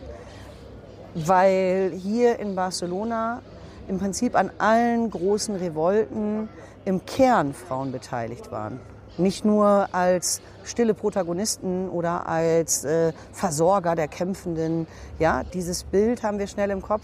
weil 1.14 1.91
hier 1.95 2.39
in 2.39 2.56
Barcelona 2.56 3.41
im 3.88 3.99
Prinzip 3.99 4.35
an 4.35 4.49
allen 4.57 5.10
großen 5.11 5.56
Revolten 5.56 6.49
im 6.85 7.06
Kern 7.06 7.53
Frauen 7.53 7.91
beteiligt 7.91 8.52
waren. 8.52 8.80
Nicht 9.19 9.45
nur 9.45 9.89
als 9.91 10.41
stille 10.64 10.94
Protagonisten 10.94 11.89
oder 11.89 12.27
als 12.27 12.84
äh, 12.85 13.14
Versorger 13.31 13.95
der 13.95 14.07
Kämpfenden. 14.07 14.88
Ja, 15.19 15.44
dieses 15.44 15.84
Bild 15.84 16.23
haben 16.23 16.39
wir 16.39 16.48
schnell 16.48 16.72
im 16.72 16.81
Kopf. 16.81 17.03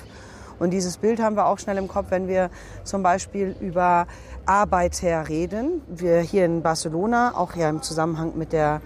Und 0.63 0.69
dieses 0.69 0.95
Bild 0.95 1.21
haben 1.21 1.35
wir 1.35 1.47
auch 1.47 1.59
schnell 1.59 1.77
im 1.77 1.89
Kopf, 1.89 2.05
wenn 2.11 2.29
wir 2.29 2.49
zum 2.85 3.03
Beispiel 3.03 3.53
über 3.59 4.07
Arbeiter 4.45 5.27
reden. 5.27 5.81
Wir 5.89 6.21
hier 6.21 6.45
in 6.45 6.61
Barcelona, 6.61 7.33
auch 7.35 7.53
ja 7.57 7.69
im 7.69 7.81
Zusammenhang 7.81 8.37
mit 8.37 8.53
der 8.53 8.79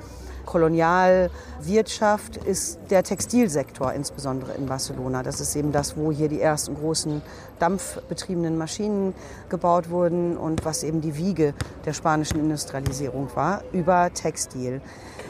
Kolonialwirtschaft 0.48 2.38
ist 2.38 2.80
der 2.90 3.04
Textilsektor, 3.04 3.94
insbesondere 3.94 4.54
in 4.54 4.66
Barcelona. 4.66 5.22
Das 5.22 5.40
ist 5.40 5.56
eben 5.56 5.72
das, 5.72 5.96
wo 5.96 6.12
hier 6.12 6.30
die 6.30 6.42
ersten 6.42 6.74
großen 6.74 7.22
dampfbetriebenen 7.60 8.58
Maschinen 8.58 9.14
gebaut 9.50 9.92
wurden 9.92 10.36
und 10.36 10.66
was 10.66 10.82
eben 10.82 11.02
die 11.02 11.16
Wiege 11.16 11.54
der 11.86 11.94
spanischen 11.94 12.40
Industrialisierung 12.40 13.30
war, 13.36 13.62
über 13.72 14.12
Textil. 14.16 14.82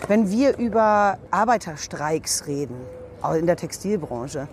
Wenn 0.07 0.31
wir 0.31 0.57
über 0.57 1.17
Arbeiterstreiks 1.29 2.47
reden, 2.47 2.77
auch 3.21 3.33
in 3.33 3.47
der 3.47 3.57
Textilbranche, 3.57 4.47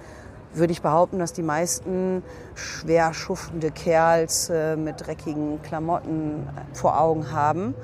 würde 0.55 0.73
ich 0.73 0.83
behaupten, 0.83 1.19
dass 1.19 1.33
die 1.33 1.43
meisten 1.43 2.23
schwer 2.55 3.13
schuftende 3.15 3.71
Kerls 3.71 4.51
äh, 4.51 4.77
mit 4.77 5.07
dreckigen 5.07 5.61
Klamotten 5.63 6.49
vor 6.73 7.01
Augen 7.01 7.33
haben, 7.33 7.75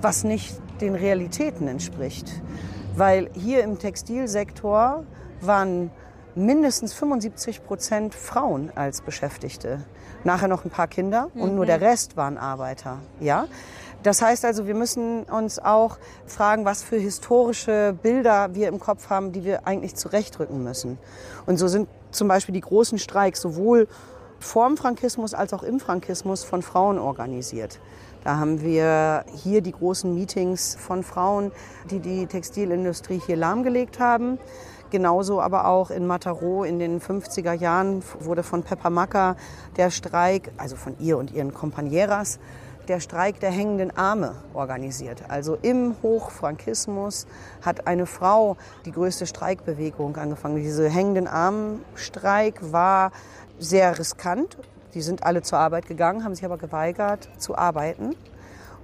was 0.00 0.24
nicht 0.24 0.56
den 0.80 0.94
Realitäten 0.94 1.68
entspricht. 1.68 2.42
Weil 2.94 3.30
hier 3.34 3.62
im 3.62 3.78
Textilsektor 3.78 5.04
waren 5.40 5.90
mindestens 6.34 6.92
75 6.92 7.64
Prozent 7.64 8.14
Frauen 8.14 8.70
als 8.74 9.00
Beschäftigte. 9.00 9.80
Nachher 10.24 10.48
noch 10.48 10.64
ein 10.64 10.70
paar 10.70 10.86
Kinder 10.88 11.30
und 11.34 11.50
mhm. 11.50 11.56
nur 11.56 11.66
der 11.66 11.80
Rest 11.80 12.16
waren 12.16 12.36
Arbeiter. 12.36 12.98
Ja? 13.20 13.46
Das 14.02 14.22
heißt 14.22 14.44
also, 14.44 14.66
wir 14.66 14.74
müssen 14.74 15.24
uns 15.24 15.58
auch 15.58 15.98
fragen, 16.26 16.64
was 16.64 16.82
für 16.82 16.96
historische 16.96 17.96
Bilder 18.02 18.54
wir 18.54 18.68
im 18.68 18.78
Kopf 18.78 19.10
haben, 19.10 19.32
die 19.32 19.44
wir 19.44 19.66
eigentlich 19.66 19.96
zurechtrücken 19.96 20.62
müssen. 20.62 20.98
Und 21.46 21.58
so 21.58 21.66
sind 21.66 21.88
zum 22.10 22.28
Beispiel 22.28 22.52
die 22.52 22.60
großen 22.60 22.98
Streiks 22.98 23.40
sowohl 23.40 23.88
vorm 24.38 24.76
Frankismus 24.76 25.34
als 25.34 25.52
auch 25.52 25.62
im 25.62 25.80
Frankismus 25.80 26.44
von 26.44 26.62
Frauen 26.62 26.98
organisiert. 26.98 27.80
Da 28.24 28.38
haben 28.38 28.60
wir 28.60 29.24
hier 29.34 29.60
die 29.60 29.72
großen 29.72 30.12
Meetings 30.12 30.76
von 30.78 31.02
Frauen, 31.02 31.52
die 31.90 32.00
die 32.00 32.26
Textilindustrie 32.26 33.20
hier 33.24 33.36
lahmgelegt 33.36 34.00
haben. 34.00 34.38
Genauso 34.90 35.40
aber 35.40 35.66
auch 35.66 35.90
in 35.90 36.06
Mataró 36.06 36.64
in 36.64 36.78
den 36.78 37.00
50er 37.00 37.52
Jahren 37.52 38.02
wurde 38.20 38.42
von 38.42 38.62
Peppa 38.62 38.90
Macker 38.90 39.36
der 39.76 39.90
Streik, 39.90 40.52
also 40.56 40.76
von 40.76 40.96
ihr 40.98 41.18
und 41.18 41.32
ihren 41.32 41.52
Kompanieras, 41.52 42.38
der 42.88 43.00
Streik 43.00 43.40
der 43.40 43.50
hängenden 43.50 43.96
Arme 43.96 44.36
organisiert. 44.54 45.24
Also 45.28 45.56
im 45.62 45.96
Hochfrankismus 46.02 47.26
hat 47.62 47.86
eine 47.86 48.06
Frau 48.06 48.56
die 48.84 48.92
größte 48.92 49.26
Streikbewegung 49.26 50.16
angefangen. 50.16 50.56
Diese 50.56 50.88
hängenden 50.88 51.26
Armstreik 51.26 52.72
war 52.72 53.12
sehr 53.58 53.98
riskant 53.98 54.56
die 54.96 55.02
sind 55.02 55.24
alle 55.24 55.42
zur 55.42 55.58
Arbeit 55.58 55.86
gegangen, 55.86 56.24
haben 56.24 56.34
sich 56.34 56.44
aber 56.46 56.56
geweigert 56.56 57.28
zu 57.36 57.54
arbeiten. 57.56 58.16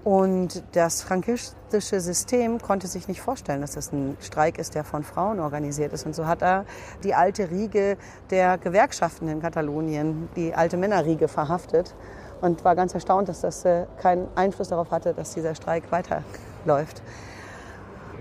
Und 0.05 0.63
das 0.73 1.01
frankistische 1.01 2.01
System 2.01 2.61
konnte 2.61 2.87
sich 2.87 3.09
nicht 3.09 3.23
vorstellen, 3.23 3.63
dass 3.63 3.73
das 3.73 3.93
ein 3.93 4.19
Streik 4.21 4.59
ist, 4.59 4.75
der 4.75 4.85
von 4.85 5.05
Frauen 5.05 5.41
organisiert 5.41 5.95
ist. 5.95 6.05
Und 6.05 6.15
so 6.15 6.27
hat 6.27 6.43
er 6.43 6.67
die 7.03 7.15
alte 7.15 7.51
Riege 7.51 7.97
der 8.29 8.59
Gewerkschaften 8.59 9.27
in 9.27 9.41
Katalonien, 9.41 10.29
die 10.37 10.55
alte 10.55 10.77
Männerriege, 10.77 11.29
verhaftet 11.29 11.95
und 12.43 12.65
war 12.65 12.77
ganz 12.77 12.93
erstaunt, 12.93 13.29
dass 13.29 13.41
das 13.41 13.65
äh, 13.65 13.87
keinen 13.97 14.29
Einfluss 14.35 14.69
darauf 14.69 14.91
hatte, 14.91 15.15
dass 15.15 15.33
dieser 15.33 15.55
Streik 15.55 15.85
weiterläuft. 15.91 17.03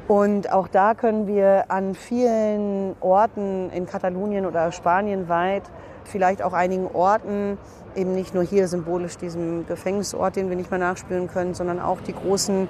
Und 0.08 0.52
auch 0.52 0.68
da 0.68 0.94
können 0.94 1.28
wir 1.28 1.66
an 1.70 1.96
vielen 1.96 2.96
Orten 3.02 3.70
in 3.72 3.86
Katalonien 3.86 4.46
oder 4.46 4.72
Spanien 4.72 5.28
weit, 5.28 5.64
vielleicht 6.04 6.42
auch 6.42 6.54
einigen 6.54 6.88
Orten, 6.88 7.58
eben 7.96 8.14
nicht 8.14 8.34
nur 8.34 8.44
hier 8.44 8.68
symbolisch 8.68 9.18
diesem 9.18 9.66
Gefängnisort, 9.68 10.36
den 10.36 10.50
wir 10.50 10.56
nicht 10.56 10.72
mehr 10.72 10.80
nachspüren 10.80 11.28
können, 11.28 11.54
sondern 11.54 11.80
auch 11.80 12.02
die 12.02 12.14
großen 12.14 12.68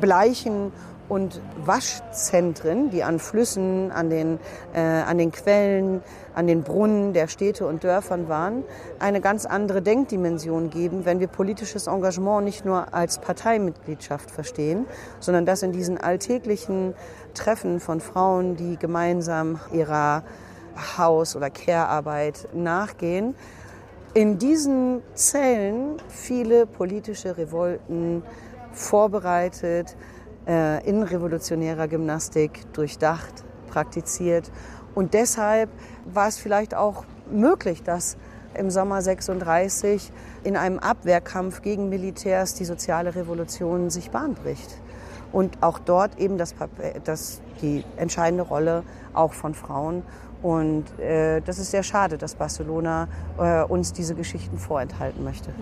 Bleichen 0.00 0.72
und 1.10 1.40
Waschzentren, 1.56 2.88
die 2.90 3.02
an 3.02 3.18
Flüssen, 3.18 3.90
an 3.90 4.08
den, 4.08 4.38
äh, 4.72 4.80
an 4.80 5.18
den 5.18 5.32
Quellen, 5.32 6.02
an 6.34 6.46
den 6.46 6.62
Brunnen 6.62 7.12
der 7.12 7.26
Städte 7.26 7.66
und 7.66 7.82
Dörfern 7.82 8.28
waren, 8.28 8.62
eine 9.00 9.20
ganz 9.20 9.44
andere 9.44 9.82
Denkdimension 9.82 10.70
geben, 10.70 11.04
wenn 11.04 11.18
wir 11.18 11.26
politisches 11.26 11.88
Engagement 11.88 12.44
nicht 12.44 12.64
nur 12.64 12.94
als 12.94 13.18
Parteimitgliedschaft 13.18 14.30
verstehen, 14.30 14.86
sondern 15.18 15.44
das 15.44 15.62
in 15.62 15.72
diesen 15.72 15.98
alltäglichen 15.98 16.94
Treffen 17.34 17.80
von 17.80 18.00
Frauen, 18.00 18.56
die 18.56 18.76
gemeinsam 18.76 19.58
ihrer 19.72 20.22
Haus- 20.96 21.34
oder 21.34 21.50
Care-Arbeit 21.50 22.48
nachgehen, 22.54 23.34
in 24.14 24.38
diesen 24.38 25.02
Zellen 25.14 25.96
viele 26.08 26.66
politische 26.66 27.36
Revolten 27.36 28.22
vorbereitet, 28.72 29.96
äh, 30.50 30.84
in 30.88 31.02
revolutionärer 31.02 31.86
Gymnastik 31.86 32.72
durchdacht, 32.72 33.44
praktiziert. 33.68 34.50
Und 34.94 35.14
deshalb 35.14 35.70
war 36.04 36.26
es 36.26 36.38
vielleicht 36.38 36.74
auch 36.74 37.04
möglich, 37.30 37.84
dass 37.84 38.16
im 38.54 38.70
Sommer 38.70 39.00
36 39.00 40.10
in 40.42 40.56
einem 40.56 40.80
Abwehrkampf 40.80 41.62
gegen 41.62 41.88
Militärs 41.88 42.54
die 42.54 42.64
soziale 42.64 43.14
Revolution 43.14 43.90
sich 43.90 44.10
Bahn 44.10 44.34
bricht. 44.34 44.80
Und 45.30 45.62
auch 45.62 45.78
dort 45.78 46.18
eben 46.18 46.36
das, 46.36 46.56
das, 47.04 47.40
die 47.62 47.84
entscheidende 47.96 48.42
Rolle 48.42 48.82
auch 49.14 49.32
von 49.32 49.54
Frauen 49.54 50.02
und 50.42 50.98
äh, 50.98 51.40
das 51.42 51.58
ist 51.58 51.70
sehr 51.70 51.82
schade, 51.82 52.16
dass 52.16 52.34
Barcelona 52.34 53.08
äh, 53.38 53.62
uns 53.62 53.92
diese 53.92 54.14
Geschichten 54.14 54.58
vorenthalten 54.58 55.22
möchte. 55.22 55.48
Hm. 55.48 55.54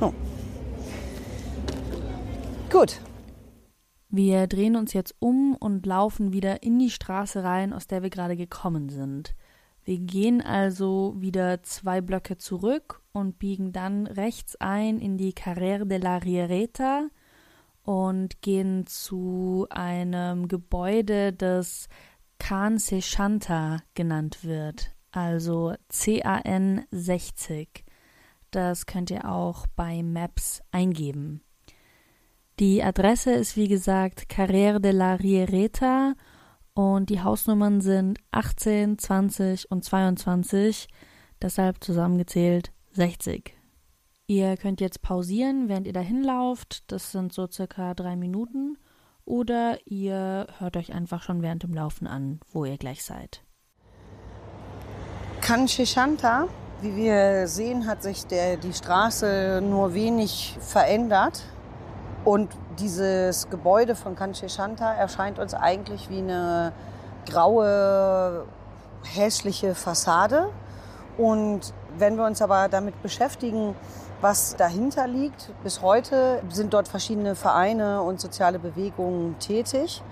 Oh. 0.00 0.12
Gut. 2.70 3.00
Wir 4.16 4.46
drehen 4.46 4.76
uns 4.76 4.94
jetzt 4.94 5.14
um 5.18 5.54
und 5.54 5.84
laufen 5.84 6.32
wieder 6.32 6.62
in 6.62 6.78
die 6.78 6.88
Straße 6.88 7.44
rein, 7.44 7.74
aus 7.74 7.86
der 7.86 8.02
wir 8.02 8.08
gerade 8.08 8.34
gekommen 8.34 8.88
sind. 8.88 9.34
Wir 9.84 9.98
gehen 9.98 10.40
also 10.40 11.14
wieder 11.18 11.62
zwei 11.64 12.00
Blöcke 12.00 12.38
zurück 12.38 13.02
und 13.12 13.38
biegen 13.38 13.72
dann 13.72 14.06
rechts 14.06 14.56
ein 14.56 15.00
in 15.00 15.18
die 15.18 15.34
Carrera 15.34 15.84
de 15.84 15.98
la 15.98 16.16
Riereta 16.16 17.08
und 17.82 18.40
gehen 18.40 18.86
zu 18.86 19.66
einem 19.68 20.48
Gebäude, 20.48 21.34
das 21.34 21.90
Can 22.38 22.78
Sechanta 22.78 23.82
genannt 23.92 24.44
wird, 24.44 24.92
also 25.12 25.74
CAN 25.90 26.86
60. 26.90 27.84
Das 28.50 28.86
könnt 28.86 29.10
ihr 29.10 29.30
auch 29.30 29.66
bei 29.76 30.02
Maps 30.02 30.62
eingeben. 30.70 31.42
Die 32.58 32.82
Adresse 32.82 33.32
ist 33.32 33.58
wie 33.58 33.68
gesagt 33.68 34.30
Carrera 34.30 34.78
de 34.78 34.90
la 34.90 35.16
Riereta 35.16 36.14
und 36.72 37.10
die 37.10 37.20
Hausnummern 37.20 37.82
sind 37.82 38.18
18, 38.32 38.98
20 38.98 39.70
und 39.70 39.84
22, 39.84 40.88
deshalb 41.42 41.84
zusammengezählt 41.84 42.72
60. 42.92 43.54
Ihr 44.26 44.56
könnt 44.56 44.80
jetzt 44.80 45.02
pausieren, 45.02 45.68
während 45.68 45.86
ihr 45.86 45.92
dahin 45.92 46.22
lauft. 46.22 46.90
Das 46.90 47.12
sind 47.12 47.34
so 47.34 47.46
circa 47.46 47.92
drei 47.92 48.16
Minuten 48.16 48.78
oder 49.26 49.78
ihr 49.84 50.46
hört 50.58 50.78
euch 50.78 50.94
einfach 50.94 51.22
schon 51.22 51.42
während 51.42 51.62
dem 51.62 51.74
Laufen 51.74 52.06
an, 52.06 52.40
wo 52.52 52.64
ihr 52.64 52.78
gleich 52.78 53.04
seid. 53.04 53.42
Kanchishanta, 55.42 56.48
wie 56.80 56.96
wir 56.96 57.48
sehen, 57.48 57.86
hat 57.86 58.02
sich 58.02 58.24
der, 58.24 58.56
die 58.56 58.72
Straße 58.72 59.60
nur 59.62 59.92
wenig 59.92 60.56
verändert. 60.58 61.44
Und 62.26 62.50
dieses 62.80 63.48
Gebäude 63.50 63.94
von 63.94 64.16
Kanchishanta 64.16 64.92
erscheint 64.92 65.38
uns 65.38 65.54
eigentlich 65.54 66.10
wie 66.10 66.18
eine 66.18 66.72
graue, 67.24 68.46
hässliche 69.04 69.76
Fassade. 69.76 70.48
Und 71.16 71.72
wenn 71.96 72.16
wir 72.16 72.24
uns 72.24 72.42
aber 72.42 72.68
damit 72.68 73.00
beschäftigen, 73.00 73.76
was 74.20 74.56
dahinter 74.56 75.06
liegt. 75.06 75.52
Bis 75.62 75.82
heute 75.82 76.42
sind 76.50 76.74
dort 76.74 76.88
verschiedene 76.88 77.36
Vereine 77.36 78.02
und 78.02 78.20
soziale 78.20 78.58
Bewegungen 78.58 79.38
tätig. 79.38 80.02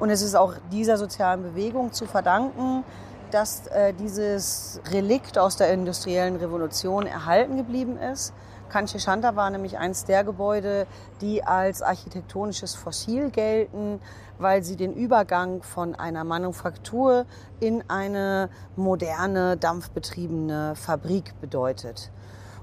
Und 0.00 0.10
es 0.10 0.22
ist 0.22 0.34
auch 0.34 0.54
dieser 0.72 0.96
sozialen 0.96 1.44
Bewegung 1.44 1.92
zu 1.92 2.06
verdanken, 2.06 2.82
dass 3.30 3.68
äh, 3.68 3.92
dieses 3.94 4.80
Relikt 4.90 5.38
aus 5.38 5.56
der 5.56 5.72
industriellen 5.72 6.34
Revolution 6.36 7.06
erhalten 7.06 7.56
geblieben 7.56 7.98
ist. 7.98 8.32
Kancheshanta 8.68 9.36
war 9.36 9.50
nämlich 9.50 9.78
eines 9.78 10.04
der 10.04 10.24
Gebäude, 10.24 10.86
die 11.20 11.42
als 11.44 11.82
architektonisches 11.82 12.74
Fossil 12.74 13.30
gelten, 13.30 14.00
weil 14.38 14.62
sie 14.62 14.76
den 14.76 14.92
Übergang 14.94 15.62
von 15.62 15.94
einer 15.94 16.24
Manufaktur 16.24 17.26
in 17.60 17.84
eine 17.88 18.50
moderne, 18.76 19.56
dampfbetriebene 19.56 20.74
Fabrik 20.76 21.40
bedeutet. 21.40 22.10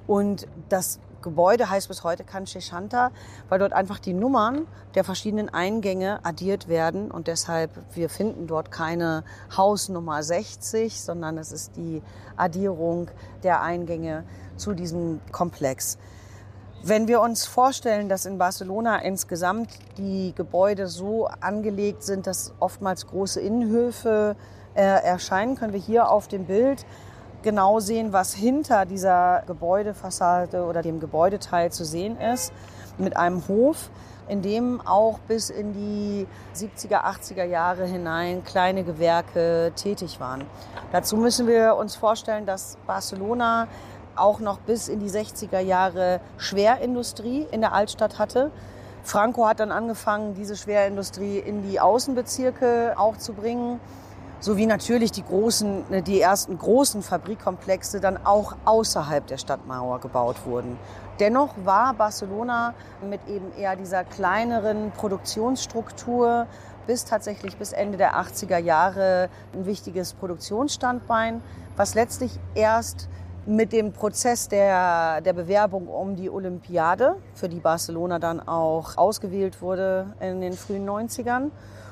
Und 0.05 0.47
das 0.69 0.99
Gebäude 1.23 1.69
heißt 1.69 1.87
bis 1.87 2.03
heute 2.03 2.23
Kancheshanta, 2.23 3.11
weil 3.49 3.57
dort 3.57 3.73
einfach 3.73 3.97
die 3.97 4.13
Nummern 4.13 4.67
der 4.93 5.03
verschiedenen 5.03 5.49
Eingänge 5.49 6.19
addiert 6.23 6.67
werden 6.67 7.09
und 7.09 7.27
deshalb 7.27 7.71
wir 7.95 8.09
finden 8.09 8.45
dort 8.45 8.69
keine 8.69 9.23
Hausnummer 9.55 10.21
60, 10.21 11.01
sondern 11.01 11.37
es 11.37 11.51
ist 11.51 11.77
die 11.77 12.03
Addierung 12.35 13.09
der 13.41 13.61
Eingänge 13.61 14.25
zu 14.57 14.73
diesem 14.73 15.19
Komplex. 15.31 15.97
Wenn 16.85 17.07
wir 17.07 17.21
uns 17.21 17.45
vorstellen, 17.45 18.09
dass 18.09 18.25
in 18.25 18.37
Barcelona 18.37 18.97
insgesamt 18.97 19.69
die 19.97 20.33
Gebäude 20.35 20.87
so 20.87 21.27
angelegt 21.39 22.03
sind, 22.03 22.27
dass 22.27 22.53
oftmals 22.59 23.07
große 23.07 23.39
Innenhöfe 23.39 24.35
äh, 24.75 24.81
erscheinen, 24.81 25.55
können 25.55 25.71
wir 25.71 25.79
hier 25.79 26.09
auf 26.09 26.27
dem 26.27 26.45
Bild 26.45 26.85
genau 27.41 27.79
sehen, 27.79 28.11
was 28.11 28.33
hinter 28.33 28.85
dieser 28.85 29.43
Gebäudefassade 29.47 30.65
oder 30.65 30.81
dem 30.81 30.99
Gebäudeteil 30.99 31.71
zu 31.71 31.85
sehen 31.85 32.19
ist, 32.19 32.51
mit 32.97 33.15
einem 33.15 33.47
Hof, 33.47 33.89
in 34.27 34.41
dem 34.41 34.81
auch 34.81 35.19
bis 35.19 35.49
in 35.49 35.73
die 35.73 36.27
70er, 36.55 37.03
80er 37.03 37.43
Jahre 37.43 37.85
hinein 37.85 38.43
kleine 38.43 38.83
Gewerke 38.83 39.71
tätig 39.75 40.19
waren. 40.19 40.45
Dazu 40.91 41.17
müssen 41.17 41.47
wir 41.47 41.75
uns 41.75 41.95
vorstellen, 41.95 42.45
dass 42.45 42.77
Barcelona 42.87 43.67
auch 44.15 44.39
noch 44.39 44.59
bis 44.59 44.87
in 44.87 44.99
die 44.99 45.09
60er 45.09 45.59
Jahre 45.59 46.19
Schwerindustrie 46.37 47.47
in 47.51 47.61
der 47.61 47.73
Altstadt 47.73 48.19
hatte. 48.19 48.51
Franco 49.03 49.47
hat 49.47 49.59
dann 49.59 49.71
angefangen, 49.71 50.33
diese 50.33 50.55
Schwerindustrie 50.55 51.37
in 51.37 51.61
die 51.63 51.79
Außenbezirke 51.79 52.93
auch 52.97 53.17
zu 53.17 53.33
bringen, 53.33 53.79
sowie 54.39 54.65
natürlich 54.65 55.11
die 55.11 55.23
großen, 55.23 55.85
ne, 55.89 56.01
die 56.01 56.19
ersten 56.19 56.57
großen 56.57 57.01
Fabrikkomplexe 57.01 58.01
dann 58.01 58.17
auch 58.25 58.55
außerhalb 58.65 59.25
der 59.27 59.37
Stadtmauer 59.37 59.99
gebaut 59.99 60.45
wurden. 60.45 60.77
Dennoch 61.19 61.53
war 61.63 61.93
Barcelona 61.93 62.73
mit 63.07 63.21
eben 63.27 63.53
eher 63.57 63.75
dieser 63.75 64.03
kleineren 64.03 64.91
Produktionsstruktur 64.91 66.47
bis 66.87 67.05
tatsächlich 67.05 67.55
bis 67.57 67.71
Ende 67.71 67.97
der 67.97 68.15
80er 68.15 68.57
Jahre 68.57 69.29
ein 69.53 69.65
wichtiges 69.65 70.13
Produktionsstandbein, 70.13 71.41
was 71.77 71.95
letztlich 71.95 72.39
erst 72.55 73.07
mit 73.45 73.73
dem 73.73 73.91
Prozess 73.91 74.47
der, 74.47 75.21
der 75.21 75.33
Bewerbung 75.33 75.87
um 75.87 76.15
die 76.15 76.29
Olympiade, 76.29 77.17
für 77.35 77.49
die 77.49 77.59
Barcelona 77.59 78.19
dann 78.19 78.39
auch 78.39 78.97
ausgewählt 78.97 79.61
wurde 79.61 80.07
in 80.21 80.39
den 80.39 80.53
frühen 80.53 80.87
90ern. 80.87 81.51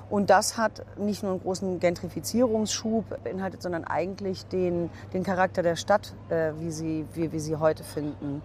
Und 0.09 0.29
das 0.29 0.57
hat 0.57 0.83
nicht 0.97 1.23
nur 1.23 1.33
einen 1.33 1.41
großen 1.41 1.79
Gentrifizierungsschub 1.79 3.23
beinhaltet, 3.23 3.61
sondern 3.61 3.85
eigentlich 3.85 4.45
den, 4.45 4.89
den 5.13 5.23
Charakter 5.23 5.61
der 5.61 5.75
Stadt, 5.75 6.13
äh, 6.29 6.51
wie, 6.59 6.71
sie, 6.71 7.05
wie 7.13 7.31
wir 7.31 7.39
sie 7.39 7.55
heute 7.55 7.83
finden, 7.83 8.41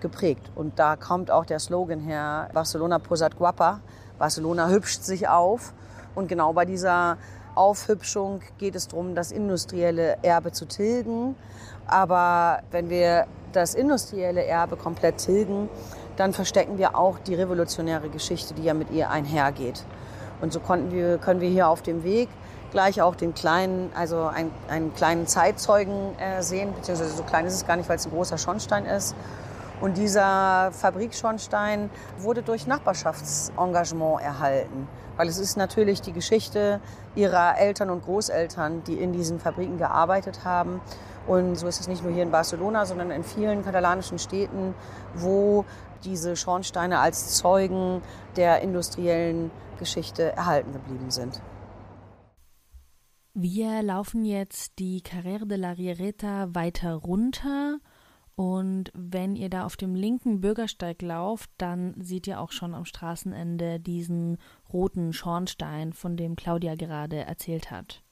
geprägt. 0.00 0.50
Und 0.54 0.78
da 0.78 0.96
kommt 0.96 1.30
auch 1.30 1.44
der 1.44 1.58
Slogan 1.58 2.00
her, 2.00 2.48
Barcelona 2.52 2.98
posat 2.98 3.36
guapa, 3.36 3.80
Barcelona 4.18 4.68
hübscht 4.68 5.02
sich 5.02 5.28
auf. 5.28 5.72
Und 6.14 6.28
genau 6.28 6.52
bei 6.52 6.64
dieser 6.64 7.16
Aufhübschung 7.54 8.40
geht 8.58 8.74
es 8.74 8.88
darum, 8.88 9.14
das 9.14 9.32
industrielle 9.32 10.18
Erbe 10.22 10.52
zu 10.52 10.66
tilgen 10.66 11.36
aber 11.88 12.60
wenn 12.70 12.90
wir 12.90 13.26
das 13.52 13.74
industrielle 13.74 14.44
Erbe 14.44 14.76
komplett 14.76 15.18
tilgen, 15.18 15.68
dann 16.16 16.32
verstecken 16.32 16.78
wir 16.78 16.96
auch 16.96 17.18
die 17.18 17.34
revolutionäre 17.34 18.08
Geschichte, 18.08 18.54
die 18.54 18.64
ja 18.64 18.74
mit 18.74 18.90
ihr 18.90 19.10
einhergeht. 19.10 19.84
Und 20.40 20.52
so 20.52 20.60
konnten 20.60 20.92
wir, 20.92 21.18
können 21.18 21.40
wir 21.40 21.48
hier 21.48 21.68
auf 21.68 21.82
dem 21.82 22.04
Weg 22.04 22.28
gleich 22.70 23.00
auch 23.00 23.14
den 23.14 23.34
kleinen, 23.34 23.90
also 23.94 24.24
einen, 24.26 24.50
einen 24.68 24.94
kleinen 24.94 25.26
Zeitzeugen 25.26 26.18
äh, 26.18 26.42
sehen, 26.42 26.74
beziehungsweise 26.74 27.16
so 27.16 27.22
klein 27.22 27.46
ist 27.46 27.54
es 27.54 27.66
gar 27.66 27.76
nicht, 27.76 27.88
weil 27.88 27.96
es 27.96 28.06
ein 28.06 28.12
großer 28.12 28.38
Schornstein 28.38 28.84
ist. 28.84 29.14
Und 29.80 29.96
dieser 29.96 30.70
Fabrikschornstein 30.72 31.88
wurde 32.18 32.42
durch 32.42 32.66
Nachbarschaftsengagement 32.66 34.20
erhalten, 34.20 34.88
weil 35.16 35.28
es 35.28 35.38
ist 35.38 35.56
natürlich 35.56 36.02
die 36.02 36.12
Geschichte 36.12 36.80
ihrer 37.14 37.56
Eltern 37.58 37.90
und 37.90 38.04
Großeltern, 38.04 38.82
die 38.84 38.94
in 38.94 39.12
diesen 39.12 39.38
Fabriken 39.38 39.78
gearbeitet 39.78 40.40
haben. 40.44 40.80
Und 41.28 41.56
so 41.56 41.68
ist 41.68 41.78
es 41.78 41.88
nicht 41.88 42.02
nur 42.02 42.12
hier 42.12 42.22
in 42.22 42.30
Barcelona, 42.30 42.86
sondern 42.86 43.10
in 43.10 43.22
vielen 43.22 43.62
katalanischen 43.62 44.18
Städten, 44.18 44.74
wo 45.14 45.64
diese 46.04 46.36
Schornsteine 46.36 46.98
als 46.98 47.36
Zeugen 47.36 48.02
der 48.36 48.62
industriellen 48.62 49.50
Geschichte 49.78 50.32
erhalten 50.32 50.72
geblieben 50.72 51.10
sind. 51.10 51.42
Wir 53.34 53.82
laufen 53.82 54.24
jetzt 54.24 54.78
die 54.78 55.02
Carrera 55.02 55.44
de 55.44 55.58
la 55.58 55.72
Riereta 55.72 56.54
weiter 56.54 56.94
runter 56.94 57.78
und 58.34 58.92
wenn 58.94 59.34
ihr 59.34 59.50
da 59.50 59.64
auf 59.64 59.76
dem 59.76 59.96
linken 59.96 60.40
Bürgersteig 60.40 61.02
lauft, 61.02 61.50
dann 61.58 61.94
seht 62.00 62.28
ihr 62.28 62.40
auch 62.40 62.52
schon 62.52 62.72
am 62.72 62.84
Straßenende 62.84 63.80
diesen 63.80 64.38
roten 64.72 65.12
Schornstein, 65.12 65.92
von 65.92 66.16
dem 66.16 66.36
Claudia 66.36 66.76
gerade 66.76 67.16
erzählt 67.16 67.72
hat. 67.72 68.04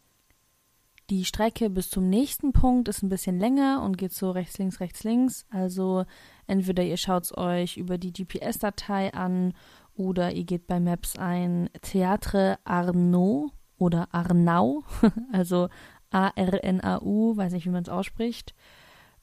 Die 1.08 1.24
Strecke 1.24 1.70
bis 1.70 1.88
zum 1.88 2.08
nächsten 2.08 2.52
Punkt 2.52 2.88
ist 2.88 3.02
ein 3.02 3.08
bisschen 3.08 3.38
länger 3.38 3.80
und 3.84 3.96
geht 3.96 4.12
so 4.12 4.32
rechts, 4.32 4.58
links, 4.58 4.80
rechts, 4.80 5.04
links. 5.04 5.46
Also 5.50 6.04
entweder 6.48 6.82
ihr 6.82 6.96
schaut 6.96 7.24
es 7.24 7.36
euch 7.36 7.76
über 7.76 7.96
die 7.96 8.12
GPS-Datei 8.12 9.14
an 9.14 9.54
oder 9.94 10.32
ihr 10.32 10.42
geht 10.42 10.66
bei 10.66 10.80
Maps 10.80 11.16
ein 11.16 11.70
Theatre 11.80 12.58
Arnaud 12.64 13.52
oder 13.78 14.08
Arnau, 14.12 14.82
also 15.32 15.68
A-R-N-A-U, 16.10 17.36
weiß 17.36 17.52
nicht, 17.52 17.66
wie 17.66 17.70
man 17.70 17.84
es 17.84 17.88
ausspricht. 17.88 18.54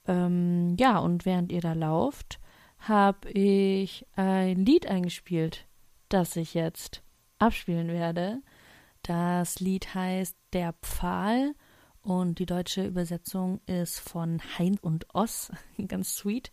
Ähm, 0.07 0.77
ja, 0.79 0.99
und 0.99 1.25
während 1.25 1.51
ihr 1.51 1.61
da 1.61 1.73
lauft, 1.73 2.39
habe 2.79 3.29
ich 3.29 4.05
ein 4.15 4.65
Lied 4.65 4.87
eingespielt, 4.87 5.67
das 6.07 6.37
ich 6.37 6.53
jetzt 6.53 7.03
abspielen 7.39 7.89
werde. 7.89 8.41
Das 9.01 9.59
Lied 9.59 9.93
heißt 9.93 10.37
Der 10.53 10.73
Pfahl 10.81 11.55
und 12.03 12.39
die 12.39 12.45
deutsche 12.45 12.85
Übersetzung 12.85 13.61
ist 13.65 13.99
von 13.99 14.41
Hein 14.57 14.77
und 14.81 15.07
Oss, 15.13 15.51
ganz 15.87 16.15
sweet. 16.15 16.51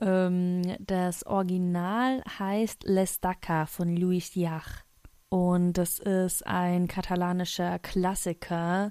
Ähm, 0.00 0.62
das 0.80 1.24
Original 1.26 2.22
heißt 2.38 2.86
L'Estaca 2.86 3.66
von 3.66 3.94
Luis 3.96 4.34
Jach. 4.34 4.82
Und 5.28 5.74
das 5.74 5.98
ist 6.00 6.46
ein 6.46 6.88
katalanischer 6.88 7.78
Klassiker, 7.78 8.90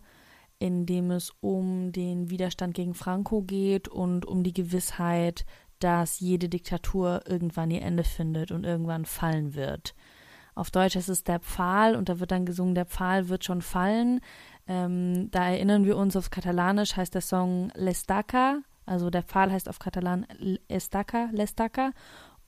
in 0.60 0.86
dem 0.86 1.12
es 1.12 1.34
um 1.42 1.92
den 1.92 2.30
Widerstand 2.30 2.76
gegen 2.76 2.94
Franco 2.94 3.42
geht 3.42 3.88
und 3.88 4.26
um 4.26 4.44
die 4.44 4.54
Gewissheit, 4.54 5.46
dass 5.80 6.20
jede 6.20 6.50
Diktatur 6.50 7.24
irgendwann 7.26 7.72
ihr 7.72 7.82
Ende 7.82 8.04
findet 8.04 8.52
und 8.52 8.64
irgendwann 8.64 9.06
fallen 9.06 9.56
wird. 9.56 9.96
Auf 10.56 10.72
Deutsch 10.72 10.98
ist 10.98 11.08
es 11.08 11.24
der 11.24 11.40
Pfahl 11.40 11.96
und 11.96 12.10
da 12.10 12.20
wird 12.20 12.32
dann 12.32 12.46
gesungen, 12.46 12.76
der 12.76 12.86
Pfahl 12.86 13.30
wird 13.30 13.46
schon 13.46 13.62
fallen. 13.62 14.20
Ähm, 14.70 15.32
da 15.32 15.50
erinnern 15.50 15.84
wir 15.84 15.98
uns, 15.98 16.16
auf 16.16 16.30
Katalanisch 16.30 16.96
heißt 16.96 17.16
der 17.16 17.22
Song 17.22 17.72
L'Estaca, 17.72 18.60
also 18.86 19.10
der 19.10 19.24
Pfahl 19.24 19.52
heißt 19.52 19.68
auf 19.68 19.80
Katalan 19.80 20.28
Estaca, 20.68 21.30
L'Estaca. 21.34 21.92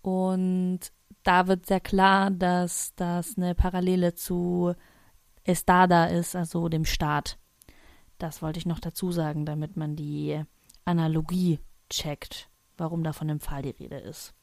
Und 0.04 0.80
da 1.24 1.48
wird 1.48 1.66
sehr 1.66 1.80
klar, 1.80 2.30
dass 2.30 2.94
das 2.96 3.38
eine 3.38 3.56
Parallele 3.56 4.14
zu 4.14 4.76
Estada 5.44 6.06
ist, 6.06 6.36
also 6.36 6.70
dem 6.70 6.86
Staat. 6.86 7.40
Das 8.20 8.44
wollte 8.44 8.60
ich 8.60 8.68
noch 8.68 8.80
dazu 8.80 9.12
sagen, 9.12 9.48
damit 9.48 9.76
man 9.76 9.96
die 9.96 10.44
Analogie 10.86 11.60
checkt, 11.90 12.52
warum 12.78 13.04
da 13.04 13.14
von 13.14 13.28
dem 13.28 13.40
Pfahl 13.40 13.64
die 13.64 13.72
Rede 13.72 13.98
ist. 13.98 14.36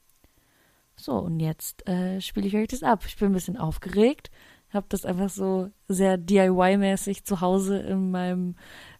So, 0.96 1.16
und 1.16 1.38
jetzt 1.38 1.88
äh, 1.88 2.20
spiele 2.20 2.48
ich 2.48 2.56
euch 2.56 2.66
das 2.66 2.82
ab. 2.82 3.04
Ich 3.06 3.16
bin 3.16 3.30
ein 3.30 3.34
bisschen 3.34 3.56
aufgeregt 3.56 4.32
habe 4.70 4.86
das 4.88 5.04
einfach 5.04 5.30
so 5.30 5.70
sehr 5.88 6.18
DIY-mäßig 6.18 7.24
zu 7.24 7.40
Hause 7.40 7.78
in 7.78 8.10
meinem 8.10 8.56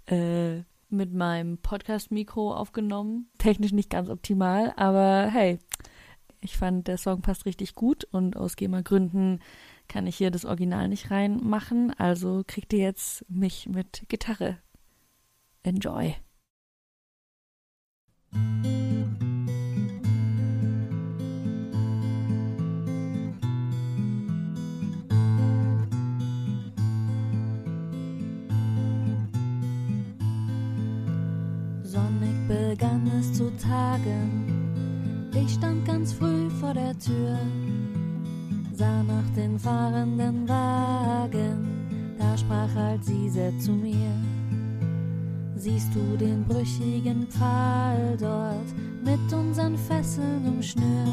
äh, 0.07 0.63
mit 0.91 1.13
meinem 1.13 1.59
Podcast-Mikro 1.59 2.55
aufgenommen. 2.55 3.31
Technisch 3.39 3.73
nicht 3.73 3.91
ganz 3.91 4.09
optimal, 4.09 4.73
aber 4.77 5.29
hey, 5.31 5.59
ich 6.41 6.57
fand, 6.57 6.89
der 6.89 6.99
Song 6.99 7.21
passt 7.21 7.47
richtig 7.47 7.75
gut 7.75 8.05
und 8.05 8.37
aus 8.37 8.57
GEMA-Gründen 8.57 9.41
kann 9.89 10.07
ich 10.07 10.17
hier 10.17 10.31
das 10.31 10.45
Original 10.45 10.89
nicht 10.89 11.11
reinmachen. 11.11 11.93
Also 11.99 12.43
kriegt 12.47 12.73
ihr 12.73 12.81
jetzt 12.81 13.29
mich 13.29 13.69
mit 13.69 14.05
Gitarre. 14.09 14.59
Enjoy. 15.63 16.15
Begann 32.79 33.11
es 33.19 33.33
zu 33.33 33.51
tagen. 33.57 35.31
Ich 35.35 35.55
stand 35.55 35.85
ganz 35.85 36.13
früh 36.13 36.49
vor 36.61 36.75
der 36.75 36.97
Tür, 36.99 37.37
sah 38.73 39.03
nach 39.03 39.29
den 39.37 39.59
fahrenden 39.59 40.49
Wagen. 40.49 42.17
Da 42.19 42.37
sprach 42.37 42.73
halt 42.75 43.05
Sise 43.05 43.53
zu 43.59 43.73
mir. 43.73 44.13
Siehst 45.57 45.93
du 45.93 46.17
den 46.17 46.45
brüchigen 46.45 47.27
Pfahl 47.27 48.17
dort 48.19 48.69
mit 49.05 49.33
unseren 49.33 49.77
Fesseln 49.77 50.47
umschnürt? 50.47 51.09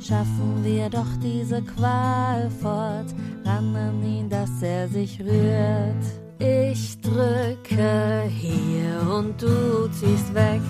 Schaffen 0.00 0.64
wir 0.64 0.88
doch 0.88 1.16
diese 1.22 1.60
Qual 1.60 2.50
fort, 2.62 3.14
ran 3.44 3.76
an 3.76 4.02
ihn, 4.02 4.30
dass 4.30 4.62
er 4.62 4.88
sich 4.88 5.20
rührt. 5.20 6.29
Ich 6.42 6.98
drücke 7.02 8.22
hier 8.28 9.12
und 9.14 9.42
du 9.42 9.88
ziehst 9.88 10.34
weg, 10.34 10.62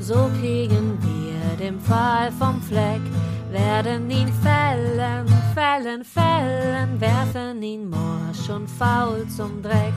so 0.00 0.30
kriegen 0.40 0.96
wir 1.02 1.56
dem 1.58 1.78
Fall 1.78 2.32
vom 2.32 2.62
Fleck, 2.62 3.02
werden 3.50 4.10
ihn 4.10 4.32
fällen, 4.42 5.26
fällen, 5.52 6.02
fällen, 6.02 6.98
werfen 6.98 7.62
ihn 7.62 7.90
morsch 7.90 8.48
und 8.48 8.70
faul 8.70 9.26
zum 9.28 9.60
Dreck. 9.60 9.92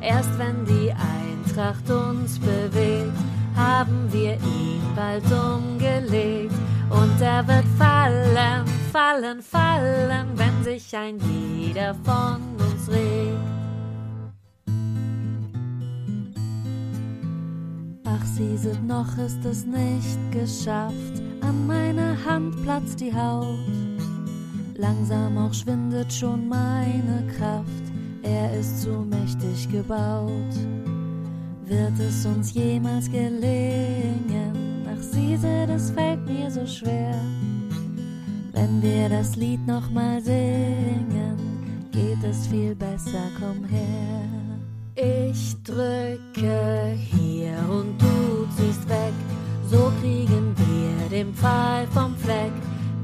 Erst 0.00 0.30
wenn 0.38 0.64
die 0.64 0.92
Eintracht 0.92 1.90
uns 1.90 2.38
bewegt, 2.38 3.18
haben 3.56 4.06
wir 4.12 4.34
ihn 4.34 4.82
bald 4.94 5.24
umgelegt. 5.32 6.54
Und 6.88 7.20
er 7.20 7.44
wird 7.48 7.66
fallen, 7.76 8.64
fallen, 8.92 9.42
fallen, 9.42 10.28
wenn 10.36 10.62
sich 10.62 10.96
ein 10.96 11.18
jeder 11.18 11.96
von 12.04 12.40
uns 12.60 12.88
regt. 12.88 13.57
Ach, 18.20 18.26
sieset, 18.26 18.82
noch 18.86 19.16
ist 19.18 19.44
es 19.44 19.64
nicht 19.64 20.18
geschafft, 20.32 21.22
an 21.40 21.66
meiner 21.66 22.16
Hand 22.24 22.60
platzt 22.62 23.00
die 23.00 23.14
Haut. 23.14 23.58
Langsam 24.74 25.38
auch 25.38 25.54
schwindet 25.54 26.12
schon 26.12 26.48
meine 26.48 27.24
Kraft, 27.36 27.92
er 28.22 28.58
ist 28.58 28.82
zu 28.82 28.90
mächtig 28.90 29.68
gebaut. 29.70 30.54
Wird 31.66 31.98
es 32.00 32.24
uns 32.26 32.54
jemals 32.54 33.10
gelingen? 33.10 34.86
Ach, 34.90 35.02
siehse, 35.02 35.66
das 35.66 35.90
fällt 35.90 36.24
mir 36.26 36.50
so 36.50 36.66
schwer. 36.66 37.14
Wenn 38.52 38.82
wir 38.82 39.08
das 39.08 39.36
Lied 39.36 39.64
nochmal 39.66 40.20
singen, 40.20 41.36
geht 41.92 42.22
es 42.24 42.46
viel 42.46 42.74
besser, 42.74 43.30
komm 43.38 43.64
her. 43.64 44.47
Ich 45.00 45.54
drücke 45.62 46.96
hier 46.96 47.56
und 47.70 48.02
du 48.02 48.48
ziehst 48.56 48.88
weg, 48.88 49.12
so 49.70 49.92
kriegen 50.00 50.52
wir 50.56 51.08
den 51.08 51.32
Pfeil 51.34 51.86
vom 51.94 52.16
Fleck, 52.16 52.50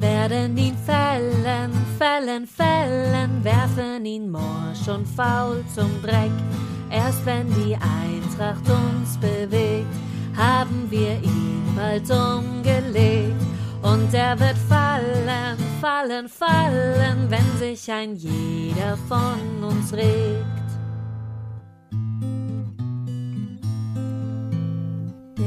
werden 0.01 0.59
ihn 0.59 0.77
fällen, 0.77 1.71
fällen, 1.97 2.49
fällen, 2.49 3.45
werfen 3.45 4.05
ihn 4.05 4.29
morsch 4.29 4.89
und 4.89 5.07
faul 5.07 5.63
zum 5.73 6.03
Dreck. 6.03 6.33
Erst 6.91 7.25
wenn 7.25 7.47
die 7.63 7.77
Eintracht 7.77 8.69
uns 8.69 9.17
bewegt, 9.19 9.87
haben 10.37 10.91
wir 10.91 11.23
ihn 11.23 11.63
bald 11.77 12.11
umgelegt. 12.11 13.41
Und 13.83 14.13
er 14.13 14.41
wird 14.41 14.59
fallen, 14.69 15.57
fallen, 15.81 16.29
fallen, 16.29 17.31
wenn 17.31 17.59
sich 17.61 17.89
ein 17.93 18.17
jeder 18.17 18.97
von 19.09 19.63
uns 19.63 19.93
regt. 19.93 20.54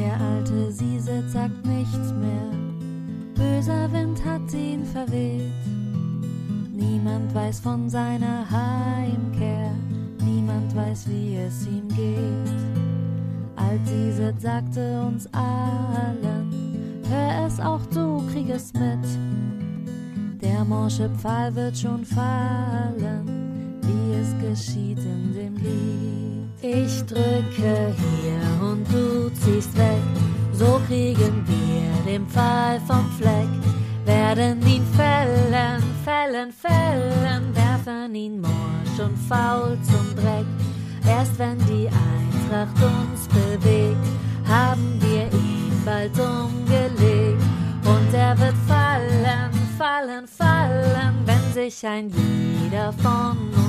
Der 0.08 0.22
alte 0.22 0.72
Sieset 0.72 1.30
sagt 1.30 1.66
nichts 1.66 2.14
mehr, 2.14 2.50
böser 3.36 3.92
Wind 3.92 4.24
hat 4.24 4.54
ihn 4.54 4.86
verweht. 4.86 5.52
Niemand 6.72 7.36
weiß 7.36 7.60
von 7.60 7.90
seiner 7.90 8.50
Heimkehr, 8.50 9.70
niemand 10.24 10.74
weiß, 10.74 11.10
wie 11.10 11.36
es 11.36 11.68
ihm 11.68 11.90
geht. 11.90 12.54
Alt 13.58 13.86
Sieset 13.86 14.40
sagte 14.40 15.02
uns 15.02 15.28
allen, 15.34 17.04
hör 17.10 17.46
es 17.46 17.60
auch 17.60 17.86
du, 17.88 18.24
krieg 18.32 18.50
es 18.50 18.72
mit. 18.72 19.06
Der 20.42 20.64
morsche 20.64 21.10
Pfahl 21.18 21.54
wird 21.54 21.78
schon 21.78 22.06
fallen, 22.06 23.82
wie 23.82 24.14
es 24.14 24.34
geschieht 24.40 25.00
in 25.00 25.34
dem 25.34 25.56
Lied. 25.58 26.37
Ich 26.62 27.06
drücke 27.06 27.94
hier 27.96 28.68
und 28.68 28.84
du 28.92 29.30
ziehst 29.30 29.78
weg, 29.78 30.02
so 30.54 30.82
kriegen 30.88 31.46
wir 31.46 32.12
den 32.12 32.28
Pfahl 32.28 32.80
vom 32.88 33.08
Fleck, 33.12 33.48
werden 34.06 34.66
ihn 34.66 34.84
fällen, 34.96 35.84
fällen, 36.04 36.52
fällen, 36.52 37.56
werfen 37.56 38.16
ihn 38.16 38.42
morsch 38.42 39.00
und 39.00 39.16
faul 39.30 39.78
zum 39.84 40.16
Dreck. 40.16 40.48
Erst 41.08 41.38
wenn 41.38 41.60
die 41.68 41.88
Eintracht 41.88 42.76
uns 42.84 43.28
bewegt, 43.28 44.08
haben 44.48 45.00
wir 45.00 45.32
ihn 45.32 45.82
bald 45.86 46.20
umgelegt. 46.20 47.44
Und 47.86 48.14
er 48.14 48.38
wird 48.40 48.56
fallen, 48.68 49.52
fallen, 49.78 50.28
fallen, 50.28 51.14
wenn 51.26 51.54
sich 51.54 51.86
ein 51.86 52.10
jeder 52.10 52.92
von 52.94 53.38
uns. 53.56 53.67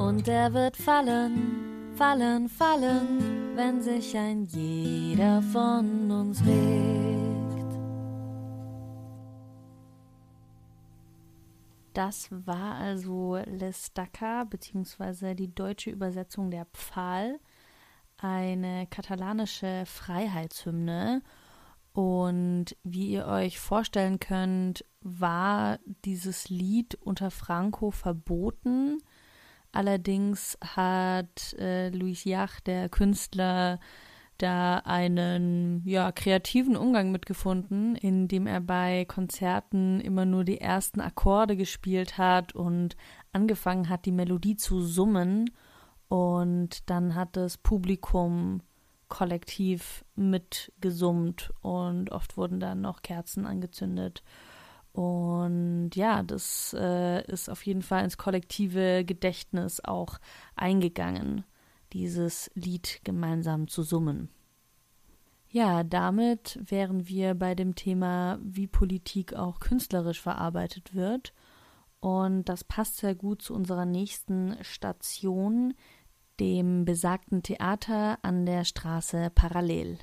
Und 0.00 0.28
er 0.28 0.54
wird 0.54 0.78
fallen, 0.78 1.92
fallen, 1.94 2.48
fallen, 2.48 3.54
wenn 3.54 3.82
sich 3.82 4.16
ein 4.16 4.46
jeder 4.46 5.42
von 5.42 6.10
uns 6.10 6.40
regt. 6.46 7.74
Das 11.92 12.28
war 12.30 12.76
also 12.76 13.36
L'Estaca, 13.44 14.46
beziehungsweise 14.46 15.34
die 15.34 15.54
deutsche 15.54 15.90
Übersetzung 15.90 16.50
der 16.50 16.64
Pfahl, 16.72 17.38
eine 18.16 18.86
katalanische 18.86 19.84
Freiheitshymne. 19.84 21.20
Und 21.92 22.74
wie 22.84 23.10
ihr 23.10 23.26
euch 23.26 23.60
vorstellen 23.60 24.18
könnt, 24.18 24.82
war 25.02 25.78
dieses 26.06 26.48
Lied 26.48 26.94
unter 26.94 27.30
Franco 27.30 27.90
verboten. 27.90 29.02
Allerdings 29.72 30.58
hat 30.62 31.54
äh, 31.58 31.90
Louis 31.90 32.24
Jach, 32.24 32.60
der 32.60 32.88
Künstler, 32.88 33.78
da 34.40 34.78
einen 34.78 35.82
ja, 35.84 36.12
kreativen 36.12 36.76
Umgang 36.76 37.12
mitgefunden, 37.12 37.94
indem 37.94 38.46
er 38.46 38.60
bei 38.60 39.04
Konzerten 39.04 40.00
immer 40.00 40.24
nur 40.24 40.44
die 40.44 40.60
ersten 40.60 41.00
Akkorde 41.00 41.56
gespielt 41.56 42.16
hat 42.16 42.54
und 42.54 42.96
angefangen 43.32 43.88
hat, 43.88 44.06
die 44.06 44.12
Melodie 44.12 44.56
zu 44.56 44.80
summen. 44.80 45.50
Und 46.08 46.88
dann 46.88 47.14
hat 47.14 47.36
das 47.36 47.58
Publikum 47.58 48.62
kollektiv 49.08 50.04
mitgesummt 50.14 51.52
und 51.60 52.10
oft 52.10 52.36
wurden 52.36 52.60
dann 52.60 52.80
noch 52.80 53.02
Kerzen 53.02 53.44
angezündet. 53.44 54.22
Und 55.00 55.92
ja, 55.94 56.22
das 56.22 56.76
äh, 56.78 57.24
ist 57.24 57.48
auf 57.48 57.64
jeden 57.64 57.80
Fall 57.80 58.04
ins 58.04 58.18
kollektive 58.18 59.02
Gedächtnis 59.06 59.82
auch 59.82 60.18
eingegangen, 60.56 61.44
dieses 61.94 62.50
Lied 62.54 63.00
gemeinsam 63.02 63.66
zu 63.66 63.82
summen. 63.82 64.28
Ja, 65.48 65.84
damit 65.84 66.58
wären 66.62 67.08
wir 67.08 67.34
bei 67.34 67.54
dem 67.54 67.76
Thema, 67.76 68.38
wie 68.42 68.66
Politik 68.66 69.32
auch 69.32 69.58
künstlerisch 69.60 70.20
verarbeitet 70.20 70.94
wird. 70.94 71.32
Und 72.00 72.50
das 72.50 72.62
passt 72.62 72.98
sehr 72.98 73.14
gut 73.14 73.40
zu 73.40 73.54
unserer 73.54 73.86
nächsten 73.86 74.54
Station, 74.60 75.72
dem 76.40 76.84
besagten 76.84 77.42
Theater 77.42 78.18
an 78.20 78.44
der 78.44 78.64
Straße 78.64 79.32
Parallel. 79.34 79.96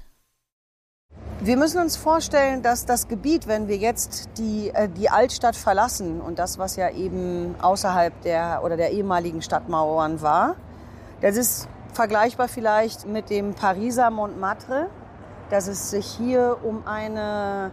Wir 1.40 1.56
müssen 1.56 1.80
uns 1.80 1.98
vorstellen, 1.98 2.64
dass 2.64 2.86
das 2.86 3.08
Gebiet, 3.08 3.48
wenn 3.48 3.68
wir 3.68 3.78
jetzt 3.78 4.30
die, 4.40 4.72
äh, 4.74 4.90
die 4.90 5.10
Altstadt 5.10 5.56
verlassen 5.56 6.20
und 6.20 6.40
das, 6.40 6.58
was 6.58 6.76
ja 6.78 6.90
eben 6.90 7.54
außerhalb 7.62 8.22
der 8.24 8.62
oder 8.64 8.76
der 8.76 8.90
ehemaligen 8.92 9.44
Stadtmauern 9.44 10.22
war, 10.24 10.56
das 11.22 11.38
ist 11.38 11.68
vergleichbar 11.94 12.48
vielleicht 12.48 13.08
mit 13.08 13.30
dem 13.30 13.54
Pariser 13.54 14.10
Montmartre, 14.10 14.90
dass 15.50 15.68
es 15.68 15.92
sich 15.92 16.08
hier 16.08 16.58
um 16.64 16.88
eine 16.88 17.72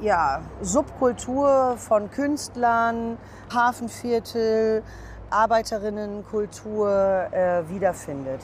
ja, 0.00 0.42
Subkultur 0.60 1.74
von 1.78 2.10
Künstlern, 2.10 3.18
Hafenviertel, 3.52 4.82
Arbeiterinnenkultur 5.30 6.88
äh, 7.32 7.68
wiederfindet. 7.68 8.40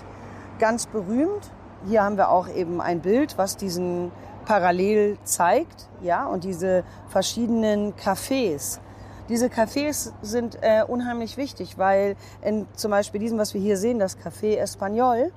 Ganz 0.59 0.87
berühmt. 0.87 1.51
Hier 1.87 2.03
haben 2.03 2.17
wir 2.17 2.31
auch 2.31 2.49
eben 2.49 2.81
ein 2.81 3.01
Bild, 3.01 3.39
was 3.39 3.57
diesen 3.57 4.13
parallel 4.47 5.19
zeigt, 5.25 5.89
ja, 6.01 6.27
und 6.27 6.45
diese 6.45 6.85
verschiedenen 7.09 7.95
Cafés. 7.95 8.79
Diese 9.29 9.49
Cafés 9.49 10.13
sind 10.23 10.59
äh, 10.63 10.85
unheimlich 10.87 11.37
wichtig, 11.37 11.77
weil 11.79 12.17
in 12.43 12.67
zum 12.77 12.93
Beispiel 12.93 13.21
diesem, 13.21 13.39
was 13.39 13.53
wir 13.53 13.61
hier 13.61 13.77
sehen, 13.77 13.99
das 13.99 14.17
Café 14.17 14.57
Espagnol, 14.57 15.33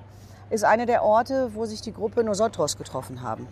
ist 0.48 0.64
einer 0.64 0.86
der 0.86 1.02
Orte, 1.02 1.50
wo 1.54 1.66
sich 1.66 1.80
die 1.80 1.92
Gruppe 1.92 2.24
Nosotros 2.24 2.76
getroffen 2.76 3.22
haben, 3.22 3.46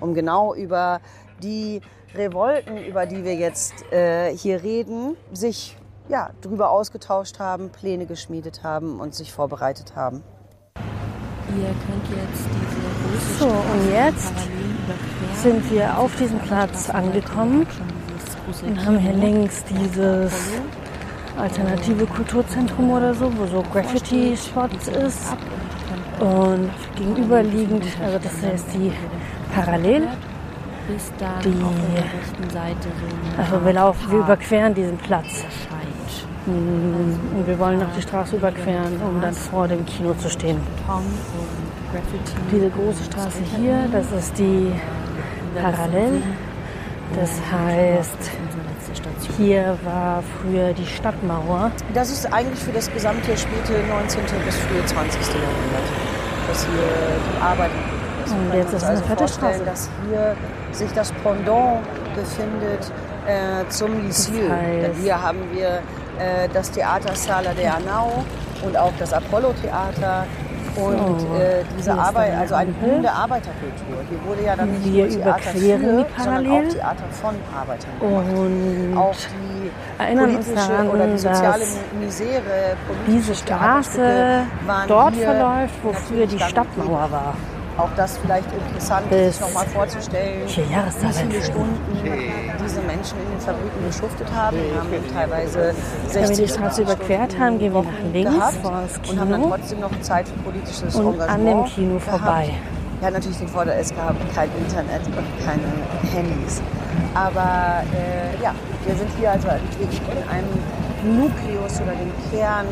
um 0.00 0.14
genau 0.14 0.54
über 0.54 1.00
die 1.42 1.80
Revolten, 2.14 2.76
über 2.76 3.06
die 3.06 3.24
wir 3.24 3.34
jetzt 3.34 3.90
äh, 3.92 4.36
hier 4.36 4.62
reden, 4.62 5.16
sich 5.32 5.76
ja, 6.08 6.30
darüber 6.42 6.70
ausgetauscht 6.70 7.38
haben, 7.38 7.70
Pläne 7.70 8.06
geschmiedet 8.06 8.62
haben 8.62 9.00
und 9.00 9.14
sich 9.14 9.32
vorbereitet 9.32 9.96
haben. 9.96 10.22
Ihr 11.56 11.74
könnt 11.86 12.08
jetzt 12.10 12.46
diese 12.50 12.84
große 13.00 13.38
So, 13.38 13.46
und 13.46 13.92
jetzt 13.92 14.32
sind 15.42 15.70
wir 15.70 15.98
auf 15.98 16.14
diesem 16.16 16.38
Platz 16.40 16.90
angekommen 16.90 17.66
und 18.66 18.86
haben 18.86 18.98
hier 18.98 19.12
links 19.12 19.64
dieses 19.64 20.32
alternative 21.36 22.06
Kulturzentrum 22.06 22.90
oder 22.90 23.14
so, 23.14 23.30
wo 23.36 23.46
so 23.46 23.62
Graffiti-Spots 23.72 24.88
ist. 24.88 25.36
Und 26.20 26.70
gegenüberliegend, 26.96 27.84
also 28.02 28.18
das 28.18 28.32
hier 28.40 28.52
ist 28.52 28.66
die 28.74 28.92
Parallel. 29.54 30.08
die, 31.44 31.54
also 33.38 33.64
wir 33.64 33.72
laufen, 33.72 34.10
wir 34.10 34.18
überqueren 34.18 34.74
diesen 34.74 34.96
Platz. 34.98 35.44
Mm, 36.46 36.50
Und 37.36 37.46
wir 37.46 37.58
wollen 37.58 37.80
noch 37.80 37.92
die 37.96 38.02
Straße 38.02 38.36
überqueren, 38.36 39.00
um 39.02 39.20
dann 39.20 39.32
vor 39.34 39.66
dem 39.66 39.84
Kino 39.86 40.14
zu 40.14 40.28
stehen. 40.28 40.58
Diese 42.50 42.70
große 42.70 43.04
Straße 43.04 43.38
hier, 43.56 43.88
das 43.92 44.10
ist 44.12 44.38
die 44.38 44.72
Parallel. 45.60 46.22
Das 47.16 47.30
heißt, 47.52 48.30
hier 49.36 49.76
war 49.84 50.22
früher 50.40 50.72
die 50.72 50.86
Stadtmauer. 50.86 51.70
Das 51.92 52.10
ist 52.10 52.32
eigentlich 52.32 52.58
für 52.58 52.72
das 52.72 52.90
gesamte 52.92 53.36
späte 53.36 53.72
19. 53.88 54.22
bis 54.44 54.56
frühe 54.56 54.84
20. 54.84 55.20
Jahrhundert, 55.20 55.88
dass 56.48 56.64
hier 56.64 56.72
die 56.72 57.42
Arbeit 57.42 57.70
ist. 58.24 58.32
Und 58.32 58.54
jetzt 58.54 58.68
ist 58.68 58.74
es 58.74 58.84
eine 58.84 58.92
also 58.96 59.04
fette 59.04 59.28
Straße. 59.28 59.64
dass 59.64 59.90
hier 60.08 60.36
sich 60.72 60.90
das 60.92 61.12
Pendant 61.22 61.80
befindet 62.14 62.90
äh, 63.26 63.68
zum 63.68 63.92
Lyceum. 64.04 64.48
Das 64.48 64.58
heißt- 64.58 64.82
Denn 64.82 64.94
hier 65.02 65.22
haben 65.22 65.38
wir 65.52 65.68
äh, 66.18 66.48
das 66.52 66.70
Theater 66.70 67.14
Sala 67.14 67.52
de 67.52 67.66
Arnau 67.66 68.24
und 68.64 68.76
auch 68.76 68.92
das 68.98 69.12
Apollo-Theater. 69.12 70.26
Und 70.76 71.40
äh, 71.40 71.62
diese 71.78 71.92
Arbeit, 71.94 72.34
also 72.36 72.54
eine 72.54 72.72
blühende 72.72 73.10
Arbeiterkultur. 73.10 73.96
Hier 74.08 74.18
wurde 74.26 74.44
ja 74.44 74.56
dann 74.56 74.72
nicht 74.72 74.84
Wir 74.84 75.04
nur 75.04 75.08
Theater 75.08 75.50
überqueren 75.50 75.80
für, 75.80 75.86
die 75.86 76.22
sondern 76.22 76.44
Parallel. 76.44 76.68
auch 76.68 76.72
Theater 76.72 77.04
von 77.22 77.34
Arbeitern 77.56 77.90
gemacht. 78.00 78.26
Und 78.34 78.98
auch 78.98 79.14
die 79.14 80.02
erinnern 80.02 80.36
uns 80.36 80.54
daran, 80.54 80.88
oder 80.90 81.06
die 81.06 81.18
soziale 81.18 81.64
Misere, 82.00 82.76
diese 83.06 83.34
Straße 83.34 84.42
dort 84.88 85.16
verläuft, 85.16 85.74
wo 85.82 85.92
früher 85.92 86.26
die 86.26 86.38
Stadtmauer 86.40 87.10
war. 87.10 87.34
Auch 87.76 87.90
das 87.96 88.18
vielleicht 88.18 88.52
interessant, 88.52 89.10
Bis 89.10 89.38
sich 89.38 89.40
nochmal 89.40 89.66
vorzustellen, 89.66 90.46
vier 90.48 90.64
wie 90.64 91.32
viele. 91.32 91.42
Stunden 91.42 91.78
diese 92.64 92.80
Menschen 92.82 93.18
in 93.18 93.30
den 93.32 93.40
Fabriken 93.40 93.86
geschuftet 93.86 94.28
haben. 94.34 94.56
Wir 94.56 94.78
haben 94.78 95.12
teilweise 95.12 95.74
Wenn 96.12 96.20
wir 96.20 96.26
60 96.28 96.46
die 96.46 96.52
Straße 96.52 96.82
überquert 96.82 97.38
haben, 97.38 97.58
gehen 97.58 97.74
wir 97.74 97.82
nach 97.82 97.90
links 98.12 98.30
gehabt 98.32 98.54
vor 98.62 98.82
das 98.82 99.10
und 99.10 99.20
haben 99.20 99.30
dann 99.30 99.42
Kino. 99.42 99.56
trotzdem 99.56 99.80
noch 99.80 100.00
Zeit 100.02 100.28
für 100.28 100.38
politisches 100.38 100.94
Und 100.94 101.14
Engagement 101.14 101.30
an 101.30 101.44
dem 101.46 101.64
Kino 101.64 101.94
gehabt. 101.98 102.10
vorbei. 102.22 102.50
Ja, 103.02 103.10
natürlich 103.10 103.38
den 103.38 103.48
Vorteil, 103.48 103.78
es 103.80 103.94
gab 103.94 104.14
kein 104.34 104.48
Internet 104.56 105.02
und 105.06 105.44
keine 105.44 106.14
Handys. 106.14 106.62
Aber 107.12 107.82
äh, 107.92 108.42
ja, 108.42 108.54
wir 108.86 108.94
sind 108.94 109.10
hier 109.18 109.32
also 109.32 109.48
wirklich 109.78 110.00
in 110.00 110.28
einem 110.28 111.18
Nukleus 111.18 111.80
oder 111.82 111.92
dem 111.92 112.12
Kern 112.30 112.66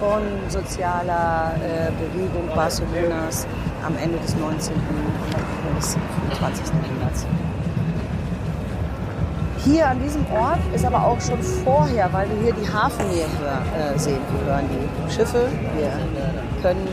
von 0.00 0.22
sozialer 0.48 1.52
äh, 1.56 1.90
Bewegung 1.92 2.48
Barcelonas 2.54 3.46
am 3.84 3.96
Ende 3.96 4.18
des 4.18 4.34
19. 4.36 4.74
und 4.74 5.76
des 5.76 5.96
20. 6.38 6.66
Jahrhunderts. 6.66 7.26
Hier 9.64 9.86
an 9.86 10.00
diesem 10.00 10.24
Ort 10.32 10.60
ist 10.74 10.84
aber 10.84 11.04
auch 11.04 11.20
schon 11.20 11.42
vorher, 11.42 12.08
weil 12.12 12.28
wir 12.30 12.38
hier 12.44 12.54
die 12.54 12.72
Hafennähe 12.72 13.24
äh, 13.24 13.98
sehen. 13.98 14.20
Wir 14.32 14.54
hören 14.54 14.64
die 14.70 15.12
Schiffe, 15.12 15.48
wir 15.76 15.90
können, 16.62 16.88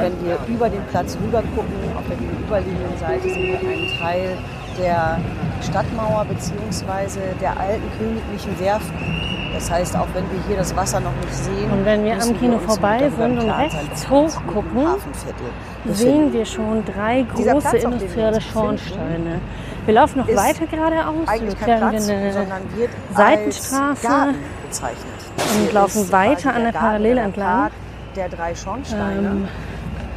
wenn 0.00 0.26
wir 0.26 0.38
über 0.48 0.68
den 0.68 0.82
Platz 0.90 1.16
rüber 1.22 1.42
gucken, 1.54 1.74
auf 1.96 2.04
der 2.08 2.16
gegenüberliegenden 2.16 2.98
Seite 2.98 3.22
sehen 3.22 3.60
wir 3.62 3.70
einen 3.70 3.98
Teil 4.00 4.38
der 4.78 5.18
Stadtmauer 5.62 6.24
bzw. 6.24 7.20
der 7.40 7.58
alten 7.58 7.88
königlichen 7.98 8.58
Werften. 8.58 9.37
Das 9.58 9.70
heißt, 9.72 9.96
auch 9.96 10.06
wenn 10.14 10.22
wir 10.30 10.40
hier 10.46 10.56
das 10.56 10.74
Wasser 10.76 11.00
noch 11.00 11.14
nicht 11.20 11.34
sehen, 11.34 11.70
Und 11.72 11.84
wenn 11.84 12.04
wir 12.04 12.14
am 12.14 12.38
Kino 12.38 12.54
uns 12.54 12.64
vorbei 12.64 13.10
sind 13.10 13.38
und 13.40 13.50
rechts 13.50 14.08
wir 14.08 14.10
hochgucken, 14.10 14.86
sehen 15.84 16.32
wir 16.32 16.44
schon 16.44 16.84
drei 16.84 17.22
große 17.22 17.72
wir 17.72 17.84
industrielle 17.84 18.40
Schornsteine. 18.40 19.40
Wir 19.84 19.94
laufen 19.94 20.18
noch 20.18 20.28
weiter 20.28 20.66
geradeaus, 20.66 21.26
kein 21.26 21.78
Platz, 21.78 22.08
wir 22.08 22.16
eine 22.16 22.46
Seitenstraße 23.16 24.34
und 25.58 25.72
laufen 25.72 26.12
weiter 26.12 26.54
an 26.54 26.62
der 26.62 26.72
Parallel 26.72 27.18
entlang. 27.18 27.70
Der 28.14 28.28
drei 28.28 28.54
Schornsteine. 28.54 29.28
Ähm, 29.28 29.48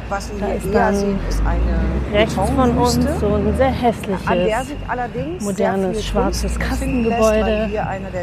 Was 0.08 0.30
wir 0.32 0.40
da 0.40 0.46
hier 0.46 0.56
ist 0.56 0.66
eher 0.66 0.72
dann 0.72 0.94
sehen, 0.96 1.18
ist 1.28 1.42
eine 1.46 2.18
rechts 2.18 2.34
von 2.34 2.78
uns 2.78 2.94
so 3.20 3.34
ein 3.34 3.56
sehr 3.56 3.66
an 3.66 3.68
der 3.68 3.70
hässliches 3.72 4.66
sich 4.66 4.76
allerdings 4.88 5.42
modernes 5.44 5.94
sehr 5.96 6.02
schwarzes 6.02 6.58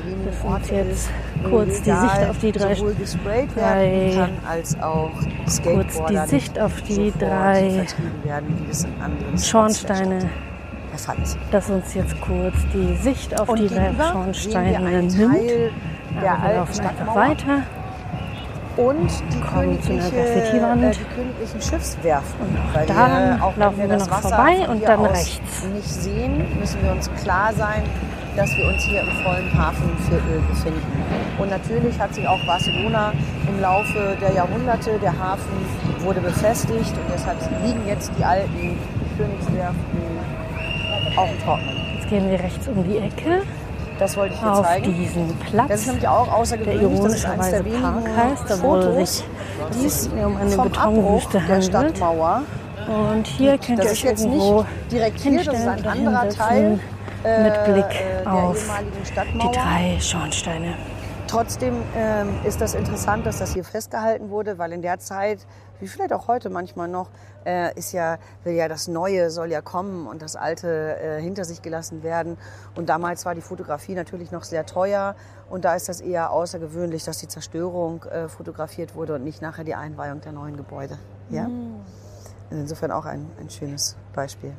wenigen 0.06 0.26
das 0.26 0.44
uns 0.44 0.70
jetzt 0.70 1.10
kurz 1.50 1.82
die 1.82 1.92
Sicht 1.92 2.30
auf 2.30 2.38
die 2.40 2.52
drei- 2.52 2.76
drei- 3.56 4.12
kann, 4.16 4.30
als 4.48 4.80
auch 4.82 5.10
kurz 5.64 6.00
die 6.10 6.18
Sicht 6.28 6.60
auf 6.60 6.82
die 6.82 7.14
drei 7.18 7.86
Schornsteine, 9.42 10.30
dass 11.52 11.70
uns 11.70 11.94
jetzt 11.94 12.20
kurz 12.22 12.56
die 12.74 12.96
Sicht 12.98 13.40
auf 13.40 13.50
Und 13.50 13.60
die 13.60 13.68
drei 13.68 13.92
Schornsteine 14.12 15.04
nimmt. 15.04 15.16
Der 16.22 16.38
wir 16.44 16.56
laufen 16.56 16.80
einfach 16.86 17.16
weiter. 17.16 17.62
Und 18.80 19.10
die, 19.34 19.42
königliche, 19.42 20.16
äh, 20.16 20.52
die 20.52 21.04
königlichen 21.16 21.62
Schiffswerften. 21.62 22.46
Und 22.48 22.74
Weil 22.74 22.86
dann 22.86 23.38
wir, 23.38 23.44
auch 23.44 23.58
laufen 23.58 23.78
wir 23.78 23.90
wir 23.90 23.98
das 23.98 24.08
noch 24.08 24.18
Wasser 24.18 24.30
vorbei 24.30 24.70
und 24.70 24.88
dann 24.88 25.06
rechts. 25.06 25.66
nicht 25.74 25.88
sehen, 25.88 26.60
müssen 26.60 26.82
wir 26.82 26.92
uns 26.94 27.10
klar 27.22 27.52
sein, 27.54 27.84
dass 28.38 28.56
wir 28.56 28.68
uns 28.68 28.82
hier 28.84 29.02
im 29.02 29.12
vollen 29.24 29.52
Hafenviertel 29.58 30.42
befinden. 30.48 31.04
Und 31.38 31.50
natürlich 31.50 32.00
hat 32.00 32.14
sich 32.16 32.26
auch 32.26 32.40
Barcelona 32.46 33.12
im 33.50 33.60
Laufe 33.60 34.16
der 34.22 34.32
Jahrhunderte, 34.32 34.98
der 35.00 35.18
Hafen 35.18 35.66
wurde 36.00 36.22
befestigt 36.22 36.94
und 36.94 37.14
deshalb 37.14 37.38
liegen 37.66 37.86
jetzt 37.86 38.12
die 38.18 38.24
alten 38.24 38.78
Königswerften 39.18 40.00
auf 41.18 41.30
dem 41.30 41.40
Trocknen. 41.44 41.76
Jetzt 41.98 42.10
gehen 42.10 42.30
wir 42.30 42.40
rechts 42.40 42.68
um 42.70 42.84
die 42.88 42.98
Ecke 42.98 43.42
Das 44.00 44.16
wollte 44.16 44.34
ich 44.34 44.40
dir 44.40 44.52
auf 44.52 44.66
zeigen. 44.66 44.94
diesen 44.94 45.40
Das 45.40 45.50
Platz, 45.52 45.72
ist 45.72 45.88
nämlich 45.88 46.08
auch 46.08 46.26
der 46.26 46.36
außergewöhnlich. 46.36 47.02
Das 47.04 47.14
ist 47.14 47.26
eines 47.26 47.48
ironischerweise 47.52 47.64
der 47.64 47.80
Park 47.80 48.08
heißt, 48.18 48.48
sich 48.96 49.24
die 49.74 49.86
es 49.86 50.08
um 50.08 50.38
eine 50.38 50.58
Betonwüste 50.58 51.32
der 51.32 51.42
handelt. 51.42 51.66
Stadtmauer. 51.66 52.42
Und 52.88 53.28
hier 53.28 53.58
könnt 53.58 53.80
Das 53.80 53.86
ihr 53.86 53.92
euch 53.92 54.04
jetzt 54.04 54.22
irgendwo 54.24 54.62
nicht 54.62 54.92
direkt 54.92 55.20
hier, 55.20 55.44
das 55.44 55.48
ist 55.48 55.54
hinstellen 55.54 55.86
ein 55.86 55.88
anderer 55.88 56.30
Teil 56.30 56.80
äh, 57.24 57.44
mit 57.44 57.64
Blick 57.66 58.00
der 58.24 58.34
auf 58.34 58.70
die 59.34 59.52
drei 59.52 59.98
Schornsteine. 60.00 60.74
Trotzdem 61.28 61.76
ähm, 61.96 62.30
ist 62.44 62.60
das 62.60 62.74
interessant, 62.74 63.26
dass 63.28 63.38
das 63.38 63.54
hier 63.54 63.64
festgehalten 63.64 64.32
wurde, 64.32 64.58
weil 64.58 64.72
in 64.72 64.82
der 64.82 64.98
Zeit, 64.98 65.46
wie 65.80 65.88
vielleicht 65.88 66.14
auch 66.14 66.28
heute 66.28 66.50
manchmal 66.50 66.88
noch, 66.88 67.10
äh, 67.46 67.78
ist 67.78 67.92
ja, 67.92 68.18
will 68.44 68.54
ja 68.54 68.68
das 68.68 68.88
Neue 68.88 69.30
soll 69.30 69.52
ja 69.52 69.62
kommen 69.62 70.08
und 70.08 70.22
das 70.22 70.36
Alte 70.36 70.98
äh, 71.00 71.22
hinter 71.22 71.46
sich 71.46 71.62
gelassen 71.62 72.04
werden. 72.04 72.38
Und 72.76 72.90
damals 72.90 73.26
war 73.26 73.36
die 73.36 73.42
Fotografie 73.42 73.96
natürlich 73.96 74.32
noch 74.32 74.44
sehr 74.44 74.66
teuer 74.66 75.16
und 75.50 75.66
da 75.66 75.76
ist 75.76 75.90
das 75.90 76.02
eher 76.02 76.32
außergewöhnlich, 76.32 77.04
dass 77.04 77.18
die 77.18 77.28
Zerstörung 77.28 78.04
äh, 78.04 78.28
fotografiert 78.28 78.96
wurde 78.96 79.16
und 79.16 79.24
nicht 79.24 79.42
nachher 79.42 79.64
die 79.64 79.76
Einweihung 79.76 80.22
der 80.22 80.32
neuen 80.32 80.58
Gebäude. 80.58 80.98
Ja? 81.30 81.50
Insofern 82.50 82.92
auch 82.92 83.06
ein, 83.06 83.30
ein 83.40 83.50
schönes 83.50 83.96
Beispiel. 84.14 84.54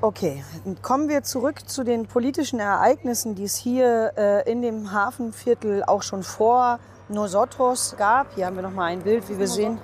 Okay, 0.00 0.44
kommen 0.82 1.08
wir 1.08 1.22
zurück 1.22 1.66
zu 1.66 1.82
den 1.82 2.06
politischen 2.06 2.60
Ereignissen, 2.60 3.34
die 3.34 3.44
es 3.44 3.56
hier 3.56 4.12
äh, 4.18 4.50
in 4.50 4.60
dem 4.60 4.92
Hafenviertel 4.92 5.82
auch 5.82 6.02
schon 6.02 6.22
vor 6.22 6.78
Nosotros 7.08 7.94
gab. 7.98 8.34
Hier 8.34 8.46
haben 8.46 8.56
wir 8.56 8.62
noch 8.62 8.72
mal 8.72 8.86
ein 8.86 9.00
Bild, 9.00 9.28
wie 9.28 9.38
wir 9.38 9.48
sehen. 9.48 9.78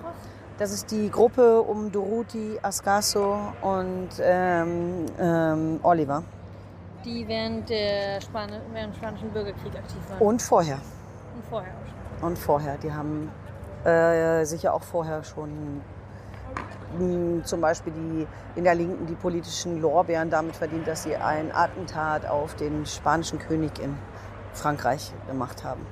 Das 0.59 0.73
ist 0.73 0.91
die 0.91 1.11
Gruppe 1.11 1.63
um 1.63 1.91
Doruti, 1.91 2.59
Ascaso 2.63 3.39
und 3.63 4.09
ähm, 4.21 5.07
ähm, 5.19 5.81
Oliver. 5.83 6.23
Die 7.05 7.27
während, 7.27 7.69
der 7.71 8.21
Span 8.21 8.51
während 8.73 8.95
dem 8.95 8.99
Spanischen 8.99 9.31
Bürgerkrieg 9.31 9.75
aktiv 9.75 9.99
waren. 10.11 10.19
Und 10.19 10.43
vorher. 10.43 10.79
Und 11.35 11.45
vorher 11.49 11.73
auch 11.73 11.87
schon. 12.21 12.29
Und 12.29 12.39
vorher. 12.39 12.77
Die 12.77 12.93
haben 12.93 13.31
äh, 13.85 14.45
sicher 14.45 14.75
auch 14.75 14.83
vorher 14.83 15.25
schon 15.25 15.81
mh, 16.99 17.45
zum 17.45 17.61
Beispiel 17.63 17.93
die, 17.95 18.27
in 18.57 18.65
der 18.65 18.75
Linken 18.75 19.07
die 19.07 19.15
politischen 19.15 19.81
Lorbeeren 19.81 20.29
damit 20.29 20.57
verdient, 20.57 20.87
dass 20.87 21.05
sie 21.05 21.17
ein 21.17 21.55
Attentat 21.55 22.27
auf 22.27 22.55
den 22.57 22.85
spanischen 22.85 23.39
König 23.39 23.79
in 23.79 23.97
Frankreich 24.53 25.13
gemacht 25.27 25.65
haben. 25.65 25.87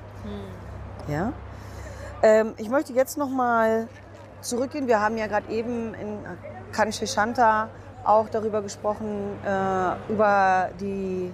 Ja? 1.09 1.33
Ähm, 2.21 2.53
ich 2.57 2.69
möchte 2.69 2.93
jetzt 2.93 3.17
noch 3.17 3.29
mal 3.29 3.87
zurückgehen. 4.41 4.87
Wir 4.87 5.01
haben 5.01 5.17
ja 5.17 5.27
gerade 5.27 5.51
eben 5.51 5.93
in 5.93 6.19
Canchechanta 6.71 7.69
auch 8.03 8.29
darüber 8.29 8.61
gesprochen, 8.61 9.37
äh, 9.45 10.11
über 10.11 10.69
die 10.79 11.31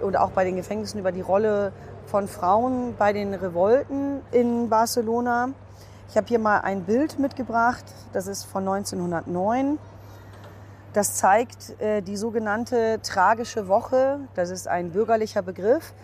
und 0.00 0.16
auch 0.16 0.30
bei 0.30 0.44
den 0.44 0.56
Gefängnissen 0.56 0.98
über 0.98 1.12
die 1.12 1.20
Rolle 1.20 1.72
von 2.06 2.26
Frauen 2.26 2.94
bei 2.98 3.12
den 3.12 3.34
Revolten 3.34 4.20
in 4.32 4.68
Barcelona. 4.68 5.50
Ich 6.08 6.16
habe 6.16 6.26
hier 6.26 6.38
mal 6.38 6.60
ein 6.60 6.84
Bild 6.84 7.18
mitgebracht, 7.18 7.84
das 8.12 8.26
ist 8.26 8.44
von 8.44 8.68
1909. 8.68 9.78
Das 10.92 11.14
zeigt 11.14 11.80
äh, 11.80 12.02
die 12.02 12.16
sogenannte 12.16 13.00
tragische 13.02 13.66
Woche. 13.66 14.20
Das 14.34 14.50
ist 14.50 14.68
ein 14.68 14.90
bürgerlicher 14.90 15.40
Begriff. 15.40 15.94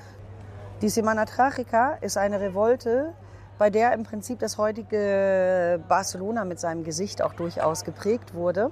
Die 0.80 0.90
Semana 0.90 1.24
Trágica 1.24 2.00
ist 2.02 2.16
eine 2.16 2.40
Revolte, 2.40 3.12
bei 3.58 3.68
der 3.68 3.94
im 3.94 4.04
Prinzip 4.04 4.38
das 4.38 4.58
heutige 4.58 5.82
Barcelona 5.88 6.44
mit 6.44 6.60
seinem 6.60 6.84
Gesicht 6.84 7.20
auch 7.20 7.32
durchaus 7.32 7.82
geprägt 7.82 8.32
wurde. 8.32 8.70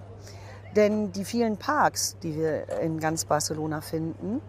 Denn 0.76 1.10
die 1.10 1.24
vielen 1.24 1.56
Parks, 1.56 2.16
die 2.22 2.36
wir 2.36 2.78
in 2.78 3.00
ganz 3.00 3.24
Barcelona 3.24 3.80
finden, 3.80 4.40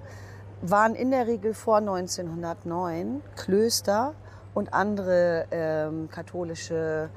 waren 0.61 0.93
in 0.93 1.09
der 1.09 1.25
Regel 1.25 1.55
vor 1.55 1.77
1909 1.77 3.23
Klöster 3.35 4.13
und 4.53 4.75
andere 4.75 5.47
ähm, 5.49 6.09
katholische 6.11 7.09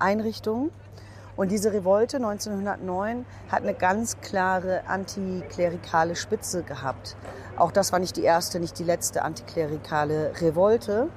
Einrichtungen. 0.00 0.72
Und 1.36 1.50
diese 1.50 1.72
Revolte 1.72 2.16
1909 2.16 3.26
hat 3.50 3.62
eine 3.62 3.74
ganz 3.74 4.20
klare 4.20 4.82
antiklerikale 4.86 6.16
Spitze 6.16 6.62
gehabt. 6.62 7.16
Auch 7.56 7.72
das 7.72 7.92
war 7.92 7.98
nicht 7.98 8.16
die 8.16 8.22
erste, 8.22 8.58
nicht 8.58 8.78
die 8.78 8.84
letzte 8.84 9.22
antiklerikale 9.22 10.32
Revolte. 10.40 11.08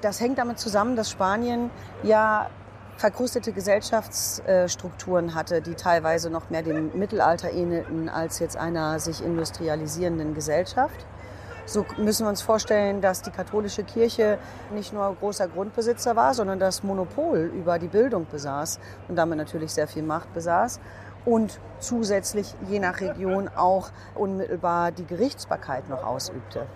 Das 0.00 0.20
hängt 0.20 0.38
damit 0.38 0.58
zusammen, 0.58 0.96
dass 0.96 1.10
Spanien 1.10 1.70
ja 2.02 2.50
verkrustete 2.96 3.52
Gesellschaftsstrukturen 3.52 5.34
hatte, 5.34 5.62
die 5.62 5.74
teilweise 5.74 6.28
noch 6.30 6.50
mehr 6.50 6.62
dem 6.62 6.96
Mittelalter 6.98 7.50
ähnelten 7.52 8.08
als 8.08 8.38
jetzt 8.40 8.56
einer 8.56 8.98
sich 8.98 9.24
industrialisierenden 9.24 10.34
Gesellschaft. 10.34 11.06
So 11.64 11.86
müssen 11.96 12.26
wir 12.26 12.30
uns 12.30 12.42
vorstellen, 12.42 13.00
dass 13.00 13.22
die 13.22 13.30
katholische 13.30 13.84
Kirche 13.84 14.38
nicht 14.74 14.92
nur 14.92 15.14
großer 15.14 15.48
Grundbesitzer 15.48 16.16
war, 16.16 16.34
sondern 16.34 16.58
das 16.58 16.82
Monopol 16.82 17.50
über 17.54 17.78
die 17.78 17.88
Bildung 17.88 18.26
besaß 18.30 18.80
und 19.08 19.16
damit 19.16 19.38
natürlich 19.38 19.72
sehr 19.72 19.86
viel 19.86 20.02
Macht 20.02 20.32
besaß 20.34 20.80
und 21.24 21.60
zusätzlich 21.78 22.54
je 22.68 22.80
nach 22.80 23.00
Region 23.00 23.48
auch 23.48 23.90
unmittelbar 24.14 24.90
die 24.90 25.06
Gerichtsbarkeit 25.06 25.88
noch 25.88 26.04
ausübte. 26.04 26.66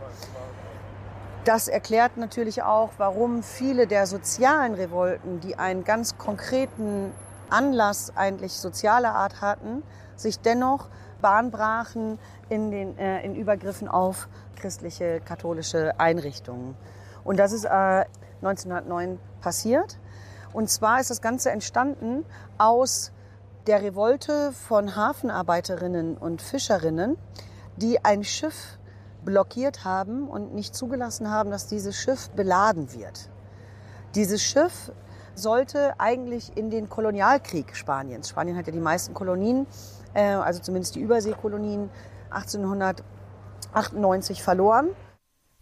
Das 1.45 1.69
erklärt 1.69 2.17
natürlich 2.17 2.63
auch, 2.63 2.91
warum 2.99 3.43
viele 3.43 3.87
der 3.87 4.07
sozialen 4.07 4.75
Revolten, 4.75 5.41
die 5.41 5.57
einen 5.57 5.85
ganz 5.85 6.19
konkreten 6.19 7.13
Anlass 7.51 8.13
eigentlich 8.17 8.53
sozialer 8.55 9.15
Art 9.15 9.41
hatten, 9.41 9.83
sich 10.17 10.41
dennoch 10.41 10.89
Bahn 11.21 11.51
brachen 11.51 12.19
in 12.49 12.71
den 12.71 12.99
äh, 12.99 13.25
in 13.25 13.35
Übergriffen 13.35 13.89
auf 13.89 14.29
christliche 14.57 15.21
katholische 15.21 15.99
Einrichtungen. 16.01 16.75
Und 17.25 17.39
das 17.39 17.53
ist 17.53 17.65
äh, 17.65 18.05
1909 18.43 19.19
passiert. 19.41 19.99
Und 20.53 20.71
zwar 20.71 21.01
ist 21.01 21.11
das 21.11 21.21
Ganze 21.21 21.51
entstanden 21.51 22.25
aus 22.59 23.13
der 23.67 23.83
Revolte 23.83 24.53
von 24.53 24.95
Hafenarbeiterinnen 24.97 26.17
und 26.17 26.41
Fischerinnen, 26.41 27.17
die 27.77 28.05
ein 28.05 28.25
Schiff 28.25 28.79
blockiert 29.25 29.85
haben 29.85 30.29
und 30.29 30.55
nicht 30.55 30.75
zugelassen 30.75 31.31
haben, 31.31 31.51
dass 31.51 31.67
dieses 31.67 31.97
Schiff 31.97 32.31
beladen 32.31 32.93
wird. 32.95 33.29
Dieses 34.15 34.43
Schiff 34.43 34.93
sollte 35.35 35.99
eigentlich 35.99 36.57
in 36.57 36.71
den 36.71 36.89
Kolonialkrieg 36.89 37.77
Spaniens, 37.77 38.31
Spanien 38.31 38.57
hat 38.57 38.67
ja 38.67 38.73
die 38.73 38.81
meisten 38.81 39.13
Kolonien, 39.13 39.67
äh, 40.15 40.23
also 40.23 40.61
zumindest 40.61 40.95
die 40.95 41.01
Überseekolonien, 41.01 41.91
1898 43.73 44.43
verloren. 44.43 44.89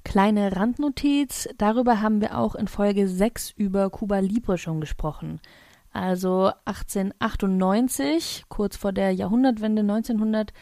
Kleine 0.05 0.55
Randnotiz, 0.55 1.49
darüber 1.57 2.03
haben 2.03 2.21
wir 2.21 2.39
auch 2.39 2.55
in 2.55 2.69
Folge 2.69 3.09
6 3.09 3.53
über 3.53 3.89
Cuba 3.91 4.19
Libre 4.19 4.59
schon 4.59 4.81
gesprochen. 4.81 5.41
Also 5.93 6.51
1898, 6.67 8.45
kurz 8.49 8.77
vor 8.77 8.93
der 8.93 9.13
Jahrhundertwende 9.13 9.81
1900, 9.81 10.53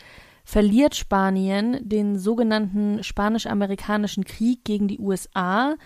verliert 0.44 0.94
Spanien 0.94 1.88
den 1.88 2.18
sogenannten 2.18 3.02
Spanisch-Amerikanischen 3.02 4.24
Krieg 4.24 4.64
gegen 4.64 4.88
die 4.88 4.98
USA 4.98 5.76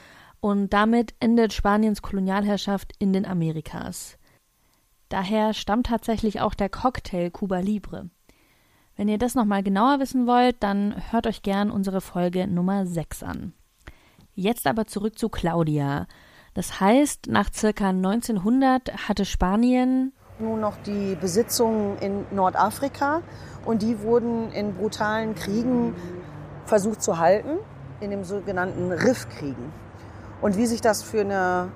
und 0.41 0.73
damit 0.73 1.15
endet 1.21 1.53
Spaniens 1.53 2.03
Kolonialherrschaft 2.03 2.93
in 2.99 3.13
den 3.13 3.25
Amerikas. 3.25 4.19
Daher 5.09 5.55
stammt 5.55 5.87
tatsächlich 5.87 6.41
auch 6.41 6.55
der 6.55 6.69
Cocktail 6.69 7.31
Cuba 7.31 7.61
Libre. 7.61 8.11
Wenn 8.97 9.09
ihr 9.09 9.19
das 9.19 9.35
nochmal 9.35 9.63
genauer 9.63 10.01
wissen 10.01 10.27
wollt, 10.27 10.57
dann 10.61 10.95
hört 11.11 11.27
euch 11.27 11.43
gern 11.43 11.71
unsere 11.71 12.01
Folge 12.01 12.47
Nummer 12.47 12.87
6 12.87 13.23
an. 13.23 13.53
Jetzt 14.35 14.67
aber 14.67 14.87
zurück 14.87 15.19
zu 15.19 15.29
Claudia. 15.29 16.07
Das 16.55 16.81
heißt, 16.81 17.27
nach 17.29 17.53
circa 17.53 17.91
1900 17.91 19.09
hatte 19.09 19.27
Spanien 19.27 20.13
nun 20.39 20.61
noch 20.61 20.77
die 20.79 21.15
Besitzungen 21.15 21.99
in 21.99 22.27
Nordafrika 22.31 23.23
und 23.65 23.83
die 23.83 24.01
wurden 24.01 24.51
in 24.53 24.75
brutalen 24.75 25.35
Kriegen 25.35 25.95
versucht 26.65 27.03
zu 27.03 27.19
halten, 27.19 27.59
in 28.01 28.11
dem 28.11 28.25
sogenannten 28.25 28.93
Riffkriegen. 28.93 29.73
Und 30.41 30.57
wie 30.57 30.67
sich 30.67 30.81
das 30.81 31.03
für 31.03 31.21
eine 31.21 31.71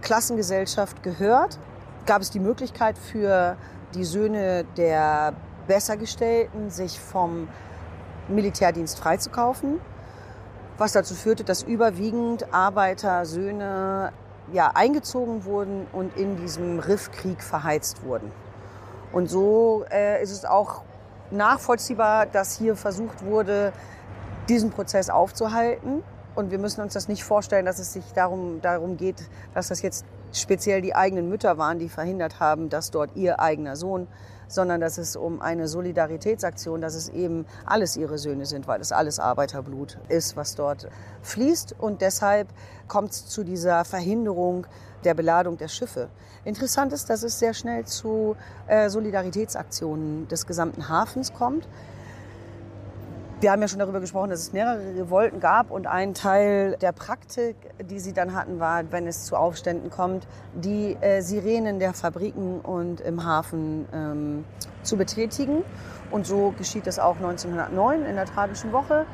Klassengesellschaft 0.00 1.02
gehört, 1.02 1.58
gab 2.06 2.22
es 2.22 2.30
die 2.30 2.40
Möglichkeit 2.40 2.98
für 2.98 3.56
die 3.94 4.04
Söhne 4.04 4.64
der 4.76 5.34
Bessergestellten, 5.66 6.70
sich 6.70 6.98
vom 7.00 7.48
Militärdienst 8.28 8.98
freizukaufen, 8.98 9.80
was 10.78 10.92
dazu 10.92 11.14
führte, 11.14 11.44
dass 11.44 11.62
überwiegend 11.62 12.52
Arbeitersöhne 12.52 14.12
ja, 14.52 14.72
eingezogen 14.74 15.44
wurden 15.44 15.86
und 15.92 16.16
in 16.16 16.36
diesem 16.36 16.78
Riffkrieg 16.78 17.42
verheizt 17.42 18.04
wurden. 18.04 18.30
Und 19.12 19.28
so 19.28 19.84
äh, 19.90 20.22
ist 20.22 20.32
es 20.32 20.44
auch 20.44 20.82
nachvollziehbar, 21.30 22.26
dass 22.26 22.56
hier 22.56 22.76
versucht 22.76 23.24
wurde, 23.24 23.72
diesen 24.48 24.70
Prozess 24.70 25.10
aufzuhalten. 25.10 26.02
Und 26.34 26.50
wir 26.50 26.58
müssen 26.58 26.80
uns 26.80 26.94
das 26.94 27.08
nicht 27.08 27.24
vorstellen, 27.24 27.66
dass 27.66 27.78
es 27.78 27.92
sich 27.92 28.04
darum, 28.14 28.60
darum 28.62 28.96
geht, 28.96 29.28
dass 29.54 29.68
das 29.68 29.82
jetzt 29.82 30.04
speziell 30.32 30.80
die 30.80 30.94
eigenen 30.94 31.28
Mütter 31.28 31.58
waren, 31.58 31.78
die 31.78 31.90
verhindert 31.90 32.40
haben, 32.40 32.70
dass 32.70 32.90
dort 32.90 33.14
ihr 33.16 33.38
eigener 33.38 33.76
Sohn, 33.76 34.08
sondern 34.52 34.80
dass 34.80 34.98
es 34.98 35.16
um 35.16 35.40
eine 35.40 35.66
Solidaritätsaktion, 35.66 36.80
dass 36.80 36.94
es 36.94 37.08
eben 37.08 37.46
alles 37.64 37.96
ihre 37.96 38.18
Söhne 38.18 38.44
sind, 38.44 38.66
weil 38.66 38.80
es 38.80 38.92
alles 38.92 39.18
Arbeiterblut 39.18 39.96
ist, 40.08 40.36
was 40.36 40.54
dort 40.54 40.88
fließt. 41.22 41.74
Und 41.78 42.02
deshalb 42.02 42.48
kommt 42.86 43.12
es 43.12 43.26
zu 43.26 43.44
dieser 43.44 43.84
Verhinderung 43.84 44.66
der 45.04 45.14
Beladung 45.14 45.56
der 45.56 45.68
Schiffe. 45.68 46.08
Interessant 46.44 46.92
ist, 46.92 47.08
dass 47.08 47.22
es 47.22 47.38
sehr 47.38 47.54
schnell 47.54 47.86
zu 47.86 48.36
äh, 48.66 48.90
Solidaritätsaktionen 48.90 50.28
des 50.28 50.46
gesamten 50.46 50.88
Hafens 50.88 51.32
kommt. 51.32 51.66
Wir 53.42 53.50
haben 53.50 53.60
ja 53.60 53.66
schon 53.66 53.80
darüber 53.80 53.98
gesprochen, 53.98 54.30
dass 54.30 54.38
es 54.38 54.52
mehrere 54.52 54.94
Revolten 54.94 55.40
gab 55.40 55.72
und 55.72 55.88
ein 55.88 56.14
Teil 56.14 56.76
der 56.80 56.92
Praktik, 56.92 57.56
die 57.90 57.98
sie 57.98 58.12
dann 58.12 58.34
hatten, 58.34 58.60
war, 58.60 58.84
wenn 58.92 59.08
es 59.08 59.24
zu 59.24 59.34
Aufständen 59.34 59.90
kommt, 59.90 60.28
die 60.54 60.96
äh, 61.00 61.22
Sirenen 61.22 61.80
der 61.80 61.92
Fabriken 61.92 62.60
und 62.60 63.00
im 63.00 63.24
Hafen 63.24 63.88
ähm, 63.92 64.44
zu 64.84 64.96
betätigen. 64.96 65.64
Und 66.12 66.24
so 66.24 66.54
geschieht 66.56 66.86
es 66.86 67.00
auch 67.00 67.16
1909 67.16 68.04
in 68.04 68.14
der 68.14 68.26
tragischen 68.26 68.70
Woche. 68.70 69.06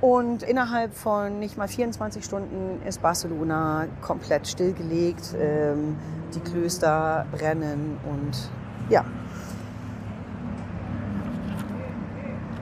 Und 0.00 0.44
innerhalb 0.44 0.94
von 0.94 1.40
nicht 1.40 1.58
mal 1.58 1.66
24 1.66 2.24
Stunden 2.24 2.80
ist 2.86 3.02
Barcelona 3.02 3.88
komplett 4.00 4.46
stillgelegt. 4.46 5.34
Ähm, 5.36 5.96
die 6.32 6.40
Klöster 6.40 7.26
brennen 7.32 7.98
und 8.04 8.48
ja, 8.90 9.04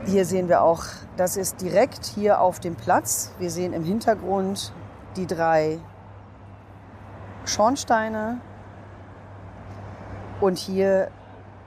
Hier 0.06 0.26
sehen 0.26 0.48
wir 0.48 0.62
auch, 0.62 0.84
das 1.16 1.38
ist 1.38 1.62
direkt 1.62 2.04
hier 2.04 2.40
auf 2.40 2.60
dem 2.60 2.76
Platz. 2.76 3.32
Wir 3.38 3.50
sehen 3.50 3.72
im 3.72 3.84
Hintergrund 3.84 4.72
die 5.16 5.26
drei 5.26 5.78
Schornsteine 7.46 8.38
und 10.42 10.58
hier 10.58 11.10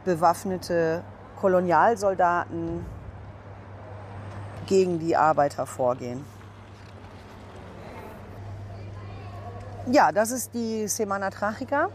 bewaffnete 0.06 1.04
Kolonialsoldaten 1.42 2.86
gegen 4.68 5.00
die 5.00 5.18
Arbeiter 5.18 5.66
vorgehen. 5.66 6.24
Ja, 9.88 10.12
das 10.12 10.30
ist 10.30 10.54
die 10.54 10.88
Semana 10.88 11.32
Tragica, 11.32 11.90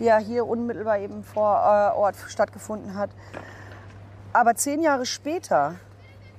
die 0.00 0.04
ja 0.04 0.18
hier 0.18 0.46
unmittelbar 0.46 0.98
eben 0.98 1.22
vor 1.22 1.94
Ort 1.96 2.16
stattgefunden 2.26 2.96
hat. 2.96 3.10
Aber 4.32 4.56
zehn 4.56 4.82
Jahre 4.82 5.06
später 5.06 5.76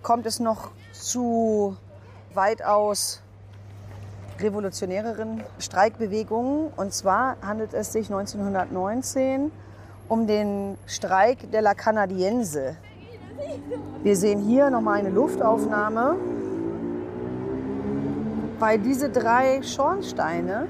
kommt 0.06 0.28
es 0.28 0.40
noch 0.40 0.70
zu 0.92 1.76
weitaus 2.36 3.24
revolutionäreren 4.40 5.44
Streikbewegungen. 5.58 6.68
Und 6.78 6.94
zwar 6.94 7.38
handelt 7.42 7.74
es 7.74 7.92
sich 7.92 8.14
1919 8.14 9.52
um 10.08 10.28
den 10.28 10.78
Streik 10.86 11.52
de 11.52 11.60
la 11.60 11.74
Canadiense. 11.74 12.78
Wir 14.04 14.16
sehen 14.16 14.42
hier 14.42 14.70
nochmal 14.70 15.00
eine 15.00 15.10
Luftaufnahme, 15.10 16.18
weil 18.60 18.78
diese 18.78 19.10
drei 19.10 19.64
Schornsteine, 19.64 20.68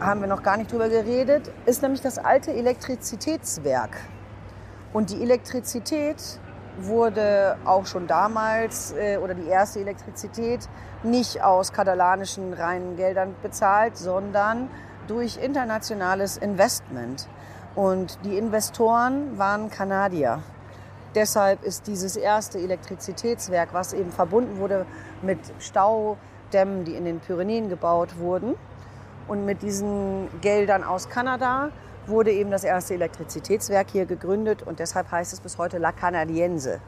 haben 0.00 0.20
wir 0.20 0.26
noch 0.26 0.42
gar 0.42 0.56
nicht 0.56 0.72
drüber 0.72 0.88
geredet, 0.88 1.52
ist 1.64 1.80
nämlich 1.80 2.00
das 2.00 2.18
alte 2.18 2.52
Elektrizitätswerk. 2.52 3.96
Und 4.92 5.10
die 5.10 5.22
Elektrizität 5.22 6.40
wurde 6.78 7.56
auch 7.64 7.86
schon 7.86 8.06
damals 8.06 8.92
äh, 8.92 9.18
oder 9.18 9.34
die 9.34 9.46
erste 9.46 9.80
Elektrizität 9.80 10.68
nicht 11.02 11.42
aus 11.42 11.72
katalanischen 11.72 12.52
reinen 12.52 12.96
Geldern 12.96 13.34
bezahlt, 13.42 13.96
sondern 13.96 14.68
durch 15.06 15.36
internationales 15.36 16.36
Investment. 16.36 17.28
Und 17.74 18.18
die 18.24 18.36
Investoren 18.36 19.38
waren 19.38 19.70
Kanadier. 19.70 20.42
Deshalb 21.14 21.62
ist 21.62 21.86
dieses 21.86 22.16
erste 22.16 22.58
Elektrizitätswerk, 22.58 23.70
was 23.72 23.92
eben 23.92 24.12
verbunden 24.12 24.58
wurde 24.58 24.86
mit 25.20 25.38
Staudämmen, 25.58 26.84
die 26.84 26.94
in 26.94 27.04
den 27.04 27.20
Pyrenäen 27.20 27.68
gebaut 27.68 28.18
wurden, 28.18 28.54
und 29.28 29.44
mit 29.44 29.62
diesen 29.62 30.28
Geldern 30.40 30.82
aus 30.82 31.08
Kanada 31.08 31.70
wurde 32.06 32.32
eben 32.32 32.50
das 32.50 32.64
erste 32.64 32.94
Elektrizitätswerk 32.94 33.90
hier 33.90 34.06
gegründet 34.06 34.62
und 34.62 34.78
deshalb 34.78 35.10
heißt 35.10 35.32
es 35.32 35.40
bis 35.40 35.58
heute 35.58 35.78
La 35.78 35.92
Canadiense. 35.92 36.80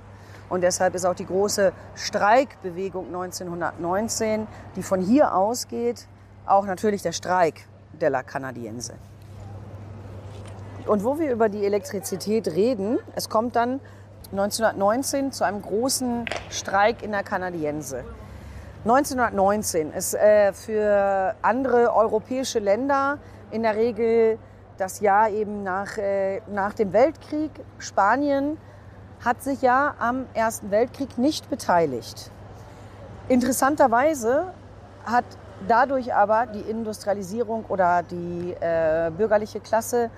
Und 0.48 0.62
deshalb 0.62 0.94
ist 0.94 1.04
auch 1.04 1.14
die 1.14 1.26
große 1.26 1.72
Streikbewegung 1.94 3.06
1919, 3.06 4.46
die 4.76 4.82
von 4.82 5.00
hier 5.00 5.34
ausgeht, 5.34 6.06
auch 6.46 6.66
natürlich 6.66 7.02
der 7.02 7.12
Streik 7.12 7.66
der 8.00 8.10
La 8.10 8.22
Canadiense. 8.22 8.94
Und 10.86 11.02
wo 11.02 11.18
wir 11.18 11.32
über 11.32 11.48
die 11.48 11.64
Elektrizität 11.64 12.48
reden, 12.48 12.98
es 13.14 13.30
kommt 13.30 13.56
dann 13.56 13.80
1919 14.32 15.32
zu 15.32 15.44
einem 15.44 15.62
großen 15.62 16.26
Streik 16.50 17.02
in 17.02 17.12
der 17.12 17.22
Canadiense. 17.22 18.04
1919 18.84 19.92
ist 19.92 20.14
äh, 20.14 20.52
für 20.52 21.34
andere 21.40 21.94
europäische 21.94 22.58
Länder 22.58 23.18
in 23.50 23.62
der 23.62 23.76
Regel 23.76 24.38
das 24.78 25.01
Jahr 25.01 25.30
eben 25.30 25.62
nach, 25.62 25.98
äh, 25.98 26.40
nach 26.48 26.74
dem 26.74 26.92
Weltkrieg. 26.92 27.51
Spanien 27.78 28.59
hat 29.24 29.42
sich 29.42 29.62
ja 29.62 29.94
am 29.98 30.26
Ersten 30.34 30.70
Weltkrieg 30.70 31.18
nicht 31.18 31.48
beteiligt. 31.48 32.30
Interessanterweise 33.28 34.52
hat 35.06 35.24
dadurch 35.66 36.14
aber 36.14 36.46
die 36.46 36.60
Industrialisierung 36.60 37.64
oder 37.68 38.02
die 38.02 38.55
äh, 38.60 39.10
bürgerliche 39.16 39.60
Klasse 39.60 40.10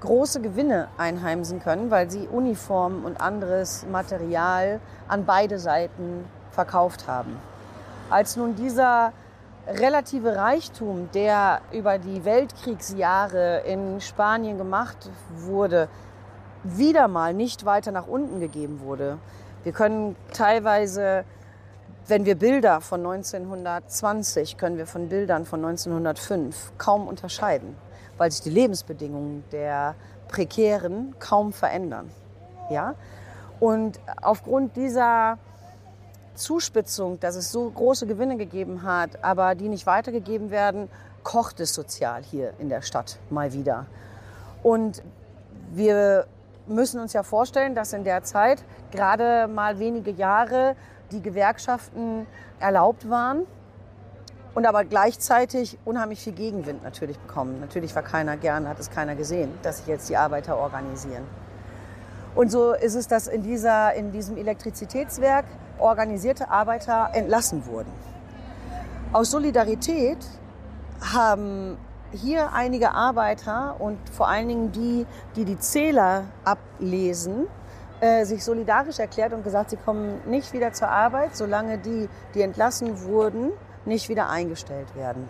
große 0.00 0.40
Gewinne 0.40 0.88
einheimsen 0.98 1.60
können, 1.60 1.90
weil 1.90 2.10
sie 2.10 2.28
Uniformen 2.28 3.04
und 3.04 3.20
anderes 3.20 3.86
Material 3.90 4.80
an 5.08 5.24
beide 5.24 5.58
Seiten 5.58 6.24
verkauft 6.50 7.06
haben. 7.08 7.38
Als 8.10 8.36
nun 8.36 8.54
dieser 8.54 9.12
relative 9.66 10.36
Reichtum, 10.36 11.10
der 11.12 11.60
über 11.72 11.98
die 11.98 12.24
Weltkriegsjahre 12.24 13.60
in 13.60 14.00
Spanien 14.00 14.58
gemacht 14.58 15.10
wurde, 15.36 15.88
wieder 16.62 17.08
mal 17.08 17.34
nicht 17.34 17.64
weiter 17.64 17.92
nach 17.92 18.06
unten 18.06 18.40
gegeben 18.40 18.80
wurde. 18.80 19.18
Wir 19.62 19.72
können 19.72 20.16
teilweise, 20.32 21.24
wenn 22.06 22.24
wir 22.24 22.34
Bilder 22.34 22.80
von 22.80 23.00
1920, 23.00 24.56
können 24.56 24.76
wir 24.76 24.86
von 24.86 25.08
Bildern 25.08 25.44
von 25.46 25.64
1905 25.64 26.72
kaum 26.78 27.08
unterscheiden, 27.08 27.76
weil 28.18 28.30
sich 28.30 28.42
die 28.42 28.50
Lebensbedingungen 28.50 29.44
der 29.52 29.94
Prekären 30.28 31.14
kaum 31.18 31.52
verändern. 31.52 32.10
Ja? 32.70 32.94
Und 33.60 34.00
aufgrund 34.20 34.76
dieser 34.76 35.38
Zuspitzung, 36.34 37.20
dass 37.20 37.36
es 37.36 37.50
so 37.52 37.70
große 37.70 38.06
Gewinne 38.06 38.36
gegeben 38.36 38.82
hat, 38.82 39.22
aber 39.22 39.54
die 39.54 39.68
nicht 39.68 39.86
weitergegeben 39.86 40.50
werden, 40.50 40.88
kocht 41.22 41.60
es 41.60 41.74
sozial 41.74 42.22
hier 42.22 42.52
in 42.58 42.68
der 42.68 42.82
Stadt 42.82 43.18
mal 43.30 43.52
wieder. 43.52 43.86
Und 44.62 45.02
wir 45.72 46.26
müssen 46.66 47.00
uns 47.00 47.12
ja 47.12 47.22
vorstellen, 47.22 47.74
dass 47.74 47.92
in 47.92 48.04
der 48.04 48.22
Zeit 48.22 48.64
gerade 48.90 49.48
mal 49.48 49.78
wenige 49.78 50.10
Jahre 50.10 50.76
die 51.10 51.20
Gewerkschaften 51.20 52.26
erlaubt 52.60 53.08
waren 53.08 53.42
und 54.54 54.66
aber 54.66 54.84
gleichzeitig 54.84 55.78
unheimlich 55.84 56.20
viel 56.20 56.32
Gegenwind 56.32 56.82
natürlich 56.82 57.18
bekommen. 57.18 57.60
Natürlich 57.60 57.94
war 57.94 58.02
keiner 58.02 58.36
gern, 58.36 58.68
hat 58.68 58.78
es 58.78 58.90
keiner 58.90 59.16
gesehen, 59.16 59.52
dass 59.62 59.78
sich 59.78 59.86
jetzt 59.86 60.08
die 60.08 60.16
Arbeiter 60.16 60.56
organisieren. 60.56 61.24
Und 62.34 62.50
so 62.50 62.72
ist 62.72 62.94
es, 62.94 63.06
dass 63.06 63.28
in, 63.28 63.42
dieser, 63.42 63.94
in 63.94 64.10
diesem 64.10 64.36
Elektrizitätswerk 64.36 65.44
organisierte 65.78 66.50
Arbeiter 66.50 67.10
entlassen 67.12 67.66
wurden. 67.66 67.92
Aus 69.12 69.30
Solidarität 69.30 70.18
haben 71.00 71.76
hier 72.12 72.52
einige 72.52 72.92
Arbeiter 72.92 73.76
und 73.78 73.98
vor 74.10 74.28
allen 74.28 74.48
Dingen 74.48 74.72
die, 74.72 75.06
die 75.36 75.44
die 75.44 75.58
Zähler 75.58 76.24
ablesen, 76.44 77.46
äh, 78.00 78.24
sich 78.24 78.44
solidarisch 78.44 78.98
erklärt 78.98 79.32
und 79.32 79.44
gesagt, 79.44 79.70
sie 79.70 79.76
kommen 79.76 80.20
nicht 80.26 80.52
wieder 80.52 80.72
zur 80.72 80.88
Arbeit, 80.88 81.36
solange 81.36 81.78
die, 81.78 82.08
die 82.34 82.42
entlassen 82.42 83.02
wurden, 83.02 83.52
nicht 83.84 84.08
wieder 84.08 84.28
eingestellt 84.28 84.94
werden. 84.94 85.28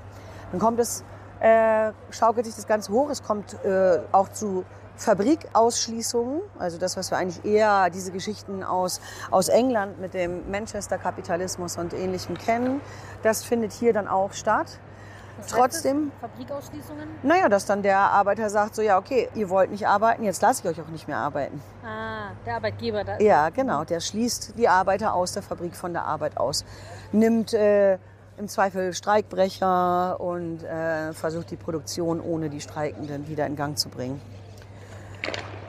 Dann 0.51 0.61
kommt 0.61 0.79
es, 0.79 1.05
äh, 1.41 1.93
schaukelt 2.11 2.47
sich 2.47 2.55
das 2.55 2.66
Ganze 2.66 2.93
hoch, 2.93 3.11
es 3.11 3.23
kommt 3.23 3.55
äh, 3.65 4.01
auch 4.12 4.29
zu 4.29 4.65
Fabrikausschließungen, 4.97 6.43
also 6.59 6.79
das, 6.79 6.97
was 6.97 7.11
wir 7.11 7.19
eigentlich 7.19 7.45
eher 7.45 7.91
diese 7.91 8.12
Geschichten 8.12 8.62
aus, 8.62 9.01
aus 9.31 9.49
England 9.49 10.01
mit 10.01 10.15
dem 10.15 10.51
Manchester-Kapitalismus 10.51 11.77
und 11.77 11.93
Ähnlichem 11.93 12.39
kennen, 12.39 12.81
das 13.23 13.45
findet 13.45 13.73
hier 13.73 13.93
dann 13.93 14.09
auch 14.09 14.33
statt. 14.33 14.79
Was 15.39 15.49
Trotzdem. 15.49 16.12
Fabrikausschließungen? 16.21 17.09
Naja, 17.25 17.49
dass 17.49 17.66
dann 17.66 17.83
der 17.83 17.99
Arbeiter 17.99 18.49
sagt, 18.51 18.77
so 18.77 18.83
ja, 18.83 18.99
okay, 18.99 19.29
ihr 19.35 19.51
wollt 19.51 19.71
nicht 19.71 19.87
arbeiten, 19.87 20.23
jetzt 20.23 20.41
lasse 20.43 20.62
ich 20.62 20.71
euch 20.71 20.85
auch 20.85 20.91
nicht 20.91 21.09
mehr 21.09 21.16
arbeiten. 21.16 21.61
Ah, 21.85 22.31
der 22.47 22.57
Arbeitgeber. 22.57 23.03
Da 23.03 23.19
Ja, 23.19 23.51
genau, 23.51 23.85
der 23.85 23.99
schließt 23.99 24.57
die 24.57 24.69
Arbeiter 24.69 25.12
aus 25.12 25.33
der 25.33 25.43
Fabrik 25.43 25.75
von 25.75 25.93
der 25.93 26.05
Arbeit 26.05 26.37
aus, 26.37 26.65
nimmt 27.11 27.53
äh, 27.53 27.99
im 28.37 28.49
Zweifel 28.49 28.95
Streikbrecher 28.95 30.21
und 30.21 30.62
äh, 30.62 31.12
versucht 31.12 31.51
die 31.51 31.57
Produktion 31.57 32.21
ohne 32.21 32.49
die 32.49 32.61
Streikenden 32.61 33.29
wieder 33.29 33.47
in 33.47 33.57
Gang 33.57 33.77
zu 33.77 33.89
bringen. 33.89 34.21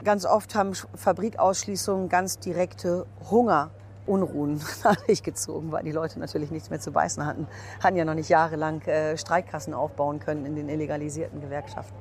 Ganz 0.04 0.24
oft 0.24 0.54
haben 0.54 0.70
Sch- 0.72 0.86
Fabrikausschließungen 0.94 2.08
ganz 2.08 2.38
direkte 2.38 3.06
Hungerunruhen 3.28 4.60
nach 4.84 4.96
sich 5.06 5.22
gezogen, 5.22 5.72
weil 5.72 5.82
die 5.82 5.92
Leute 5.92 6.20
natürlich 6.20 6.50
nichts 6.50 6.70
mehr 6.70 6.80
zu 6.80 6.92
beißen 6.92 7.26
hatten. 7.26 7.48
Hatten 7.82 7.96
ja 7.96 8.04
noch 8.04 8.14
nicht 8.14 8.28
jahrelang 8.28 8.82
äh, 8.82 9.16
Streikkassen 9.18 9.74
aufbauen 9.74 10.20
können 10.20 10.46
in 10.46 10.54
den 10.54 10.68
illegalisierten 10.68 11.40
Gewerkschaften. 11.40 11.96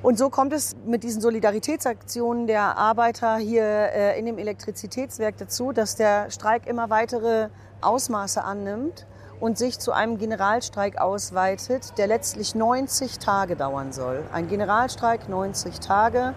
Und 0.00 0.16
so 0.16 0.30
kommt 0.30 0.52
es 0.52 0.76
mit 0.86 1.02
diesen 1.02 1.20
Solidaritätsaktionen 1.20 2.46
der 2.46 2.76
Arbeiter 2.76 3.36
hier 3.36 3.64
äh, 3.64 4.18
in 4.18 4.26
dem 4.26 4.38
Elektrizitätswerk 4.38 5.36
dazu, 5.38 5.72
dass 5.72 5.96
der 5.96 6.30
Streik 6.30 6.66
immer 6.68 6.88
weitere 6.88 7.48
Ausmaße 7.80 8.42
annimmt 8.42 9.06
und 9.40 9.58
sich 9.58 9.78
zu 9.78 9.92
einem 9.92 10.18
Generalstreik 10.18 10.98
ausweitet, 10.98 11.96
der 11.98 12.06
letztlich 12.06 12.54
90 12.54 13.18
Tage 13.18 13.56
dauern 13.56 13.92
soll. 13.92 14.24
Ein 14.32 14.48
Generalstreik 14.48 15.28
90 15.28 15.80
Tage, 15.80 16.34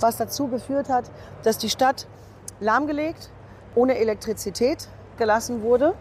was 0.00 0.16
dazu 0.16 0.48
geführt 0.48 0.88
hat, 0.88 1.10
dass 1.42 1.58
die 1.58 1.70
Stadt 1.70 2.06
lahmgelegt, 2.60 3.30
ohne 3.74 3.98
Elektrizität 3.98 4.88
gelassen 5.16 5.62
wurde. 5.62 5.94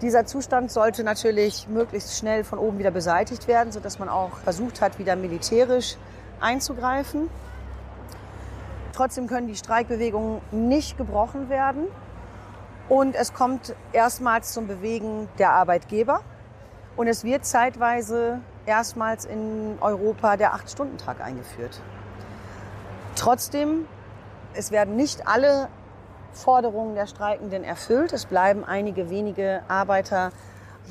Dieser 0.00 0.26
Zustand 0.26 0.70
sollte 0.70 1.04
natürlich 1.04 1.68
möglichst 1.68 2.18
schnell 2.18 2.44
von 2.44 2.58
oben 2.58 2.78
wieder 2.78 2.90
beseitigt 2.90 3.46
werden, 3.46 3.72
sodass 3.72 3.98
man 3.98 4.08
auch 4.08 4.36
versucht 4.38 4.80
hat, 4.80 4.98
wieder 4.98 5.16
militärisch 5.16 5.96
einzugreifen. 6.40 7.30
Trotzdem 8.92 9.26
können 9.26 9.48
die 9.48 9.56
Streikbewegungen 9.56 10.40
nicht 10.50 10.96
gebrochen 10.96 11.48
werden. 11.48 11.86
Und 12.88 13.14
es 13.14 13.32
kommt 13.32 13.74
erstmals 13.92 14.52
zum 14.52 14.66
Bewegen 14.66 15.28
der 15.38 15.52
Arbeitgeber. 15.52 16.20
Und 16.96 17.08
es 17.08 17.24
wird 17.24 17.44
zeitweise 17.44 18.40
erstmals 18.66 19.24
in 19.24 19.78
Europa 19.80 20.36
der 20.36 20.54
Acht-Stunden-Tag 20.54 21.20
eingeführt. 21.20 21.80
Trotzdem, 23.16 23.86
es 24.54 24.70
werden 24.70 24.96
nicht 24.96 25.26
alle 25.26 25.68
Forderungen 26.32 26.94
der 26.94 27.06
Streikenden 27.06 27.64
erfüllt. 27.64 28.12
Es 28.12 28.26
bleiben 28.26 28.64
einige 28.64 29.10
wenige 29.10 29.62
Arbeiter. 29.68 30.30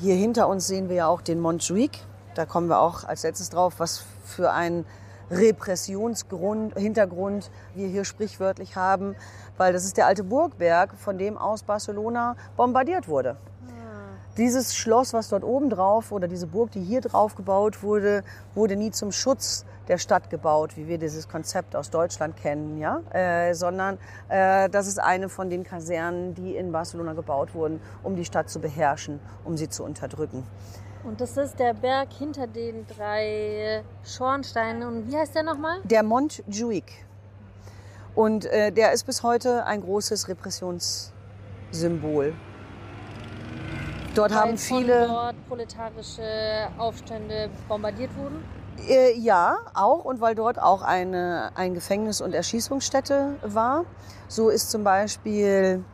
Hier 0.00 0.14
hinter 0.14 0.48
uns 0.48 0.66
sehen 0.66 0.88
wir 0.88 0.96
ja 0.96 1.06
auch 1.06 1.20
den 1.20 1.40
Montjuic. 1.40 2.00
Da 2.34 2.46
kommen 2.46 2.68
wir 2.68 2.80
auch 2.80 3.04
als 3.04 3.22
letztes 3.22 3.50
drauf, 3.50 3.74
was 3.78 4.04
für 4.24 4.50
ein 4.52 4.84
Repressionsgrund, 5.30 6.78
Hintergrund 6.78 7.50
wir 7.74 7.88
hier 7.88 8.04
sprichwörtlich 8.04 8.76
haben, 8.76 9.16
weil 9.56 9.72
das 9.72 9.84
ist 9.84 9.96
der 9.96 10.06
alte 10.06 10.24
Burgberg, 10.24 10.94
von 10.94 11.18
dem 11.18 11.38
aus 11.38 11.62
Barcelona 11.62 12.36
bombardiert 12.56 13.08
wurde. 13.08 13.36
Dieses 14.36 14.74
Schloss, 14.74 15.12
was 15.12 15.28
dort 15.28 15.44
oben 15.44 15.70
drauf 15.70 16.10
oder 16.10 16.26
diese 16.26 16.48
Burg, 16.48 16.72
die 16.72 16.82
hier 16.82 17.00
drauf 17.00 17.36
gebaut 17.36 17.84
wurde, 17.84 18.24
wurde 18.56 18.74
nie 18.74 18.90
zum 18.90 19.12
Schutz 19.12 19.64
der 19.86 19.96
Stadt 19.96 20.28
gebaut, 20.28 20.76
wie 20.76 20.88
wir 20.88 20.98
dieses 20.98 21.28
Konzept 21.28 21.76
aus 21.76 21.90
Deutschland 21.90 22.36
kennen, 22.36 22.78
ja, 22.78 23.00
äh, 23.12 23.54
sondern 23.54 23.96
äh, 24.28 24.68
das 24.70 24.88
ist 24.88 24.98
eine 24.98 25.28
von 25.28 25.50
den 25.50 25.62
Kasernen, 25.62 26.34
die 26.34 26.56
in 26.56 26.72
Barcelona 26.72 27.12
gebaut 27.12 27.54
wurden, 27.54 27.80
um 28.02 28.16
die 28.16 28.24
Stadt 28.24 28.50
zu 28.50 28.58
beherrschen, 28.58 29.20
um 29.44 29.56
sie 29.56 29.68
zu 29.68 29.84
unterdrücken. 29.84 30.42
Und 31.04 31.20
das 31.20 31.36
ist 31.36 31.58
der 31.58 31.74
Berg 31.74 32.12
hinter 32.12 32.46
den 32.46 32.86
drei 32.86 33.84
Schornsteinen. 34.04 34.82
Und 34.82 35.10
wie 35.10 35.16
heißt 35.16 35.34
der 35.34 35.42
nochmal? 35.42 35.78
Der 35.84 36.02
Montjuic. 36.02 37.04
Und 38.14 38.46
äh, 38.46 38.72
der 38.72 38.92
ist 38.92 39.04
bis 39.04 39.22
heute 39.22 39.66
ein 39.66 39.82
großes 39.82 40.28
Repressionssymbol. 40.28 42.32
Dort 44.14 44.32
haben 44.32 44.52
Weil 44.52 44.58
viele 44.58 45.06
Von 45.06 45.08
dort 45.08 45.48
proletarische 45.48 46.68
Aufstände 46.78 47.50
bombardiert 47.68 48.16
wurden. 48.16 48.44
Äh, 48.88 49.18
ja, 49.18 49.56
auch 49.74 50.04
und 50.04 50.20
weil 50.20 50.34
dort 50.34 50.60
auch 50.60 50.82
eine, 50.82 51.50
ein 51.54 51.74
Gefängnis 51.74 52.20
und 52.20 52.32
Erschießungsstätte 52.32 53.36
war. 53.42 53.84
So 54.28 54.48
ist 54.48 54.70
zum 54.70 54.84
Beispiel 54.84 55.84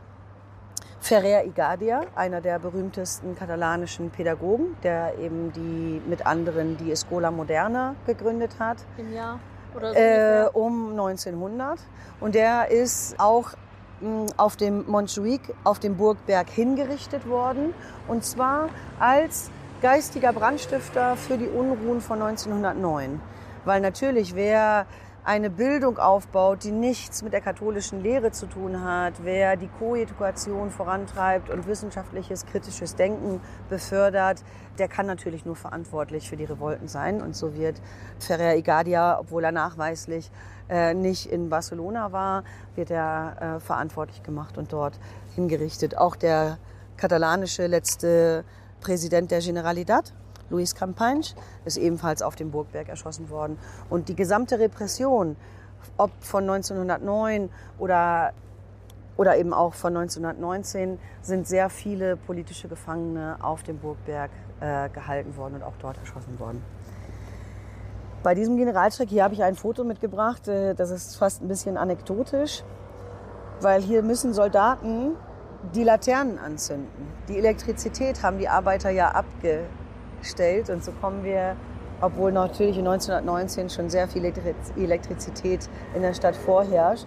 Ferrer 1.01 1.44
Igadia, 1.44 2.02
einer 2.14 2.40
der 2.40 2.59
berühmtesten 2.59 3.35
katalanischen 3.35 4.10
Pädagogen, 4.10 4.77
der 4.82 5.18
eben 5.18 5.52
die 5.52 6.01
mit 6.06 6.27
anderen 6.27 6.77
die 6.77 6.93
Escola 6.93 7.31
Moderna 7.31 7.94
gegründet 8.06 8.52
hat. 8.59 8.78
Im 8.98 9.12
Jahr 9.12 9.40
oder 9.74 9.93
so 9.93 9.98
Äh, 9.98 10.47
um 10.52 10.90
1900. 10.90 11.78
Und 12.20 12.35
der 12.35 12.70
ist 12.70 13.18
auch 13.18 13.52
mh, 14.01 14.27
auf 14.36 14.56
dem 14.56 14.85
Montjuic, 14.90 15.40
auf 15.64 15.78
dem 15.78 15.97
Burgberg 15.97 16.51
hingerichtet 16.51 17.27
worden. 17.27 17.74
Und 18.06 18.24
zwar 18.24 18.68
als 18.98 19.51
geistiger 19.81 20.32
Brandstifter 20.35 21.16
für 21.16 21.39
die 21.39 21.48
Unruhen 21.48 22.02
von 22.02 22.20
1909. 22.20 23.20
Weil 23.64 23.81
natürlich, 23.81 24.35
wer 24.35 24.86
eine 25.24 25.51
Bildung 25.51 25.98
aufbaut, 25.98 26.64
die 26.64 26.70
nichts 26.70 27.22
mit 27.22 27.32
der 27.32 27.40
katholischen 27.40 28.02
Lehre 28.02 28.30
zu 28.30 28.47
tun 28.47 28.82
hat, 28.82 29.22
wer 29.22 29.56
die 29.56 29.68
Koedukation 29.68 30.70
vorantreibt 30.70 31.51
und 31.51 31.66
wissenschaftliches, 31.66 32.47
kritisches 32.47 32.97
Denken 32.97 33.40
befördert, 33.68 34.42
der 34.78 34.88
kann 34.88 35.06
natürlich 35.06 35.44
nur 35.44 35.56
verantwortlich 35.56 36.28
für 36.28 36.36
die 36.36 36.44
Revolten 36.44 36.88
sein. 36.88 37.20
Und 37.20 37.36
so 37.36 37.55
wird 37.55 37.80
Ferrer 38.18 38.56
Igadia, 38.56 39.18
obwohl 39.20 39.44
er 39.44 39.52
nachweislich 39.52 40.30
äh, 40.68 40.94
nicht 40.94 41.26
in 41.26 41.51
Barcelona 41.51 42.12
war, 42.12 42.44
wird 42.74 42.90
er 42.90 43.56
äh, 43.56 43.60
verantwortlich 43.60 44.22
gemacht 44.22 44.56
und 44.56 44.72
dort 44.72 44.98
hingerichtet. 45.34 45.98
Auch 45.98 46.16
der 46.16 46.59
katalanische 46.97 47.66
letzte 47.66 48.44
Präsident 48.80 49.30
der 49.30 49.40
Generalidad, 49.40 50.14
Luis 50.51 50.74
Campanys, 50.74 51.35
ist 51.64 51.77
ebenfalls 51.77 52.22
auf 52.22 52.36
dem 52.36 52.51
Burgberg 52.51 52.89
erschossen 52.89 53.31
worden. 53.31 53.59
Und 53.89 54.09
die 54.09 54.16
gesamte 54.16 54.59
Repression, 54.59 55.36
ob 55.97 56.10
von 56.20 56.43
1909 56.43 57.48
oder, 57.78 58.32
oder 59.16 59.36
eben 59.36 59.55
auch 59.55 59.74
von 59.74 59.97
1919, 59.97 60.98
sind 61.22 61.47
sehr 61.47 61.70
viele 61.70 62.16
politische 62.16 62.68
Gefangene 62.68 63.36
auf 63.40 63.62
dem 63.62 63.78
Burgberg 63.78 64.31
äh, 64.60 64.89
gehalten 64.90 65.36
worden 65.36 65.55
und 65.56 65.62
auch 65.62 65.74
dort 65.81 65.98
erschossen 65.98 66.39
worden. 66.39 66.62
Bei 68.22 68.35
diesem 68.35 68.59
Generalstreik 68.59 69.09
hier 69.09 69.24
habe 69.24 69.32
ich 69.32 69.43
ein 69.43 69.55
Foto 69.55 69.82
mitgebracht, 69.82 70.47
äh, 70.47 70.74
das 70.74 70.90
ist 70.90 71.16
fast 71.16 71.43
ein 71.43 71.48
bisschen 71.48 71.78
anekdotisch, 71.78 72.62
weil 73.62 73.81
hier 73.81 74.02
müssen 74.02 74.35
Soldaten 74.35 75.16
die 75.74 75.85
Laternen 75.85 76.39
anzünden. 76.39 76.89
Die 77.28 77.39
Elektrizität 77.39 78.22
haben 78.22 78.39
die 78.39 78.48
Arbeiter 78.48 78.90
ja 78.90 79.14
abgestellt 80.20 80.68
und 80.68 80.84
so 80.84 80.92
kommen 80.92 81.24
wir, 81.24 81.56
obwohl 82.01 82.32
natürlich 82.32 82.76
in 82.76 82.86
1919 82.86 83.70
schon 83.70 83.88
sehr 83.88 84.06
viel 84.06 84.24
Elektri- 84.24 84.55
Elektrizität 84.76 85.68
in 85.94 86.02
der 86.02 86.14
Stadt 86.14 86.36
vorherrscht, 86.36 87.06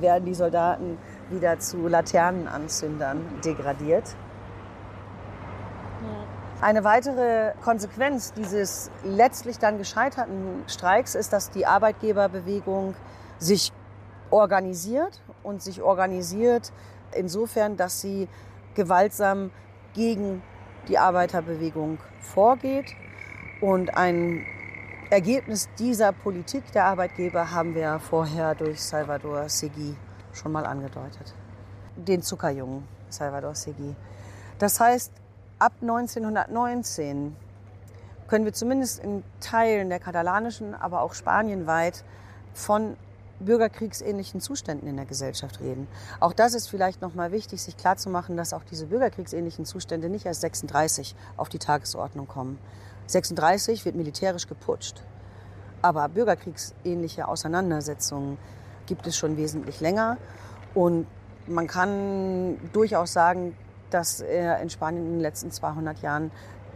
werden 0.00 0.24
die 0.24 0.34
Soldaten 0.34 0.98
wieder 1.30 1.58
zu 1.58 1.86
Laternenanzündern 1.86 3.20
degradiert. 3.44 4.16
Eine 6.60 6.84
weitere 6.84 7.52
Konsequenz 7.62 8.32
dieses 8.32 8.90
letztlich 9.04 9.58
dann 9.58 9.76
gescheiterten 9.76 10.64
Streiks 10.66 11.14
ist, 11.14 11.32
dass 11.32 11.50
die 11.50 11.66
Arbeitgeberbewegung 11.66 12.94
sich 13.38 13.72
organisiert 14.30 15.20
und 15.42 15.62
sich 15.62 15.82
organisiert 15.82 16.72
insofern, 17.12 17.76
dass 17.76 18.00
sie 18.00 18.28
gewaltsam 18.74 19.50
gegen 19.92 20.42
die 20.88 20.98
Arbeiterbewegung 20.98 21.98
vorgeht. 22.24 22.96
Und 23.60 23.96
ein 23.96 24.44
Ergebnis 25.10 25.68
dieser 25.78 26.12
Politik 26.12 26.72
der 26.72 26.86
Arbeitgeber 26.86 27.50
haben 27.50 27.74
wir 27.74 28.00
vorher 28.00 28.54
durch 28.54 28.82
Salvador 28.82 29.48
Segui 29.48 29.94
schon 30.32 30.52
mal 30.52 30.66
angedeutet. 30.66 31.34
Den 31.96 32.22
Zuckerjungen 32.22 32.88
Salvador 33.08 33.54
Segui. 33.54 33.94
Das 34.58 34.80
heißt, 34.80 35.12
ab 35.58 35.72
1919 35.80 37.36
können 38.26 38.44
wir 38.44 38.52
zumindest 38.52 39.02
in 39.02 39.22
Teilen 39.40 39.88
der 39.88 40.00
katalanischen, 40.00 40.74
aber 40.74 41.02
auch 41.02 41.14
spanienweit 41.14 42.04
von 42.52 42.96
bürgerkriegsähnlichen 43.40 44.40
Zuständen 44.40 44.88
in 44.88 44.96
der 44.96 45.06
Gesellschaft 45.06 45.60
reden. 45.60 45.88
Auch 46.20 46.32
das 46.32 46.54
ist 46.54 46.68
vielleicht 46.68 47.02
nochmal 47.02 47.32
wichtig, 47.32 47.62
sich 47.62 47.76
klarzumachen, 47.76 48.36
dass 48.36 48.52
auch 48.52 48.64
diese 48.64 48.86
bürgerkriegsähnlichen 48.86 49.64
Zustände 49.64 50.08
nicht 50.08 50.26
erst 50.26 50.40
36 50.42 51.14
auf 51.36 51.48
die 51.48 51.58
Tagesordnung 51.58 52.26
kommen. 52.26 52.58
36 53.06 53.84
wird 53.84 53.96
militärisch 53.96 54.46
geputscht. 54.46 55.02
Aber 55.82 56.08
bürgerkriegsähnliche 56.08 57.28
Auseinandersetzungen 57.28 58.38
gibt 58.86 59.06
es 59.06 59.16
schon 59.16 59.36
wesentlich 59.36 59.80
länger. 59.80 60.16
Und 60.74 61.06
man 61.46 61.66
kann 61.66 62.58
durchaus 62.72 63.12
sagen, 63.12 63.56
dass 63.90 64.20
äh, 64.20 64.60
in 64.62 64.70
Spanien 64.70 65.04
in 65.06 65.12
den 65.12 65.20
letzten 65.20 65.50
200 65.50 66.00
Jahren 66.00 66.30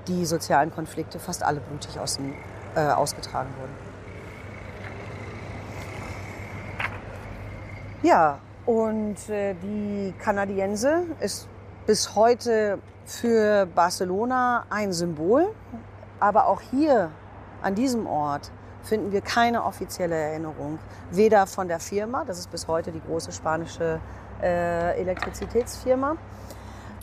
die 0.07 0.27
sozialen 0.27 0.71
Konflikte 0.71 1.19
fast 1.19 1.43
alle 1.43 1.61
blutig 1.61 1.99
aus 1.99 2.19
äh, 2.75 2.81
ausgetragen 2.81 3.51
wurden. 3.59 3.88
Ja, 8.03 8.39
und 8.65 9.29
äh, 9.29 9.55
die 9.55 10.15
Kanadiense 10.21 11.03
ist 11.19 11.49
bis 11.85 12.15
heute 12.15 12.79
für 13.05 13.67
Barcelona 13.67 14.67
ein 14.71 14.93
Symbol. 14.93 15.49
Aber 16.21 16.47
auch 16.47 16.61
hier 16.61 17.11
an 17.61 17.75
diesem 17.75 18.07
Ort 18.07 18.53
finden 18.83 19.11
wir 19.11 19.21
keine 19.21 19.65
offizielle 19.65 20.15
Erinnerung. 20.15 20.79
Weder 21.11 21.49
von 21.49 21.67
der 21.67 21.81
Firma, 21.81 22.25
das 22.25 22.39
ist 22.39 22.53
bis 22.53 22.69
heute 22.69 22.93
die 22.93 23.01
große 23.01 23.33
spanische 23.33 24.01
äh, 24.41 25.01
Elektrizitätsfirma, 25.01 26.17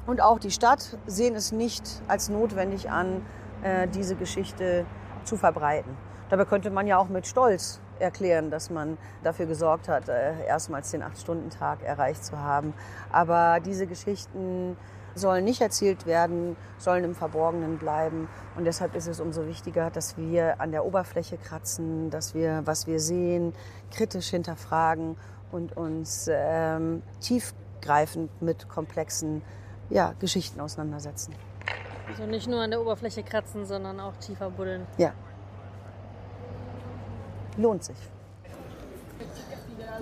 und 0.07 0.22
auch 0.22 0.39
die 0.39 0.51
Stadt 0.51 0.97
sehen 1.07 1.35
es 1.35 1.51
nicht 1.51 1.84
als 2.07 2.30
notwendig 2.30 2.89
an, 2.89 3.26
äh, 3.63 3.88
diese 3.88 4.15
Geschichte 4.15 4.85
zu 5.23 5.35
verbreiten. 5.35 5.97
Dabei 6.30 6.45
könnte 6.45 6.69
man 6.69 6.88
ja 6.88 6.97
auch 6.97 7.09
mit 7.09 7.27
Stolz 7.27 7.81
erklären, 7.99 8.51
dass 8.51 8.69
man 8.69 8.97
dafür 9.23 9.45
gesorgt 9.45 9.88
hat, 9.88 10.09
äh, 10.09 10.45
erstmals 10.45 10.91
den 10.91 11.03
Acht-Stunden-Tag 11.03 11.84
erreicht 11.84 12.23
zu 12.23 12.39
haben. 12.39 12.73
Aber 13.11 13.59
diese 13.59 13.88
Geschichten 13.88 14.77
sollen 15.15 15.45
nicht 15.45 15.61
erzählt 15.61 16.05
werden, 16.05 16.55
sollen 16.77 17.03
im 17.03 17.15
Verborgenen 17.15 17.77
bleiben. 17.77 18.27
Und 18.55 18.65
deshalb 18.65 18.95
ist 18.95 19.07
es 19.07 19.19
umso 19.19 19.47
wichtiger, 19.47 19.89
dass 19.89 20.17
wir 20.17 20.59
an 20.59 20.72
der 20.72 20.85
Oberfläche 20.85 21.38
kratzen, 21.38 22.09
dass 22.09 22.35
wir, 22.35 22.61
was 22.65 22.85
wir 22.85 22.99
sehen, 22.99 23.53
kritisch 23.91 24.30
hinterfragen 24.30 25.17
und 25.51 25.76
uns 25.77 26.30
ähm, 26.30 27.01
tiefgreifend 27.22 28.41
mit 28.41 28.67
komplexen 28.67 29.41
ja, 29.89 30.13
Geschichten 30.19 30.59
auseinandersetzen. 30.59 31.34
Also 32.07 32.26
nicht 32.26 32.47
nur 32.47 32.61
an 32.61 32.72
der 32.72 32.81
Oberfläche 32.81 33.23
kratzen, 33.23 33.65
sondern 33.65 33.99
auch 33.99 34.15
tiefer 34.17 34.49
buddeln. 34.49 34.85
Ja. 34.97 35.13
Lohnt 37.57 37.84
sich. 37.84 37.98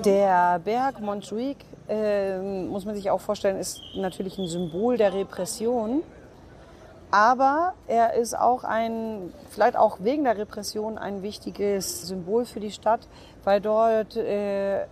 Der 0.04 0.60
Berg 0.60 1.00
Montjuic, 1.00 1.58
äh, 1.88 2.40
muss 2.40 2.86
man 2.86 2.96
sich 2.96 3.10
auch 3.12 3.22
vorstellen, 3.22 3.58
ist 3.58 3.82
natürlich 3.96 4.38
ein 4.38 4.48
Symbol 4.48 4.98
der 4.98 5.14
Repression. 5.14 6.02
Aber 7.12 7.74
er 7.88 8.16
ist 8.16 8.36
auch 8.36 8.64
ein, 8.64 9.32
vielleicht 9.52 9.78
auch 9.78 9.98
wegen 10.00 10.24
der 10.24 10.36
Repression, 10.36 10.98
ein 10.98 11.22
wichtiges 11.22 12.08
Symbol 12.08 12.46
für 12.46 12.60
die 12.60 12.72
Stadt, 12.72 13.02
weil 13.44 13.62
dort 13.62 14.18
äh, 14.18 14.86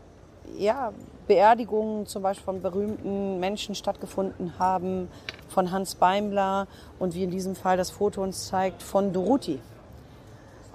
ja, 0.58 0.94
Beerdigungen 1.28 2.06
zum 2.06 2.22
Beispiel 2.22 2.46
von 2.46 2.62
berühmten 2.62 3.40
Menschen 3.40 3.74
stattgefunden 3.74 4.60
haben, 4.60 5.10
von 5.50 5.72
Hans 5.72 5.96
Beimler 5.96 6.68
und 7.00 7.16
wie 7.16 7.24
in 7.24 7.32
diesem 7.32 7.56
Fall 7.56 7.78
das 7.78 7.90
Foto 7.90 8.22
uns 8.22 8.48
zeigt, 8.48 8.84
von 8.84 9.14
Doruti. 9.14 9.60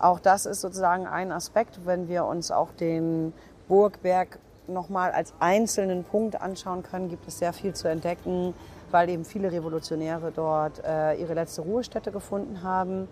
Auch 0.00 0.20
das 0.20 0.46
ist 0.46 0.60
sozusagen 0.60 1.06
ein 1.06 1.32
Aspekt, 1.32 1.80
wenn 1.86 2.08
wir 2.08 2.24
uns 2.26 2.50
auch 2.50 2.72
den 2.72 3.32
Burgberg 3.68 4.38
nochmal 4.68 5.12
als 5.12 5.32
einzelnen 5.38 6.04
Punkt 6.04 6.40
anschauen 6.40 6.82
können, 6.82 7.08
gibt 7.08 7.26
es 7.28 7.38
sehr 7.38 7.52
viel 7.52 7.74
zu 7.74 7.88
entdecken, 7.88 8.54
weil 8.90 9.08
eben 9.08 9.24
viele 9.24 9.50
Revolutionäre 9.50 10.32
dort 10.34 10.82
äh, 10.84 11.14
ihre 11.14 11.34
letzte 11.34 11.62
Ruhestätte 11.62 12.12
gefunden 12.12 12.62
haben. 12.62 13.08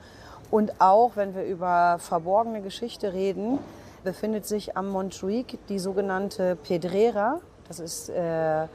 Und 0.50 0.80
auch 0.80 1.12
wenn 1.16 1.34
wir 1.34 1.44
über 1.44 1.96
verborgene 1.98 2.60
Geschichte 2.60 3.12
reden, 3.12 3.58
befindet 4.04 4.46
sich 4.46 4.76
am 4.76 4.90
Montjuic 4.90 5.58
die 5.68 5.78
sogenannte 5.78 6.56
Pedrera. 6.56 7.40
Das 7.66 7.80
ist 7.80 8.10
äh, 8.10 8.66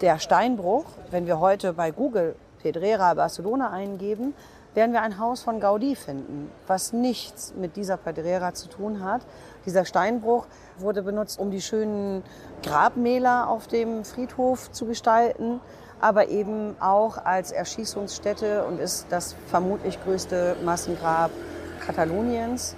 der 0.00 0.18
Steinbruch. 0.18 0.84
Wenn 1.10 1.26
wir 1.26 1.40
heute 1.40 1.72
bei 1.72 1.90
Google 1.90 2.36
Pedrera 2.62 3.14
Barcelona 3.14 3.70
eingeben, 3.70 4.34
werden 4.76 4.92
wir 4.92 5.00
ein 5.02 5.18
Haus 5.18 5.42
von 5.42 5.60
Gaudí 5.60 5.96
finden, 5.96 6.50
was 6.66 6.92
nichts 6.92 7.54
mit 7.56 7.76
dieser 7.76 7.96
Pedrera 7.96 8.52
zu 8.52 8.68
tun 8.68 9.02
hat. 9.02 9.22
Dieser 9.64 9.86
Steinbruch 9.86 10.46
wurde 10.78 11.02
benutzt, 11.02 11.40
um 11.40 11.50
die 11.50 11.62
schönen 11.62 12.22
Grabmäler 12.62 13.48
auf 13.48 13.66
dem 13.66 14.04
Friedhof 14.04 14.70
zu 14.70 14.84
gestalten, 14.84 15.60
aber 15.98 16.28
eben 16.28 16.76
auch 16.78 17.16
als 17.24 17.52
Erschießungsstätte 17.52 18.64
und 18.66 18.78
ist 18.78 19.06
das 19.08 19.34
vermutlich 19.48 19.98
größte 20.04 20.56
Massengrab 20.62 21.30
Kataloniens. 21.84 22.76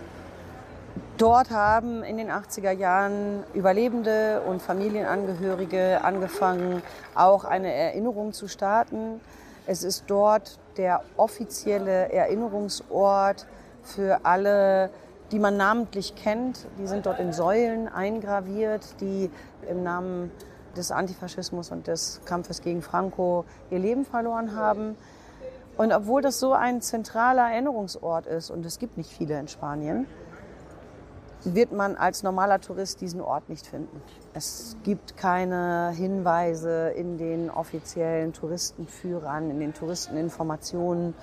Dort 1.17 1.51
haben 1.51 2.05
in 2.05 2.17
den 2.17 2.31
80er 2.31 2.71
Jahren 2.71 3.43
Überlebende 3.55 4.43
und 4.43 4.63
Familienangehörige 4.63 6.05
angefangen, 6.05 6.81
auch 7.17 7.45
eine 7.45 7.73
Erinnerung 7.73 8.33
zu 8.33 8.47
starten. 8.47 9.21
Es 9.67 9.83
ist 9.83 10.05
dort 10.07 10.61
der 10.79 11.03
offizielle 11.17 12.13
Erinnerungsort 12.13 13.47
für 13.83 14.25
alle, 14.25 14.91
die 15.33 15.39
man 15.39 15.57
namentlich 15.57 16.15
kennt. 16.15 16.67
Die 16.79 16.87
sind 16.87 17.07
dort 17.07 17.21
in 17.21 17.33
Säulen 17.33 17.89
eingraviert, 17.89 19.01
die 19.01 19.31
im 19.69 19.83
Namen 19.83 20.31
des 20.77 20.91
Antifaschismus 20.91 21.71
und 21.71 21.87
des 21.87 22.21
Kampfes 22.25 22.63
gegen 22.63 22.81
Franco 22.81 23.45
ihr 23.71 23.79
Leben 23.79 24.05
verloren 24.05 24.55
haben. 24.55 24.97
Und 25.77 25.93
obwohl 25.93 26.23
das 26.23 26.41
so 26.41 26.55
ein 26.55 26.81
zentraler 26.81 27.51
Erinnerungsort 27.51 28.27
ist, 28.27 28.51
und 28.51 28.65
es 28.65 28.79
gibt 28.79 28.97
nicht 28.97 29.11
viele 29.11 29.39
in 29.39 29.49
Spanien, 29.49 30.07
wird 31.45 31.73
man 31.73 31.97
als 31.97 32.23
normaler 32.23 32.61
Tourist 32.61 33.01
diesen 33.01 33.21
Ort 33.21 33.49
nicht 33.49 33.67
finden. 33.67 34.03
Es 34.35 34.77
gibt 34.83 35.17
keine 35.17 35.93
Hinweise 35.97 36.91
in 36.91 37.19
den 37.19 37.51
offiziellen 37.51 38.33
Touristenführern, 38.33 39.51
in 39.51 39.61
den 39.61 39.75
Touristeninformationen. 39.75 41.15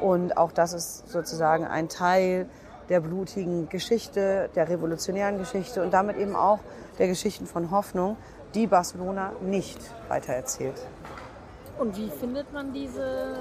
Und 0.00 0.36
auch 0.36 0.52
das 0.52 0.72
ist 0.72 1.08
sozusagen 1.08 1.64
ein 1.64 1.88
Teil 1.88 2.48
der 2.88 3.00
blutigen 3.00 3.68
Geschichte, 3.68 4.50
der 4.54 4.68
revolutionären 4.68 5.38
Geschichte 5.38 5.82
und 5.82 5.92
damit 5.94 6.16
eben 6.16 6.34
auch 6.34 6.58
der 6.98 7.08
Geschichten 7.08 7.46
von 7.46 7.70
Hoffnung, 7.70 8.16
die 8.54 8.66
Barcelona 8.66 9.32
nicht 9.40 9.78
weitererzählt. 10.08 10.86
Und 11.78 11.96
wie 11.96 12.10
findet 12.10 12.52
man 12.52 12.72
diese? 12.72 13.34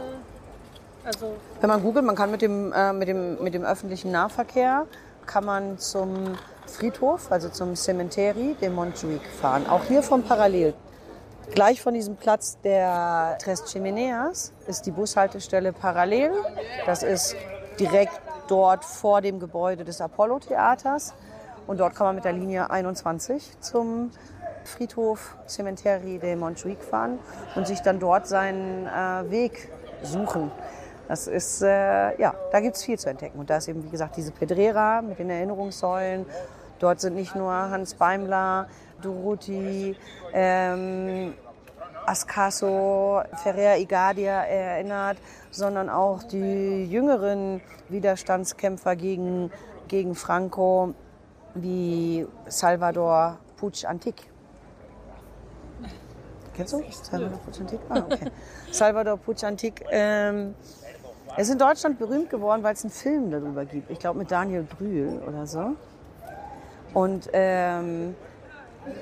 Also 1.03 1.33
Wenn 1.59 1.69
man 1.69 1.81
googelt, 1.81 2.05
man 2.05 2.15
kann 2.15 2.31
mit 2.31 2.41
dem, 2.41 2.71
äh, 2.71 2.93
mit, 2.93 3.07
dem, 3.07 3.43
mit 3.43 3.53
dem 3.53 3.63
öffentlichen 3.63 4.11
Nahverkehr 4.11 4.85
kann 5.31 5.45
man 5.45 5.77
zum 5.77 6.37
Friedhof, 6.67 7.31
also 7.31 7.47
zum 7.47 7.75
Cementerio 7.75 8.53
de 8.55 8.69
Montjuic 8.69 9.21
fahren. 9.39 9.65
Auch 9.67 9.85
hier 9.85 10.03
vom 10.03 10.23
Parallel. 10.23 10.73
Gleich 11.53 11.81
von 11.81 11.93
diesem 11.93 12.17
Platz 12.17 12.59
der 12.63 13.37
Tres 13.41 13.63
Chimeneas 13.71 14.51
ist 14.67 14.85
die 14.85 14.91
Bushaltestelle 14.91 15.71
parallel. 15.71 16.31
Das 16.85 17.03
ist 17.03 17.35
direkt 17.79 18.19
dort 18.47 18.83
vor 18.83 19.21
dem 19.21 19.39
Gebäude 19.39 19.85
des 19.85 20.01
Apollo-Theaters. 20.01 21.13
Und 21.65 21.79
dort 21.79 21.95
kann 21.95 22.07
man 22.07 22.15
mit 22.15 22.25
der 22.25 22.33
Linie 22.33 22.69
21 22.69 23.59
zum 23.61 24.11
Friedhof 24.65 25.37
Cementerio 25.47 26.19
de 26.19 26.35
Montjuic 26.35 26.83
fahren 26.83 27.19
und 27.55 27.67
sich 27.67 27.79
dann 27.79 27.99
dort 27.99 28.27
seinen 28.27 28.85
äh, 28.85 29.31
Weg 29.31 29.69
suchen. 30.03 30.51
Das 31.11 31.27
ist, 31.27 31.61
äh, 31.61 32.17
ja, 32.21 32.33
da 32.53 32.61
gibt 32.61 32.77
es 32.77 32.85
viel 32.85 32.97
zu 32.97 33.09
entdecken. 33.09 33.37
Und 33.37 33.49
da 33.49 33.57
ist 33.57 33.67
eben, 33.67 33.83
wie 33.83 33.89
gesagt, 33.89 34.15
diese 34.15 34.31
Pedrera 34.31 35.01
mit 35.01 35.19
den 35.19 35.29
Erinnerungssäulen. 35.29 36.25
Dort 36.79 37.01
sind 37.01 37.15
nicht 37.15 37.35
nur 37.35 37.51
Hans 37.51 37.95
Beimler, 37.95 38.69
Duruti, 39.01 39.97
ähm, 40.31 41.33
Ascaso, 42.05 43.23
Ferrer 43.43 43.75
Igadia 43.77 44.43
erinnert, 44.43 45.17
sondern 45.49 45.89
auch 45.89 46.23
die 46.23 46.85
jüngeren 46.85 47.59
Widerstandskämpfer 47.89 48.95
gegen, 48.95 49.51
gegen 49.89 50.15
Franco, 50.15 50.93
wie 51.55 52.25
Salvador 52.47 53.37
Puig 53.57 53.83
Antic. 53.85 54.31
Kennst 56.53 56.71
du? 56.71 56.81
Salvador 56.89 57.37
Puig 57.39 57.59
Antic? 57.59 57.79
Ah, 57.89 57.97
okay. 57.97 58.31
Salvador 58.71 59.17
Puig 59.17 59.43
Antic. 59.43 59.83
Ähm, 59.91 60.55
er 61.35 61.39
ist 61.39 61.49
in 61.49 61.57
Deutschland 61.57 61.97
berühmt 61.97 62.29
geworden, 62.29 62.63
weil 62.63 62.73
es 62.73 62.83
einen 62.83 62.91
Film 62.91 63.31
darüber 63.31 63.65
gibt. 63.65 63.89
Ich 63.89 63.99
glaube 63.99 64.19
mit 64.19 64.31
Daniel 64.31 64.63
Brühl 64.63 65.21
oder 65.27 65.47
so. 65.47 65.75
Und 66.93 67.29
ähm, 67.31 68.15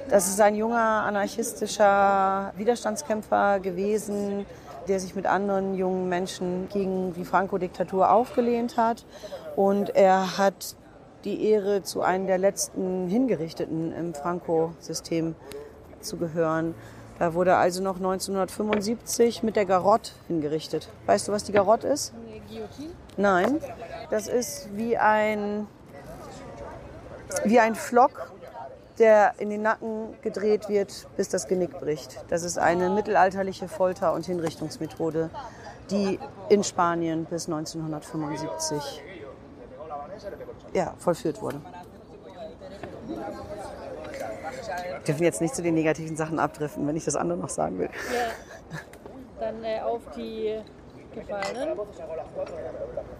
das 0.10 0.28
ist 0.28 0.40
ein 0.40 0.56
junger 0.56 0.78
anarchistischer 0.78 2.54
Widerstandskämpfer 2.56 3.60
gewesen, 3.60 4.46
der 4.88 5.00
sich 5.00 5.16
mit 5.16 5.26
anderen 5.26 5.76
jungen 5.76 6.08
Menschen 6.08 6.68
gegen 6.70 7.14
die 7.14 7.26
Franco-Diktatur 7.26 8.12
aufgelehnt 8.12 8.78
hat. 8.78 9.06
Und 9.56 9.96
er 9.96 10.38
hat 10.38 10.76
die 11.24 11.50
Ehre, 11.50 11.84
zu 11.84 12.02
einem 12.02 12.28
der 12.28 12.38
letzten 12.38 13.08
Hingerichteten 13.08 13.92
im 13.92 14.14
Franco-System 14.14 15.36
zu 16.00 16.18
gehören. 16.18 16.76
Er 17.20 17.34
wurde 17.34 17.58
also 17.58 17.84
noch 17.84 17.98
1975 17.98 19.44
mit 19.44 19.58
der 19.58 19.66
Garotte 19.66 20.12
hingerichtet. 20.28 20.88
Weißt 21.06 21.28
du, 21.28 21.34
was 21.34 21.44
die 21.44 21.52
Garotte 21.52 21.88
ist? 21.90 22.14
Nein, 23.18 23.60
das 24.10 24.30
ist 24.30 24.70
wie 24.74 24.98
ein, 24.98 25.68
wie 27.44 27.60
ein 27.60 27.76
Flock, 27.76 28.32
der 29.00 29.34
in 29.38 29.50
den 29.50 29.62
Nacken 29.62 30.16
gedreht 30.22 30.70
wird, 30.70 31.08
bis 31.18 31.28
das 31.28 31.48
Genick 31.48 31.78
bricht. 31.78 32.24
Das 32.30 32.44
ist 32.44 32.58
eine 32.58 32.90
mittelalterliche 32.90 33.68
Folter- 33.68 34.14
und 34.14 34.26
Hinrichtungsmethode, 34.26 35.30
die 35.92 36.20
in 36.48 36.64
Spanien 36.64 37.26
bis 37.26 37.48
1975 37.48 39.04
ja, 40.74 40.94
vollführt 41.00 41.42
wurde 41.42 41.60
dürfen 45.08 45.24
jetzt 45.24 45.42
nicht 45.42 45.56
zu 45.56 45.62
den 45.62 45.74
negativen 45.76 46.16
Sachen 46.16 46.40
abdriften, 46.40 46.88
wenn 46.88 46.96
ich 46.96 47.06
das 47.06 47.16
andere 47.16 47.40
noch 47.40 47.50
sagen 47.50 47.80
will. 47.80 47.90
Ja. 48.14 48.78
Dann 49.40 49.64
äh, 49.64 49.80
auf 49.82 50.02
die 50.16 50.60
Gefallenen. 51.14 51.80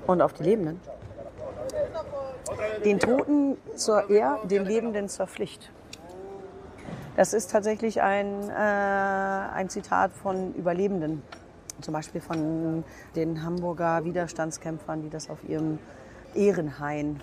Und 0.06 0.22
auf 0.22 0.34
die 0.34 0.44
Lebenden. 0.44 0.82
Den 2.84 3.00
Toten 3.00 3.58
zur 3.76 4.10
Ehr, 4.10 4.40
den 4.44 4.66
Lebenden 4.66 5.10
zur 5.10 5.28
Pflicht. 5.28 5.72
Das 7.16 7.34
ist 7.34 7.52
tatsächlich 7.52 8.02
ein, 8.02 8.50
äh, 8.50 8.54
ein 8.54 9.70
Zitat 9.70 10.12
von 10.14 10.54
Überlebenden. 10.54 11.22
Zum 11.82 11.94
Beispiel 11.94 12.22
von 12.22 12.84
den 13.16 13.44
Hamburger 13.44 14.04
Widerstandskämpfern, 14.04 15.02
die 15.02 15.10
das 15.10 15.30
auf 15.30 15.40
ihrem 15.48 15.80
Ehrenhain 16.36 17.22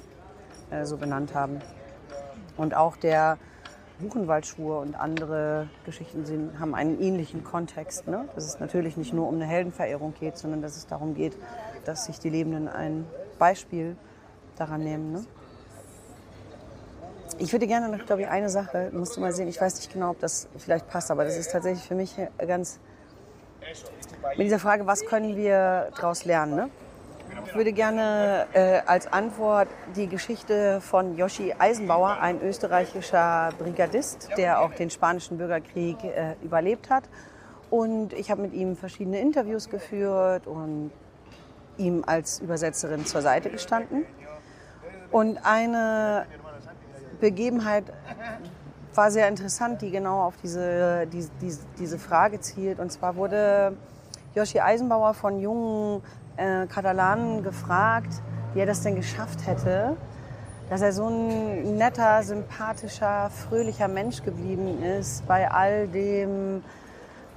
äh, 0.70 0.84
so 0.84 0.96
benannt 0.96 1.34
haben. 1.34 1.60
Und 2.56 2.74
auch 2.74 2.96
der 2.96 3.38
Buchenwaldschwur 3.98 4.80
und 4.80 4.94
andere 4.94 5.68
Geschichten 5.84 6.24
sind, 6.26 6.58
haben 6.58 6.74
einen 6.74 7.00
ähnlichen 7.00 7.44
Kontext. 7.44 8.06
Ne? 8.06 8.28
Dass 8.34 8.44
es 8.44 8.60
natürlich 8.60 8.96
nicht 8.96 9.12
nur 9.12 9.28
um 9.28 9.36
eine 9.36 9.46
Heldenverehrung 9.46 10.14
geht, 10.18 10.36
sondern 10.38 10.62
dass 10.62 10.76
es 10.76 10.86
darum 10.86 11.14
geht, 11.14 11.36
dass 11.84 12.06
sich 12.06 12.18
die 12.18 12.30
Lebenden 12.30 12.68
ein 12.68 13.06
Beispiel 13.38 13.96
daran 14.56 14.82
nehmen. 14.82 15.12
Ne? 15.12 15.24
Ich 17.38 17.52
würde 17.52 17.66
gerne 17.66 17.94
noch, 17.94 18.04
glaube 18.06 18.22
ich, 18.22 18.28
eine 18.28 18.48
Sache, 18.48 18.90
musst 18.92 19.16
du 19.16 19.20
mal 19.20 19.32
sehen, 19.32 19.48
ich 19.48 19.60
weiß 19.60 19.76
nicht 19.76 19.92
genau, 19.92 20.10
ob 20.10 20.20
das 20.20 20.48
vielleicht 20.56 20.88
passt, 20.88 21.10
aber 21.10 21.24
das 21.24 21.36
ist 21.36 21.50
tatsächlich 21.52 21.86
für 21.86 21.94
mich 21.94 22.14
ganz 22.38 22.78
mit 24.36 24.46
dieser 24.46 24.58
Frage, 24.58 24.86
was 24.86 25.04
können 25.04 25.36
wir 25.36 25.90
daraus 25.96 26.24
lernen? 26.24 26.54
Ne? 26.54 26.70
Ich 27.44 27.54
würde 27.54 27.72
gerne 27.72 28.46
äh, 28.52 28.80
als 28.86 29.06
Antwort 29.06 29.68
die 29.94 30.06
Geschichte 30.06 30.80
von 30.80 31.16
Yoshi 31.16 31.54
Eisenbauer, 31.58 32.18
ein 32.20 32.40
österreichischer 32.40 33.50
Brigadist, 33.58 34.28
der 34.36 34.60
auch 34.60 34.72
den 34.72 34.90
spanischen 34.90 35.38
Bürgerkrieg 35.38 36.02
äh, 36.04 36.34
überlebt 36.42 36.90
hat. 36.90 37.04
Und 37.70 38.12
ich 38.12 38.30
habe 38.30 38.42
mit 38.42 38.54
ihm 38.54 38.76
verschiedene 38.76 39.20
Interviews 39.20 39.68
geführt 39.68 40.46
und 40.46 40.90
ihm 41.76 42.04
als 42.06 42.38
Übersetzerin 42.40 43.04
zur 43.04 43.22
Seite 43.22 43.50
gestanden. 43.50 44.04
Und 45.10 45.38
eine 45.44 46.26
Begebenheit 47.20 47.84
war 48.94 49.10
sehr 49.10 49.28
interessant, 49.28 49.82
die 49.82 49.90
genau 49.90 50.22
auf 50.22 50.34
diese, 50.42 51.06
diese, 51.06 51.30
diese 51.78 51.98
Frage 51.98 52.40
zielt. 52.40 52.78
Und 52.78 52.90
zwar 52.90 53.16
wurde 53.16 53.76
Yoshi 54.34 54.60
Eisenbauer 54.60 55.14
von 55.14 55.40
jungen 55.40 56.02
äh, 56.36 56.66
Katalanen 56.66 57.42
gefragt, 57.42 58.22
wie 58.54 58.60
er 58.60 58.66
das 58.66 58.82
denn 58.82 58.96
geschafft 58.96 59.46
hätte, 59.46 59.96
dass 60.68 60.82
er 60.82 60.92
so 60.92 61.08
ein 61.08 61.76
netter, 61.76 62.22
sympathischer, 62.22 63.30
fröhlicher 63.30 63.88
Mensch 63.88 64.22
geblieben 64.22 64.82
ist 64.82 65.26
bei 65.26 65.50
all 65.50 65.86
dem, 65.88 66.64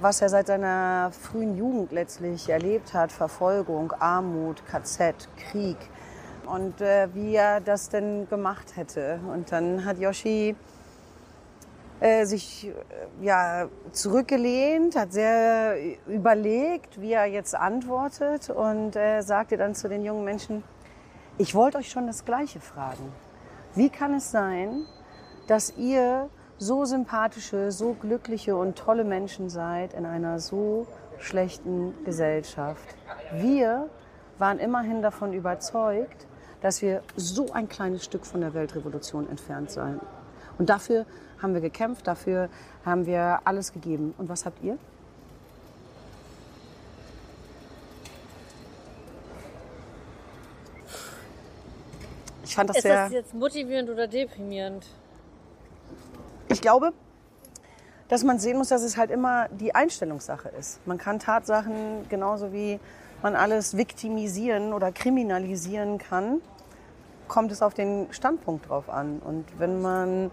was 0.00 0.20
er 0.22 0.28
seit 0.28 0.46
seiner 0.46 1.10
frühen 1.12 1.56
Jugend 1.56 1.92
letztlich 1.92 2.48
erlebt 2.48 2.94
hat, 2.94 3.12
Verfolgung, 3.12 3.92
Armut, 3.98 4.62
KZ, 4.66 5.28
Krieg 5.36 5.76
und 6.46 6.80
äh, 6.80 7.08
wie 7.14 7.34
er 7.34 7.60
das 7.60 7.90
denn 7.90 8.28
gemacht 8.28 8.76
hätte. 8.76 9.20
Und 9.32 9.52
dann 9.52 9.84
hat 9.84 9.98
Yoshi 9.98 10.56
äh, 12.00 12.24
sich 12.24 12.68
äh, 12.68 12.72
ja, 13.20 13.68
zurückgelehnt, 13.92 14.96
hat 14.96 15.12
sehr 15.12 15.76
überlegt, 16.06 17.00
wie 17.00 17.12
er 17.12 17.26
jetzt 17.26 17.54
antwortet 17.54 18.48
und 18.48 18.96
äh, 18.96 19.20
sagte 19.20 19.58
dann 19.58 19.74
zu 19.74 19.88
den 19.88 20.04
jungen 20.04 20.24
Menschen, 20.24 20.64
ich 21.36 21.54
wollte 21.54 21.78
euch 21.78 21.90
schon 21.90 22.06
das 22.06 22.24
Gleiche 22.24 22.58
fragen. 22.60 23.12
Wie 23.74 23.90
kann 23.90 24.14
es 24.14 24.30
sein, 24.30 24.86
dass 25.46 25.76
ihr 25.76 26.28
so 26.58 26.84
sympathische, 26.84 27.70
so 27.70 27.92
glückliche 27.92 28.56
und 28.56 28.76
tolle 28.76 29.04
Menschen 29.04 29.48
seid 29.48 29.94
in 29.94 30.06
einer 30.06 30.38
so 30.38 30.86
schlechten 31.18 31.94
Gesellschaft? 32.04 32.96
Wir 33.32 33.88
waren 34.38 34.58
immerhin 34.58 35.02
davon 35.02 35.32
überzeugt, 35.32 36.26
dass 36.62 36.82
wir 36.82 37.02
so 37.16 37.52
ein 37.52 37.68
kleines 37.68 38.04
Stück 38.04 38.26
von 38.26 38.40
der 38.40 38.54
Weltrevolution 38.54 39.28
entfernt 39.28 39.70
seien. 39.70 40.00
Und 40.58 40.68
dafür 40.68 41.06
haben 41.42 41.54
wir 41.54 41.60
gekämpft, 41.60 42.06
dafür 42.06 42.48
haben 42.84 43.06
wir 43.06 43.40
alles 43.44 43.72
gegeben. 43.72 44.14
Und 44.18 44.28
was 44.28 44.44
habt 44.44 44.62
ihr? 44.62 44.78
Ich 52.44 52.56
fand 52.56 52.68
das 52.68 52.78
Ist 52.78 52.82
sehr. 52.82 53.04
das 53.04 53.12
jetzt 53.12 53.34
motivierend 53.34 53.90
oder 53.90 54.08
deprimierend? 54.08 54.84
Ich 56.48 56.60
glaube, 56.60 56.92
dass 58.08 58.24
man 58.24 58.40
sehen 58.40 58.58
muss, 58.58 58.68
dass 58.68 58.82
es 58.82 58.96
halt 58.96 59.12
immer 59.12 59.48
die 59.50 59.72
Einstellungssache 59.72 60.48
ist. 60.48 60.84
Man 60.84 60.98
kann 60.98 61.20
Tatsachen 61.20 62.08
genauso 62.08 62.52
wie 62.52 62.80
man 63.22 63.36
alles 63.36 63.76
viktimisieren 63.76 64.72
oder 64.72 64.90
kriminalisieren 64.90 65.98
kann, 65.98 66.40
kommt 67.28 67.52
es 67.52 67.62
auf 67.62 67.74
den 67.74 68.08
Standpunkt 68.10 68.68
drauf 68.68 68.90
an. 68.90 69.20
Und 69.20 69.44
wenn 69.58 69.80
man 69.80 70.32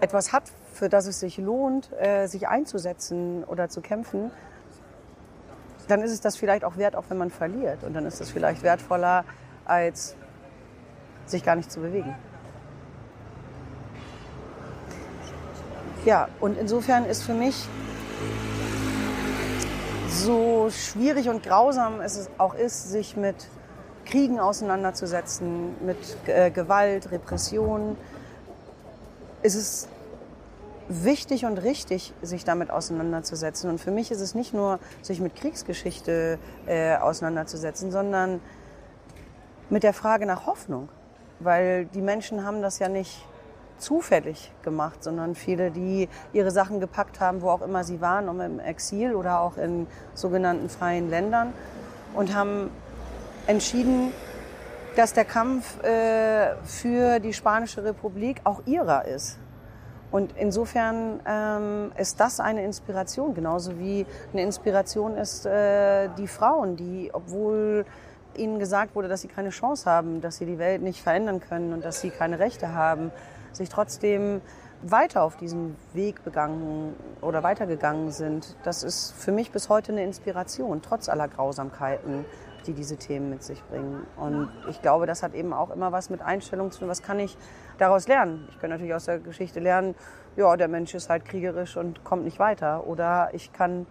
etwas 0.00 0.32
hat, 0.32 0.44
für 0.72 0.88
das 0.88 1.06
es 1.06 1.20
sich 1.20 1.38
lohnt, 1.38 1.90
äh, 2.00 2.26
sich 2.26 2.48
einzusetzen 2.48 3.44
oder 3.44 3.68
zu 3.68 3.80
kämpfen, 3.80 4.30
dann 5.88 6.02
ist 6.02 6.12
es 6.12 6.20
das 6.20 6.36
vielleicht 6.36 6.64
auch 6.64 6.76
wert, 6.76 6.96
auch 6.96 7.04
wenn 7.08 7.18
man 7.18 7.30
verliert. 7.30 7.84
Und 7.84 7.94
dann 7.94 8.06
ist 8.06 8.20
es 8.20 8.30
vielleicht 8.30 8.62
wertvoller, 8.62 9.24
als 9.64 10.16
sich 11.26 11.44
gar 11.44 11.56
nicht 11.56 11.70
zu 11.70 11.80
bewegen. 11.80 12.14
Ja, 16.04 16.28
und 16.40 16.56
insofern 16.56 17.04
ist 17.04 17.22
für 17.22 17.34
mich 17.34 17.68
so 20.08 20.68
schwierig 20.70 21.28
und 21.28 21.42
grausam 21.42 22.00
es 22.00 22.30
auch 22.38 22.54
ist, 22.54 22.90
sich 22.90 23.16
mit 23.16 23.48
Kriegen 24.06 24.40
auseinanderzusetzen, 24.40 25.74
mit 25.84 25.98
äh, 26.26 26.50
Gewalt, 26.50 27.12
Repression, 27.12 27.96
ist 29.42 29.54
es 29.54 29.88
wichtig 30.88 31.44
und 31.44 31.58
richtig, 31.58 32.12
sich 32.20 32.44
damit 32.44 32.70
auseinanderzusetzen. 32.70 33.70
Und 33.70 33.80
für 33.80 33.92
mich 33.92 34.10
ist 34.10 34.20
es 34.20 34.34
nicht 34.34 34.52
nur, 34.52 34.80
sich 35.02 35.20
mit 35.20 35.36
Kriegsgeschichte 35.36 36.38
äh, 36.66 36.96
auseinanderzusetzen, 36.96 37.92
sondern 37.92 38.40
mit 39.70 39.84
der 39.84 39.92
Frage 39.92 40.26
nach 40.26 40.46
Hoffnung. 40.46 40.88
Weil 41.38 41.86
die 41.86 42.02
Menschen 42.02 42.44
haben 42.44 42.60
das 42.60 42.80
ja 42.80 42.88
nicht 42.88 43.24
zufällig 43.78 44.52
gemacht, 44.62 45.02
sondern 45.02 45.34
viele, 45.34 45.70
die 45.70 46.08
ihre 46.32 46.50
Sachen 46.50 46.80
gepackt 46.80 47.20
haben, 47.20 47.40
wo 47.40 47.48
auch 47.48 47.62
immer 47.62 47.84
sie 47.84 48.00
waren, 48.00 48.28
um 48.28 48.40
im 48.40 48.60
Exil 48.60 49.14
oder 49.14 49.40
auch 49.40 49.56
in 49.56 49.86
sogenannten 50.14 50.68
freien 50.68 51.08
Ländern 51.08 51.54
und 52.14 52.34
haben 52.34 52.70
entschieden, 53.46 54.12
dass 54.96 55.12
der 55.12 55.24
Kampf 55.24 55.82
äh, 55.82 56.56
für 56.64 57.20
die 57.20 57.32
Spanische 57.32 57.84
Republik 57.84 58.40
auch 58.44 58.62
ihrer 58.66 59.04
ist. 59.04 59.38
Und 60.10 60.34
insofern 60.36 61.20
ähm, 61.24 61.92
ist 61.96 62.18
das 62.18 62.40
eine 62.40 62.64
Inspiration, 62.64 63.34
genauso 63.34 63.78
wie 63.78 64.06
eine 64.32 64.42
Inspiration 64.42 65.16
ist 65.16 65.46
äh, 65.46 66.08
die 66.18 66.26
Frauen, 66.26 66.76
die, 66.76 67.10
obwohl 67.12 67.84
ihnen 68.36 68.58
gesagt 68.58 68.94
wurde, 68.96 69.08
dass 69.08 69.20
sie 69.20 69.28
keine 69.28 69.50
Chance 69.50 69.88
haben, 69.88 70.20
dass 70.20 70.38
sie 70.38 70.46
die 70.46 70.58
Welt 70.58 70.82
nicht 70.82 71.02
verändern 71.02 71.40
können 71.40 71.72
und 71.72 71.84
dass 71.84 72.00
sie 72.00 72.10
keine 72.10 72.38
Rechte 72.38 72.74
haben, 72.74 73.12
sich 73.52 73.68
trotzdem 73.68 74.40
weiter 74.82 75.22
auf 75.22 75.36
diesen 75.36 75.76
Weg 75.92 76.24
begangen 76.24 76.94
oder 77.20 77.42
weitergegangen 77.42 78.10
sind. 78.10 78.56
Das 78.64 78.82
ist 78.82 79.12
für 79.12 79.30
mich 79.30 79.52
bis 79.52 79.68
heute 79.68 79.92
eine 79.92 80.02
Inspiration, 80.02 80.80
trotz 80.82 81.08
aller 81.08 81.28
Grausamkeiten, 81.28 82.24
die 82.66 82.72
diese 82.72 82.96
Themen 82.96 83.30
mit 83.30 83.42
sich 83.42 83.62
bringen. 83.64 84.06
Und 84.16 84.50
ich 84.68 84.82
glaube, 84.82 85.06
das 85.06 85.22
hat 85.22 85.34
eben 85.34 85.52
auch 85.52 85.70
immer 85.70 85.92
was 85.92 86.10
mit 86.10 86.22
Einstellung 86.22 86.70
zu 86.70 86.80
tun. 86.80 86.88
Was 86.88 87.02
kann 87.02 87.18
ich 87.18 87.36
daraus 87.78 88.08
lernen? 88.08 88.48
Ich 88.50 88.58
kann 88.60 88.70
natürlich 88.70 88.94
aus 88.94 89.06
der 89.06 89.18
Geschichte 89.18 89.60
lernen, 89.60 89.94
ja, 90.36 90.56
der 90.56 90.68
Mensch 90.68 90.94
ist 90.94 91.08
halt 91.08 91.24
kriegerisch 91.24 91.76
und 91.76 92.04
kommt 92.04 92.24
nicht 92.24 92.38
weiter. 92.38 92.86
Oder 92.86 93.30
ich 93.32 93.52
kann 93.52 93.86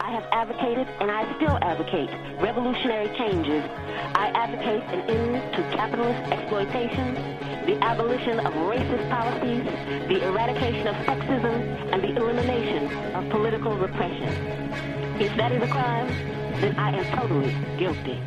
I 0.00 0.10
have 0.10 0.24
advocated 0.30 0.86
and 1.00 1.10
I 1.10 1.24
still 1.36 1.58
advocate 1.62 2.10
revolutionary 2.40 3.08
changes. 3.16 3.64
I 4.14 4.30
advocate 4.34 4.82
an 4.94 5.00
end 5.10 5.54
to 5.54 5.76
capitalist 5.76 6.32
exploitation, 6.32 7.14
the 7.66 7.76
abolition 7.82 8.38
of 8.40 8.52
racist 8.54 9.10
policies, 9.10 9.64
the 10.08 10.28
eradication 10.28 10.86
of 10.86 10.94
sexism, 11.06 11.92
and 11.92 12.02
the 12.02 12.16
elimination 12.16 12.86
of 13.16 13.28
political 13.30 13.76
repression. 13.76 14.32
If 15.20 15.36
that 15.36 15.50
is 15.50 15.62
a 15.62 15.68
crime, 15.68 16.08
then 16.60 16.78
I 16.78 16.96
am 16.96 17.18
totally 17.18 17.54
guilty. 17.76 18.22